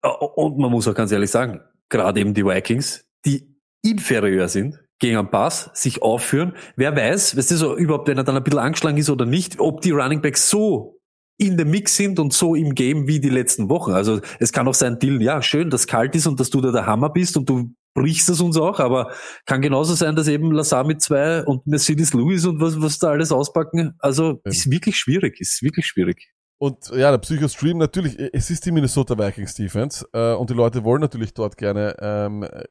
Und 0.01 0.57
man 0.57 0.71
muss 0.71 0.87
auch 0.87 0.95
ganz 0.95 1.11
ehrlich 1.11 1.29
sagen, 1.29 1.61
gerade 1.89 2.19
eben 2.19 2.33
die 2.33 2.43
Vikings, 2.43 3.07
die 3.23 3.55
inferior 3.83 4.47
sind 4.47 4.79
gegen 4.99 5.17
einen 5.17 5.29
Pass, 5.29 5.69
sich 5.73 6.01
aufführen. 6.01 6.53
Wer 6.75 6.95
weiß, 6.95 7.37
weißt 7.37 7.51
du, 7.51 7.55
so 7.57 7.77
überhaupt, 7.77 8.07
wenn 8.07 8.17
er 8.17 8.23
dann 8.23 8.35
ein 8.37 8.43
bisschen 8.43 8.59
angeschlagen 8.59 8.97
ist 8.97 9.09
oder 9.09 9.25
nicht, 9.25 9.59
ob 9.59 9.81
die 9.81 9.91
Running 9.91 10.21
Backs 10.21 10.49
so 10.49 10.99
in 11.39 11.55
der 11.55 11.67
Mix 11.67 11.95
sind 11.95 12.19
und 12.19 12.33
so 12.33 12.55
im 12.55 12.73
Game 12.73 13.07
wie 13.07 13.19
die 13.19 13.29
letzten 13.29 13.69
Wochen. 13.69 13.91
Also 13.91 14.21
es 14.39 14.51
kann 14.51 14.67
auch 14.67 14.73
sein, 14.73 14.97
Dylan, 14.97 15.21
ja, 15.21 15.41
schön, 15.43 15.69
dass 15.69 15.85
kalt 15.85 16.15
ist 16.15 16.25
und 16.25 16.39
dass 16.39 16.49
du 16.49 16.61
da 16.61 16.71
der 16.71 16.87
Hammer 16.87 17.09
bist 17.11 17.37
und 17.37 17.47
du 17.47 17.71
brichst 17.93 18.29
es 18.29 18.41
uns 18.41 18.57
auch, 18.57 18.79
aber 18.79 19.11
kann 19.45 19.61
genauso 19.61 19.93
sein, 19.93 20.15
dass 20.15 20.27
eben 20.27 20.51
Lazar 20.51 20.83
mit 20.85 21.01
zwei 21.01 21.43
und 21.43 21.65
Mercedes 21.67 22.13
Lewis 22.13 22.45
und 22.45 22.59
was, 22.59 22.79
was 22.81 22.97
da 22.99 23.09
alles 23.09 23.31
auspacken. 23.31 23.95
Also 23.99 24.41
Ja. 24.45 24.51
ist 24.51 24.69
wirklich 24.71 24.97
schwierig, 24.97 25.39
ist 25.39 25.61
wirklich 25.61 25.85
schwierig. 25.85 26.27
Und 26.59 26.89
ja, 26.89 27.11
der 27.11 27.19
Psycho-Stream 27.19 27.77
natürlich, 27.77 28.17
es 28.33 28.49
ist 28.49 28.65
die 28.65 28.71
Minnesota 28.71 29.17
Vikings 29.17 29.53
Defense 29.53 30.07
äh, 30.13 30.33
und 30.33 30.49
die 30.49 30.55
Leute 30.55 30.83
wollen 30.83 31.01
natürlich 31.01 31.35
dort 31.35 31.55
gerne 31.55 31.95
ähm, 31.99 32.43
äh, 32.43 32.63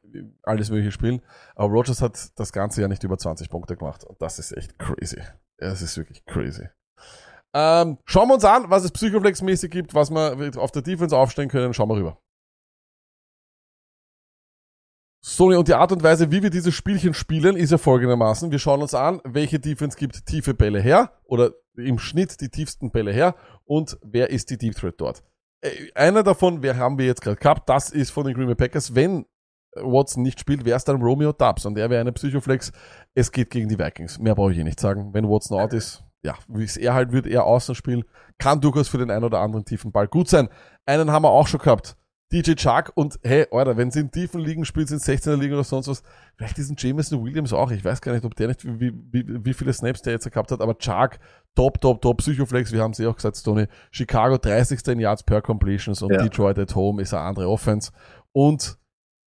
alles 0.42 0.70
mögliche 0.70 0.90
spielen, 0.90 1.22
aber 1.54 1.72
Rogers 1.72 2.02
hat 2.02 2.18
das 2.36 2.52
ganze 2.52 2.80
Jahr 2.80 2.88
nicht 2.88 3.04
über 3.04 3.16
20 3.16 3.48
Punkte 3.48 3.76
gemacht 3.76 4.02
und 4.02 4.20
das 4.20 4.40
ist 4.40 4.56
echt 4.56 4.76
crazy. 4.78 5.20
Das 5.58 5.82
ist 5.82 5.96
wirklich 5.96 6.24
crazy. 6.24 6.68
Ähm, 7.54 7.98
schauen 8.04 8.28
wir 8.28 8.34
uns 8.34 8.44
an, 8.44 8.68
was 8.68 8.84
es 8.84 8.92
Psychoflex-mäßig 8.92 9.70
gibt, 9.70 9.94
was 9.94 10.10
wir 10.10 10.50
auf 10.56 10.72
der 10.72 10.82
Defense 10.82 11.16
aufstellen 11.16 11.48
können, 11.48 11.72
schauen 11.72 11.88
wir 11.88 11.96
rüber. 11.96 12.18
Sony 15.28 15.56
und 15.56 15.66
die 15.66 15.74
Art 15.74 15.90
und 15.90 16.04
Weise, 16.04 16.30
wie 16.30 16.40
wir 16.44 16.50
dieses 16.50 16.72
Spielchen 16.72 17.12
spielen, 17.12 17.56
ist 17.56 17.72
ja 17.72 17.78
folgendermaßen. 17.78 18.52
Wir 18.52 18.60
schauen 18.60 18.80
uns 18.80 18.94
an, 18.94 19.20
welche 19.24 19.58
Defense 19.58 19.98
gibt 19.98 20.24
tiefe 20.24 20.54
Bälle 20.54 20.80
her 20.80 21.10
oder 21.24 21.50
im 21.76 21.98
Schnitt 21.98 22.40
die 22.40 22.48
tiefsten 22.48 22.92
Bälle 22.92 23.12
her 23.12 23.34
und 23.64 23.98
wer 24.04 24.30
ist 24.30 24.50
die 24.50 24.56
Deep 24.56 24.76
Threat 24.76 24.94
dort. 24.98 25.24
Äh, 25.62 25.90
Einer 25.96 26.22
davon, 26.22 26.62
wer 26.62 26.76
haben 26.76 26.96
wir 26.96 27.06
jetzt 27.06 27.22
gerade 27.22 27.38
gehabt, 27.38 27.68
das 27.68 27.90
ist 27.90 28.10
von 28.10 28.24
den 28.24 28.34
Green 28.34 28.46
Bay 28.46 28.54
Packers. 28.54 28.94
Wenn 28.94 29.26
Watson 29.74 30.22
nicht 30.22 30.38
spielt, 30.38 30.64
wäre 30.64 30.76
es 30.76 30.84
dann 30.84 31.02
Romeo 31.02 31.32
Dubs 31.32 31.66
und 31.66 31.74
der 31.74 31.90
wäre 31.90 32.00
eine 32.00 32.12
Psychoflex. 32.12 32.70
Es 33.16 33.32
geht 33.32 33.50
gegen 33.50 33.68
die 33.68 33.80
Vikings. 33.80 34.20
Mehr 34.20 34.36
brauche 34.36 34.52
ich 34.52 34.58
eh 34.58 34.64
nicht 34.64 34.78
sagen. 34.78 35.12
Wenn 35.12 35.28
Watson 35.28 35.58
out 35.58 35.72
ist, 35.72 36.04
ja, 36.22 36.36
wie 36.46 36.62
es 36.62 36.76
er 36.76 36.94
halt 36.94 37.10
wird, 37.10 37.26
er 37.26 37.46
außen 37.46 37.74
spielen, 37.74 38.04
kann 38.38 38.60
durchaus 38.60 38.86
für 38.86 38.98
den 38.98 39.10
einen 39.10 39.24
oder 39.24 39.40
anderen 39.40 39.64
tiefen 39.64 39.90
Ball 39.90 40.06
gut 40.06 40.28
sein. 40.28 40.48
Einen 40.86 41.10
haben 41.10 41.24
wir 41.24 41.30
auch 41.30 41.48
schon 41.48 41.58
gehabt. 41.58 41.96
DJ 42.32 42.54
Chuck 42.54 42.90
und 42.96 43.20
hey, 43.22 43.46
Alter, 43.52 43.76
wenn 43.76 43.92
sie 43.92 44.00
in 44.00 44.10
tiefen 44.10 44.40
Ligen 44.40 44.64
spielt, 44.64 44.88
sind 44.88 45.00
16er 45.00 45.36
Ligen 45.36 45.54
oder 45.54 45.62
sonst 45.62 45.86
was, 45.86 46.02
vielleicht 46.36 46.56
diesen 46.56 46.74
Jameson 46.76 47.22
Williams 47.24 47.52
auch. 47.52 47.70
Ich 47.70 47.84
weiß 47.84 48.00
gar 48.00 48.12
nicht, 48.12 48.24
ob 48.24 48.34
der 48.34 48.48
nicht, 48.48 48.64
wie, 48.64 48.92
wie, 49.12 49.44
wie 49.44 49.54
viele 49.54 49.72
Snaps 49.72 50.02
der 50.02 50.14
jetzt 50.14 50.30
gehabt 50.30 50.50
hat, 50.50 50.60
aber 50.60 50.76
Chuck, 50.76 51.18
top, 51.54 51.80
top, 51.80 52.02
top, 52.02 52.18
Psychoflex, 52.18 52.72
wir 52.72 52.82
haben 52.82 52.90
es 52.90 52.98
eh 52.98 53.06
auch 53.06 53.14
gesagt, 53.14 53.36
Stoney. 53.36 53.66
Chicago 53.92 54.38
30. 54.38 54.86
in 54.88 54.98
Yards 55.00 55.22
per 55.22 55.40
Completions 55.40 56.02
und 56.02 56.12
Ja. 56.12 56.22
Detroit 56.22 56.58
at 56.58 56.74
home 56.74 57.00
ist 57.00 57.14
eine 57.14 57.22
andere 57.22 57.48
Offense. 57.48 57.92
Und 58.32 58.76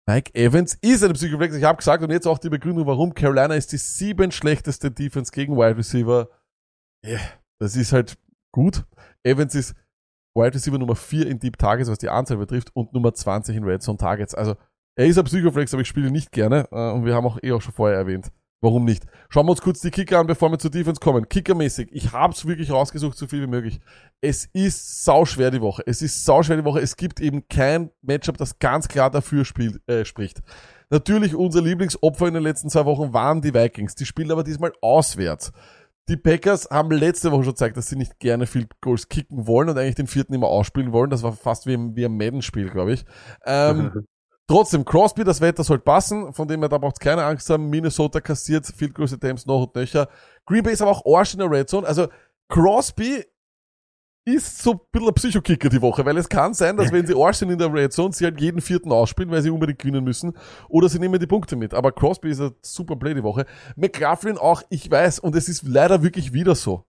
Mike 0.07 0.33
Evans 0.35 0.75
ist 0.81 1.03
eine 1.03 1.15
Psychoflex. 1.15 1.57
Ich 1.57 1.65
habe 1.65 1.79
gesagt 1.79 2.03
und 2.03 2.11
jetzt 2.11 2.27
auch 2.29 2.39
die 2.39 2.51
Begründung, 2.51 2.87
warum. 2.87 3.15
Carolina 3.15 3.55
ist 3.55 3.73
die 3.73 3.79
sieben 3.79 4.31
schlechteste 4.31 4.91
Defense 4.91 5.33
gegen 5.33 5.57
Wide 5.57 5.79
Receiver. 5.79 6.29
Ja, 7.05 7.19
das 7.59 7.75
ist 7.75 7.93
halt 7.93 8.19
gut. 8.53 8.85
Evans 9.25 9.55
ist 9.55 9.75
Wide 10.35 10.55
Receiver 10.55 10.79
Nummer 10.79 10.97
4 10.97 11.29
in 11.29 11.39
Deep 11.39 11.59
Targets, 11.59 11.91
was 11.91 11.99
die 11.99 12.09
Anzahl 12.09 12.37
betrifft, 12.37 12.71
und 12.75 12.93
Nummer 12.93 13.15
20 13.15 13.57
in 13.57 13.65
Red 13.65 13.83
Zone 13.83 13.99
Targets. 13.99 14.35
Also, 14.35 14.57
er 14.97 15.07
ist 15.07 15.19
ein 15.19 15.25
Psychoflex, 15.25 15.73
aber 15.75 15.83
ich 15.83 15.89
spiele 15.89 16.11
nicht 16.11 16.33
gerne. 16.33 16.69
Äh, 16.71 16.91
und 16.91 17.05
wir 17.05 17.15
haben 17.15 17.27
auch 17.27 17.39
eh 17.43 17.53
auch 17.53 17.63
schon 17.63 17.73
vorher 17.73 17.99
erwähnt. 17.99 18.31
Warum 18.65 18.87
nicht? 18.87 19.05
Schauen 19.29 19.45
wir 19.45 19.51
uns 19.51 19.61
kurz 19.61 19.81
die 19.81 19.91
Kicker 19.91 20.19
an, 20.19 20.27
bevor 20.27 20.51
wir 20.51 20.59
zur 20.59 20.71
Defense 20.71 20.99
kommen. 20.99 21.29
Kickermäßig, 21.29 21.89
ich 21.93 22.13
habe 22.13 22.33
es 22.33 22.47
wirklich 22.47 22.71
rausgesucht, 22.71 23.19
so 23.19 23.27
viel 23.27 23.43
wie 23.43 23.47
möglich. 23.47 23.79
Es 24.23 24.47
ist 24.55 25.05
sauschwer 25.05 25.51
die 25.51 25.61
Woche. 25.61 25.83
Es 25.85 26.01
ist 26.01 26.25
sauschwer 26.25 26.57
die 26.57 26.65
Woche. 26.65 26.81
Es 26.81 26.97
gibt 26.97 27.21
eben 27.21 27.47
kein 27.49 27.91
Matchup, 28.01 28.39
das 28.39 28.59
ganz 28.59 28.89
klar 28.89 29.11
dafür 29.11 29.45
spielt, 29.45 29.87
äh, 29.87 30.07
spricht. 30.07 30.41
Natürlich, 30.89 31.35
unser 31.35 31.61
Lieblingsopfer 31.61 32.27
in 32.27 32.35
den 32.35 32.43
letzten 32.43 32.71
zwei 32.71 32.87
Wochen 32.87 33.13
waren 33.13 33.43
die 33.43 33.53
Vikings. 33.53 33.97
Die 33.97 34.07
spielen 34.07 34.33
aber 34.33 34.45
diesmal 34.45 34.73
auswärts. 34.81 35.53
Die 36.09 36.17
Packers 36.19 36.69
haben 36.71 36.91
letzte 36.91 37.33
Woche 37.33 37.45
schon 37.45 37.53
gezeigt, 37.55 37.77
dass 37.79 37.89
sie 37.89 37.97
nicht 37.97 38.19
gerne 38.21 38.47
viel 38.47 38.67
Goals 38.83 39.09
kicken 39.09 39.47
wollen 39.47 39.71
und 39.71 39.79
eigentlich 39.79 39.95
den 39.95 40.07
vierten 40.07 40.35
immer 40.35 40.49
ausspielen 40.49 40.93
wollen. 40.93 41.09
Das 41.11 41.23
war 41.23 41.33
fast 41.33 41.67
wie, 41.67 41.73
im- 41.75 41.97
wie 41.97 42.05
ein 42.05 42.17
Madden-Spiel, 42.17 42.69
glaube 42.69 42.93
ich. 42.93 43.05
Ähm, 43.47 43.91
trotzdem, 44.47 44.85
Crosby, 44.85 45.25
das 45.25 45.41
Wetter 45.41 45.65
sollte 45.65 45.85
passen, 45.85 46.35
von 46.35 46.47
dem 46.47 46.61
her, 46.61 46.69
da 46.69 46.77
braucht 46.77 47.01
keine 47.01 47.25
Angst 47.25 47.49
haben. 47.49 47.71
Minnesota 47.71 48.21
kassiert 48.21 48.67
viel 48.67 48.93
größere 48.93 49.17
Attempts 49.17 49.47
noch 49.47 49.63
und 49.65 49.75
nöcher. 49.75 50.09
Green 50.45 50.63
Bay 50.63 50.75
ist 50.75 50.83
aber 50.83 50.91
auch 50.91 51.07
Arsch 51.19 51.33
in 51.33 51.39
der 51.41 51.51
Red 51.51 51.71
Zone. 51.71 51.87
Also 51.87 52.09
Crosby 52.49 53.25
ist 54.25 54.63
so 54.63 54.73
ein 54.73 54.81
bisschen 54.91 55.09
ein 55.09 55.15
Psychokicker 55.15 55.69
die 55.69 55.83
Woche, 55.83 56.05
weil 56.05 56.17
es 56.17 56.29
kann 56.29 56.55
sein, 56.55 56.77
dass 56.77 56.91
wenn 56.91 57.07
sie 57.07 57.15
Arsch 57.15 57.39
sind 57.39 57.51
in 57.51 57.59
der 57.59 57.73
Red 57.73 57.93
Zone, 57.93 58.13
sie 58.13 58.25
halt 58.25 58.41
jeden 58.41 58.61
vierten 58.61 58.91
ausspielen, 58.91 59.31
weil 59.31 59.43
sie 59.43 59.51
unbedingt 59.51 59.79
gewinnen 59.79 60.05
müssen, 60.05 60.33
oder 60.69 60.89
sie 60.89 60.99
nehmen 60.99 61.21
die 61.21 61.27
Punkte 61.27 61.57
mit. 61.57 61.75
Aber 61.75 61.93
Crosby 61.93 62.31
ist 62.31 62.41
ein 62.41 62.55
super 62.63 62.97
Play 62.97 63.15
die 63.15 63.23
Woche. 63.23 63.45
McLaughlin 63.77 64.39
auch, 64.39 64.63
ich 64.71 64.91
weiß, 64.91 65.19
und 65.19 65.37
es 65.37 65.49
ist 65.49 65.63
leider 65.65 66.03
wirklich 66.03 66.33
wieder 66.33 66.55
so. 66.55 66.85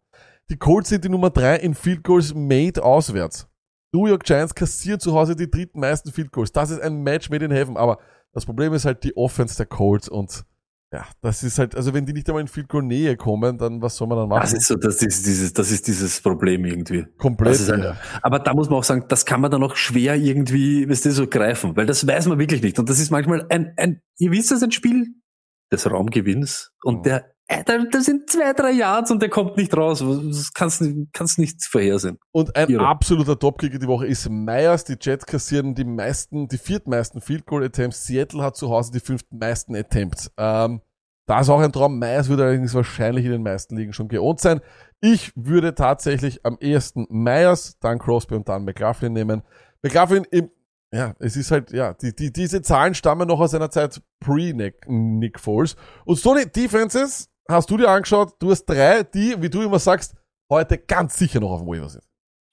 Die 0.50 0.58
Colts 0.58 0.90
sind 0.90 1.04
die 1.04 1.10
Nummer 1.10 1.30
drei 1.30 1.58
in 1.58 1.74
Field 1.74 2.04
Goals 2.04 2.34
made 2.34 2.82
auswärts. 2.82 3.48
New 3.92 4.08
York 4.08 4.24
Giants 4.24 4.54
kassieren 4.54 5.00
zu 5.00 5.14
Hause 5.14 5.36
die 5.36 5.50
dritten 5.50 5.80
meisten 5.80 6.12
Field 6.12 6.32
Goals. 6.32 6.52
Das 6.52 6.70
ist 6.70 6.82
ein 6.82 7.02
Match 7.02 7.30
made 7.30 7.44
in 7.44 7.52
heaven, 7.52 7.78
aber 7.78 8.00
das 8.32 8.46
Problem 8.46 8.74
ist 8.74 8.86
halt 8.86 9.04
die 9.04 9.16
Offense 9.18 9.56
der 9.58 9.66
Colts 9.66 10.08
und 10.08 10.46
ja, 10.96 11.06
das 11.22 11.44
ist 11.44 11.60
halt, 11.60 11.76
also 11.76 11.94
wenn 11.94 12.06
die 12.06 12.14
nicht 12.14 12.28
einmal 12.30 12.42
in 12.42 12.48
Field 12.48 12.70
Goal 12.70 12.84
Nähe 12.84 13.18
kommen, 13.18 13.58
dann 13.58 13.82
was 13.82 13.98
soll 13.98 14.08
man 14.08 14.18
dann 14.18 14.30
machen? 14.30 14.42
Das 14.42 14.54
ist 14.54 14.68
so, 14.68 14.76
das 14.76 15.02
ist 15.02 15.26
dieses, 15.26 15.52
das 15.52 15.70
ist 15.70 15.88
dieses 15.88 16.22
Problem 16.22 16.64
irgendwie. 16.64 17.06
komplett. 17.18 17.56
Ist 17.56 17.70
halt, 17.70 17.96
aber 18.22 18.40
da 18.40 18.54
muss 18.54 18.70
man 18.70 18.80
auch 18.80 18.84
sagen, 18.84 19.06
das 19.10 19.26
kann 19.26 19.42
man 19.42 19.52
dann 19.52 19.62
auch 19.64 19.76
schwer 19.76 20.16
irgendwie, 20.16 20.90
weißt 20.90 21.06
du, 21.06 21.12
so 21.12 21.28
greifen, 21.28 21.76
weil 21.76 21.86
das 21.86 22.08
weiß 22.08 22.28
man 22.28 22.40
wirklich 22.40 22.62
nicht. 22.62 22.80
Und 22.80 22.90
das 22.90 23.00
ist 23.00 23.12
manchmal 23.12 23.46
ein, 23.50 23.74
ein 23.76 24.02
ihr 24.18 24.32
wisst 24.32 24.52
das, 24.52 24.64
ein 24.64 24.72
Spiel 24.72 25.08
des 25.72 25.90
Raumgewinns 25.90 26.72
und 26.84 27.06
der, 27.06 27.32
äh, 27.48 27.64
da, 27.64 27.78
da 27.78 28.02
sind 28.02 28.30
zwei, 28.30 28.54
drei 28.54 28.72
Yards 28.72 29.12
und 29.12 29.22
der 29.22 29.30
kommt 29.30 29.58
nicht 29.58 29.76
raus. 29.76 30.00
Das 30.00 30.52
kannst 30.54 30.82
du 30.82 31.08
kannst 31.14 31.38
nicht 31.38 31.64
vorhersehen. 31.64 32.18
Und 32.32 32.56
ein 32.56 32.70
Irre. 32.70 32.88
absoluter 32.88 33.38
Topkicker 33.38 33.78
die 33.78 33.88
Woche 33.88 34.08
ist 34.08 34.28
Myers. 34.30 34.84
Die 34.84 34.98
Jets 35.00 35.26
kassieren 35.26 35.76
die 35.76 35.84
meisten, 35.86 36.48
die 36.48 36.58
viertmeisten 36.58 37.22
Field 37.22 37.46
Goal 37.46 37.64
Attempts. 37.64 38.06
Seattle 38.08 38.42
hat 38.42 38.56
zu 38.56 38.70
Hause 38.70 38.92
die 38.94 39.00
fünften 39.00 39.38
meisten 39.38 39.76
Attempts. 39.76 40.32
Ähm, 40.38 40.82
Da 41.28 41.40
ist 41.40 41.50
auch 41.50 41.60
ein 41.60 41.72
Traum. 41.72 41.98
Myers 42.00 42.30
würde 42.30 42.44
allerdings 42.44 42.74
wahrscheinlich 42.74 43.26
in 43.26 43.32
den 43.32 43.44
meisten 43.44 43.76
Ligen 43.78 43.94
schon 43.94 44.08
geohnt 44.08 44.40
sein. 44.40 44.62
Ich 45.02 45.32
würde 45.36 45.76
tatsächlich 45.76 46.46
am 46.46 46.58
ehesten 46.60 47.06
Myers, 47.10 47.78
dann 47.80 48.00
Crosby 48.00 48.36
und 48.36 48.48
dann 48.50 48.64
McLaughlin 48.64 49.14
nehmen. 49.14 49.44
McLaughlin 49.84 50.26
im, 50.32 50.50
ja, 50.96 51.14
es 51.20 51.36
ist 51.36 51.52
halt, 51.52 51.72
ja, 51.72 51.94
die, 51.94 52.16
die, 52.16 52.32
diese 52.32 52.62
Zahlen 52.62 52.94
stammen 52.94 53.28
noch 53.28 53.42
aus 53.42 53.54
einer 53.54 53.70
Zeit 53.70 54.02
pre-Nick 54.22 54.88
Nick 54.88 55.42
Foles. 55.42 55.76
Und 56.06 56.18
so 56.18 56.34
die 56.34 56.50
Defenses 56.50 57.30
hast 57.50 57.70
du 57.70 57.76
dir 57.78 57.90
angeschaut. 57.90 58.34
Du 58.40 58.50
hast 58.50 58.66
drei, 58.66 59.04
die, 59.04 59.36
wie 59.42 59.50
du 59.50 59.62
immer 59.62 59.80
sagst, 59.80 60.16
heute 60.50 60.78
ganz 60.78 61.18
sicher 61.18 61.42
noch 61.42 61.52
auf 61.52 61.60
dem 61.60 61.68
Waiver 61.68 61.90
sind. 61.90 62.04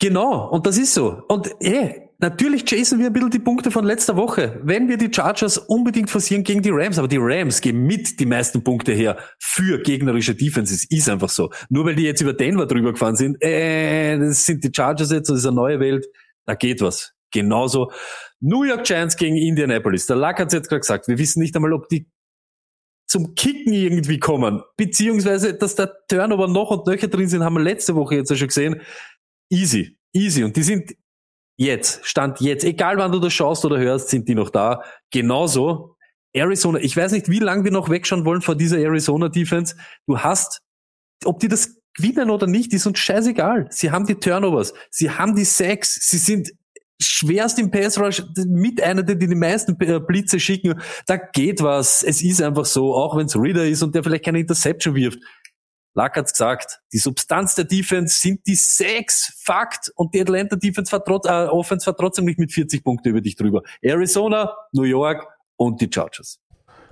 Genau, 0.01 0.51
und 0.51 0.66
das 0.66 0.76
ist 0.76 0.93
so. 0.93 1.22
Und 1.28 1.55
eh, 1.61 2.09
natürlich 2.18 2.64
chasen 2.64 2.99
wir 2.99 3.07
ein 3.07 3.12
bisschen 3.12 3.30
die 3.30 3.38
Punkte 3.38 3.70
von 3.70 3.84
letzter 3.84 4.16
Woche. 4.16 4.61
Wenn 4.64 4.88
wir 4.88 4.97
die 4.97 5.12
Chargers 5.14 5.57
unbedingt 5.57 6.11
forcieren 6.11 6.43
gegen 6.43 6.62
die 6.62 6.70
Rams, 6.72 6.99
aber 6.99 7.07
die 7.07 7.20
Rams 7.20 7.61
geben 7.61 7.86
mit 7.86 8.18
die 8.18 8.26
meisten 8.26 8.64
Punkte 8.64 8.90
her 8.90 9.18
für 9.38 9.80
gegnerische 9.80 10.34
Defenses, 10.34 10.84
ist 10.90 11.09
einfach 11.09 11.28
so. 11.28 11.51
Nur 11.68 11.84
weil 11.84 11.95
die 11.95 12.03
jetzt 12.03 12.20
über 12.20 12.32
Denver 12.32 12.66
drüber 12.66 12.90
gefahren 12.90 13.14
sind, 13.14 13.40
äh, 13.40 14.18
das 14.18 14.45
sind 14.45 14.64
die 14.64 14.72
Chargers 14.74 15.12
jetzt, 15.12 15.30
das 15.30 15.38
ist 15.38 15.47
eine 15.47 15.55
neue 15.55 15.78
Welt, 15.78 16.07
da 16.45 16.57
geht 16.57 16.80
was. 16.80 17.12
Genauso. 17.32 17.90
New 18.43 18.64
York 18.64 18.84
Giants 18.84 19.16
gegen 19.16 19.36
Indianapolis. 19.36 20.07
Der 20.07 20.16
Luck 20.16 20.38
hat 20.38 20.49
es 20.49 20.55
jetzt 20.55 20.68
gerade 20.68 20.80
gesagt, 20.80 21.09
wir 21.09 21.16
wissen 21.16 21.40
nicht 21.40 21.55
einmal, 21.55 21.72
ob 21.72 21.88
die 21.88 22.11
zum 23.07 23.34
Kicken 23.34 23.72
irgendwie 23.72 24.18
kommen, 24.18 24.62
beziehungsweise, 24.76 25.55
dass 25.55 25.74
der 25.74 25.95
Turnover 26.09 26.49
noch 26.49 26.70
und 26.70 26.86
nöcher 26.86 27.09
drin 27.09 27.28
sind, 27.28 27.45
haben 27.45 27.55
wir 27.55 27.62
letzte 27.62 27.95
Woche 27.95 28.16
jetzt 28.16 28.36
schon 28.36 28.49
gesehen. 28.49 28.80
Easy, 29.51 29.99
easy. 30.12 30.45
Und 30.45 30.57
die 30.57 30.62
sind 30.62 30.97
jetzt, 31.59 32.07
Stand 32.07 32.40
jetzt, 32.40 32.64
egal 32.64 32.97
wann 32.97 33.12
du 33.12 33.18
das 33.18 33.32
schaust 33.32 33.64
oder 33.64 33.78
hörst, 33.78 34.09
sind 34.09 34.28
die 34.28 34.34
noch 34.34 34.51
da. 34.51 34.82
Genauso 35.11 35.97
Arizona, 36.34 36.78
ich 36.78 36.97
weiß 36.97 37.12
nicht, 37.12 37.28
wie 37.28 37.38
lange 37.38 37.64
wir 37.64 37.70
noch 37.70 37.90
wegschauen 37.90 38.24
wollen 38.24 38.40
vor 38.40 38.57
dieser 38.57 38.78
Arizona 38.78 39.28
Defense. 39.28 39.76
Du 40.07 40.18
hast, 40.18 40.61
ob 41.24 41.38
die 41.38 41.49
das 41.49 41.76
gewinnen 41.95 42.30
oder 42.30 42.47
nicht, 42.47 42.72
ist 42.72 42.86
uns 42.86 42.99
scheißegal. 42.99 43.66
Sie 43.70 43.90
haben 43.90 44.07
die 44.07 44.14
Turnovers, 44.14 44.72
sie 44.90 45.11
haben 45.11 45.36
die 45.36 45.45
Sacks, 45.45 46.09
sie 46.09 46.18
sind 46.18 46.51
schwerst 47.01 47.59
im 47.59 47.70
Pass 47.70 47.99
Rush 47.99 48.22
mit 48.47 48.82
einer, 48.82 49.03
der 49.03 49.16
die 49.16 49.26
die 49.26 49.34
meisten 49.34 49.76
äh, 49.80 50.01
Blitze 50.01 50.38
schicken. 50.38 50.80
Da 51.07 51.16
geht 51.16 51.62
was. 51.62 52.03
Es 52.03 52.22
ist 52.22 52.40
einfach 52.43 52.64
so, 52.64 52.95
auch 52.95 53.16
wenn 53.16 53.26
es 53.26 53.36
Reader 53.36 53.64
ist 53.64 53.82
und 53.82 53.95
der 53.95 54.03
vielleicht 54.03 54.24
keine 54.24 54.40
Interception 54.40 54.95
wirft. 54.95 55.18
Lack 55.95 56.16
hat's 56.16 56.32
gesagt, 56.32 56.80
die 56.93 56.99
Substanz 56.99 57.55
der 57.55 57.66
Defense 57.66 58.18
sind 58.18 58.47
die 58.47 58.55
sechs 58.55 59.34
Fakt 59.45 59.93
und 59.95 60.14
die 60.14 60.22
Atlanta 60.22 60.57
Defense 60.57 60.90
war 60.90 61.05
trotz, 61.05 61.26
äh, 61.26 61.47
Offense 61.49 61.86
war 61.86 61.97
trotzdem 61.97 62.24
nicht 62.24 62.38
mit 62.38 62.51
40 62.51 62.82
Punkten 62.82 63.11
über 63.11 63.20
dich 63.20 63.36
drüber. 63.36 63.62
Arizona, 63.82 64.55
New 64.72 64.84
York 64.84 65.26
und 65.57 65.80
die 65.80 65.90
Chargers. 65.93 66.40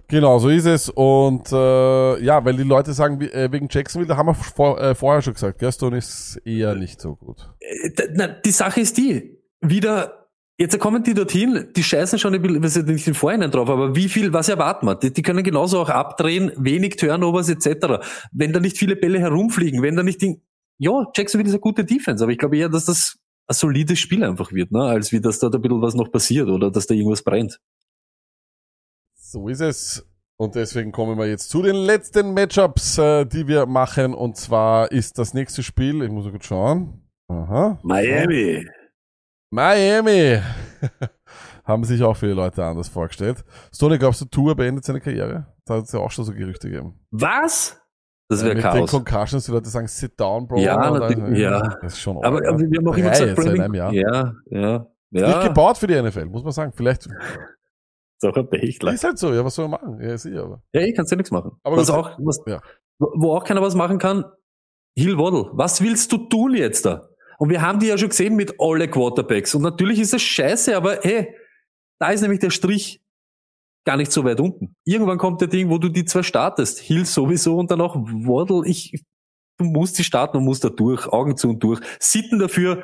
Genau, 0.06 0.38
so 0.40 0.48
ist 0.48 0.66
es. 0.66 0.88
Und 0.90 1.50
äh, 1.52 2.22
ja, 2.22 2.44
weil 2.44 2.56
die 2.56 2.64
Leute 2.64 2.92
sagen, 2.92 3.20
äh, 3.20 3.50
wegen 3.52 3.68
Jacksonville, 3.70 4.08
da 4.08 4.16
haben 4.16 4.26
wir 4.26 4.34
vor, 4.34 4.80
äh, 4.80 4.94
vorher 4.94 5.22
schon 5.22 5.34
gesagt, 5.34 5.60
Gaston 5.60 5.94
ist 5.94 6.36
eher 6.44 6.74
nicht 6.74 7.00
so 7.00 7.14
gut. 7.14 7.48
Äh, 7.60 7.90
Na, 8.14 8.26
die 8.26 8.50
Sache 8.50 8.80
ist 8.80 8.98
die, 8.98 9.39
wieder, 9.60 10.28
jetzt 10.58 10.78
kommen 10.78 11.02
die 11.02 11.14
dorthin, 11.14 11.68
die 11.74 11.82
scheißen 11.82 12.18
schon 12.18 12.34
ein 12.34 12.42
bisschen, 12.42 12.62
wir 12.62 12.68
sind 12.68 12.88
nicht 12.88 13.06
im 13.08 13.14
Vorhinein 13.14 13.50
drauf, 13.50 13.68
aber 13.68 13.94
wie 13.96 14.08
viel, 14.08 14.32
was 14.32 14.48
erwarten 14.48 14.86
wir? 14.86 14.94
Die, 14.94 15.12
die 15.12 15.22
können 15.22 15.42
genauso 15.42 15.80
auch 15.80 15.88
abdrehen, 15.88 16.52
wenig 16.56 16.96
Turnovers 16.96 17.48
etc. 17.48 18.04
Wenn 18.32 18.52
da 18.52 18.60
nicht 18.60 18.78
viele 18.78 18.96
Bälle 18.96 19.20
herumfliegen, 19.20 19.82
wenn 19.82 19.96
da 19.96 20.02
nicht 20.02 20.22
die, 20.22 20.40
ja, 20.78 21.06
Jacksonville 21.14 21.48
ist 21.48 21.54
eine 21.54 21.60
gute 21.60 21.84
Defense, 21.84 22.24
aber 22.24 22.32
ich 22.32 22.38
glaube 22.38 22.56
eher, 22.56 22.68
dass 22.68 22.86
das 22.86 23.18
ein 23.46 23.54
solides 23.54 23.98
Spiel 23.98 24.24
einfach 24.24 24.52
wird, 24.52 24.70
ne, 24.72 24.82
als 24.82 25.12
wie 25.12 25.20
dass 25.20 25.38
da 25.38 25.48
ein 25.48 25.60
bisschen 25.60 25.82
was 25.82 25.94
noch 25.94 26.10
passiert 26.10 26.48
oder 26.48 26.70
dass 26.70 26.86
da 26.86 26.94
irgendwas 26.94 27.22
brennt. 27.22 27.60
So 29.16 29.48
ist 29.48 29.60
es. 29.60 30.06
Und 30.36 30.54
deswegen 30.54 30.90
kommen 30.90 31.18
wir 31.18 31.26
jetzt 31.26 31.50
zu 31.50 31.62
den 31.62 31.76
letzten 31.76 32.32
Matchups, 32.32 32.96
äh, 32.96 33.26
die 33.26 33.46
wir 33.46 33.66
machen. 33.66 34.14
Und 34.14 34.38
zwar 34.38 34.90
ist 34.90 35.18
das 35.18 35.34
nächste 35.34 35.62
Spiel, 35.62 36.02
ich 36.02 36.10
muss 36.10 36.24
mal 36.24 36.30
kurz 36.30 36.46
schauen. 36.46 37.02
Aha. 37.28 37.78
Miami. 37.82 38.66
Miami. 39.50 40.38
Haben 41.64 41.84
sich 41.84 42.02
auch 42.02 42.16
viele 42.16 42.34
Leute 42.34 42.64
anders 42.64 42.88
vorgestellt. 42.88 43.44
Stoney, 43.74 43.98
glaubst 43.98 44.20
du, 44.20 44.24
Tour 44.24 44.54
beendet 44.56 44.84
seine 44.84 45.00
Karriere? 45.00 45.46
Da 45.64 45.74
hat 45.76 45.84
es 45.84 45.92
ja 45.92 46.00
auch 46.00 46.10
schon 46.10 46.24
so 46.24 46.32
Gerüchte 46.32 46.68
gegeben. 46.68 46.98
Was? 47.10 47.80
Das 48.28 48.42
Äh, 48.42 48.46
wäre 48.46 48.54
mit 48.56 48.64
den 48.64 48.70
Chaos. 48.72 48.90
Concussions, 48.90 49.44
die 49.44 49.52
Leute 49.52 49.68
sagen, 49.68 49.86
sit 49.88 50.18
down, 50.18 50.46
Bro. 50.48 50.58
Ja, 50.58 50.90
natürlich, 50.90 51.38
ja. 51.38 51.60
Das 51.82 51.92
ist 51.94 52.00
schon 52.00 52.16
Aber, 52.24 52.38
aber 52.38 52.60
ja. 52.62 52.70
wir 52.70 52.78
haben 52.78 52.88
auch 52.88 52.96
immer 52.96 53.10
gesagt, 53.10 53.38
einem 53.38 53.74
Jahr. 53.74 53.92
ja, 53.92 54.34
ja, 54.50 54.86
Nicht 55.10 55.22
ja. 55.26 55.46
gebaut 55.46 55.78
für 55.78 55.86
die 55.86 56.00
NFL, 56.00 56.26
muss 56.26 56.42
man 56.42 56.52
sagen. 56.52 56.72
Vielleicht 56.74 57.06
Ist 57.06 58.24
auch 58.24 58.36
ein 58.36 58.48
Pechler. 58.48 58.92
ist 58.92 59.04
halt 59.04 59.18
so, 59.18 59.32
ja, 59.32 59.44
was 59.44 59.54
soll 59.54 59.68
man 59.68 59.80
machen? 59.80 60.00
Ja, 60.00 60.16
sicher, 60.16 60.44
aber. 60.44 60.62
Ja, 60.72 60.80
ich 60.82 60.94
kannst 60.96 61.10
ja 61.10 61.16
nichts 61.16 61.30
machen. 61.30 61.52
Aber 61.62 61.76
was 61.76 61.90
auch, 61.90 62.18
was, 62.18 62.40
ja. 62.46 62.60
wo 62.98 63.12
wo 63.16 63.34
auch 63.36 63.44
keiner 63.44 63.62
was 63.62 63.74
machen 63.74 63.98
kann, 63.98 64.24
Hill 64.96 65.18
Waddle. 65.18 65.50
Was 65.52 65.80
willst 65.82 66.10
du 66.12 66.18
tun 66.28 66.54
jetzt 66.54 66.84
da? 66.86 67.09
Und 67.40 67.48
wir 67.48 67.62
haben 67.62 67.80
die 67.80 67.86
ja 67.86 67.96
schon 67.96 68.10
gesehen 68.10 68.36
mit 68.36 68.60
alle 68.60 68.86
Quarterbacks. 68.86 69.54
Und 69.54 69.62
natürlich 69.62 69.98
ist 69.98 70.12
das 70.12 70.20
scheiße, 70.20 70.76
aber 70.76 70.98
hey, 71.00 71.34
da 71.98 72.10
ist 72.10 72.20
nämlich 72.20 72.40
der 72.40 72.50
Strich 72.50 73.00
gar 73.86 73.96
nicht 73.96 74.12
so 74.12 74.24
weit 74.24 74.40
unten. 74.40 74.76
Irgendwann 74.84 75.16
kommt 75.16 75.40
der 75.40 75.48
Ding, 75.48 75.70
wo 75.70 75.78
du 75.78 75.88
die 75.88 76.04
zwei 76.04 76.22
startest. 76.22 76.80
Hill 76.80 77.06
sowieso 77.06 77.56
und 77.56 77.70
dann 77.70 77.80
auch 77.80 77.96
Waddle. 77.96 78.68
Ich, 78.68 79.02
du 79.56 79.64
musst 79.64 79.98
die 79.98 80.04
starten 80.04 80.36
und 80.36 80.44
musst 80.44 80.64
da 80.64 80.68
durch, 80.68 81.06
Augen 81.08 81.34
zu 81.38 81.48
und 81.48 81.64
durch. 81.64 81.80
Sitten 81.98 82.38
dafür, 82.38 82.82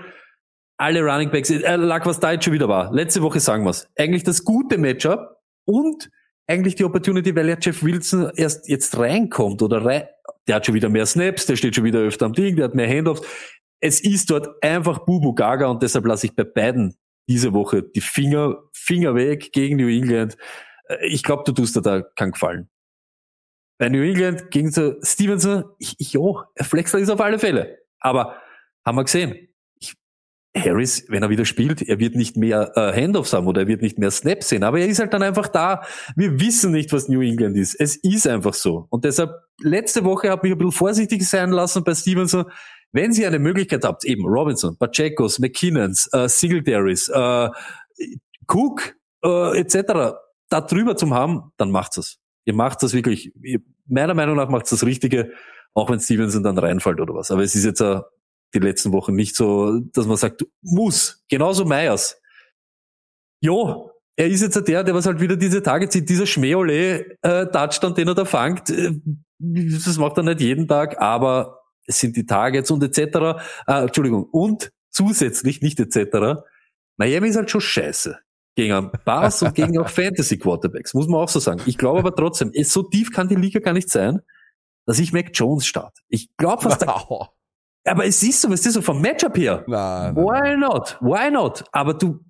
alle 0.79 1.03
Running 1.03 1.31
Backs, 1.31 1.51
äh, 1.51 1.77
lag 1.77 2.07
was 2.07 2.19
da 2.19 2.33
jetzt 2.33 2.47
schon 2.47 2.55
wieder 2.55 2.69
war. 2.69 2.91
Letzte 2.95 3.21
Woche 3.21 3.41
sagen 3.41 3.63
wir's. 3.67 3.87
Eigentlich 3.95 4.23
das 4.23 4.43
gute 4.43 4.79
Matchup 4.79 5.37
und 5.67 6.11
eigentlich 6.47 6.77
die 6.77 6.85
Opportunity, 6.85 7.37
weil 7.37 7.51
ja 7.51 7.59
Jeff 7.61 7.83
Wilson 7.83 8.31
erst 8.37 8.71
jetzt 8.71 8.97
reinkommt 8.97 9.61
oder 9.61 9.85
rein, 9.85 10.05
der 10.49 10.57
hat 10.57 10.65
schon 10.65 10.75
wieder 10.75 10.89
mehr 10.89 11.05
Snaps, 11.05 11.45
der 11.45 11.57
steht 11.57 11.75
schon 11.75 11.85
wieder 11.85 11.99
öfter 12.01 12.25
am 12.25 12.33
Ding, 12.33 12.57
der 12.57 12.67
hat 12.67 12.75
mehr 12.75 12.89
Handoffs. 12.89 13.21
Es 13.81 14.01
ist 14.01 14.31
dort 14.31 14.63
einfach 14.63 15.01
Bubu 15.05 15.35
Gaga 15.35 15.67
und 15.67 15.83
deshalb 15.83 16.07
lasse 16.07 16.27
ich 16.27 16.35
bei 16.35 16.45
beiden 16.45 16.97
diese 17.29 17.53
Woche 17.53 17.83
die 17.83 18.01
Finger, 18.01 18.57
Finger 18.73 19.15
weg 19.15 19.53
gegen 19.53 19.77
New 19.77 19.89
England. 19.89 20.37
Äh, 20.89 21.07
Ich 21.09 21.23
glaube, 21.23 21.43
du 21.45 21.53
tust 21.53 21.77
dir 21.77 21.83
da 21.83 22.03
keinen 22.03 22.33
Gefallen. 22.33 22.69
Bei 23.79 23.89
New 23.91 24.03
England 24.03 24.51
gegen 24.51 24.71
so 24.71 24.95
Stevenson, 25.03 25.65
ich, 25.79 25.97
ich, 25.99 26.13
jo, 26.15 26.43
Flexler 26.61 27.01
ist 27.01 27.11
auf 27.11 27.21
alle 27.21 27.39
Fälle. 27.39 27.79
Aber 28.01 28.37
haben 28.87 28.97
wir 28.97 29.05
gesehen, 29.05 29.49
ich, 29.79 29.93
Harris, 30.57 31.05
wenn 31.09 31.23
er 31.23 31.29
wieder 31.29 31.45
spielt, 31.45 31.83
er 31.83 31.99
wird 31.99 32.15
nicht 32.15 32.39
mehr 32.39 32.73
äh, 32.75 32.93
Handoffs 32.99 33.35
haben 33.35 33.47
oder 33.47 33.63
er 33.63 33.67
wird 33.67 33.83
nicht 33.83 33.99
mehr 33.99 34.11
Snaps 34.11 34.49
sehen, 34.49 34.65
aber 34.65 34.79
er 34.81 34.87
ist 34.87 34.99
halt 35.01 35.13
dann 35.13 35.23
einfach 35.23 35.49
da. 35.49 35.83
Wir 36.15 36.41
wissen 36.41 36.73
nicht, 36.73 36.91
was 36.93 37.09
New 37.09 37.21
England 37.21 37.59
ist. 37.59 37.75
Es 37.75 37.97
ist 37.97 38.27
einfach 38.27 38.55
so. 38.55 38.87
Und 38.89 39.05
deshalb, 39.05 39.33
letzte 39.61 40.05
Woche 40.05 40.31
habe 40.31 40.47
ich 40.47 40.53
ein 40.55 40.59
bisschen 40.59 40.73
vorsichtig 40.73 41.29
sein 41.29 41.51
lassen 41.51 41.85
bei 41.85 41.95
Stevenson. 41.95 42.47
Wenn 42.93 43.13
Sie 43.13 43.27
eine 43.27 43.39
Möglichkeit 43.39 43.85
habt, 43.85 44.05
eben 44.05 44.25
Robinson, 44.25 44.77
Pachecos, 44.77 45.39
McKinnons, 45.39 46.09
äh, 46.13 46.29
Singletaries, 46.29 47.09
äh, 47.09 47.49
Cook 48.47 48.97
äh, 49.25 49.59
etc. 49.59 50.17
da 50.49 50.61
drüber 50.61 50.97
zum 50.97 51.15
haben, 51.15 51.53
dann 51.57 51.71
macht's 51.71 51.97
es. 51.97 52.19
Ihr 52.45 52.55
macht 52.55 52.83
das 52.83 52.93
wirklich, 52.93 53.33
ihr, 53.43 53.61
meiner 53.87 54.15
Meinung 54.15 54.37
nach 54.37 54.49
macht's 54.49 54.71
das 54.71 54.85
Richtige, 54.85 55.33
auch 55.75 55.91
wenn 55.91 56.01
Stevenson 56.01 56.43
dann 56.43 56.59
reinfällt 56.59 57.01
oder 57.01 57.15
was. 57.15 57.31
Aber 57.31 57.43
es 57.43 57.55
ist 57.55 57.65
jetzt 57.65 57.81
äh, 57.81 58.01
die 58.55 58.61
letzten 58.61 58.93
Wochen 58.93 59.15
nicht 59.15 59.37
so, 59.37 59.81
dass 59.93 60.07
man 60.07 60.17
sagt, 60.17 60.47
muss. 60.63 61.25
Genauso 61.29 61.65
Meyers. 61.65 62.21
Jo, 63.41 63.91
er 64.17 64.29
ist 64.29 64.41
jetzt 64.41 64.67
der, 64.67 64.83
der 64.83 64.95
was 64.95 65.07
halt 65.07 65.21
wieder 65.21 65.37
diese 65.37 65.63
Tage 65.63 65.89
zieht, 65.89 66.09
dieser 66.09 66.27
Schmäole 66.27 67.19
äh, 67.23 67.47
den 67.47 68.09
er 68.09 68.15
da 68.15 68.25
fangt. 68.25 68.71
Äh, 68.71 68.93
das 69.39 69.99
macht 69.99 70.17
er 70.17 70.23
nicht 70.23 70.41
jeden 70.41 70.67
Tag, 70.67 71.01
aber 71.01 71.56
es 71.87 71.99
sind 72.01 72.17
die 72.17 72.27
Targets 72.27 72.71
und 72.71 72.83
etc. 72.83 73.41
Äh, 73.67 73.83
Entschuldigung, 73.85 74.25
und 74.31 74.71
zusätzlich, 74.91 75.61
nicht 75.63 75.79
etc. 75.81 76.41
Miami 76.97 77.29
ist 77.29 77.37
halt 77.37 77.51
schon 77.51 77.61
scheiße. 77.61 78.19
Gegen 78.57 78.73
einen 78.73 78.91
Bass 79.05 79.43
und 79.43 79.55
gegen 79.55 79.79
auch 79.79 79.89
Fantasy 79.91 80.39
Quarterbacks, 80.39 80.95
muss 80.95 81.09
man 81.09 81.21
auch 81.21 81.29
so 81.29 81.39
sagen. 81.41 81.61
Ich 81.67 81.77
glaube 81.77 81.99
aber 81.99 82.15
trotzdem, 82.15 82.51
es, 82.55 82.73
so 82.73 82.83
tief 82.83 83.13
kann 83.13 83.29
die 83.29 83.35
Liga 83.35 83.61
gar 83.61 83.75
nicht 83.75 83.91
sein, 83.91 84.21
dass 84.87 84.99
ich 84.99 85.13
Mac 85.13 85.31
Jones 85.35 85.67
starte. 85.67 86.01
Ich 86.09 86.35
glaube 86.39 86.63
fast, 86.63 86.87
Wow. 86.87 87.29
aber 87.85 88.07
es 88.07 88.23
ist 88.23 88.41
so, 88.41 88.51
was 88.51 88.65
ist 88.65 88.73
so 88.75 88.81
vom 88.81 89.03
Matchup 89.03 89.37
her. 89.37 89.63
Nein, 89.67 90.15
nein, 90.15 90.17
Why 90.25 90.57
not? 90.57 90.97
Why 91.03 91.31
not? 91.31 91.65
Aber 91.73 91.93
du, 91.95 92.21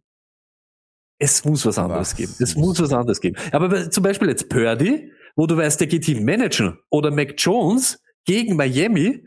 es 1.18 1.44
muss 1.44 1.64
was 1.64 1.78
anderes 1.78 2.10
Was 2.10 2.16
geben. 2.16 2.34
Es 2.40 2.56
muss- 2.56 2.80
was 2.80 2.92
anderes 2.92 3.20
geben. 3.20 3.36
Aber 3.52 3.90
zum 3.90 4.02
Beispiel 4.02 4.28
jetzt 4.28 4.48
Purdy, 4.48 5.12
wo 5.36 5.46
du 5.46 5.56
weißt, 5.56 5.78
der 5.80 5.86
geht 5.86 6.04
hin 6.04 6.24
managen, 6.24 6.78
oder 6.90 7.10
Mac 7.10 7.34
Jones 7.38 8.02
gegen 8.24 8.56
Miami, 8.56 9.24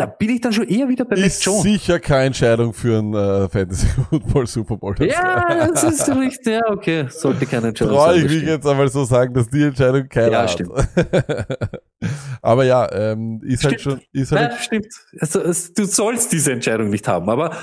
da 0.00 0.06
bin 0.06 0.30
ich 0.30 0.40
dann 0.40 0.52
schon 0.52 0.66
eher 0.66 0.88
wieder 0.88 1.04
bei 1.04 1.14
Mac 1.16 1.26
Ist 1.26 1.44
Jones. 1.44 1.62
sicher 1.62 2.00
keine 2.00 2.24
Entscheidung 2.28 2.72
für 2.72 2.98
ein 2.98 3.12
äh, 3.12 3.48
Fantasy 3.50 3.86
Football 4.08 4.46
Super 4.46 4.76
Bowl. 4.78 4.94
Ja, 5.00 5.68
das 5.68 5.82
ist 5.84 6.08
richtig. 6.08 6.54
Ja, 6.54 6.62
okay. 6.70 7.06
Sollte 7.10 7.44
keine 7.44 7.68
Entscheidung 7.68 7.96
Traue 7.96 8.14
sein. 8.14 8.24
ich 8.26 8.32
mich 8.32 8.42
jetzt 8.44 8.66
einmal 8.66 8.88
so 8.88 9.04
sagen, 9.04 9.34
dass 9.34 9.48
die 9.50 9.62
Entscheidung 9.62 10.08
keiner 10.08 10.32
Ja, 10.32 10.42
hat. 10.42 10.50
stimmt. 10.52 10.72
Aber 12.42 12.64
ja, 12.64 12.90
ähm, 12.92 13.40
ist 13.44 13.62
halt 13.64 13.80
schon, 13.80 13.98
Stimmt. 13.98 14.08
ist 14.12 14.32
halt 14.32 14.50
Nein, 14.52 14.58
stimmt. 14.60 14.86
Also, 15.20 15.40
es, 15.42 15.72
du 15.74 15.84
sollst 15.84 16.32
diese 16.32 16.52
Entscheidung 16.52 16.88
nicht 16.88 17.06
haben, 17.06 17.28
aber 17.28 17.54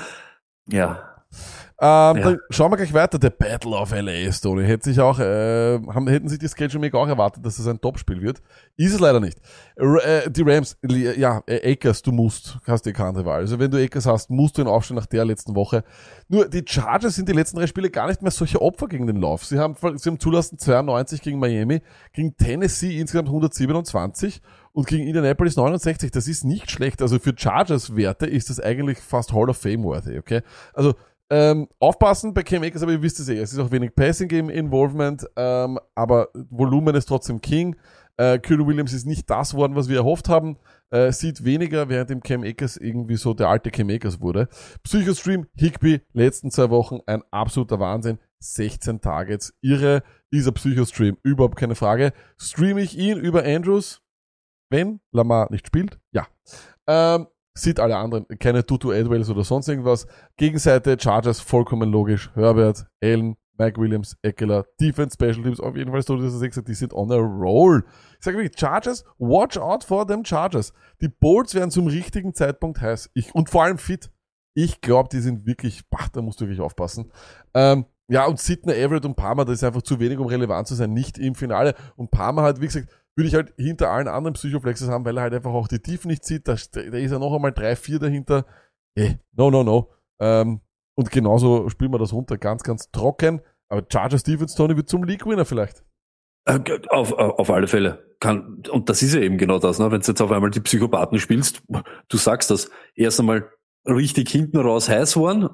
ja. 0.68 1.07
Ähm, 1.80 1.88
Ja. 1.88 2.12
Dann 2.14 2.38
schauen 2.50 2.72
wir 2.72 2.76
gleich 2.76 2.92
weiter. 2.92 3.18
The 3.22 3.30
Battle 3.30 3.70
of 3.76 3.92
LA, 3.92 4.32
Stoney. 4.32 4.64
Hätte 4.64 4.90
sich 4.90 4.98
auch, 5.00 5.20
äh, 5.20 5.78
haben, 5.78 6.08
hätten 6.08 6.28
sich 6.28 6.40
die 6.40 6.48
Schedule 6.48 6.80
Maker 6.80 6.98
auch 6.98 7.06
erwartet, 7.06 7.46
dass 7.46 7.56
das 7.56 7.68
ein 7.68 7.80
Topspiel 7.80 8.20
wird. 8.20 8.42
Ist 8.76 8.94
es 8.94 9.00
leider 9.00 9.20
nicht. 9.20 9.38
R 9.76 10.04
äh, 10.04 10.30
die 10.30 10.42
Rams, 10.42 10.76
ja, 10.82 11.40
äh, 11.46 11.72
Akers, 11.72 12.02
du 12.02 12.10
musst, 12.10 12.58
hast 12.66 12.82
dir 12.84 12.92
keine 12.92 13.24
Wahl. 13.24 13.40
Also 13.40 13.60
wenn 13.60 13.70
du 13.70 13.80
Akers 13.80 14.06
hast, 14.06 14.28
musst 14.28 14.58
du 14.58 14.62
ihn 14.62 14.66
aufstellen 14.66 14.98
nach 14.98 15.06
der 15.06 15.24
letzten 15.24 15.54
Woche. 15.54 15.84
Nur 16.28 16.48
die 16.48 16.64
Chargers 16.66 17.14
sind 17.14 17.28
die 17.28 17.32
letzten 17.32 17.58
drei 17.58 17.68
Spiele 17.68 17.90
gar 17.90 18.08
nicht 18.08 18.22
mehr 18.22 18.32
solche 18.32 18.60
Opfer 18.60 18.88
gegen 18.88 19.06
den 19.06 19.20
Lauf. 19.20 19.44
Sie 19.44 19.58
haben, 19.60 19.76
sie 19.96 20.10
haben 20.10 20.18
zulassen 20.18 20.58
92 20.58 21.22
gegen 21.22 21.38
Miami, 21.38 21.80
gegen 22.12 22.36
Tennessee 22.36 22.98
insgesamt 22.98 23.28
127 23.28 24.42
und 24.72 24.86
gegen 24.86 25.06
Indianapolis 25.06 25.56
69. 25.56 26.10
Das 26.10 26.26
ist 26.26 26.44
nicht 26.44 26.70
schlecht. 26.70 27.02
Also 27.02 27.18
für 27.20 27.34
Chargers-Werte 27.36 28.26
ist 28.26 28.50
das 28.50 28.58
eigentlich 28.58 28.98
fast 28.98 29.32
Hall 29.32 29.48
of 29.48 29.56
Fame-worthy, 29.58 30.18
okay? 30.18 30.42
Also 30.74 30.94
ähm, 31.30 31.68
aufpassen 31.78 32.32
bei 32.32 32.42
Cam 32.42 32.62
Akers, 32.62 32.82
aber 32.82 32.92
ihr 32.92 33.02
wisst 33.02 33.20
es 33.20 33.28
eh, 33.28 33.38
es 33.38 33.52
ist 33.52 33.58
auch 33.58 33.70
wenig 33.70 33.94
Passing 33.94 34.28
Game 34.28 34.50
Involvement, 34.50 35.26
ähm, 35.36 35.78
aber 35.94 36.28
Volumen 36.50 36.94
ist 36.94 37.06
trotzdem 37.06 37.40
King. 37.40 37.76
Äh, 38.16 38.38
Kylo 38.38 38.66
Williams 38.66 38.92
ist 38.92 39.06
nicht 39.06 39.30
das 39.30 39.54
worden, 39.54 39.76
was 39.76 39.88
wir 39.88 39.98
erhofft 39.98 40.28
haben. 40.28 40.56
Äh, 40.90 41.12
sieht 41.12 41.44
weniger, 41.44 41.88
während 41.88 42.10
dem 42.10 42.22
Cam 42.22 42.42
Akers 42.42 42.76
irgendwie 42.76 43.16
so 43.16 43.34
der 43.34 43.48
alte 43.48 43.70
Cam 43.70 43.90
Akers 43.90 44.20
wurde. 44.20 44.48
Psychostream, 44.82 45.46
Higby, 45.54 46.00
letzten 46.14 46.50
zwei 46.50 46.70
Wochen 46.70 47.00
ein 47.06 47.22
absoluter 47.30 47.78
Wahnsinn. 47.78 48.18
16 48.40 49.00
Targets, 49.00 49.52
irre, 49.60 50.02
dieser 50.32 50.52
Psychostream, 50.52 51.16
überhaupt 51.22 51.56
keine 51.56 51.74
Frage. 51.74 52.12
Streame 52.38 52.80
ich 52.80 52.96
ihn 52.96 53.18
über 53.18 53.44
Andrews, 53.44 54.00
wenn 54.70 55.00
Lamar 55.12 55.50
nicht 55.50 55.66
spielt? 55.66 55.98
Ja. 56.12 56.26
Ähm, 56.86 57.26
sieht 57.62 57.80
alle 57.80 57.96
anderen, 57.96 58.26
keine 58.38 58.64
Tutu 58.64 58.92
Edwells 58.92 59.30
oder 59.30 59.44
sonst 59.44 59.68
irgendwas. 59.68 60.06
Gegenseite 60.36 60.96
Chargers 60.98 61.40
vollkommen 61.40 61.90
logisch. 61.90 62.30
Herbert, 62.34 62.86
Allen, 63.02 63.36
Mike 63.58 63.80
Williams, 63.80 64.16
Eckler, 64.22 64.66
Defense 64.80 65.14
Special 65.14 65.42
Teams, 65.42 65.60
auf 65.60 65.76
jeden 65.76 65.90
Fall 65.90 66.02
so, 66.02 66.16
dass 66.16 66.40
er 66.40 66.48
gesagt 66.48 66.68
die 66.68 66.74
sind 66.74 66.94
on 66.94 67.10
a 67.10 67.16
roll. 67.16 67.84
Ich 68.18 68.24
sage 68.24 68.38
wirklich, 68.38 68.58
Chargers, 68.58 69.04
watch 69.18 69.58
out 69.58 69.84
for 69.84 70.06
them 70.06 70.24
Chargers. 70.24 70.72
Die 71.00 71.08
Bolts 71.08 71.54
werden 71.54 71.70
zum 71.70 71.88
richtigen 71.88 72.34
Zeitpunkt 72.34 72.80
heiß. 72.80 73.10
Ich, 73.14 73.34
und 73.34 73.50
vor 73.50 73.64
allem 73.64 73.78
fit. 73.78 74.10
Ich 74.54 74.80
glaube, 74.80 75.08
die 75.08 75.20
sind 75.20 75.46
wirklich, 75.46 75.88
bah, 75.88 76.06
da 76.12 76.20
musst 76.20 76.40
du 76.40 76.46
wirklich 76.46 76.60
aufpassen. 76.60 77.12
Ähm, 77.54 77.84
ja, 78.10 78.26
und 78.26 78.40
Sidney, 78.40 78.72
Everett 78.72 79.04
und 79.04 79.16
Palmer, 79.16 79.44
das 79.44 79.56
ist 79.56 79.64
einfach 79.64 79.82
zu 79.82 80.00
wenig, 80.00 80.18
um 80.18 80.26
relevant 80.26 80.66
zu 80.66 80.74
sein, 80.74 80.94
nicht 80.94 81.18
im 81.18 81.34
Finale. 81.34 81.74
Und 81.94 82.10
Palmer 82.10 82.42
halt, 82.42 82.60
wie 82.60 82.66
gesagt, 82.66 82.88
würde 83.18 83.28
ich 83.28 83.34
halt 83.34 83.52
hinter 83.56 83.90
allen 83.90 84.06
anderen 84.06 84.34
Psychoflexes 84.34 84.88
haben, 84.88 85.04
weil 85.04 85.16
er 85.16 85.24
halt 85.24 85.34
einfach 85.34 85.50
auch 85.50 85.66
die 85.66 85.80
Tiefen 85.80 86.08
nicht 86.08 86.24
sieht. 86.24 86.46
Da, 86.46 86.54
da 86.54 86.80
ist 86.80 87.10
ja 87.10 87.18
noch 87.18 87.34
einmal 87.34 87.52
drei, 87.52 87.74
vier 87.74 87.98
dahinter. 87.98 88.46
Hey, 88.96 89.18
no, 89.32 89.50
no, 89.50 89.64
no. 89.64 89.90
Ähm, 90.20 90.60
und 90.94 91.10
genauso 91.10 91.68
spielen 91.68 91.92
wir 91.92 91.98
das 91.98 92.12
runter, 92.12 92.38
ganz, 92.38 92.62
ganz 92.62 92.92
trocken. 92.92 93.40
Aber 93.68 93.84
Chargers 93.92 94.22
Defense 94.22 94.56
Tony 94.56 94.76
wird 94.76 94.88
zum 94.88 95.02
League-Winner 95.02 95.44
vielleicht. 95.44 95.84
Äh, 96.44 96.60
Auf, 96.90 97.12
auf, 97.12 97.40
auf 97.40 97.50
alle 97.50 97.66
Fälle. 97.66 98.06
Kann, 98.20 98.62
und 98.70 98.88
das 98.88 99.02
ist 99.02 99.14
ja 99.14 99.20
eben 99.20 99.36
genau 99.36 99.58
das, 99.58 99.80
ne? 99.80 99.90
wenn 99.90 100.00
du 100.00 100.06
jetzt 100.06 100.20
auf 100.20 100.30
einmal 100.30 100.50
die 100.50 100.60
Psychopathen 100.60 101.18
spielst, 101.18 101.62
du 102.08 102.16
sagst 102.16 102.52
das, 102.52 102.70
erst 102.94 103.18
einmal 103.18 103.50
richtig 103.84 104.30
hinten 104.30 104.58
raus 104.58 104.88
heiß 104.88 105.16
waren, 105.16 105.50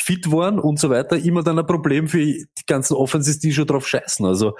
fit 0.00 0.32
waren 0.32 0.58
und 0.58 0.78
so 0.78 0.88
weiter, 0.88 1.16
immer 1.16 1.42
dann 1.42 1.58
ein 1.58 1.66
Problem 1.66 2.08
für 2.08 2.18
die 2.18 2.46
ganzen 2.66 2.94
Offenses, 2.94 3.38
die 3.38 3.52
schon 3.52 3.66
drauf 3.66 3.86
scheißen. 3.86 4.24
Also 4.24 4.56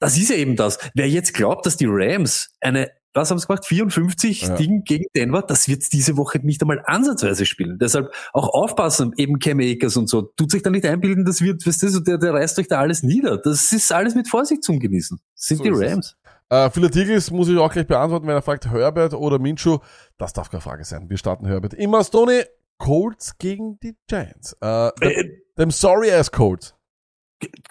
das 0.00 0.16
ist 0.16 0.30
ja 0.30 0.36
eben 0.36 0.56
das. 0.56 0.78
Wer 0.94 1.08
jetzt 1.08 1.34
glaubt, 1.34 1.66
dass 1.66 1.76
die 1.76 1.86
Rams 1.88 2.50
eine, 2.60 2.90
was 3.14 3.30
haben 3.30 3.38
sie 3.38 3.46
gemacht, 3.46 3.64
54 3.66 4.42
Ja. 4.42 4.56
Ding 4.56 4.84
gegen 4.84 5.04
Denver, 5.16 5.42
das 5.42 5.66
wird 5.68 5.92
diese 5.92 6.16
Woche 6.16 6.38
nicht 6.38 6.60
einmal 6.62 6.82
ansatzweise 6.86 7.46
spielen. 7.46 7.78
Deshalb 7.80 8.12
auch 8.32 8.48
aufpassen, 8.50 9.12
eben 9.16 9.38
Cam 9.38 9.58
Akers 9.60 9.96
und 9.96 10.08
so. 10.08 10.22
Tut 10.22 10.50
sich 10.52 10.62
da 10.62 10.70
nicht 10.70 10.84
einbilden, 10.86 11.24
das 11.24 11.40
wird, 11.40 11.66
weißt 11.66 11.82
du, 11.82 12.00
der, 12.00 12.18
der 12.18 12.34
reißt 12.34 12.58
euch 12.58 12.68
da 12.68 12.78
alles 12.78 13.02
nieder. 13.02 13.38
Das 13.38 13.72
ist 13.72 13.90
alles 13.92 14.14
mit 14.14 14.28
Vorsicht 14.28 14.62
zum 14.62 14.78
Genießen. 14.78 15.18
Das 15.34 15.44
sind 15.46 15.56
So 15.58 15.64
die. 15.64 15.70
Rams. 15.70 16.16
Äh, 16.50 16.70
Philip 16.70 16.92
Tigris 16.92 17.30
muss 17.30 17.48
ich 17.48 17.58
auch 17.58 17.72
gleich 17.72 17.86
beantworten, 17.86 18.26
wenn 18.26 18.34
er 18.34 18.42
fragt 18.42 18.70
Herbert 18.70 19.12
oder 19.14 19.38
Minshew. 19.38 19.78
Das 20.16 20.32
darf 20.32 20.50
keine 20.50 20.60
Frage 20.62 20.84
sein. 20.84 21.10
Wir 21.10 21.18
starten 21.18 21.46
Herbert. 21.46 21.74
Immer 21.74 22.02
Stoney. 22.04 22.42
Colts 22.78 23.36
gegen 23.38 23.78
die 23.80 23.96
Giants. 24.06 24.52
Äh, 24.60 24.90
dem, 25.02 25.08
Äh, 25.10 25.24
dem 25.58 25.70
sorry 25.72 26.12
ass 26.12 26.30
Colts. 26.30 26.74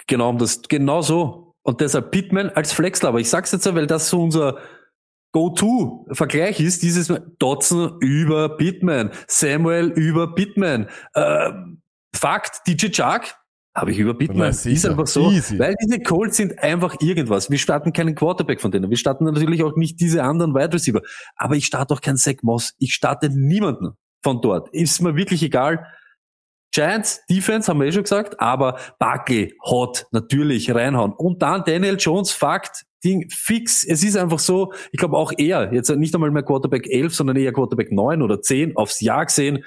Genau, 0.05 0.33
das, 0.33 0.61
genau 0.63 1.01
so. 1.01 1.46
Und 1.67 1.81
deshalb 1.81 2.11
Pittman 2.11 2.49
als 2.51 2.71
Flexler. 2.71 3.09
Aber 3.09 3.19
ich 3.19 3.29
sag's 3.29 3.51
jetzt 3.51 3.65
so, 3.65 3.75
weil 3.75 3.87
das 3.87 4.07
so 4.07 4.23
unser 4.23 4.57
Go-To-Vergleich 5.33 6.61
ist, 6.61 6.81
dieses 6.81 7.13
Dotson 7.39 7.97
über 7.99 8.55
Pittman, 8.55 9.11
Samuel 9.27 9.87
über 9.89 10.33
Pittman. 10.33 10.87
Äh, 11.13 11.51
Fakt, 12.15 12.65
DJ 12.67 12.87
Chark 12.87 13.35
habe 13.75 13.91
ich 13.91 13.99
über 13.99 14.13
Pittman. 14.13 14.51
Ist 14.51 14.85
einfach 14.85 15.07
so. 15.07 15.29
Easy. 15.29 15.59
Weil 15.59 15.75
diese 15.83 15.99
Colts 15.99 16.37
sind 16.37 16.57
einfach 16.63 16.95
irgendwas. 17.01 17.51
Wir 17.51 17.57
starten 17.57 17.91
keinen 17.91 18.15
Quarterback 18.15 18.61
von 18.61 18.71
denen. 18.71 18.89
Wir 18.89 18.97
starten 18.97 19.25
natürlich 19.25 19.61
auch 19.61 19.75
nicht 19.75 19.99
diese 19.99 20.23
anderen 20.23 20.55
Wide 20.55 20.71
Receiver. 20.71 21.01
Aber 21.35 21.57
ich 21.57 21.65
starte 21.65 21.93
auch 21.93 21.99
keinen 21.99 22.17
Zach 22.17 22.35
Moss. 22.43 22.75
Ich 22.77 22.93
starte 22.93 23.29
niemanden 23.29 23.89
von 24.23 24.41
dort. 24.41 24.69
Ist 24.73 25.01
mir 25.01 25.17
wirklich 25.17 25.43
egal. 25.43 25.85
Giants, 26.71 27.25
Defense, 27.29 27.69
haben 27.69 27.79
wir 27.79 27.87
eh 27.87 27.91
schon 27.91 28.03
gesagt, 28.03 28.39
aber 28.39 28.77
Buckley, 28.99 29.55
Hot, 29.63 30.05
natürlich, 30.11 30.73
reinhauen. 30.73 31.13
Und 31.13 31.41
dann 31.41 31.63
Daniel 31.65 31.97
Jones, 31.97 32.31
Fakt, 32.31 32.85
Ding, 33.03 33.29
fix. 33.29 33.83
Es 33.83 34.03
ist 34.03 34.17
einfach 34.17 34.39
so, 34.39 34.73
ich 34.91 34.99
glaube 34.99 35.17
auch 35.17 35.31
er, 35.37 35.73
jetzt 35.73 35.89
nicht 35.89 36.13
einmal 36.13 36.31
mehr 36.31 36.43
Quarterback 36.43 36.87
11, 36.87 37.15
sondern 37.15 37.37
eher 37.37 37.53
Quarterback 37.53 37.91
9 37.91 38.21
oder 38.21 38.41
10 38.41 38.75
aufs 38.75 39.01
Jahr 39.01 39.25
gesehen. 39.25 39.63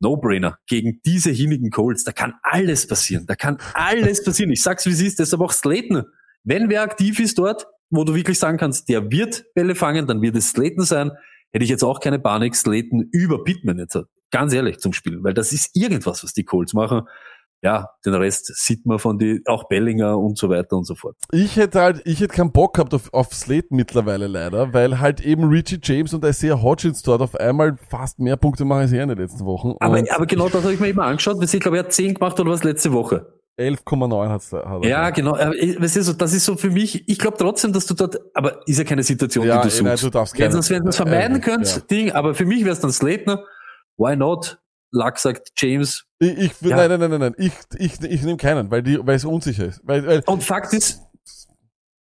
No-brainer. 0.00 0.58
Gegen 0.66 1.00
diese 1.04 1.30
hinnigen 1.30 1.70
Colts, 1.70 2.04
da 2.04 2.12
kann 2.12 2.34
alles 2.42 2.86
passieren. 2.86 3.26
Da 3.26 3.36
kann 3.36 3.58
alles 3.74 4.24
passieren. 4.24 4.50
Ich 4.50 4.62
sag's, 4.62 4.86
wie 4.86 4.90
es 4.90 5.00
ist. 5.00 5.18
Deshalb 5.18 5.42
auch 5.42 5.52
Slayton. 5.52 6.04
Wenn 6.42 6.68
wer 6.68 6.82
aktiv 6.82 7.20
ist 7.20 7.38
dort, 7.38 7.66
wo 7.90 8.04
du 8.04 8.14
wirklich 8.14 8.38
sagen 8.38 8.58
kannst, 8.58 8.88
der 8.88 9.10
wird 9.10 9.44
Bälle 9.54 9.74
fangen, 9.74 10.06
dann 10.06 10.20
wird 10.20 10.36
es 10.36 10.50
Slayton 10.50 10.84
sein. 10.84 11.12
Hätte 11.52 11.64
ich 11.64 11.70
jetzt 11.70 11.84
auch 11.84 12.00
keine 12.00 12.18
Panik, 12.18 12.56
Slayton 12.56 13.08
über 13.12 13.44
Pittman 13.44 13.78
jetzt. 13.78 13.98
Ganz 14.34 14.52
ehrlich 14.52 14.78
zum 14.80 14.92
Spielen, 14.92 15.22
weil 15.22 15.32
das 15.34 15.52
ist 15.52 15.70
irgendwas, 15.76 16.24
was 16.24 16.32
die 16.32 16.44
Colts 16.44 16.74
machen. 16.74 17.02
Ja, 17.62 17.88
den 18.04 18.12
Rest 18.14 18.46
sieht 18.56 18.84
man 18.84 18.98
von 18.98 19.18
die, 19.18 19.40
auch 19.46 19.68
Bellinger 19.68 20.18
und 20.18 20.36
so 20.36 20.50
weiter 20.50 20.76
und 20.76 20.84
so 20.84 20.94
fort. 20.94 21.16
Ich 21.32 21.56
hätte 21.56 21.80
halt, 21.80 22.02
ich 22.04 22.20
hätte 22.20 22.34
keinen 22.34 22.52
Bock 22.52 22.74
gehabt 22.74 22.92
auf, 22.92 23.14
auf 23.14 23.32
Slate 23.32 23.68
mittlerweile 23.70 24.26
leider, 24.26 24.74
weil 24.74 24.98
halt 25.00 25.20
eben 25.22 25.44
Richie 25.48 25.78
James 25.82 26.12
und 26.12 26.24
Isaiah 26.24 26.60
Hodgins 26.60 27.00
dort 27.02 27.22
auf 27.22 27.34
einmal 27.36 27.78
fast 27.88 28.18
mehr 28.18 28.36
Punkte 28.36 28.64
machen 28.66 28.80
als 28.80 28.92
er 28.92 29.04
in 29.04 29.08
den 29.08 29.16
letzten 29.18 29.46
Wochen. 29.46 29.74
Aber, 29.80 29.98
Und 29.98 30.10
aber 30.12 30.26
genau 30.26 30.48
das 30.50 30.62
habe 30.62 30.74
ich 30.74 30.80
mir 30.80 30.88
immer 30.88 31.04
angeschaut, 31.04 31.38
weil 31.38 31.44
ich 31.44 31.60
glaube, 31.60 31.78
er 31.78 31.84
hat 31.84 31.92
10 31.92 32.14
gemacht 32.14 32.38
oder 32.38 32.50
was 32.50 32.64
letzte 32.64 32.92
Woche. 32.92 33.32
11,9 33.56 34.28
hat's 34.28 34.50
da. 34.50 34.58
Hat 34.68 34.82
er 34.84 34.88
Ja, 34.90 35.10
gemacht. 35.10 35.14
genau. 35.14 35.30
Aber, 35.36 35.54
weißt 35.54 35.96
du, 35.96 36.02
so, 36.02 36.12
das 36.12 36.34
ist 36.34 36.44
so 36.44 36.56
für 36.56 36.70
mich, 36.70 37.08
ich 37.08 37.18
glaube 37.18 37.36
trotzdem, 37.38 37.72
dass 37.72 37.86
du 37.86 37.94
dort, 37.94 38.18
aber 38.34 38.60
ist 38.66 38.76
ja 38.78 38.84
keine 38.84 39.04
Situation, 39.04 39.46
Ja, 39.46 39.62
die 39.62 39.68
du 39.68 39.74
eh, 39.74 39.82
nein, 39.82 39.92
suchst. 39.96 40.04
du 40.04 40.10
darfst 40.10 40.34
wenn 40.34 40.50
keine- 40.50 40.80
du 40.82 40.88
es 40.90 40.96
vermeiden 40.96 41.36
äh, 41.36 41.40
könnt, 41.40 41.66
ja. 41.66 41.80
Ding, 41.90 42.12
aber 42.12 42.34
für 42.34 42.44
mich 42.44 42.60
wäre 42.64 42.72
es 42.72 42.80
dann 42.80 42.90
Slatner. 42.92 43.42
Why 43.96 44.16
not? 44.16 44.58
Luck 44.92 45.18
sagt 45.18 45.50
James. 45.56 46.04
Ich, 46.20 46.38
ich, 46.38 46.52
Ja. 46.62 46.76
Nein, 46.76 46.90
nein, 46.90 47.00
nein, 47.00 47.10
nein, 47.10 47.20
nein. 47.20 47.34
Ich, 47.38 47.52
ich, 47.78 48.00
ich 48.02 48.22
nehme 48.22 48.36
keinen, 48.36 48.70
weil, 48.70 48.82
die, 48.82 48.98
weil 49.04 49.16
es 49.16 49.24
unsicher 49.24 49.66
ist. 49.66 49.80
Weil, 49.84 50.06
weil, 50.06 50.22
Und 50.26 50.42
Fakt 50.44 50.72
ist, 50.72 51.00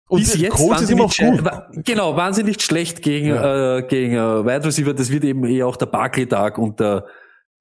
und 0.08 0.18
bis 0.18 0.36
jetzt 0.36 0.54
Colts 0.56 0.82
ist 0.82 0.90
immer 0.90 1.04
auch 1.04 1.08
wahnsinnig 1.18 1.40
gut. 1.40 1.50
sche- 1.50 1.52
wa- 1.52 1.70
Genau, 1.84 2.16
wahnsinnig 2.16 2.60
schlecht 2.60 3.00
gegen, 3.02 3.28
Ja. 3.28 3.78
äh, 3.78 3.82
gegen 3.86 4.14
äh, 4.14 4.44
Wide 4.44 4.64
Receiver. 4.64 4.92
Das 4.92 5.10
wird 5.10 5.22
eben 5.24 5.44
eher 5.44 5.68
auch 5.68 5.76
der 5.76 5.86
Barkley-Tag 5.86 6.58
und 6.58 6.80
der 6.80 7.06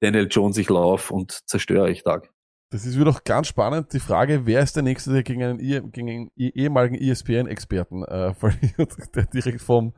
Daniel 0.02 0.28
Jones 0.32 0.58
ich 0.58 0.70
lauf 0.70 1.12
und 1.12 1.48
zerstöre 1.48 1.92
ich 1.92 2.04
Tag. 2.04 2.30
Das 2.72 2.86
ist 2.86 3.00
wieder 3.00 3.10
auch 3.12 3.24
ganz 3.24 3.48
spannend. 3.48 3.94
Die 3.94 4.00
Frage, 4.00 4.46
wer 4.46 4.62
ist 4.62 4.76
der 4.76 4.84
Nächste, 4.84 5.12
der 5.12 5.24
gegen 5.24 5.44
einen, 5.44 5.60
eh- 5.60 5.82
gegen 5.92 6.10
einen 6.10 6.32
eh- 6.38 6.50
ehemaligen 6.56 6.96
ESPN-Experten 6.96 8.04
äh, 8.04 8.34
verliert, 8.36 8.96
der 9.16 9.26
direkt 9.26 9.62
vom, 9.62 9.94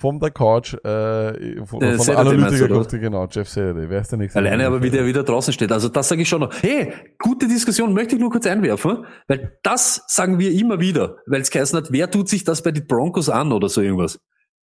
vom 0.00 0.20
der 0.20 0.30
Couch, 0.30 0.74
äh, 0.74 0.78
von, 0.78 1.82
Äh, 1.82 1.96
von 1.96 2.06
Saturday 2.06 2.14
Analytiker 2.14 2.38
meinst 2.38 2.60
du, 2.60 2.68
kommt, 2.68 3.02
genau, 3.02 3.26
Jeff 3.30 3.48
Saturday. 3.48 3.88
Wer 3.90 4.00
ist 4.00 4.10
der 4.12 4.18
Nächste? 4.18 4.38
Alleine 4.38 4.58
der 4.58 4.66
aber, 4.68 4.82
wie 4.82 4.90
der 4.90 5.06
wieder 5.06 5.24
draußen 5.24 5.52
steht. 5.52 5.72
Also 5.72 5.88
das 5.88 6.08
sage 6.08 6.22
ich 6.22 6.28
schon 6.28 6.40
noch. 6.40 6.52
Hey, 6.62 6.92
gute 7.18 7.48
Diskussion, 7.48 7.92
möchte 7.94 8.14
ich 8.14 8.20
nur 8.20 8.30
kurz 8.30 8.46
einwerfen, 8.46 9.04
weil 9.26 9.58
das 9.64 10.02
sagen 10.06 10.38
wir 10.38 10.52
immer 10.52 10.78
wieder, 10.80 11.16
weil 11.26 11.40
es 11.40 11.50
geheißen 11.50 11.76
hat, 11.76 11.90
wer 11.90 12.10
tut 12.10 12.28
sich 12.28 12.44
das 12.44 12.62
bei 12.62 12.70
den 12.70 12.86
Broncos 12.86 13.28
an 13.28 13.52
oder 13.52 13.68
so 13.68 13.80
irgendwas. 13.80 14.20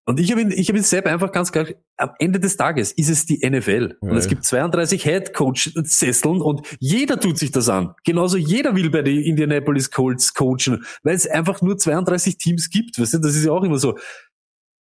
Und 0.05 0.19
ich 0.19 0.29
habe 0.31 0.41
ihn, 0.41 0.51
ich 0.51 0.67
habe 0.67 0.77
ihn 0.77 0.83
selber 0.83 1.11
einfach 1.11 1.31
ganz 1.31 1.53
klar, 1.53 1.65
am 1.95 2.09
Ende 2.19 2.37
des 2.39 2.57
Tages 2.57 2.91
ist 2.91 3.09
es 3.09 3.25
die 3.25 3.39
NFL. 3.49 3.95
Und 4.01 4.11
Ja. 4.11 4.17
es 4.17 4.27
gibt 4.27 4.43
32 4.43 5.01
Head 5.03 5.33
Coach 5.33 5.71
Sesseln 5.85 6.41
und 6.41 6.67
jeder 6.79 7.19
tut 7.19 7.37
sich 7.39 7.51
das 7.51 7.69
an. 7.69 7.93
Genauso 8.03 8.35
jeder 8.37 8.75
will 8.75 8.89
bei 8.89 9.01
den 9.01 9.21
Indianapolis 9.21 9.91
Colts 9.91 10.33
coachen, 10.33 10.83
weil 11.03 11.15
es 11.15 11.25
einfach 11.25 11.61
nur 11.61 11.77
32 11.77 12.37
Teams 12.37 12.69
gibt. 12.69 12.99
Weißt 12.99 13.13
du, 13.13 13.19
das 13.19 13.33
ist 13.35 13.45
ja 13.45 13.53
auch 13.53 13.63
immer 13.63 13.77
so. 13.79 13.97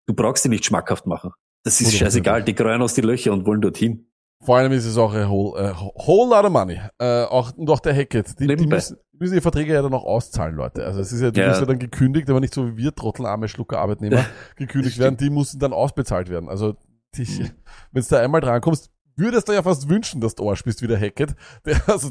Du 0.06 0.14
brauchst 0.14 0.44
die 0.44 0.48
nicht 0.48 0.64
schmackhaft 0.64 1.06
machen. 1.06 1.32
Das 1.64 1.80
ist 1.80 1.94
scheißegal. 1.94 2.42
Die 2.42 2.54
kreuen 2.54 2.82
aus 2.82 2.94
die 2.94 3.00
Löcher 3.02 3.32
und 3.32 3.46
wollen 3.46 3.60
dorthin. 3.60 4.08
Vor 4.44 4.56
allem 4.56 4.72
ist 4.72 4.84
es 4.84 4.96
auch 4.98 5.14
ein 5.14 5.28
whole, 5.30 5.60
äh, 5.70 5.72
whole 5.74 6.34
lot 6.34 6.44
of 6.44 6.50
money. 6.50 6.80
Äh, 6.98 7.22
auch, 7.24 7.52
und 7.56 7.70
auch 7.70 7.78
der 7.78 7.94
Hackett. 7.94 8.40
Die, 8.40 8.48
die 8.48 8.66
müssen, 8.66 8.96
müssen 9.12 9.34
die 9.34 9.40
Verträge 9.40 9.72
ja 9.72 9.82
dann 9.82 9.94
auch 9.94 10.02
auszahlen, 10.04 10.56
Leute. 10.56 10.84
Also 10.84 11.00
es 11.00 11.12
ist 11.12 11.20
ja, 11.20 11.30
du 11.30 11.40
Ja. 11.40 11.48
wirst 11.50 11.60
ja 11.60 11.66
dann 11.66 11.78
gekündigt, 11.78 12.28
aber 12.28 12.40
nicht 12.40 12.52
so 12.52 12.66
wie 12.66 12.76
wir 12.76 12.92
trottelarme 12.92 13.46
Schlucker 13.46 13.78
Arbeitnehmer 13.78 14.24
gekündigt 14.56 14.98
werden. 14.98 15.16
Die 15.16 15.30
müssen 15.30 15.60
dann 15.60 15.72
ausbezahlt 15.72 16.28
werden. 16.28 16.48
Also 16.48 16.74
Mhm. 17.16 17.50
wenn 17.92 18.02
du 18.02 18.08
da 18.08 18.20
einmal 18.20 18.40
drankommst, 18.40 18.90
würdest 19.16 19.46
du 19.46 19.52
ja 19.52 19.62
fast 19.62 19.88
wünschen, 19.88 20.20
dass 20.22 20.34
du 20.34 20.48
Arsch 20.48 20.64
bist 20.64 20.80
wie 20.82 20.86
der 20.88 20.98
Hackett. 20.98 21.34
Der, 21.66 21.80
also, 21.86 22.10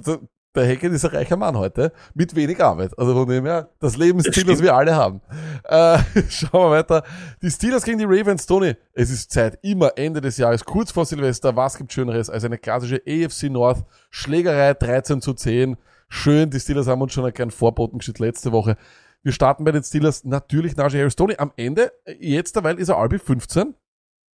der, 0.56 0.68
Hackett 0.68 0.92
ist 0.92 1.06
ein 1.06 1.12
reicher 1.16 1.38
Mann 1.38 1.58
heute, 1.58 1.92
mit 2.14 2.36
wenig 2.36 2.62
Arbeit. 2.62 2.98
Also 2.98 3.14
von 3.14 3.28
dem 3.28 3.46
her, 3.46 3.70
das 3.80 3.96
Lebensziel, 3.98 4.44
das, 4.46 4.62
wir 4.62 4.76
alle 4.76 4.96
haben. 4.96 5.22
Äh, 5.64 5.98
schauen 6.30 6.70
wir 6.70 6.78
weiter. 6.78 7.04
Die 7.42 7.50
Steelers 7.50 7.84
gegen 7.84 7.98
die 8.00 8.06
Ravens, 8.06 8.46
Tony. 8.46 8.76
Es 8.94 9.10
ist 9.10 9.32
Zeit, 9.32 9.60
immer 9.62 9.98
Ende 9.98 10.20
des 10.22 10.38
Jahres, 10.38 10.66
kurz 10.66 10.92
vor 10.92 11.06
Silvester. 11.06 11.56
Was 11.56 11.78
gibt 11.78 11.94
Schöneres 11.94 12.30
als 12.30 12.44
eine 12.44 12.58
klassische 12.58 13.02
AFC 13.08 13.44
North 13.50 13.86
Schlägerei 14.10 14.74
13 14.74 15.22
zu 15.22 15.34
10? 15.34 15.78
Schön, 16.10 16.50
die 16.50 16.60
Steelers 16.60 16.88
haben 16.88 17.02
uns 17.02 17.14
schon 17.14 17.24
einen 17.24 17.34
kleinen 17.34 17.52
Vorboten 17.52 18.00
geschickt 18.00 18.20
letzte 18.20 18.52
Woche. 18.52 18.76
Wir 19.24 19.32
starten 19.32 19.64
bei 19.64 19.72
den 19.72 19.84
Steelers 19.84 20.26
natürlich 20.26 20.76
Najee 20.76 21.00
Harris. 21.00 21.16
Tony, 21.16 21.36
am 21.38 21.54
Ende, 21.56 21.92
jetzt 22.20 22.56
derweil 22.56 22.78
ist 22.80 22.90
er 22.90 22.98
Albi 22.98 23.20
15. 23.20 23.76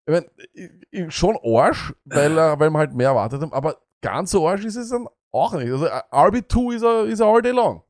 Ich 0.07 0.11
mein, 0.13 0.25
ich- 0.53 0.71
ich- 0.89 1.13
schon 1.13 1.37
Arsch, 1.43 1.93
weil, 2.05 2.35
weil 2.35 2.69
wir 2.71 2.79
halt 2.79 2.93
mehr 2.95 3.09
erwartet 3.09 3.41
haben, 3.41 3.51
aber 3.53 3.77
ganz 4.01 4.31
so 4.31 4.47
Arsch 4.47 4.63
ist 4.63 4.77
es 4.77 4.89
dann 4.89 5.07
auch 5.31 5.53
nicht. 5.53 5.71
Also 5.71 5.85
äh, 5.85 6.01
RB2 6.11 6.75
ist 6.75 6.83
er, 6.83 7.05
ist 7.05 7.19
er 7.19 7.27
all 7.27 7.41
day 7.41 7.51
long. 7.51 7.83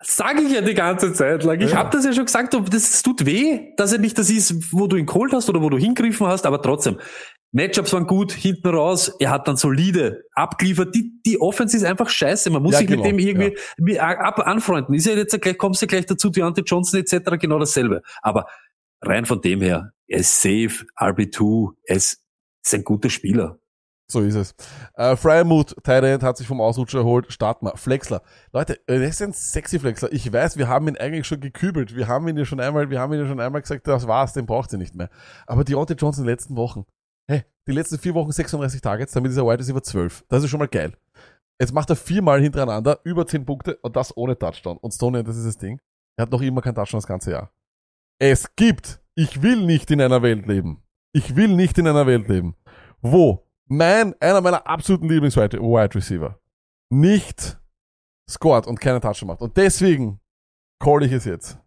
Sag 0.00 0.40
ich 0.40 0.52
ja 0.52 0.60
die 0.60 0.74
ganze 0.74 1.12
Zeit 1.12 1.42
lang. 1.42 1.60
Ich 1.60 1.72
Ja. 1.72 1.78
hab 1.78 1.90
das 1.90 2.04
ja 2.04 2.12
schon 2.12 2.26
gesagt, 2.26 2.54
das, 2.70 3.02
tut 3.02 3.26
weh, 3.26 3.72
dass 3.76 3.92
er 3.92 3.98
nicht 3.98 4.16
das 4.16 4.30
ist, 4.30 4.72
wo 4.72 4.86
du 4.86 4.96
ihn 4.96 5.06
geholt 5.06 5.32
hast 5.32 5.48
oder 5.48 5.60
wo 5.60 5.68
du 5.70 5.76
hingriffen 5.76 6.26
hast, 6.26 6.46
aber 6.46 6.62
trotzdem. 6.62 6.98
Matchups 7.50 7.92
waren 7.94 8.06
gut, 8.06 8.30
hinten 8.32 8.68
raus, 8.68 9.10
er 9.18 9.30
hat 9.30 9.48
dann 9.48 9.56
solide 9.56 10.22
abgeliefert. 10.34 10.94
Die, 10.94 11.20
die 11.24 11.40
Offense 11.40 11.76
ist 11.76 11.82
einfach 11.82 12.10
scheiße. 12.10 12.50
Man 12.50 12.62
muss 12.62 12.74
Ja, 12.74 12.78
sich 12.80 12.86
genau, 12.88 13.02
mit 13.02 13.10
dem 13.12 13.18
irgendwie 13.18 13.56
mit, 13.78 13.98
ab, 13.98 14.38
anfreunden. 14.46 14.94
Ist 14.94 15.06
ja 15.06 15.14
jetzt 15.14 15.40
gleich, 15.40 15.56
kommst 15.58 15.80
du 15.82 15.86
gleich 15.86 16.06
dazu, 16.06 16.28
Deontay 16.30 16.62
Johnson 16.64 17.00
etc. 17.00 17.38
genau 17.40 17.58
dasselbe. 17.58 18.02
Aber 18.22 18.46
rein 19.00 19.24
von 19.26 19.40
dem 19.40 19.62
her, 19.62 19.92
er 20.06 20.20
ist 20.20 20.40
safe, 20.40 20.84
RB2, 20.96 21.72
er 21.84 21.96
ist, 21.96 22.22
ist 22.64 22.74
ein 22.74 22.84
guter 22.84 23.08
Spieler. 23.10 23.57
So 24.10 24.22
ist 24.22 24.36
es. 24.36 24.54
Äh, 24.94 25.16
Fryermuth, 25.16 25.76
Tight 25.84 26.02
End, 26.02 26.22
hat 26.22 26.38
sich 26.38 26.46
vom 26.46 26.62
Ausrutscher 26.62 27.00
erholt. 27.00 27.30
Starten 27.30 27.66
wir. 27.66 27.76
Flexler. 27.76 28.22
Leute, 28.52 28.80
äh, 28.86 28.98
das 29.00 29.10
ist 29.10 29.22
ein 29.22 29.32
sexy 29.34 29.78
Flexler. 29.78 30.10
Ich 30.12 30.32
weiß, 30.32 30.56
wir 30.56 30.66
haben 30.66 30.88
ihn 30.88 30.96
eigentlich 30.96 31.26
schon 31.26 31.40
gekübelt. 31.40 31.94
Wir 31.94 32.08
haben 32.08 32.26
ihn 32.26 32.38
ja 32.38 32.46
schon 32.46 32.58
einmal, 32.58 32.88
wir 32.88 33.00
haben 33.00 33.12
ihn 33.12 33.20
ja 33.20 33.26
schon 33.26 33.38
einmal 33.38 33.60
gesagt, 33.60 33.86
das 33.86 34.08
war's, 34.08 34.32
den 34.32 34.46
braucht 34.46 34.72
ihr 34.72 34.78
nicht 34.78 34.94
mehr. 34.94 35.10
Aber 35.46 35.62
Deontay 35.62 35.94
Johnson 35.94 36.22
in 36.22 36.26
den 36.26 36.32
letzten 36.32 36.56
Wochen. 36.56 36.86
Hey, 37.26 37.44
die 37.66 37.72
letzten 37.72 37.98
vier 37.98 38.14
Wochen 38.14 38.32
36 38.32 38.80
Targets, 38.80 39.12
damit 39.12 39.30
ist 39.30 39.36
er 39.36 39.44
Wide 39.44 39.58
Receiver 39.58 39.82
12. 39.82 40.24
Das 40.28 40.42
ist 40.42 40.48
schon 40.48 40.60
mal 40.60 40.68
geil. 40.68 40.94
Jetzt 41.60 41.74
macht 41.74 41.90
er 41.90 41.96
viermal 41.96 42.40
hintereinander 42.40 43.00
über 43.04 43.26
10 43.26 43.44
Punkte 43.44 43.76
und 43.82 43.94
das 43.94 44.16
ohne 44.16 44.38
Touchdown. 44.38 44.78
Und 44.78 44.92
Stoney, 44.92 45.22
das 45.22 45.36
ist 45.36 45.46
das 45.46 45.58
Ding. 45.58 45.80
Er 46.16 46.22
hat 46.22 46.30
noch 46.30 46.40
immer 46.40 46.62
kein 46.62 46.74
Touchdown 46.74 46.98
das 47.00 47.06
ganze 47.06 47.32
Jahr. 47.32 47.52
Es 48.18 48.56
gibt, 48.56 49.02
ich 49.14 49.42
will 49.42 49.66
nicht 49.66 49.90
in 49.90 50.00
einer 50.00 50.22
Welt 50.22 50.46
leben. 50.46 50.82
Ich 51.12 51.36
will 51.36 51.48
nicht 51.48 51.76
in 51.76 51.86
einer 51.86 52.06
Welt 52.06 52.28
leben, 52.28 52.56
wo 53.02 53.47
mein, 53.68 54.14
einer 54.20 54.40
meiner 54.40 54.66
absoluten 54.66 55.08
Lieblings-Wide 55.08 55.58
Wide 55.60 55.94
Receiver 55.94 56.40
nicht 56.90 57.58
scored 58.28 58.66
und 58.66 58.80
keinen 58.80 59.00
Touchdown 59.00 59.28
macht. 59.28 59.42
Und 59.42 59.56
deswegen 59.56 60.20
call 60.82 61.02
ich 61.02 61.12
es 61.12 61.24
jetzt. 61.24 61.58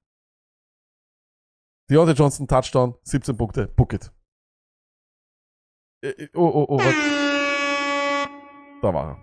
Deontay 1.90 2.14
Johnson, 2.14 2.48
Touchdown, 2.48 2.96
17 3.04 3.36
Punkte, 3.38 3.68
book 3.68 3.94
it. 3.94 4.12
Äh, 6.04 6.10
äh, 6.10 6.30
Oh, 6.34 6.48
oh, 6.48 6.66
oh, 6.70 6.78
was? 6.80 6.96
Da 8.82 8.94
war 8.94 9.18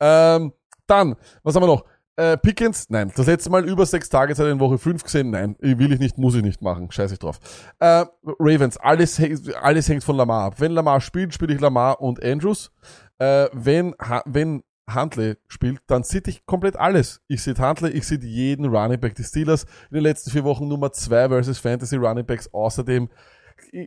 er. 0.00 0.36
Ähm, 0.36 0.52
dann, 0.86 1.16
was 1.42 1.54
haben 1.54 1.62
wir 1.62 1.68
noch? 1.68 1.84
Äh, 2.16 2.36
Pickens, 2.36 2.90
nein. 2.90 3.10
Das 3.16 3.26
letzte 3.26 3.48
Mal 3.50 3.66
über 3.66 3.86
sechs 3.86 4.08
Tage 4.10 4.34
seit 4.34 4.46
in 4.48 4.60
Woche 4.60 4.76
fünf 4.78 5.02
gesehen, 5.02 5.30
nein. 5.30 5.56
Will 5.60 5.92
ich 5.92 5.98
nicht, 5.98 6.18
muss 6.18 6.34
ich 6.34 6.42
nicht 6.42 6.60
machen. 6.60 6.90
Scheiß 6.90 7.10
ich 7.12 7.18
drauf. 7.18 7.40
Äh, 7.78 8.04
Ravens, 8.38 8.76
alles, 8.76 9.18
hängt- 9.18 9.54
alles 9.56 9.88
hängt 9.88 10.04
von 10.04 10.16
Lamar 10.16 10.44
ab. 10.46 10.54
Wenn 10.60 10.72
Lamar 10.72 11.00
spielt, 11.00 11.32
spiele 11.32 11.54
ich 11.54 11.60
Lamar 11.60 12.00
und 12.02 12.22
Andrews. 12.22 12.70
Äh, 13.18 13.48
wenn, 13.54 13.94
wenn 14.26 14.62
Huntley 14.92 15.36
spielt, 15.48 15.80
dann 15.86 16.02
sehe 16.02 16.22
ich 16.26 16.44
komplett 16.44 16.76
alles. 16.76 17.22
Ich 17.28 17.42
sehe 17.42 17.54
Huntley, 17.56 17.90
ich 17.92 18.06
sehe 18.06 18.18
jeden 18.18 18.66
Running 18.66 19.00
Back. 19.00 19.14
Die 19.14 19.24
Steelers 19.24 19.64
in 19.90 19.94
den 19.94 20.02
letzten 20.02 20.30
vier 20.30 20.44
Wochen 20.44 20.68
Nummer 20.68 20.92
zwei 20.92 21.28
versus 21.28 21.58
Fantasy 21.58 21.96
Running 21.96 22.26
Backs. 22.26 22.52
Außerdem 22.52 23.08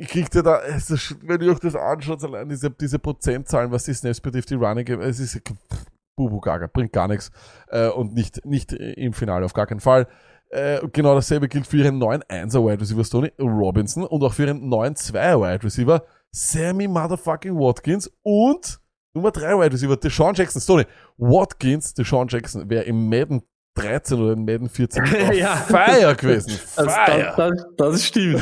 kriegt 0.08 0.34
ihr 0.34 0.42
da, 0.42 0.62
wenn 1.22 1.42
ihr 1.42 1.52
euch 1.52 1.60
das 1.60 1.76
anschaut, 1.76 2.24
allein 2.24 2.50
diese, 2.50 2.72
diese 2.72 2.98
Prozentzahlen, 2.98 3.72
was 3.72 3.84
die 3.84 3.94
Snaps 3.94 4.22
betrifft, 4.22 4.50
die 4.50 4.56
Running 4.56 4.88
es 5.02 5.20
ist 5.20 5.40
Bubu 6.16 6.40
Gaga, 6.40 6.68
bringt 6.68 6.94
gar 6.94 7.08
nichts 7.08 7.32
äh, 7.68 7.88
und 7.90 8.14
nicht, 8.14 8.46
nicht 8.46 8.72
im 8.74 9.14
Finale, 9.14 9.46
auf 9.46 9.54
gar 9.54 9.68
keinen 9.68 9.80
Fall. 9.80 10.08
Äh, 10.50 10.88
genau 10.94 11.16
dasselbe 11.16 11.48
gilt 11.48 11.68
für 11.68 11.78
ihren 11.78 11.98
neuen 11.98 12.22
1er 12.24 12.66
Wide 12.66 12.80
Receiver 12.80 13.04
Stoney 13.04 13.32
Robinson 13.40 14.04
und 14.04 14.24
auch 14.24 14.34
für 14.34 14.46
ihren 14.46 14.70
neuen 14.70 14.96
2er 14.96 15.42
Wide 15.42 15.64
Receiver 15.64 16.04
Sammy 16.32 16.88
Motherfucking 16.88 17.56
Watkins 17.58 18.12
und 18.22 18.80
Nummer 19.14 19.32
3 19.32 19.58
Wide 19.58 19.74
Receiver 19.74 19.98
Deshaun 19.98 20.34
Jackson. 20.36 20.62
Stoney, 20.62 20.86
Watkins, 21.18 21.94
Deshaun 21.94 22.28
Jackson 22.28 22.70
wäre 22.70 22.84
im 22.84 23.10
Madden 23.10 23.42
13 23.76 24.20
oder 24.20 24.34
im 24.34 24.46
Madden 24.46 24.70
14 24.70 25.04
auf 25.04 25.10
Ja. 25.34 25.56
Fire 25.56 26.16
gewesen. 26.16 26.60
Das, 26.76 26.94
Fire. 26.94 27.34
das, 27.38 27.52
das, 27.52 27.66
das 27.78 28.06
stimmt. 28.06 28.42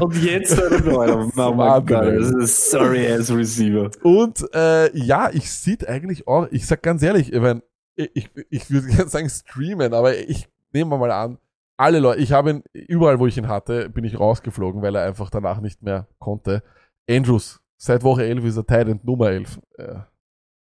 Und 0.00 0.22
jetzt, 0.22 0.52
oh 0.60 0.66
Wahnsinn, 0.96 1.86
Gott, 1.86 2.04
ey. 2.04 2.18
das 2.18 2.30
ist 2.30 2.70
sorry 2.70 3.06
as 3.06 3.30
Receiver. 3.34 3.90
Und 4.02 4.46
äh, 4.54 4.96
ja, 4.96 5.30
ich 5.32 5.50
sieht 5.50 5.88
eigentlich 5.88 6.26
auch, 6.28 6.46
ich 6.50 6.66
sag 6.66 6.82
ganz 6.82 7.02
ehrlich, 7.02 7.32
ich, 7.32 7.40
mein, 7.40 7.62
ich, 7.96 8.10
ich, 8.14 8.30
ich 8.50 8.70
würde 8.70 8.88
gerne 8.88 9.08
sagen 9.08 9.28
streamen, 9.28 9.94
aber 9.94 10.16
ich 10.16 10.48
nehme 10.72 10.96
mal 10.96 11.10
an, 11.10 11.38
alle 11.78 11.98
Leute, 11.98 12.20
ich 12.20 12.32
habe 12.32 12.50
ihn, 12.50 12.62
überall 12.72 13.18
wo 13.18 13.26
ich 13.26 13.36
ihn 13.36 13.48
hatte, 13.48 13.88
bin 13.90 14.04
ich 14.04 14.18
rausgeflogen, 14.18 14.82
weil 14.82 14.94
er 14.94 15.04
einfach 15.04 15.30
danach 15.30 15.60
nicht 15.60 15.82
mehr 15.82 16.06
konnte. 16.18 16.62
Andrews, 17.08 17.60
seit 17.76 18.02
Woche 18.02 18.24
11 18.24 18.44
ist 18.44 18.56
er 18.56 18.66
Titan 18.66 19.00
Nummer 19.02 19.30
11. 19.30 19.58
Äh, 19.78 19.94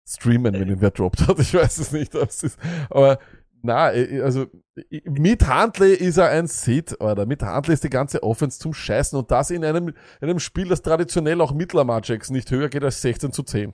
streamen, 0.07 0.53
wenn 0.53 0.69
ihn 0.69 0.81
wer 0.81 0.91
droppt 0.91 1.27
hat, 1.27 1.37
ich 1.39 1.53
weiß 1.53 1.79
es 1.79 1.91
nicht, 1.91 2.13
was 2.15 2.37
es 2.37 2.43
ist. 2.43 2.59
Aber 2.89 3.19
na, 3.61 3.93
äh, 3.93 4.21
also 4.21 4.45
äh, 4.75 5.01
mit 5.05 5.47
Huntley 5.47 5.93
ist 5.93 6.17
er 6.17 6.29
ein 6.29 6.47
Sit, 6.47 6.99
oder 7.01 7.25
mit 7.25 7.43
Huntley 7.43 7.73
ist 7.73 7.83
die 7.83 7.89
ganze 7.89 8.23
Offense 8.23 8.59
zum 8.59 8.73
Scheißen 8.73 9.17
und 9.17 9.31
das 9.31 9.51
in 9.51 9.65
einem, 9.65 9.89
in 9.89 9.95
einem 10.21 10.39
Spiel, 10.39 10.67
das 10.67 10.81
traditionell 10.81 11.41
auch 11.41 11.53
mit 11.53 11.73
Lamar 11.73 12.01
Jackson 12.03 12.35
nicht 12.35 12.51
höher 12.51 12.69
geht 12.69 12.83
als 12.83 13.01
16 13.01 13.31
zu 13.31 13.43
10. 13.43 13.73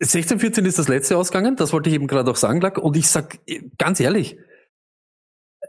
16, 0.00 0.40
14 0.40 0.64
ist 0.64 0.78
das 0.78 0.88
letzte 0.88 1.16
ausgegangen, 1.16 1.56
das 1.56 1.72
wollte 1.72 1.88
ich 1.88 1.94
eben 1.94 2.06
gerade 2.06 2.30
auch 2.30 2.36
sagen, 2.36 2.60
Lack. 2.60 2.78
Und 2.78 2.96
ich 2.96 3.08
sag 3.08 3.38
äh, 3.46 3.62
ganz 3.78 4.00
ehrlich, 4.00 4.38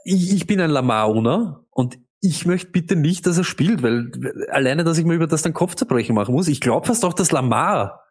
ich, 0.03 0.33
ich 0.33 0.47
bin 0.47 0.59
ein 0.59 0.69
Lamar-Owner 0.69 1.65
und 1.69 1.99
ich 2.21 2.45
möchte 2.45 2.71
bitte 2.71 2.95
nicht, 2.95 3.27
dass 3.27 3.37
er 3.37 3.43
spielt, 3.43 3.83
weil 3.83 4.11
alleine, 4.49 4.83
dass 4.83 4.97
ich 4.97 5.05
mir 5.05 5.13
über 5.13 5.27
das 5.27 5.43
dann 5.43 5.53
Kopfzerbrechen 5.53 6.15
machen 6.15 6.33
muss. 6.33 6.47
Ich 6.47 6.59
glaube 6.59 6.87
fast 6.87 7.05
auch, 7.05 7.13
dass 7.13 7.31
Lamar 7.31 8.04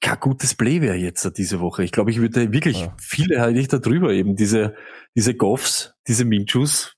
kein 0.00 0.20
gutes 0.20 0.54
Play 0.54 0.80
wäre 0.80 0.96
jetzt 0.96 1.30
diese 1.38 1.60
Woche. 1.60 1.82
Ich 1.84 1.92
glaube, 1.92 2.10
ich 2.10 2.20
würde 2.20 2.52
wirklich 2.52 2.82
Ja. 2.82 2.94
viele 3.00 3.40
halte 3.40 3.58
ich 3.60 3.68
da 3.68 3.78
drüber 3.78 4.10
eben, 4.12 4.36
diese, 4.36 4.74
diese 5.14 5.34
Goffs, 5.34 5.94
diese 6.06 6.24
Minchus, 6.24 6.94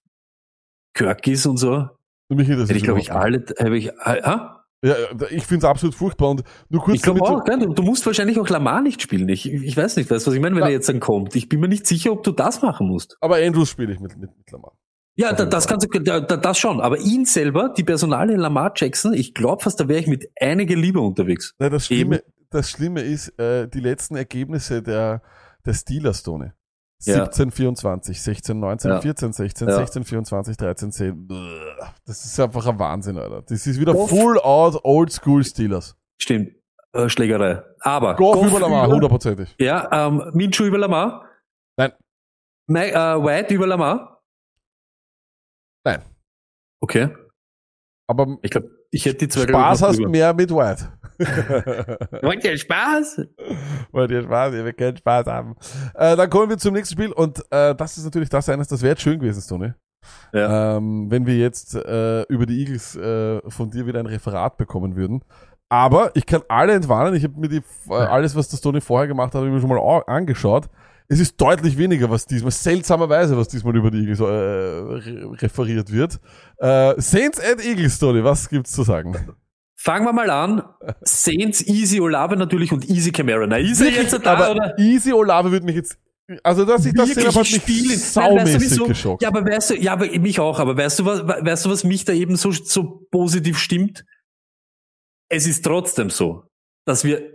Kirkis 0.94 1.46
und 1.46 1.56
so. 1.58 1.88
Für 2.28 2.34
mich 2.34 2.48
Hätte 2.48 2.72
ich, 2.74 2.82
glaube 2.82 3.00
ich, 3.00 3.12
alle, 3.12 3.44
habe 3.58 3.78
ich, 3.78 3.96
ah? 4.00 4.54
Ja, 4.84 4.94
ich 5.30 5.44
finde 5.44 5.64
es 5.66 5.70
absolut 5.70 5.94
furchtbar 5.96 6.30
und 6.30 6.44
nur 6.68 6.82
kurz 6.82 6.96
Ich 6.96 7.02
glaube 7.02 7.20
auch, 7.22 7.42
du, 7.44 7.72
du 7.72 7.82
musst 7.82 8.06
wahrscheinlich 8.06 8.38
auch 8.38 8.48
Lamar 8.48 8.80
nicht 8.80 9.02
spielen. 9.02 9.28
Ich, 9.28 9.50
ich 9.50 9.76
weiß 9.76 9.96
nicht, 9.96 10.08
weißt 10.08 10.24
du, 10.26 10.30
was 10.30 10.36
ich 10.36 10.40
meine, 10.40 10.54
wenn 10.54 10.62
Ja. 10.62 10.68
er 10.68 10.72
jetzt 10.72 10.88
dann 10.88 11.00
kommt. 11.00 11.34
Ich 11.34 11.48
bin 11.48 11.58
mir 11.58 11.66
nicht 11.68 11.86
sicher, 11.86 12.12
ob 12.12 12.22
du 12.22 12.30
das 12.30 12.62
machen 12.62 12.86
musst. 12.86 13.16
aber 13.20 13.36
Andrews 13.36 13.70
spiele 13.70 13.92
ich 13.92 13.98
mit, 13.98 14.16
mit, 14.16 14.30
mit 14.36 14.50
Lamar. 14.52 14.72
Ja, 15.16 15.32
da, 15.32 15.46
das 15.46 15.66
kannst 15.66 15.88
du, 15.92 15.98
da, 15.98 16.20
da, 16.20 16.36
das 16.36 16.58
schon. 16.60 16.80
Aber 16.80 16.98
ihn 17.00 17.24
selber, 17.24 17.74
die 17.76 17.82
Personale 17.82 18.36
Lamar 18.36 18.72
Jackson, 18.76 19.14
ich 19.14 19.34
glaube 19.34 19.64
fast, 19.64 19.80
da 19.80 19.88
wäre 19.88 19.98
ich 19.98 20.06
mit 20.06 20.28
einige 20.40 20.76
Liebe 20.76 21.00
unterwegs. 21.00 21.54
Nein, 21.58 21.72
das 21.72 21.86
Schlimme, 21.86 22.22
das 22.50 22.70
Schlimme 22.70 23.00
ist, 23.02 23.38
äh, 23.38 23.68
die 23.68 23.80
letzten 23.80 24.16
Ergebnisse 24.16 24.82
der, 24.82 25.22
der 25.66 25.74
Steelers, 25.74 26.22
Tone. 26.22 26.54
Ja. 27.04 27.24
17, 27.26 27.50
24, 27.52 28.20
16, 28.20 28.58
19, 28.58 28.90
Ja. 28.90 29.00
14, 29.00 29.32
16, 29.32 29.68
Ja. 29.68 29.76
16, 29.76 30.04
24, 30.04 30.56
13, 30.56 30.90
10. 30.92 31.26
Bäh. 31.28 31.60
Das 32.04 32.24
ist 32.24 32.40
einfach 32.40 32.66
ein 32.66 32.78
Wahnsinn, 32.78 33.16
Alter. 33.18 33.42
Das 33.42 33.66
ist 33.66 33.78
wieder 33.78 33.92
Goff. 33.92 34.10
full 34.10 34.38
out 34.40 34.80
old 34.82 35.12
school 35.12 35.44
Steelers. 35.44 35.96
Stimmt. 36.20 36.54
Äh, 36.92 37.08
Schlägerei. 37.08 37.62
Aber. 37.80 38.16
Goff, 38.16 38.44
über 38.44 38.58
Lamar, 38.60 38.88
hundertprozentig. 38.88 39.54
Ja, 39.60 40.08
ähm, 40.08 40.30
Minshew 40.32 40.64
über 40.64 40.78
Lamar. 40.78 41.24
Nein. 41.76 41.92
Mike, 42.66 42.92
äh, 42.94 43.22
White 43.24 43.54
über 43.54 43.66
Lamar. 43.68 44.24
Nein. 45.84 46.02
Okay. 46.80 47.08
Aber 48.08 48.38
Ich 48.42 48.50
glaube, 48.50 48.70
ich 48.90 49.04
hätte 49.04 49.18
die 49.18 49.28
zwei 49.28 49.42
Spaß 49.46 49.82
hast 49.82 49.98
drüber. 49.98 50.08
mehr 50.10 50.34
mit 50.34 50.50
White. 50.50 50.97
Wollt 52.22 52.44
ihr 52.44 52.56
Spaß? 52.56 53.22
Wollt 53.92 54.10
ihr 54.10 54.22
Spaß? 54.22 54.54
Ihr 54.54 54.64
wollt 54.64 54.76
keinen 54.76 54.96
Spaß 54.96 55.26
haben. 55.26 55.56
Äh, 55.94 56.16
dann 56.16 56.30
kommen 56.30 56.50
wir 56.50 56.58
zum 56.58 56.74
nächsten 56.74 56.94
Spiel 56.94 57.12
und 57.12 57.40
äh, 57.50 57.74
das 57.74 57.98
ist 57.98 58.04
natürlich 58.04 58.28
das 58.28 58.48
eines, 58.48 58.68
das 58.68 58.82
wäre 58.82 58.98
schön 58.98 59.18
gewesen, 59.18 59.42
Tony. 59.48 59.72
Ja. 60.32 60.76
ähm, 60.76 61.10
wenn 61.10 61.26
wir 61.26 61.36
jetzt 61.36 61.74
äh, 61.74 62.22
über 62.28 62.46
die 62.46 62.60
Eagles 62.60 62.94
äh, 62.96 63.40
von 63.50 63.70
dir 63.70 63.86
wieder 63.86 63.98
ein 63.98 64.06
Referat 64.06 64.56
bekommen 64.56 64.94
würden. 64.96 65.22
Aber 65.68 66.12
ich 66.14 66.24
kann 66.24 66.42
alle 66.48 66.72
entwarnen, 66.72 67.14
ich 67.14 67.24
habe 67.24 67.38
mir 67.38 67.48
die, 67.48 67.62
äh, 67.90 67.94
alles, 67.94 68.34
was 68.36 68.48
das 68.48 68.60
Tony 68.60 68.80
vorher 68.80 69.06
gemacht 69.08 69.34
hat, 69.34 69.42
mir 69.42 69.60
schon 69.60 69.68
mal 69.68 69.76
au- 69.78 70.04
angeschaut. 70.06 70.66
Es 71.08 71.20
ist 71.20 71.38
deutlich 71.40 71.76
weniger, 71.76 72.08
was 72.10 72.26
diesmal, 72.26 72.52
seltsamerweise, 72.52 73.36
was 73.36 73.48
diesmal 73.48 73.74
über 73.76 73.90
die 73.90 73.98
Eagles 74.00 74.20
äh, 74.20 74.24
re 74.24 75.32
referiert 75.42 75.90
wird. 75.90 76.20
Saints 76.58 77.40
and 77.40 77.64
Eagles, 77.64 77.98
Tony, 77.98 78.22
was 78.22 78.48
gibt's 78.48 78.72
zu 78.72 78.82
sagen? 78.82 79.14
Fangen 79.80 80.04
wir 80.06 80.12
mal 80.12 80.28
an. 80.28 80.62
Saints, 81.02 81.64
Easy 81.64 82.00
Olave 82.00 82.36
natürlich 82.36 82.72
und 82.72 82.88
Easy 82.88 83.12
Camara. 83.12 83.46
Na, 83.46 83.58
ist 83.58 83.80
er 83.80 83.90
jetzt 83.90 84.12
da, 84.12 84.32
aber 84.32 84.50
oder? 84.50 84.76
Easy 84.76 85.12
Olave 85.12 85.52
würde 85.52 85.66
mich 85.66 85.76
jetzt, 85.76 85.96
also 86.42 86.64
dass 86.64 86.84
ich 86.84 86.94
das 86.94 87.10
hat 87.10 87.36
mich 87.36 87.54
spielen. 87.54 87.88
Nein, 87.90 87.98
saumäßig 87.98 88.60
weißt 88.60 88.78
du, 88.78 88.88
geschockt. 88.88 89.22
Ja, 89.22 89.28
aber 89.28 89.46
weißt 89.46 89.70
du, 89.70 89.74
ja, 89.76 89.92
aber 89.92 90.06
mich 90.18 90.40
auch, 90.40 90.58
aber 90.58 90.76
weißt 90.76 90.98
du, 90.98 91.04
was, 91.04 91.24
weißt 91.24 91.66
du, 91.66 91.70
was 91.70 91.84
mich 91.84 92.04
da 92.04 92.12
eben 92.12 92.34
so, 92.34 92.50
so 92.50 93.06
positiv 93.12 93.56
stimmt? 93.58 94.04
Es 95.30 95.46
ist 95.46 95.64
trotzdem 95.64 96.10
so, 96.10 96.42
dass 96.84 97.04
wir, 97.04 97.32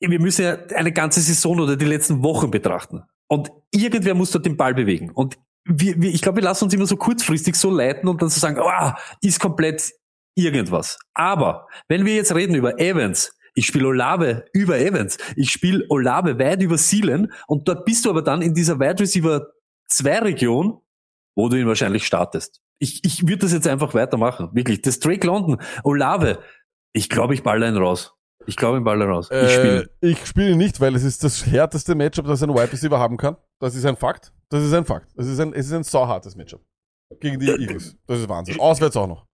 wir 0.00 0.20
müssen 0.20 0.42
ja 0.42 0.58
eine 0.74 0.92
ganze 0.92 1.22
Saison 1.22 1.58
oder 1.58 1.76
die 1.76 1.86
letzten 1.86 2.22
Wochen 2.22 2.50
betrachten. 2.50 3.02
Und 3.28 3.50
irgendwer 3.70 4.14
muss 4.14 4.30
dort 4.30 4.44
den 4.44 4.58
Ball 4.58 4.74
bewegen. 4.74 5.10
Und 5.10 5.38
wir, 5.64 6.00
wir, 6.00 6.10
ich 6.10 6.20
glaube, 6.20 6.36
wir 6.36 6.44
lassen 6.44 6.64
uns 6.64 6.74
immer 6.74 6.86
so 6.86 6.96
kurzfristig 6.96 7.54
so 7.54 7.70
leiten 7.70 8.08
und 8.08 8.20
dann 8.20 8.28
so 8.28 8.40
sagen, 8.40 8.58
ah, 8.60 8.98
ist 9.22 9.40
komplett 9.40 9.92
irgendwas. 10.38 10.98
Aber 11.14 11.66
wenn 11.88 12.04
wir 12.04 12.14
jetzt 12.14 12.34
reden 12.34 12.54
über 12.54 12.78
Evans, 12.78 13.32
ich 13.54 13.66
spiele 13.66 13.88
Olave 13.88 14.44
über 14.52 14.78
Evans, 14.78 15.18
ich 15.36 15.50
spiele 15.50 15.84
Olave 15.88 16.38
weit 16.38 16.62
über 16.62 16.78
Seelen 16.78 17.32
und 17.46 17.66
dort 17.66 17.84
bist 17.84 18.04
du 18.04 18.10
aber 18.10 18.22
dann 18.22 18.40
in 18.40 18.54
dieser 18.54 18.78
Wide 18.78 19.00
Receiver 19.00 19.48
2 19.88 20.18
Region, 20.20 20.80
wo 21.36 21.48
du 21.48 21.56
ihn 21.56 21.66
wahrscheinlich 21.66 22.06
startest. 22.06 22.60
Ich, 22.80 23.04
ich 23.04 23.22
würde 23.22 23.38
das 23.38 23.52
jetzt 23.52 23.66
einfach 23.66 23.94
weitermachen. 23.94 24.50
Wirklich. 24.52 24.82
Das 24.82 25.00
Drake 25.00 25.26
London, 25.26 25.60
Olave, 25.82 26.38
ich 26.92 27.08
glaube, 27.08 27.34
ich 27.34 27.42
baller 27.42 27.68
ihn 27.68 27.76
raus. 27.76 28.14
Ich 28.46 28.56
glaube, 28.56 28.78
ich 28.78 28.84
baller 28.84 29.06
raus. 29.06 29.28
Ich 29.30 29.52
spiele. 29.52 29.90
Äh, 30.00 30.08
ich 30.08 30.26
spiele 30.26 30.56
nicht, 30.56 30.80
weil 30.80 30.94
es 30.94 31.02
ist 31.02 31.22
das 31.22 31.44
härteste 31.44 31.94
Matchup, 31.94 32.26
das 32.26 32.42
ein 32.42 32.50
Wide 32.50 32.72
Receiver 32.72 32.98
haben 32.98 33.16
kann. 33.16 33.36
Das 33.60 33.74
ist 33.74 33.84
ein 33.84 33.96
Fakt. 33.96 34.32
Das 34.48 34.62
ist 34.62 34.72
ein 34.72 34.84
Fakt. 34.84 35.10
Es 35.16 35.26
ist 35.26 35.38
ein, 35.40 35.52
es 35.52 35.66
ist 35.66 35.72
ein 35.72 35.82
sauhartes 35.82 36.36
Matchup. 36.36 36.62
Gegen 37.20 37.38
die 37.38 37.48
Eagles. 37.60 37.96
Das 38.06 38.20
ist 38.20 38.28
Wahnsinn. 38.28 38.58
Auswärts 38.58 38.96
auch 38.96 39.06
noch. 39.06 39.26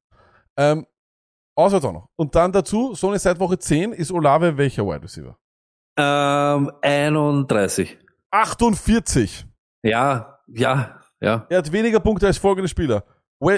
Ähm, 0.57 0.87
auswärts 1.57 1.85
auch 1.85 1.93
noch. 1.93 2.09
Und 2.17 2.35
dann 2.35 2.53
dazu, 2.53 2.95
so 2.95 3.09
eine 3.09 3.19
seit 3.19 3.39
Woche 3.41 3.59
10 3.59 3.93
ist 3.93 4.13
Olave 4.13 4.57
welcher 4.57 4.87
Wide 4.87 5.03
Receiver? 5.03 5.37
Ähm, 5.97 6.71
31. 6.83 7.99
48. 8.31 9.47
Ja, 9.83 10.39
ja, 10.49 11.01
ja. 11.21 11.47
Er 11.49 11.59
hat 11.59 11.73
weniger 11.73 12.01
Punkte 12.01 12.27
als 12.27 12.39
folgende 12.39 12.69
Spieler. 12.69 13.05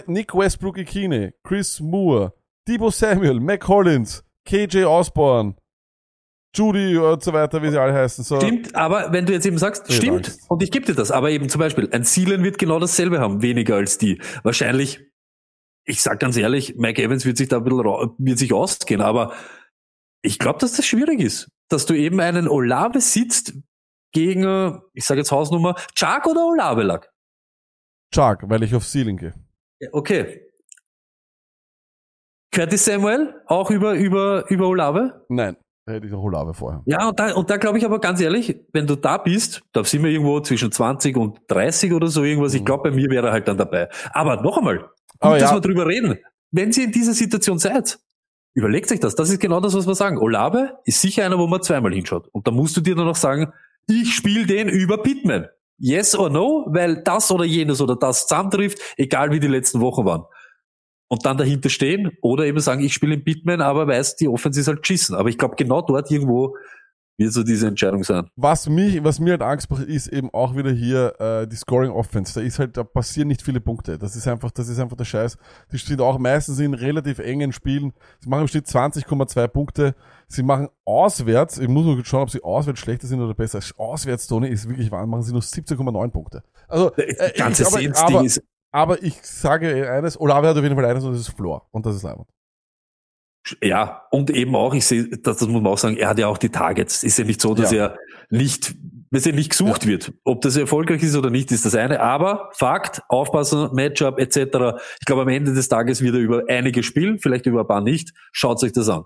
Nick 0.07 0.35
Westbrook 0.35 0.79
Ikine, 0.79 1.35
Chris 1.45 1.81
Moore, 1.81 2.33
Debo 2.69 2.91
Samuel, 2.91 3.41
Mac 3.41 3.61
Collins, 3.61 4.25
KJ 4.45 4.85
Osborne, 4.85 5.55
Judy 6.57 6.97
und 6.97 7.23
so 7.23 7.33
weiter, 7.33 7.63
wie 7.63 7.71
sie 7.71 7.81
alle 7.81 7.93
heißen. 7.93 8.25
So. 8.25 8.41
Stimmt, 8.41 8.75
aber 8.75 9.13
wenn 9.13 9.27
du 9.27 9.33
jetzt 9.33 9.47
eben 9.47 9.59
sagst, 9.59 9.93
stimmt, 9.93 10.37
und 10.49 10.63
ich 10.63 10.71
gebe 10.71 10.87
dir 10.87 10.95
das, 10.95 11.11
aber 11.11 11.31
eben 11.31 11.49
zum 11.49 11.59
Beispiel, 11.61 11.89
ein 11.93 12.05
Seelen 12.05 12.43
wird 12.43 12.59
genau 12.59 12.79
dasselbe 12.81 13.21
haben, 13.21 13.43
weniger 13.43 13.77
als 13.77 13.99
die. 13.99 14.21
Wahrscheinlich, 14.43 15.01
ich 15.87 16.03
sag 16.03 16.21
ganz 16.21 16.37
ehrlich, 16.37 16.75
Mike 16.77 17.03
Evans 17.03 17.25
wird 17.25 17.37
sich 17.37 17.49
da 17.49 17.59
ein 17.59 17.65
bisschen, 17.65 17.85
wird 18.19 18.39
sich 18.39 18.53
ausgehen, 18.53 19.01
aber 19.01 19.33
ich 20.21 20.39
glaube, 20.39 20.59
dass 20.59 20.73
das 20.73 20.85
schwierig 20.85 21.21
ist, 21.21 21.49
dass 21.69 21.87
du 21.87 21.95
eben 21.95 22.21
einen 22.21 22.49
Olave 22.49 23.01
sitzt 23.01 23.55
gegen, 24.13 24.81
ich 24.93 25.05
sage 25.05 25.21
jetzt 25.21 25.31
Hausnummer, 25.31 25.77
Chuck 25.95 26.27
oder 26.27 26.45
Olave 26.47 26.83
lag. 26.83 27.07
Chuck, 28.13 28.41
weil 28.43 28.63
ich 28.65 28.75
auf 28.75 28.85
Ceiling 28.85 29.17
gehe. 29.17 29.35
Okay. 29.93 30.43
Curtis 32.53 32.85
Samuel, 32.85 33.35
auch 33.47 33.71
über, 33.71 33.95
über, 33.95 34.51
über 34.51 34.67
Olave? 34.67 35.25
Nein, 35.29 35.57
hätte 35.87 36.07
ich 36.07 36.13
noch 36.13 36.23
Olave 36.23 36.55
vorher. 36.55 36.83
Ja, 36.87 37.09
und 37.09 37.21
da, 37.21 37.35
und 37.35 37.51
da 37.51 37.59
glaube 37.59 37.79
ich 37.79 37.85
aber 37.85 38.01
ganz 38.01 38.21
ehrlich, 38.21 38.65
wenn 38.73 38.87
du 38.87 38.97
da 38.97 39.19
bist, 39.19 39.63
da 39.73 39.85
sind 39.85 40.03
wir 40.03 40.11
irgendwo 40.11 40.41
zwischen 40.41 40.73
20 40.73 41.17
und 41.17 41.41
30 41.49 41.93
oder 41.93 42.07
so 42.07 42.25
irgendwas. 42.25 42.55
Ich 42.55 42.65
glaube, 42.65 42.91
bei 42.91 42.97
mir 42.97 43.11
wäre 43.11 43.29
er 43.29 43.33
halt 43.33 43.47
dann 43.47 43.59
dabei. 43.59 43.91
Aber 44.13 44.41
noch 44.41 44.57
einmal, 44.57 44.89
gut, 45.21 45.41
dass 45.41 45.51
ja. 45.51 45.55
wir 45.55 45.61
drüber 45.61 45.87
reden. 45.87 46.19
Wenn 46.51 46.71
ihr 46.73 46.85
in 46.85 46.93
dieser 46.93 47.13
Situation 47.13 47.59
seid, 47.59 47.99
überlegt 48.55 48.91
euch 48.91 49.01
das. 49.01 49.15
Das 49.15 49.31
ist 49.31 49.41
genau 49.41 49.61
das, 49.61 49.75
was 49.75 49.87
wir 49.87 49.95
sagen. 49.95 50.19
Olave 50.19 50.79
ist 50.85 51.01
sicher 51.01 51.25
einer, 51.25 51.39
wo 51.39 51.47
man 51.47 51.63
zweimal 51.63 51.93
hinschaut. 51.93 52.29
Und 52.33 52.47
da 52.47 52.51
musst 52.51 52.77
du 52.77 52.81
dir 52.81 52.95
dann 52.95 53.07
noch 53.07 53.17
sagen, 53.17 53.53
ich 53.89 54.15
spiele 54.15 54.47
den 54.47 54.69
über 54.69 55.03
Pittman. 55.03 55.47
Yes 55.79 56.15
or 56.17 56.31
no, 56.31 56.65
weil 56.69 57.03
das 57.03 57.31
oder 57.31 57.45
jenes 57.45 57.81
oder 57.81 57.97
das 57.97 58.27
zusammentrifft, 58.27 58.79
egal 58.97 59.31
wie 59.31 59.41
die 59.41 59.47
letzten 59.47 59.81
Wochen 59.81 60.05
waren. 60.07 60.25
Und 61.09 61.25
dann 61.27 61.37
dahinter 61.37 61.69
stehen 61.69 62.17
oder 62.23 62.47
eben 62.47 62.59
sagen, 62.59 62.83
ich 62.83 62.95
spiele 62.95 63.15
in 63.15 63.25
Pittman, 63.25 63.61
aber 63.61 63.87
weiß, 63.87 64.17
die 64.17 64.27
Offense 64.27 64.59
ist 64.59 64.69
halt 64.69 64.83
geschissen. 64.83 65.15
Aber 65.15 65.29
ich 65.29 65.39
glaube, 65.39 65.55
genau 65.57 65.83
dort 65.83 66.11
irgendwo 66.11 66.57
wird 67.19 67.33
so 67.33 67.43
diese 67.43 67.67
Entscheidung 67.69 68.05
sein. 68.05 68.29
Was 68.37 68.69
mich, 68.69 69.03
was 69.03 69.19
mir 69.21 69.31
halt 69.33 69.43
Angst 69.43 69.71
macht, 69.71 69.85
ist 69.85 70.09
eben 70.09 70.29
auch 70.35 70.55
wieder 70.55 70.71
hier 70.71 71.15
äh, 71.21 71.47
die 71.47 71.57
Scoring 71.57 71.91
Offense. 71.91 72.35
Da 72.35 72.41
ist 72.41 72.59
halt, 72.59 72.77
da 72.77 72.85
passieren 72.85 73.29
nicht 73.29 73.43
viele 73.43 73.61
Punkte. 73.61 73.99
Das 73.99 74.17
ist 74.17 74.29
einfach, 74.29 74.51
das 74.51 74.69
ist 74.69 74.79
einfach 74.79 74.97
der 74.97 75.05
Scheiß. 75.07 75.39
Die 75.73 75.79
sind 75.79 76.01
auch 76.01 76.19
meistens 76.19 76.59
in 76.59 76.75
relativ 76.75 77.19
engen 77.19 77.53
Spielen. 77.53 77.93
Sie 78.21 78.29
machen 78.29 78.43
im 78.43 78.49
Schnitt 78.49 78.67
20,2 78.67 79.49
Punkte. 79.49 79.95
Sie 80.29 80.43
machen 80.43 80.69
auswärts, 80.85 81.59
ich 81.59 81.69
muss 81.69 81.85
nur 81.85 82.05
schauen, 82.05 82.23
ob 82.23 82.31
sie 82.31 82.43
auswärts 82.43 82.81
schlechter 82.81 83.07
sind 83.07 83.21
oder 83.21 83.33
besser. 83.35 83.61
Auswärts, 83.77 84.27
Tony, 84.27 84.49
ist 84.49 84.69
wirklich 84.69 84.91
wahr, 84.91 85.07
machen 85.07 85.23
sie 85.23 85.33
nur 85.33 85.43
17,9 85.43 86.11
Punkte. 86.11 86.43
Also, 86.69 86.93
äh, 86.97 87.33
ganze 87.37 87.63
ich- 87.63 87.69
aber- 87.97 88.07
aber, 88.17 88.25
ist 88.25 88.43
aber 88.73 89.03
ich 89.03 89.19
sage 89.23 89.91
eines, 89.91 90.21
Olave 90.21 90.49
hat 90.49 90.57
auf 90.57 90.63
jeden 90.63 90.75
Fall 90.75 90.85
eines 90.85 91.03
und 91.05 91.13
das 91.13 91.21
ist 91.23 91.29
Floor. 91.31 91.67
Und 91.71 91.87
das 91.87 91.97
ist 91.97 92.03
Leiband. 92.03 92.29
Ja, 93.63 94.03
und 94.11 94.31
eben 94.31 94.57
auch, 94.57 94.75
ich 94.75 94.85
sehe, 94.87 95.09
das, 95.09 95.39
das 95.39 95.49
muss 95.49 95.63
man 95.63 95.73
auch 95.73 95.79
sagen, 95.79 95.97
er 95.97 96.09
hat 96.09 96.19
ja 96.19 96.27
auch 96.27 96.39
die 96.39 96.49
Targets. 96.51 97.03
Ist 97.03 97.19
ja 97.19 97.25
nicht 97.25 97.41
so, 97.41 97.55
dass 97.55 97.71
Ja. 97.73 97.87
er 97.87 97.99
nicht, 98.31 98.75
dass 99.11 99.25
er 99.27 99.33
nicht 99.33 99.51
gesucht 99.51 99.87
wird. 99.87 100.13
Ob 100.25 100.41
das 100.41 100.57
erfolgreich 100.57 101.03
ist 101.03 101.17
oder 101.17 101.31
nicht, 101.31 101.53
ist 101.53 101.65
das 101.65 101.75
eine. 101.77 102.01
Aber 102.01 102.51
Fakt, 102.55 103.03
aufpassen, 103.09 103.71
Matchup 103.73 104.19
etc. 104.19 104.37
Ich 105.01 105.07
glaube, 105.07 105.23
am 105.23 105.29
Ende 105.29 105.55
des 105.55 105.69
Tages 105.69 106.03
wird 106.03 106.15
er 106.17 106.21
über 106.21 106.43
einige 106.49 106.83
spielen, 106.83 107.19
vielleicht 107.21 107.47
über 107.47 107.61
ein 107.61 107.67
paar 107.69 107.81
nicht. 107.83 108.13
Schaut 108.33 108.63
euch 108.65 108.73
das 108.73 108.89
an. 108.89 109.05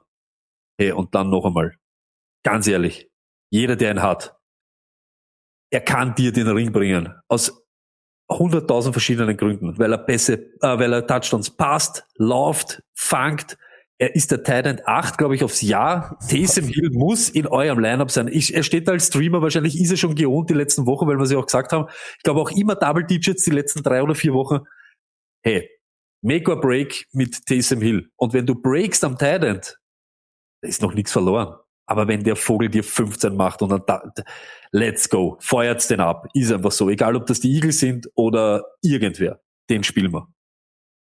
Hey, 0.78 0.92
und 0.92 1.14
dann 1.14 1.28
noch 1.28 1.44
einmal. 1.44 1.74
Ganz 2.42 2.66
ehrlich, 2.66 3.10
jeder, 3.50 3.76
der 3.76 3.90
ihn 3.90 4.02
hat, 4.02 4.34
er 5.70 5.80
kann 5.82 6.14
dir 6.14 6.32
den 6.32 6.48
Ring 6.48 6.72
bringen. 6.72 7.12
Aus 7.28 7.62
100.000 8.30 8.92
verschiedenen 8.92 9.36
Gründen. 9.36 9.78
Weil 9.78 9.92
er 9.92 9.98
Pässe, 9.98 10.34
äh, 10.62 10.78
weil 10.78 10.92
er 10.92 11.06
Touchdowns 11.06 11.50
passt, 11.50 12.06
läuft, 12.16 12.82
fangt, 12.94 13.58
er 14.00 14.16
ist 14.16 14.30
der 14.30 14.42
Titan 14.42 14.80
8, 14.82 15.18
glaube 15.18 15.34
ich, 15.34 15.44
aufs 15.44 15.60
Jahr. 15.60 16.18
Taysom 16.26 16.64
Hill 16.64 16.88
muss 16.90 17.28
in 17.28 17.46
eurem 17.46 17.78
Lineup 17.78 18.10
sein. 18.10 18.28
Ich, 18.28 18.54
er 18.54 18.62
steht 18.62 18.88
da 18.88 18.92
als 18.92 19.08
Streamer, 19.08 19.42
wahrscheinlich 19.42 19.78
ist 19.78 19.90
er 19.90 19.98
schon 19.98 20.14
gewohnt 20.14 20.48
die 20.48 20.54
letzten 20.54 20.86
Wochen, 20.86 21.06
weil 21.06 21.18
wir 21.18 21.24
es 21.24 21.30
ja 21.30 21.36
auch 21.36 21.44
gesagt 21.44 21.72
haben. 21.72 21.86
Ich 22.16 22.22
glaube 22.22 22.40
auch 22.40 22.50
immer 22.50 22.76
Double 22.76 23.04
Digits 23.04 23.44
die 23.44 23.50
letzten 23.50 23.82
drei 23.82 24.02
oder 24.02 24.14
vier 24.14 24.32
Wochen. 24.32 24.60
Hey, 25.42 25.68
make 26.22 26.50
or 26.50 26.58
break 26.58 27.08
mit 27.12 27.44
Taysom 27.44 27.82
Hill. 27.82 28.08
Und 28.16 28.32
wenn 28.32 28.46
du 28.46 28.54
breakst 28.54 29.04
am 29.04 29.18
Titan, 29.18 29.60
da 30.62 30.68
ist 30.68 30.80
noch 30.80 30.94
nichts 30.94 31.12
verloren. 31.12 31.54
Aber 31.84 32.08
wenn 32.08 32.24
der 32.24 32.36
Vogel 32.36 32.70
dir 32.70 32.84
15 32.84 33.36
macht 33.36 33.60
und 33.60 33.68
dann 33.68 33.82
da, 33.86 34.02
let's 34.72 35.10
go, 35.10 35.36
feuert's 35.40 35.88
den 35.88 36.00
ab. 36.00 36.26
Ist 36.32 36.50
einfach 36.50 36.72
so. 36.72 36.88
Egal, 36.88 37.16
ob 37.16 37.26
das 37.26 37.40
die 37.40 37.52
Eagles 37.52 37.80
sind 37.80 38.08
oder 38.14 38.64
irgendwer. 38.80 39.42
Den 39.68 39.84
spielen 39.84 40.14
wir. 40.14 40.26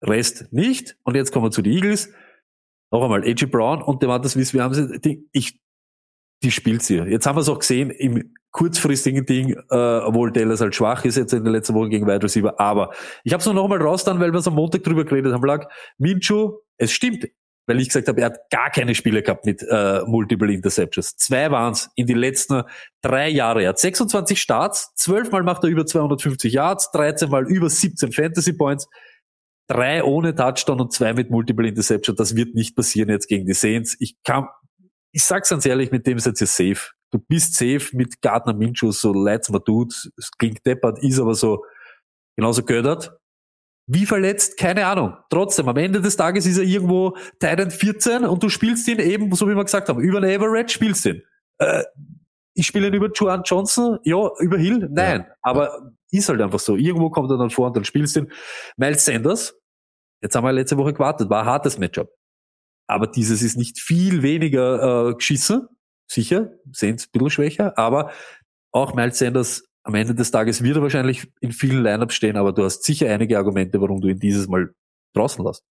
Rest 0.03 0.51
nicht. 0.51 0.97
Und 1.03 1.15
jetzt 1.15 1.31
kommen 1.31 1.45
wir 1.45 1.51
zu 1.51 1.61
den 1.61 1.71
Eagles. 1.71 2.11
Noch 2.91 3.03
einmal, 3.03 3.23
AJ 3.23 3.45
Brown 3.47 3.81
und 3.81 4.01
Devonta 4.01 4.29
Smith, 4.29 4.53
wir 4.53 4.63
haben 4.63 4.73
sie, 4.73 4.99
die, 4.99 5.27
ich, 5.31 5.59
die 6.43 6.51
spielt 6.51 6.81
sie. 6.83 6.97
Jetzt 6.97 7.25
haben 7.27 7.35
wir 7.35 7.41
es 7.41 7.49
auch 7.49 7.59
gesehen 7.59 7.91
im 7.91 8.33
kurzfristigen 8.51 9.25
Ding, 9.25 9.55
äh, 9.69 9.75
obwohl 9.75 10.31
Dallas 10.31 10.61
halt 10.61 10.73
schwach 10.73 11.05
ist 11.05 11.17
jetzt 11.17 11.33
in 11.33 11.43
den 11.43 11.53
letzten 11.53 11.75
Wochen 11.75 11.89
gegen 11.89 12.07
Wide 12.07 12.23
Receiver. 12.23 12.59
Aber 12.59 12.91
ich 13.23 13.33
habe 13.33 13.41
es 13.41 13.45
noch 13.45 13.63
einmal 13.63 13.81
raus 13.81 14.03
dann, 14.03 14.19
weil 14.19 14.31
wir 14.31 14.39
es 14.39 14.47
am 14.47 14.55
Montag 14.55 14.83
drüber 14.83 15.05
geredet 15.05 15.33
haben, 15.33 15.45
lag 15.45 15.67
Minshew, 15.97 16.57
es 16.77 16.91
stimmt, 16.91 17.27
weil 17.67 17.79
ich 17.79 17.89
gesagt 17.89 18.07
habe, 18.07 18.21
er 18.21 18.27
hat 18.27 18.49
gar 18.49 18.71
keine 18.71 18.95
Spiele 18.95 19.21
gehabt 19.21 19.45
mit 19.45 19.61
äh, 19.61 20.01
Multiple 20.07 20.51
Interceptions. 20.51 21.15
Zwei 21.17 21.51
waren 21.51 21.73
es 21.73 21.91
in 21.95 22.07
die 22.07 22.15
letzten 22.15 22.63
drei 23.03 23.29
Jahre. 23.29 23.61
Er 23.61 23.69
hat 23.69 23.79
26 23.79 24.41
Starts, 24.41 24.95
12 24.95 25.31
Mal 25.31 25.43
macht 25.43 25.63
er 25.63 25.69
über 25.69 25.85
250 25.85 26.51
Yards, 26.51 26.89
13 26.91 27.29
Mal 27.29 27.47
über 27.47 27.69
17 27.69 28.11
Fantasy 28.11 28.53
Points 28.53 28.87
drei 29.69 30.03
ohne 30.03 30.35
Touchdown 30.35 30.81
und 30.81 30.91
zwei 30.91 31.13
mit 31.13 31.29
Multiple 31.29 31.67
Interception. 31.67 32.15
Das 32.15 32.35
wird 32.35 32.55
nicht 32.55 32.75
passieren 32.75 33.09
jetzt 33.09 33.27
gegen 33.27 33.45
die 33.45 33.53
Saints. 33.53 33.95
Ich 33.99 34.21
kann, 34.23 34.47
ich 35.11 35.23
sag's 35.23 35.49
ganz 35.49 35.65
ehrlich, 35.65 35.91
mit 35.91 36.05
dem 36.07 36.19
seid 36.19 36.41
ihr 36.41 36.47
safe. 36.47 36.91
Du 37.11 37.19
bist 37.19 37.55
safe 37.55 37.95
mit 37.95 38.21
Gardner 38.21 38.53
Minshew, 38.53 38.91
so 38.91 39.13
leid's 39.13 39.49
mir 39.49 39.63
tut. 39.63 39.93
Es 40.17 40.31
klingt 40.37 40.65
deppert, 40.65 41.01
ist 41.03 41.19
aber 41.19 41.35
so 41.35 41.63
genauso 42.35 42.63
göttert. 42.63 43.17
Wie 43.87 44.05
verletzt? 44.05 44.57
Keine 44.57 44.85
Ahnung. 44.85 45.15
Trotzdem, 45.31 45.67
am 45.67 45.77
Ende 45.77 46.01
des 46.01 46.15
Tages 46.15 46.45
ist 46.45 46.57
er 46.57 46.63
irgendwo 46.63 47.15
Titan 47.39 47.71
14 47.71 48.25
und 48.25 48.43
du 48.43 48.49
spielst 48.49 48.87
ihn 48.87 48.99
eben, 48.99 49.33
so 49.33 49.47
wie 49.47 49.55
wir 49.55 49.63
gesagt 49.63 49.89
haben, 49.89 49.99
über 49.99 50.19
eine 50.19 50.35
Average 50.35 50.73
spielst 50.73 51.05
ihn. 51.05 51.23
Äh, 51.57 51.83
ich 52.53 52.65
spiele 52.65 52.87
ihn 52.87 52.93
über 52.93 53.09
Juan 53.13 53.43
Johnson, 53.43 53.99
ja, 54.03 54.29
über 54.39 54.57
Hill, 54.57 54.87
nein. 54.91 55.25
Aber 55.41 55.93
ist 56.11 56.29
halt 56.29 56.41
einfach 56.41 56.59
so. 56.59 56.75
Irgendwo 56.75 57.09
kommt 57.09 57.29
er 57.31 57.37
dann 57.37 57.49
vor 57.49 57.67
und 57.67 57.75
dann 57.75 57.85
spielst 57.85 58.15
du 58.15 58.21
ihn. 58.21 58.31
Miles 58.77 59.05
Sanders, 59.05 59.55
jetzt 60.21 60.35
haben 60.35 60.43
wir 60.43 60.51
letzte 60.51 60.77
Woche 60.77 60.93
gewartet, 60.93 61.29
war 61.29 61.41
ein 61.41 61.45
hartes 61.45 61.77
Matchup. 61.77 62.09
Aber 62.87 63.07
dieses 63.07 63.43
ist 63.43 63.55
nicht 63.55 63.79
viel 63.79 64.23
weniger 64.23 65.09
äh, 65.09 65.13
geschissen, 65.13 65.67
sicher, 66.07 66.51
sehen 66.71 66.95
es 66.95 67.05
ein 67.05 67.09
bisschen 67.11 67.29
schwächer, 67.29 67.77
aber 67.77 68.11
auch 68.71 68.95
Miles 68.95 69.19
Sanders 69.19 69.63
am 69.83 69.95
Ende 69.95 70.15
des 70.15 70.31
Tages 70.31 70.63
wird 70.63 70.77
er 70.77 70.81
wahrscheinlich 70.81 71.31
in 71.39 71.51
vielen 71.51 71.83
Lineups 71.83 72.15
stehen, 72.15 72.35
aber 72.35 72.51
du 72.51 72.63
hast 72.63 72.83
sicher 72.83 73.09
einige 73.09 73.37
Argumente, 73.37 73.79
warum 73.79 74.01
du 74.01 74.07
ihn 74.07 74.19
dieses 74.19 74.47
Mal 74.47 74.73
draußen 75.13 75.43
lässt. 75.45 75.63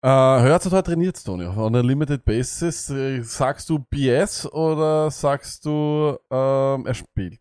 Äh, 0.00 0.08
hört 0.08 0.70
hat 0.70 0.86
trainiert, 0.86 1.24
Tony, 1.24 1.44
auf 1.44 1.58
einer 1.58 1.82
Limited 1.82 2.24
Basis. 2.24 2.88
Äh, 2.88 3.20
Sagst 3.22 3.68
du 3.68 3.80
BS 3.80 4.46
oder 4.52 5.10
sagst 5.10 5.64
du, 5.64 6.16
ähm, 6.30 6.86
er 6.86 6.94
spielt? 6.94 7.40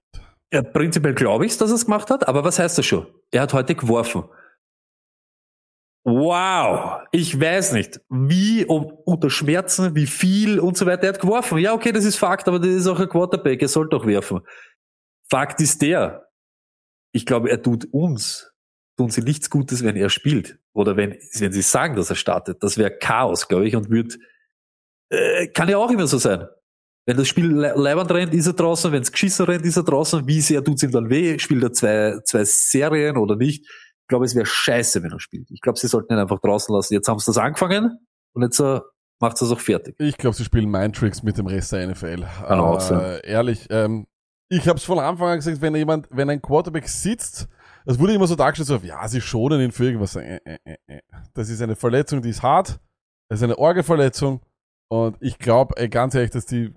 Ja, 0.51 0.63
prinzipiell 0.63 1.13
glaube 1.13 1.45
ich, 1.45 1.55
dass 1.57 1.69
er 1.69 1.75
es 1.75 1.85
gemacht 1.85 2.09
hat, 2.09 2.27
aber 2.27 2.43
was 2.43 2.57
heißt 2.57 2.77
das 2.77 2.85
schon? 2.85 3.05
Er 3.31 3.41
hat 3.43 3.53
heute 3.53 3.75
geworfen. 3.75 4.23
Wow, 6.03 7.01
ich 7.11 7.39
weiß 7.39 7.73
nicht, 7.73 7.99
wie, 8.09 8.65
ob 8.69 9.01
unter 9.05 9.29
Schmerzen, 9.29 9.93
wie 9.93 10.07
viel 10.07 10.57
und 10.59 10.77
so 10.77 10.85
weiter. 10.85 11.03
Er 11.03 11.09
hat 11.09 11.19
geworfen. 11.19 11.57
Ja, 11.57 11.73
okay, 11.73 11.91
das 11.91 12.05
ist 12.05 12.15
Fakt, 12.15 12.47
aber 12.47 12.59
das 12.59 12.69
ist 12.69 12.87
auch 12.87 12.99
ein 12.99 13.09
Quarterback, 13.09 13.61
er 13.61 13.67
soll 13.67 13.89
doch 13.89 14.05
werfen. 14.07 14.39
Fakt 15.29 15.59
ist 15.59 15.81
der, 15.81 16.29
ich 17.13 17.25
glaube, 17.25 17.49
er 17.49 17.61
tut 17.61 17.85
uns, 17.91 18.53
tun 18.97 19.09
sie 19.09 19.21
nichts 19.21 19.49
Gutes, 19.49 19.83
wenn 19.83 19.97
er 19.97 20.09
spielt. 20.09 20.59
Oder 20.77 20.95
wenn, 20.95 21.17
wenn 21.39 21.51
sie 21.51 21.61
sagen, 21.63 21.95
dass 21.95 22.09
er 22.11 22.15
startet. 22.15 22.61
Das 22.61 22.77
wäre 22.77 22.91
Chaos, 22.91 23.47
glaube 23.47 23.67
ich, 23.67 23.75
und 23.75 23.89
wird, 23.89 24.17
äh, 25.09 25.47
kann 25.47 25.69
ja 25.69 25.77
auch 25.77 25.89
immer 25.89 26.05
so 26.05 26.17
sein. 26.19 26.47
Wenn 27.07 27.17
das 27.17 27.27
Spiel 27.27 27.47
le- 27.47 27.73
leibend 27.75 28.11
rennt, 28.11 28.33
ist 28.33 28.45
er 28.47 28.53
draußen. 28.53 28.91
Wenn 28.91 29.01
es 29.01 29.11
geschissen 29.11 29.45
rennt, 29.45 29.65
ist 29.65 29.77
er 29.77 29.83
draußen. 29.83 30.27
Wie 30.27 30.39
sehr 30.41 30.63
tut's 30.63 30.83
ihm 30.83 30.91
dann 30.91 31.09
weh? 31.09 31.39
Spielt 31.39 31.63
er 31.63 31.73
zwei, 31.73 32.19
zwei 32.25 32.43
Serien 32.43 33.17
oder 33.17 33.35
nicht? 33.35 33.65
Ich 33.65 34.07
glaube, 34.07 34.25
es 34.25 34.35
wäre 34.35 34.45
scheiße, 34.45 35.01
wenn 35.01 35.11
er 35.11 35.19
spielt. 35.19 35.49
Ich 35.49 35.61
glaube, 35.61 35.79
sie 35.79 35.87
sollten 35.87 36.13
ihn 36.13 36.19
einfach 36.19 36.39
draußen 36.39 36.73
lassen. 36.75 36.93
Jetzt 36.93 37.07
haben 37.07 37.17
sie 37.19 37.25
das 37.25 37.37
angefangen 37.37 37.97
und 38.33 38.43
jetzt 38.43 38.59
äh, 38.59 38.79
macht 39.19 39.41
es 39.41 39.49
auch 39.51 39.59
fertig. 39.59 39.95
Ich 39.99 40.17
glaube, 40.17 40.35
sie 40.35 40.43
spielen 40.45 40.69
Mindtricks 40.69 41.23
mit 41.23 41.37
dem 41.37 41.47
Rest 41.47 41.71
der 41.71 41.87
NFL. 41.87 42.21
Kann 42.45 42.59
auch 42.59 42.77
äh, 42.77 42.81
sein. 42.81 43.19
Ehrlich, 43.23 43.65
ähm, 43.69 44.05
ich 44.49 44.67
habe 44.67 44.77
es 44.77 44.83
von 44.83 44.99
Anfang 44.99 45.29
an 45.29 45.35
gesagt, 45.37 45.61
wenn 45.61 45.75
jemand, 45.75 46.07
wenn 46.11 46.29
ein 46.29 46.41
Quarterback 46.41 46.87
sitzt, 46.87 47.47
das 47.87 47.99
wurde 47.99 48.13
immer 48.13 48.27
so 48.27 48.35
dargestellt, 48.35 48.67
so, 48.67 48.85
ja, 48.85 49.07
sie 49.07 49.21
schonen 49.21 49.61
ihn 49.61 49.71
für 49.71 49.85
irgendwas. 49.85 50.17
Äh, 50.17 50.41
äh, 50.43 50.75
äh. 50.87 50.99
Das 51.33 51.49
ist 51.49 51.61
eine 51.61 51.77
Verletzung, 51.77 52.21
die 52.21 52.29
ist 52.29 52.43
hart. 52.43 52.81
Das 53.29 53.39
ist 53.39 53.43
eine 53.43 53.57
Orgelverletzung. 53.57 54.41
Und 54.89 55.15
ich 55.21 55.39
glaube, 55.39 55.87
ganz 55.89 56.13
ehrlich, 56.13 56.31
dass 56.31 56.45
die 56.45 56.73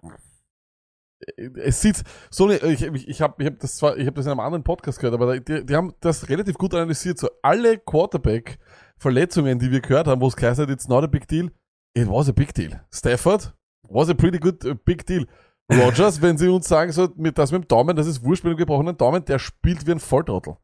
es 1.57 1.83
sieht 1.83 2.03
so 2.31 2.49
ich, 2.49 2.83
ich, 2.83 3.09
ich 3.09 3.21
habe 3.21 3.43
ich 3.43 3.47
hab 3.47 3.59
das 3.59 3.77
zwar, 3.77 3.97
ich 3.99 4.07
habe 4.07 4.17
das 4.17 4.27
in 4.27 4.33
einem 4.33 4.41
anderen 4.41 4.65
Podcast 4.65 5.01
gehört, 5.01 5.21
aber 5.21 5.39
die, 5.39 5.67
die 5.67 5.77
haben 5.77 5.93
das 6.01 6.29
relativ 6.29 6.57
gut 6.57 6.75
analysiert. 6.75 7.19
So 7.19 7.29
alle 7.43 7.77
Quarterback-Verletzungen, 7.77 9.59
die 9.59 9.71
wir 9.71 9.81
gehört 9.81 10.07
haben, 10.07 10.21
wo 10.21 10.29
es 10.29 10.37
geheißen 10.37 10.63
hat, 10.63 10.71
it's 10.71 10.89
not 10.89 11.05
a 11.05 11.09
big 11.09 11.27
deal, 11.27 11.51
it 11.95 12.09
was 12.09 12.29
a 12.29 12.33
big 12.33 12.55
deal. 12.55 12.81
Stafford 12.95 13.53
was 13.83 14.09
a 14.09 14.15
pretty 14.15 14.39
good 14.39 14.65
uh, 14.65 14.75
big 14.85 15.05
deal. 15.05 15.27
Rogers, 15.71 16.23
wenn 16.23 16.39
sie 16.39 16.49
uns 16.49 16.69
sagen, 16.69 16.91
so 16.93 17.09
mit 17.17 17.37
das 17.37 17.53
mit 17.53 17.65
dem 17.65 17.69
Daumen, 17.69 17.97
das 17.97 18.07
ist 18.07 18.25
wurscht 18.25 18.45
mit 18.45 18.53
dem 18.53 18.57
gebrochenen 18.57 18.97
Daumen, 18.97 19.25
der 19.25 19.39
spielt 19.39 19.87
wie 19.87 19.93
ein 19.93 20.01
Volltrottel. 20.01 20.57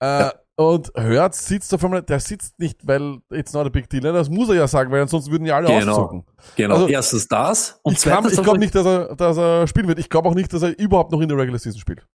Äh, 0.00 0.30
Und 0.56 0.92
Hurt 0.96 1.34
sitzt 1.34 1.74
auf 1.74 1.84
einmal, 1.84 2.02
der 2.02 2.20
sitzt 2.20 2.58
nicht, 2.60 2.86
weil 2.86 3.18
it's 3.32 3.52
not 3.52 3.66
a 3.66 3.70
big 3.70 3.88
deal. 3.90 4.02
Ne? 4.02 4.12
Das 4.12 4.28
muss 4.30 4.48
er 4.48 4.54
ja 4.54 4.68
sagen, 4.68 4.92
weil 4.92 5.02
ansonsten 5.02 5.32
würden 5.32 5.46
ja 5.46 5.56
alle 5.56 5.66
Genau. 5.66 5.92
auszucken. 5.92 6.24
Genau, 6.56 6.74
Also, 6.74 6.88
erstens 6.88 7.26
das 7.26 7.80
und 7.82 7.94
ich 7.94 7.98
zweitens, 7.98 8.34
ich 8.34 8.42
glaube 8.42 8.58
nicht, 8.60 8.74
dass 8.74 8.86
er, 8.86 9.16
dass 9.16 9.36
er 9.36 9.66
spielen 9.66 9.88
wird. 9.88 9.98
Ich 9.98 10.08
glaube 10.08 10.28
auch 10.28 10.34
nicht, 10.34 10.52
dass 10.52 10.62
er 10.62 10.78
überhaupt 10.78 11.10
noch 11.10 11.20
in 11.20 11.28
der 11.28 11.36
Regular 11.38 11.58
Season 11.58 11.80
spielt. 11.80 12.06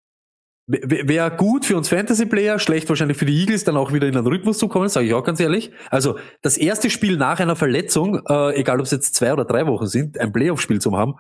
Wäre 0.68 1.35
gut 1.35 1.65
für 1.65 1.76
uns 1.76 1.89
Fantasy-Player, 1.89 2.60
schlecht 2.60 2.88
wahrscheinlich 2.89 3.18
für 3.18 3.26
die 3.26 3.35
Eagles, 3.41 3.64
dann 3.64 3.76
auch 3.76 3.91
wieder 3.91 4.06
in 4.07 4.14
den 4.14 4.26
Rhythmus 4.27 4.60
zu 4.60 4.68
kommen, 4.68 4.88
sage 4.88 5.07
ich 5.07 5.14
auch 5.15 5.23
ganz 5.23 5.39
ehrlich. 5.39 5.72
Also 5.89 6.19
das 6.43 6.57
erste 6.57 6.91
Spiel 6.91 7.18
nach 7.18 7.39
einer 7.39 7.56
Verletzung, 7.56 8.22
äh, 8.30 8.56
egal 8.56 8.77
ob 8.80 8.85
es 8.85 8.91
jetzt 8.91 9.15
zwei 9.15 9.34
oder 9.34 9.45
drei 9.45 9.65
Wochen 9.65 9.88
sind, 9.88 10.19
ein 10.19 10.31
Playoff-Spiel 10.31 10.80
zu 10.80 10.95
haben, 10.95 11.15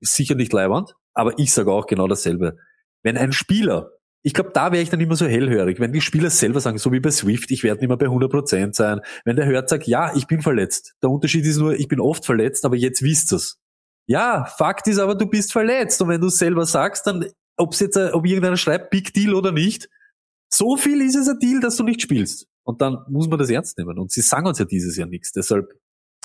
ist 0.00 0.14
sicher 0.14 0.36
nicht 0.36 0.52
leiwand, 0.52 0.94
aber 1.12 1.36
ich 1.38 1.52
sage 1.52 1.72
auch 1.72 1.86
genau 1.86 2.06
dasselbe. 2.06 2.56
Wenn 3.02 3.18
ein 3.18 3.32
Spieler, 3.32 3.90
ich 4.22 4.34
glaube, 4.34 4.50
da 4.54 4.70
wäre 4.70 4.82
ich 4.82 4.90
dann 4.90 5.00
immer 5.00 5.16
so 5.16 5.26
hellhörig, 5.26 5.80
wenn 5.80 5.92
die 5.92 6.00
Spieler 6.00 6.30
selber 6.30 6.60
sagen, 6.60 6.78
so 6.78 6.92
wie 6.92 7.00
bei 7.00 7.10
Swift, 7.10 7.50
ich 7.50 7.64
werde 7.64 7.80
nicht 7.80 7.88
mehr 7.88 7.96
bei 7.96 8.06
100% 8.06 8.74
sein. 8.74 9.00
Wenn 9.24 9.36
der 9.36 9.46
hört, 9.46 9.68
sagt, 9.68 9.86
ja, 9.86 10.14
ich 10.14 10.26
bin 10.26 10.42
verletzt. 10.42 10.94
Der 11.02 11.10
Unterschied 11.10 11.44
ist 11.44 11.58
nur, 11.58 11.74
ich 11.74 11.88
bin 11.88 12.00
oft 12.00 12.24
verletzt, 12.24 12.64
aber 12.64 12.76
jetzt 12.76 13.02
wisst 13.02 13.32
ihr's. 13.32 13.58
Ja, 14.06 14.44
Fakt 14.44 14.86
ist 14.88 14.98
aber, 14.98 15.14
du 15.14 15.26
bist 15.26 15.52
verletzt. 15.52 16.00
Und 16.02 16.08
wenn 16.08 16.20
du 16.20 16.28
selber 16.28 16.66
sagst, 16.66 17.06
dann 17.06 17.26
ob 17.56 17.74
jetzt, 17.74 17.96
äh, 17.96 18.10
ob 18.12 18.26
irgendeiner 18.26 18.56
schreibt, 18.56 18.90
Big 18.90 19.12
Deal 19.12 19.34
oder 19.34 19.52
nicht, 19.52 19.88
so 20.52 20.76
viel 20.76 21.00
ist 21.00 21.16
es 21.16 21.28
ein 21.28 21.38
Deal, 21.38 21.60
dass 21.60 21.76
du 21.76 21.82
nicht 21.84 22.02
spielst. 22.02 22.46
Und 22.64 22.80
dann 22.80 23.04
muss 23.08 23.28
man 23.28 23.38
das 23.38 23.50
ernst 23.50 23.78
nehmen. 23.78 23.98
Und 23.98 24.12
sie 24.12 24.20
sagen 24.20 24.46
uns 24.46 24.58
ja 24.58 24.64
dieses 24.64 24.96
Jahr 24.96 25.08
nichts. 25.08 25.32
Deshalb, 25.32 25.72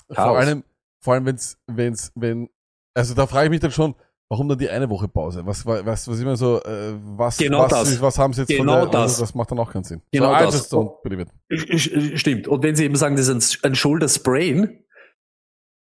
Vor 0.06 0.16
Chaos. 0.16 0.36
allem, 0.44 0.64
vor 1.02 1.14
allem, 1.14 1.26
wenn's, 1.26 1.58
wenn's, 1.66 2.12
wenn, 2.14 2.48
also 2.94 3.14
da 3.14 3.26
frage 3.26 3.46
ich 3.46 3.50
mich 3.50 3.60
dann 3.60 3.70
schon, 3.70 3.94
warum 4.28 4.48
dann 4.48 4.58
die 4.58 4.68
eine 4.68 4.88
Woche 4.90 5.08
Pause? 5.08 5.44
Was, 5.46 5.64
was, 5.66 6.08
was 6.08 6.20
immer 6.20 6.36
so, 6.36 6.62
äh, 6.62 6.94
was, 7.16 7.38
Genau 7.38 7.62
was, 7.62 7.70
das. 7.70 8.00
was 8.00 8.18
haben 8.18 8.32
sie 8.32 8.42
jetzt 8.42 8.48
Genau 8.48 8.80
von 8.80 8.90
der, 8.90 9.00
das. 9.00 9.12
Also 9.12 9.22
das 9.22 9.34
macht 9.34 9.50
dann 9.50 9.58
auch 9.58 9.72
keinen 9.72 9.84
Sinn. 9.84 10.02
Genau 10.12 10.38
so, 10.38 10.44
das. 10.44 10.72
don't 10.72 11.02
believe 11.02 11.22
it. 11.22 12.20
Stimmt. 12.20 12.48
Und 12.48 12.62
wenn 12.62 12.76
sie 12.76 12.84
eben 12.84 12.96
sagen, 12.96 13.16
das 13.16 13.28
ist 13.28 13.64
ein, 13.64 13.70
ein 13.70 13.74
Shoulder 13.74 14.08
Sprain, 14.08 14.84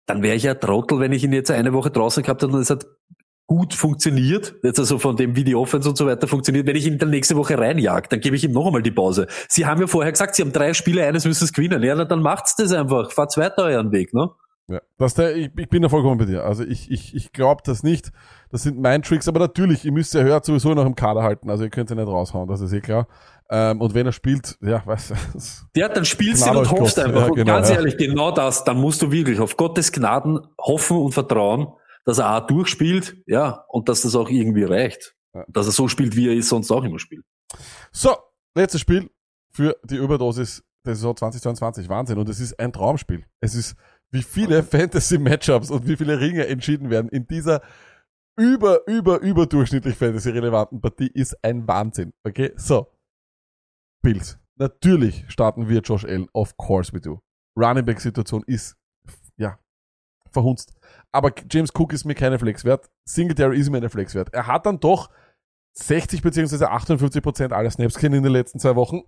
dann 0.06 0.22
wäre 0.22 0.34
ich 0.34 0.42
ja 0.42 0.54
Trottel, 0.54 0.98
wenn 0.98 1.12
ich 1.12 1.22
ihn 1.24 1.32
jetzt 1.32 1.50
eine 1.50 1.72
Woche 1.72 1.90
draußen 1.90 2.22
gehabt 2.22 2.42
hätte 2.42 2.52
und 2.52 2.60
es 2.60 2.70
hat 2.70 2.86
gut 3.46 3.74
funktioniert, 3.74 4.54
jetzt 4.62 4.78
also 4.78 4.98
von 4.98 5.16
dem 5.16 5.36
wie 5.36 5.44
die 5.44 5.54
Offense 5.54 5.88
und 5.88 5.96
so 5.96 6.06
weiter 6.06 6.26
funktioniert, 6.26 6.66
wenn 6.66 6.76
ich 6.76 6.86
ihn 6.86 6.98
dann 6.98 7.10
nächste 7.10 7.36
Woche 7.36 7.58
reinjag, 7.58 8.08
dann 8.08 8.20
gebe 8.20 8.34
ich 8.34 8.44
ihm 8.44 8.52
noch 8.52 8.66
einmal 8.66 8.82
die 8.82 8.90
Pause. 8.90 9.26
Sie 9.48 9.66
haben 9.66 9.80
ja 9.80 9.86
vorher 9.86 10.10
gesagt, 10.10 10.34
sie 10.34 10.42
haben 10.42 10.52
drei 10.52 10.74
Spiele, 10.74 11.06
eines 11.06 11.24
müssen 11.24 11.44
es 11.44 11.52
gewinnen. 11.52 11.82
Ja, 11.82 12.02
dann 12.04 12.22
macht's 12.22 12.56
das 12.56 12.72
einfach. 12.72 13.12
Fahrt 13.12 13.36
weiter 13.36 13.64
euren 13.64 13.92
Weg, 13.92 14.14
ne? 14.14 14.30
Ja, 14.68 14.80
dass 14.96 15.14
der, 15.14 15.36
ich, 15.36 15.50
ich 15.56 15.68
bin 15.68 15.82
da 15.82 15.88
vollkommen 15.88 16.18
bei 16.18 16.24
dir. 16.24 16.44
Also 16.44 16.64
ich, 16.64 16.90
ich, 16.90 17.14
ich 17.14 17.32
glaube 17.32 17.62
das 17.64 17.82
nicht. 17.82 18.12
Das 18.50 18.62
sind 18.62 18.78
Mind-Tricks, 18.78 19.28
aber 19.28 19.40
natürlich, 19.40 19.84
ihr 19.84 19.92
müsst 19.92 20.14
ja 20.14 20.22
Hört 20.22 20.44
sowieso 20.44 20.72
noch 20.74 20.86
im 20.86 20.94
Kader 20.94 21.22
halten. 21.22 21.50
Also 21.50 21.64
ihr 21.64 21.70
könnt 21.70 21.90
ihn 21.90 21.96
nicht 21.96 22.06
raushauen, 22.06 22.48
das 22.48 22.60
ist 22.60 22.72
eh 22.72 22.80
klar. 22.80 23.08
Ähm, 23.50 23.80
und 23.80 23.92
wenn 23.94 24.06
er 24.06 24.12
spielt, 24.12 24.56
ja, 24.62 24.82
was, 24.86 25.12
Ja, 25.76 25.88
dann 25.88 26.04
spielst 26.04 26.46
du 26.46 26.50
und 26.50 26.70
hoffst 26.70 26.98
einfach. 26.98 27.28
Ja, 27.28 27.30
genau, 27.30 27.52
ganz 27.52 27.68
ja. 27.68 27.76
ehrlich, 27.76 27.96
genau 27.96 28.30
das, 28.30 28.64
dann 28.64 28.80
musst 28.80 29.02
du 29.02 29.10
wirklich 29.10 29.40
auf 29.40 29.56
Gottes 29.56 29.92
Gnaden 29.92 30.40
hoffen 30.58 30.96
und 30.96 31.12
vertrauen, 31.12 31.68
dass 32.04 32.18
er 32.18 32.26
A 32.26 32.40
durchspielt, 32.40 33.16
ja, 33.26 33.64
und 33.68 33.88
dass 33.88 34.02
das 34.02 34.14
auch 34.14 34.30
irgendwie 34.30 34.64
reicht. 34.64 35.14
Ja. 35.34 35.44
Dass 35.48 35.66
er 35.66 35.72
so 35.72 35.88
spielt, 35.88 36.16
wie 36.16 36.28
er 36.28 36.38
es 36.38 36.48
sonst 36.48 36.70
auch 36.70 36.84
immer 36.84 36.98
spielt. 36.98 37.24
So, 37.90 38.16
letztes 38.54 38.80
Spiel 38.80 39.10
für 39.50 39.76
die 39.84 39.96
Überdosis 39.96 40.62
der 40.84 40.94
Saison 40.94 41.16
2022. 41.16 41.88
Wahnsinn. 41.88 42.18
Und 42.18 42.28
es 42.28 42.40
ist 42.40 42.58
ein 42.58 42.72
Traumspiel. 42.72 43.24
Es 43.40 43.54
ist, 43.54 43.76
wie 44.12 44.22
viele 44.22 44.62
Fantasy-Matchups 44.62 45.70
und 45.70 45.88
wie 45.88 45.96
viele 45.96 46.20
Ringe 46.20 46.46
entschieden 46.46 46.90
werden 46.90 47.08
in 47.08 47.26
dieser 47.26 47.62
über, 48.36 48.86
über, 48.86 49.20
überdurchschnittlich 49.20 49.96
Fantasy-relevanten 49.96 50.80
Partie 50.80 51.10
ist 51.12 51.42
ein 51.42 51.66
Wahnsinn. 51.66 52.12
Okay? 52.24 52.52
So. 52.56 52.86
Bills. 54.02 54.38
Natürlich 54.56 55.24
starten 55.28 55.68
wir 55.68 55.80
Josh 55.80 56.04
Allen. 56.04 56.28
Of 56.32 56.56
course 56.56 56.92
we 56.92 57.00
do. 57.00 57.20
Running 57.58 57.84
Back-Situation 57.84 58.42
ist, 58.46 58.76
ja, 59.36 59.58
verhunzt. 60.30 60.74
Aber 61.10 61.32
James 61.50 61.70
Cook 61.74 61.92
ist 61.92 62.04
mir 62.04 62.14
keine 62.14 62.38
Flex 62.38 62.64
wert. 62.64 62.90
Singletary 63.04 63.58
ist 63.58 63.70
mir 63.70 63.78
eine 63.78 63.90
Flex 63.90 64.14
wert. 64.14 64.32
Er 64.32 64.46
hat 64.46 64.66
dann 64.66 64.80
doch 64.80 65.10
60 65.74 66.22
beziehungsweise 66.22 66.70
58 66.70 67.22
Prozent 67.22 67.52
aller 67.52 67.70
Snaps 67.70 67.96
in 67.96 68.12
den 68.12 68.24
letzten 68.24 68.58
zwei 68.58 68.76
Wochen. 68.76 69.02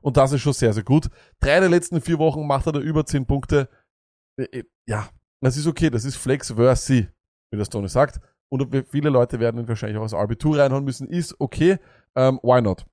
Und 0.00 0.16
das 0.16 0.32
ist 0.32 0.42
schon 0.42 0.52
sehr, 0.52 0.72
sehr 0.72 0.82
gut. 0.82 1.08
Drei 1.40 1.60
der 1.60 1.68
letzten 1.68 2.00
vier 2.00 2.18
Wochen 2.18 2.46
macht 2.46 2.66
er 2.66 2.72
da 2.72 2.80
über 2.80 3.06
10 3.06 3.26
Punkte. 3.26 3.68
Äh, 4.36 4.58
äh, 4.58 4.64
Ja, 4.86 5.08
das 5.40 5.56
ist 5.56 5.66
okay. 5.66 5.90
Das 5.90 6.04
ist 6.04 6.16
Flex 6.16 6.52
Versi, 6.52 7.08
wie 7.50 7.58
das 7.58 7.68
Tony 7.68 7.88
sagt. 7.88 8.20
Und 8.48 8.74
viele 8.88 9.10
Leute 9.10 9.40
werden 9.40 9.60
ihn 9.60 9.68
wahrscheinlich 9.68 9.98
auch 9.98 10.02
als 10.02 10.14
RB2 10.14 10.58
reinhauen 10.58 10.84
müssen. 10.84 11.08
Ist 11.08 11.34
okay. 11.40 11.78
Ähm, 12.14 12.38
why 12.42 12.62
not? 12.62 12.86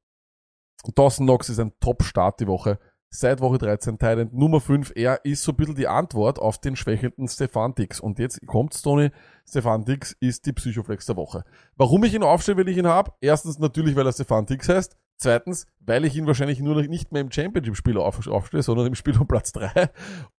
Dawson 0.96 1.28
Knox 1.28 1.50
ist 1.50 1.60
ein 1.60 1.74
Top-Start 1.80 2.40
die 2.40 2.48
Woche. 2.48 2.80
Seit 3.14 3.42
Woche 3.42 3.58
13 3.58 4.00
Thailand 4.00 4.34
Nummer 4.34 4.62
5. 4.62 4.94
Er 4.96 5.24
ist 5.26 5.44
so 5.44 5.52
ein 5.52 5.58
bisschen 5.58 5.76
die 5.76 5.88
Antwort 5.88 6.40
auf 6.40 6.60
den 6.60 6.76
schwächelnden 6.78 7.28
Stefan 7.28 7.76
Dix. 7.76 8.00
Und 8.00 8.20
jetzt 8.20 8.40
kommt's, 8.48 8.82
Tony. 8.82 9.12
Stefan 9.48 9.84
Dix 9.84 10.16
ist 10.20 10.46
die 10.46 10.54
Psychoflex 10.54 11.06
der 11.06 11.18
Woche. 11.18 11.44
Warum 11.76 12.04
ich 12.06 12.14
ihn 12.14 12.24
aufstelle, 12.24 12.58
wenn 12.58 12.68
ich 12.68 12.78
ihn 12.78 12.88
habe? 12.88 13.12
Erstens 13.20 13.60
natürlich, 13.60 13.96
weil 13.96 14.06
er 14.06 14.14
Stefan 14.14 14.46
Dix 14.46 14.70
heißt. 14.70 14.96
Zweitens, 15.18 15.68
weil 15.80 16.06
ich 16.06 16.16
ihn 16.16 16.26
wahrscheinlich 16.26 16.62
nur 16.62 16.74
noch 16.74 16.88
nicht 16.88 17.12
mehr 17.12 17.22
im 17.22 17.32
Championship-Spiel 17.32 17.98
auf, 17.98 18.28
aufstelle, 18.28 18.64
sondern 18.64 18.88
im 18.88 18.96
Spiel 18.96 19.18
um 19.20 19.28
Platz 19.28 19.52
3. 19.52 19.90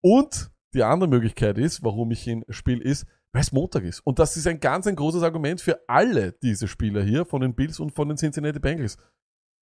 Und 0.00 0.50
die 0.74 0.82
andere 0.82 1.08
Möglichkeit 1.08 1.58
ist, 1.58 1.82
warum 1.82 2.10
ich 2.10 2.26
ihn 2.26 2.44
spiele, 2.48 2.82
ist, 2.82 3.06
weil 3.32 3.42
es 3.42 3.52
Montag 3.52 3.84
ist. 3.84 4.00
Und 4.00 4.18
das 4.18 4.36
ist 4.36 4.46
ein 4.46 4.60
ganz 4.60 4.86
ein 4.86 4.96
großes 4.96 5.22
Argument 5.22 5.60
für 5.60 5.80
alle 5.88 6.32
diese 6.32 6.68
Spieler 6.68 7.02
hier, 7.02 7.24
von 7.24 7.40
den 7.40 7.54
Bills 7.54 7.80
und 7.80 7.92
von 7.92 8.08
den 8.08 8.16
Cincinnati 8.16 8.58
Bengals. 8.58 8.98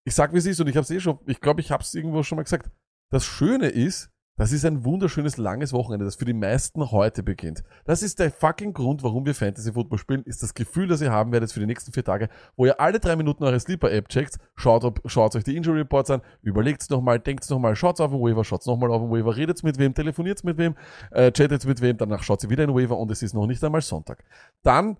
Ich 0.06 0.16
sag, 0.16 0.34
wie 0.34 0.38
es 0.38 0.46
ist, 0.46 0.60
und 0.60 0.68
ich 0.68 0.76
habe 0.76 0.84
es 0.84 0.92
eh 0.92 1.00
schon, 1.00 1.20
ich 1.26 1.42
glaube, 1.42 1.62
ich 1.62 1.72
habe 1.72 1.84
es 1.84 1.94
irgendwo 1.94 2.24
schon 2.24 2.38
mal 2.38 2.44
gesagt. 2.44 2.72
Das 3.12 3.26
Schöne 3.26 3.70
ist, 3.70 4.12
das 4.40 4.54
ist 4.54 4.64
ein 4.64 4.86
wunderschönes 4.86 5.36
langes 5.36 5.74
Wochenende, 5.74 6.06
das 6.06 6.16
für 6.16 6.24
die 6.24 6.32
meisten 6.32 6.92
heute 6.92 7.24
beginnt. 7.24 7.62
Das 7.84 8.02
ist 8.02 8.20
der 8.20 8.32
fucking 8.32 8.72
Grund, 8.72 9.04
warum 9.04 9.26
wir 9.26 9.36
Fantasy 9.36 9.74
Football 9.74 10.00
spielen, 10.00 10.24
ist 10.24 10.42
das 10.42 10.54
Gefühl, 10.54 10.88
das 10.88 11.02
ihr 11.02 11.12
haben 11.12 11.34
werdet 11.34 11.52
für 11.52 11.60
die 11.60 11.66
nächsten 11.66 11.92
vier 11.92 12.06
Tage, 12.06 12.30
wo 12.56 12.66
ihr 12.66 12.80
alle 12.80 13.02
drei 13.02 13.18
Minuten 13.18 13.44
eure 13.44 13.60
Sleeper-App 13.60 14.08
checkt, 14.08 14.38
schaut, 14.56 14.86
ob, 14.86 15.02
schaut 15.08 15.36
euch 15.36 15.44
die 15.44 15.58
Injury 15.58 15.80
Reports 15.80 16.10
an, 16.10 16.22
überlegt's 16.42 16.90
nochmal, 16.90 17.20
denkt's 17.20 17.50
nochmal, 17.50 17.76
schaut's 17.76 18.00
auf 18.00 18.12
den 18.12 18.22
Waiver, 18.22 18.46
schaut's 18.46 18.66
nochmal 18.66 18.94
auf 18.94 19.02
den 19.02 19.12
Waiver, 19.12 19.36
redet's 19.36 19.62
mit 19.62 19.78
wem, 19.78 19.94
telefoniert's 19.94 20.46
mit 20.46 20.58
wem, 20.58 20.76
äh, 21.12 21.34
chattet's 21.34 21.66
mit 21.66 21.82
wem, 21.82 21.98
danach 21.98 22.24
schaut 22.24 22.40
sie 22.40 22.50
wieder 22.50 22.64
in 22.64 22.70
den 22.70 22.78
Waiver 22.78 22.98
und 22.98 23.12
es 23.12 23.22
ist 23.22 23.34
noch 23.34 23.46
nicht 23.46 23.62
einmal 23.62 23.82
Sonntag. 23.82 24.24
Dann 24.64 24.96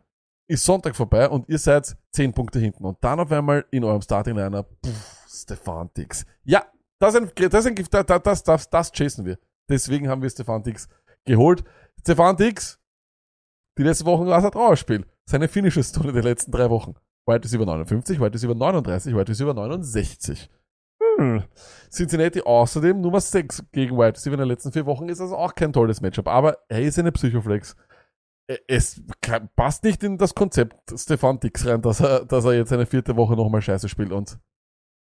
ist 0.50 0.66
Sonntag 0.66 0.98
vorbei 0.98 1.30
und 1.30 1.48
ihr 1.48 1.60
seid 1.60 1.96
zehn 2.12 2.34
Punkte 2.34 2.60
hinten 2.60 2.84
und 2.84 2.98
dann 3.00 3.22
auf 3.22 3.32
einmal 3.32 3.64
in 3.72 3.86
eurem 3.86 4.02
Starting 4.02 4.36
Liner, 4.36 4.64
pff, 4.86 5.30
Stefan 5.30 5.90
Dix. 5.96 6.26
Ja, 6.44 6.66
das 7.00 7.16
ist 7.16 7.22
ein, 7.22 7.50
das 7.50 7.66
ist 7.66 7.68
ein, 7.68 8.06
das, 8.08 8.24
das, 8.24 8.44
das, 8.44 8.70
das 8.70 8.92
chasen 8.92 9.26
wir. 9.26 9.38
Deswegen 9.70 10.10
haben 10.10 10.22
wir 10.22 10.30
Stefan 10.30 10.64
Dix 10.64 10.90
geholt. 11.26 11.64
Stefan 12.02 12.36
Dix, 12.36 12.80
die 13.78 13.84
letzten 13.84 14.06
Wochen 14.06 14.26
war 14.26 14.40
es 14.40 14.46
ein 14.46 14.52
Trauerspiel. 14.52 15.06
Seine 15.26 15.48
tun 15.48 15.66
in 15.66 16.14
den 16.14 16.24
letzten 16.24 16.52
drei 16.52 16.70
Wochen. 16.70 16.96
Wide 17.26 17.44
Receiver 17.44 17.66
59, 17.66 18.20
Wide 18.20 18.34
Receiver 18.34 18.56
39, 18.56 19.16
Wide 19.16 19.30
Receiver 19.30 19.54
69. 19.54 20.50
Hm. 21.18 21.44
Cincinnati 21.92 22.42
außerdem 22.42 23.00
Nummer 23.00 23.22
6 23.22 23.66
gegen 23.72 23.96
Wide 23.96 24.16
Receiver 24.16 24.34
in 24.34 24.40
den 24.40 24.48
letzten 24.48 24.72
vier 24.72 24.86
Wochen 24.86 25.08
ist 25.08 25.22
also 25.22 25.38
auch 25.38 25.54
kein 25.54 25.72
tolles 25.72 26.02
Matchup. 26.02 26.28
Aber 26.28 26.58
er 26.68 26.82
ist 26.82 26.98
eine 27.00 27.12
Psychoflex. 27.12 27.76
Es 28.68 29.02
passt 29.56 29.84
nicht 29.84 30.04
in 30.04 30.18
das 30.18 30.34
Konzept 30.34 30.76
Stefan 31.00 31.40
Dix 31.40 31.68
rein, 31.68 31.82
dass 31.82 32.00
er, 32.00 32.26
dass 32.26 32.46
er 32.46 32.54
jetzt 32.54 32.74
eine 32.74 32.88
vierte 32.88 33.16
Woche 33.16 33.36
nochmal 33.36 33.62
scheiße 33.62 33.88
spielt. 33.88 34.12
Und 34.12 34.40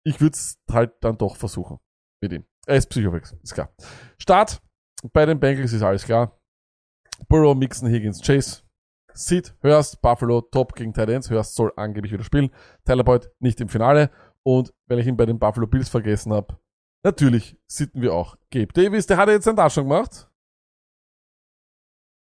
ich 0.05 0.21
würde 0.21 0.35
es 0.35 0.59
halt 0.71 0.93
dann 1.01 1.17
doch 1.17 1.37
versuchen 1.37 1.79
mit 2.21 2.33
ihm. 2.33 2.45
Er 2.67 2.77
ist 2.77 2.89
Psychoflex, 2.89 3.35
ist 3.43 3.55
klar. 3.55 3.71
Start 4.19 4.61
bei 5.13 5.25
den 5.27 5.39
Bengals 5.39 5.73
ist 5.73 5.83
alles 5.83 6.05
klar. 6.05 6.39
Burrow, 7.29 7.57
Mixon, 7.57 7.89
Higgins, 7.89 8.21
Chase. 8.21 8.63
Sid, 9.15 9.55
Hurst, 9.65 10.01
Buffalo, 10.01 10.41
Top 10.41 10.75
gegen 10.75 10.93
Titans. 10.93 11.31
Hurst 11.31 11.55
soll 11.55 11.73
angeblich 11.77 12.13
wieder 12.13 12.23
spielen. 12.25 12.51
Tyler 12.85 13.03
Boyd 13.05 13.31
nicht 13.41 13.61
im 13.61 13.69
Finale. 13.69 14.11
Und 14.45 14.73
weil 14.87 15.01
ich 15.01 15.07
ihn 15.07 15.17
bei 15.17 15.27
den 15.27 15.39
Buffalo 15.39 15.67
Bills 15.67 15.89
vergessen 15.89 16.33
habe, 16.33 16.57
natürlich 17.05 17.57
sitten 17.67 18.01
wir 18.01 18.15
auch 18.15 18.37
Gabe 18.51 18.73
Davis. 18.73 19.07
Der 19.07 19.17
hat 19.17 19.29
ja 19.29 19.35
jetzt 19.35 19.49
einen 19.49 19.57
Touchdown 19.57 19.89
gemacht. 19.89 20.31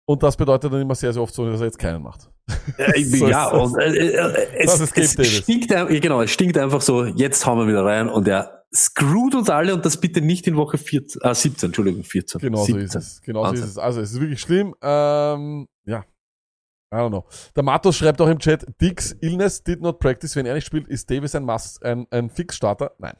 Und 0.08 0.22
das 0.22 0.38
bedeutet 0.38 0.72
dann 0.72 0.82
immer 0.82 0.96
sehr, 0.96 1.12
sehr 1.12 1.22
oft 1.22 1.34
so, 1.34 1.50
dass 1.50 1.60
er 1.60 1.66
jetzt 1.66 1.80
keinen 1.80 2.04
macht. 2.04 2.30
Äh, 2.78 3.04
So 3.04 3.28
ja, 3.28 3.48
und, 3.48 3.76
äh, 3.80 3.88
äh, 3.88 4.48
es, 4.60 4.72
Das 4.72 4.80
ist 4.82 4.94
Gabe 4.94 5.06
es 5.06 5.16
Davis. 5.16 5.38
stinkt, 5.38 5.70
genau, 6.02 6.22
es 6.22 6.32
stinkt 6.32 6.58
einfach 6.58 6.82
so, 6.82 7.06
jetzt 7.06 7.46
hauen 7.46 7.60
wir 7.60 7.68
wieder 7.68 7.84
rein 7.84 8.08
und 8.08 8.28
er 8.28 8.55
screwt 8.74 9.36
uns 9.36 9.50
alle 9.50 9.74
und 9.74 9.86
das 9.86 9.98
bitte 9.98 10.22
nicht 10.22 10.48
in 10.48 10.56
Woche 10.56 10.78
14, 10.78 11.22
äh, 11.22 11.34
17, 11.36 11.68
Entschuldigung, 11.68 12.04
14. 12.04 12.40
Genau 12.42 12.58
so 12.60 12.66
17. 12.66 12.84
ist 12.86 12.96
es. 12.96 13.22
Genau 13.22 13.42
so 13.46 13.54
ist 13.54 13.62
Wahnsinn. 13.62 13.70
es. 13.70 13.78
Also 13.78 14.02
es 14.02 14.12
ist 14.14 14.20
wirklich 14.22 14.42
schlimm. 14.42 14.76
Ähm, 14.82 15.68
ja. 15.86 16.04
I 16.94 16.98
don't 16.98 17.10
know. 17.10 17.26
Der 17.56 17.64
Matos 17.64 17.98
schreibt 17.98 18.22
auch 18.22 18.28
im 18.30 18.40
Chat, 18.40 18.66
Dix 18.82 19.16
Illness 19.22 19.64
did 19.64 19.82
not 19.82 20.00
practice. 20.00 20.36
Wenn 20.36 20.46
er 20.46 20.54
nicht 20.56 20.66
spielt, 20.68 20.88
ist 20.88 21.10
Davis 21.10 21.36
ein 21.36 21.44
Must, 21.44 21.84
ein, 21.84 22.06
ein 22.12 22.30
Fix-Starter? 22.30 22.94
Nein. 23.00 23.16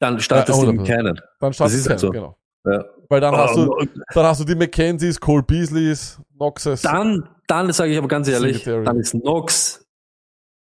Dann 0.00 0.20
startest 0.20 0.58
Äh, 0.60 0.64
du 0.64 0.70
eben 0.70 0.80
100%. 0.82 0.86
keinen. 0.86 1.20
Dann 1.40 1.52
startet 1.52 1.76
ist 1.76 1.82
keiner, 1.84 1.90
halt 1.94 2.00
so. 2.00 2.10
genau. 2.10 2.38
Ja. 2.66 2.84
Weil 3.08 3.20
dann 3.20 3.34
hast 3.36 3.56
du, 3.56 3.74
Ähm, 3.80 3.88
dann 4.14 4.26
hast 4.26 4.40
du 4.40 4.44
die 4.44 4.54
Mackenzies, 4.54 5.18
Cole 5.18 5.42
Beasleys, 5.42 6.20
Knoxes. 6.36 6.82
Dann, 6.82 7.28
dann 7.46 7.72
sage 7.72 7.92
ich 7.92 7.98
aber 7.98 8.08
ganz 8.08 8.28
ehrlich, 8.28 8.58
Singletary. 8.58 8.84
dann 8.84 8.98
ist 9.00 9.12
Knox 9.12 9.86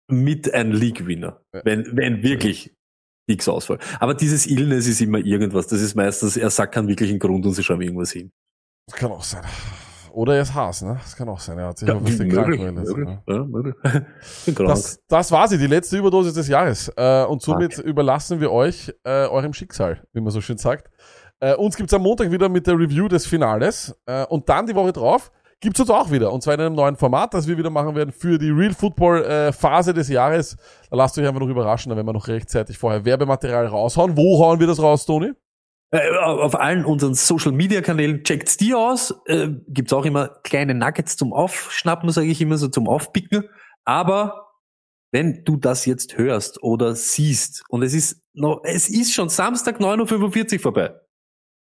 mit 0.08 0.52
ein 0.54 0.70
League-Winner. 0.70 1.40
Ja. 1.52 1.60
Wenn, 1.64 1.96
wenn 1.96 2.22
wirklich 2.22 2.75
ausfällt. 3.48 3.80
Aber 4.00 4.14
dieses 4.14 4.46
Illness 4.46 4.86
ist 4.86 5.00
immer 5.00 5.18
irgendwas. 5.18 5.66
Das 5.66 5.80
ist 5.80 5.94
meistens, 5.94 6.36
er 6.36 6.50
sagt 6.50 6.74
keinen 6.74 6.88
wirklichen 6.88 7.18
Grund 7.18 7.44
und 7.46 7.52
sie 7.52 7.62
schreiben 7.62 7.82
irgendwas 7.82 8.12
hin. 8.12 8.30
Das 8.86 8.96
kann 8.96 9.10
auch 9.10 9.22
sein. 9.24 9.42
Oder 10.12 10.36
er 10.36 10.42
ist 10.42 10.54
Haas, 10.54 10.80
ne? 10.80 10.98
Das 11.02 11.14
kann 11.14 11.28
auch 11.28 11.38
sein. 11.40 11.58
Er 11.58 11.66
hat 11.66 11.78
sich 11.78 11.86
Ja, 11.88 12.02
was 12.02 12.16
den 12.16 12.28
möglich, 12.28 12.60
lassen, 12.60 12.74
möglich, 12.74 13.06
ne? 13.06 13.22
ja, 13.26 13.44
möglich. 13.44 13.74
Krank. 14.54 14.68
Das, 14.68 14.98
das 15.08 15.30
war 15.30 15.46
sie, 15.46 15.58
die 15.58 15.66
letzte 15.66 15.98
Überdosis 15.98 16.32
des 16.32 16.48
Jahres. 16.48 16.90
Äh, 16.96 17.24
und 17.24 17.42
somit 17.42 17.74
Fuck. 17.74 17.84
überlassen 17.84 18.40
wir 18.40 18.50
euch 18.50 18.94
äh, 19.04 19.26
eurem 19.26 19.52
Schicksal, 19.52 20.02
wie 20.14 20.22
man 20.22 20.30
so 20.30 20.40
schön 20.40 20.56
sagt. 20.56 20.90
Äh, 21.40 21.54
uns 21.56 21.76
gibt's 21.76 21.92
am 21.92 22.02
Montag 22.02 22.30
wieder 22.30 22.48
mit 22.48 22.66
der 22.66 22.78
Review 22.78 23.08
des 23.08 23.26
Finales. 23.26 23.94
Äh, 24.06 24.24
und 24.24 24.48
dann 24.48 24.66
die 24.66 24.74
Woche 24.74 24.92
drauf 24.94 25.30
gibt's 25.60 25.80
uns 25.80 25.90
auch 25.90 26.10
wieder. 26.10 26.32
Und 26.32 26.42
zwar 26.42 26.54
in 26.54 26.60
einem 26.60 26.74
neuen 26.74 26.96
Format, 26.96 27.34
das 27.34 27.46
wir 27.46 27.56
wieder 27.58 27.70
machen 27.70 27.94
werden 27.94 28.12
für 28.12 28.38
die 28.38 28.50
Real 28.50 28.74
Football 28.74 29.24
äh, 29.24 29.52
Phase 29.52 29.94
des 29.94 30.08
Jahres. 30.08 30.56
Da 30.90 30.96
lasst 30.96 31.18
euch 31.18 31.26
einfach 31.26 31.40
noch 31.40 31.48
überraschen, 31.48 31.90
da 31.90 31.96
werden 31.96 32.06
wir 32.06 32.12
noch 32.12 32.28
rechtzeitig 32.28 32.78
vorher 32.78 33.04
Werbematerial 33.04 33.66
raushauen. 33.66 34.16
Wo 34.16 34.44
hauen 34.44 34.60
wir 34.60 34.66
das 34.66 34.80
raus, 34.80 35.06
Toni? 35.06 35.32
Äh, 35.92 36.10
auf 36.18 36.58
allen 36.58 36.84
unseren 36.84 37.14
Social 37.14 37.52
Media 37.52 37.80
Kanälen 37.80 38.24
checkt's 38.24 38.56
die 38.56 38.74
aus. 38.74 39.14
Äh, 39.26 39.48
gibt's 39.68 39.92
auch 39.92 40.04
immer 40.04 40.28
kleine 40.42 40.74
Nuggets 40.74 41.16
zum 41.16 41.32
Aufschnappen, 41.32 42.10
sage 42.10 42.28
ich 42.28 42.40
immer 42.40 42.58
so 42.58 42.68
zum 42.68 42.88
Aufpicken. 42.88 43.48
Aber 43.84 44.46
wenn 45.12 45.44
du 45.44 45.56
das 45.56 45.86
jetzt 45.86 46.18
hörst 46.18 46.62
oder 46.62 46.94
siehst 46.94 47.64
und 47.68 47.82
es 47.82 47.94
ist 47.94 48.20
noch, 48.34 48.62
es 48.64 48.88
ist 48.88 49.14
schon 49.14 49.28
Samstag 49.28 49.80
9.45 49.80 50.54
Uhr 50.54 50.60
vorbei, 50.60 50.94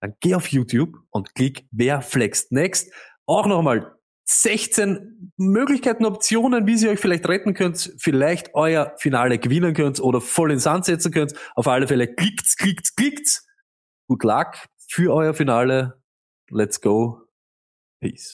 dann 0.01 0.15
geh 0.21 0.35
auf 0.35 0.49
YouTube 0.49 0.99
und 1.11 1.35
klick 1.35 1.67
Wer 1.71 2.03
flext 2.03 2.53
next. 2.53 2.93
Auch 3.27 3.47
nochmal 3.47 3.97
16 4.25 5.33
Möglichkeiten, 5.37 6.05
Optionen, 6.05 6.67
wie 6.67 6.77
sie 6.77 6.89
euch 6.89 7.01
vielleicht 7.01 7.29
retten 7.29 7.55
könnt, 7.55 7.95
vielleicht 7.99 8.55
euer 8.55 8.95
Finale 8.99 9.39
gewinnen 9.39 9.75
könnt 9.75 10.01
oder 10.01 10.21
voll 10.21 10.53
ins 10.53 10.63
Sand 10.65 10.85
setzen 10.85 11.13
könnt. 11.13 11.35
Auf 11.55 11.67
alle 11.67 11.89
Fälle 11.89 12.13
klickt's, 12.13 12.57
klickt's, 12.57 12.95
klickt's. 12.95 13.47
Good 14.09 14.25
luck 14.25 14.55
für 14.89 15.13
euer 15.13 15.35
Finale. 15.35 16.01
Let's 16.51 16.81
go. 16.81 17.23
Peace. 18.01 18.31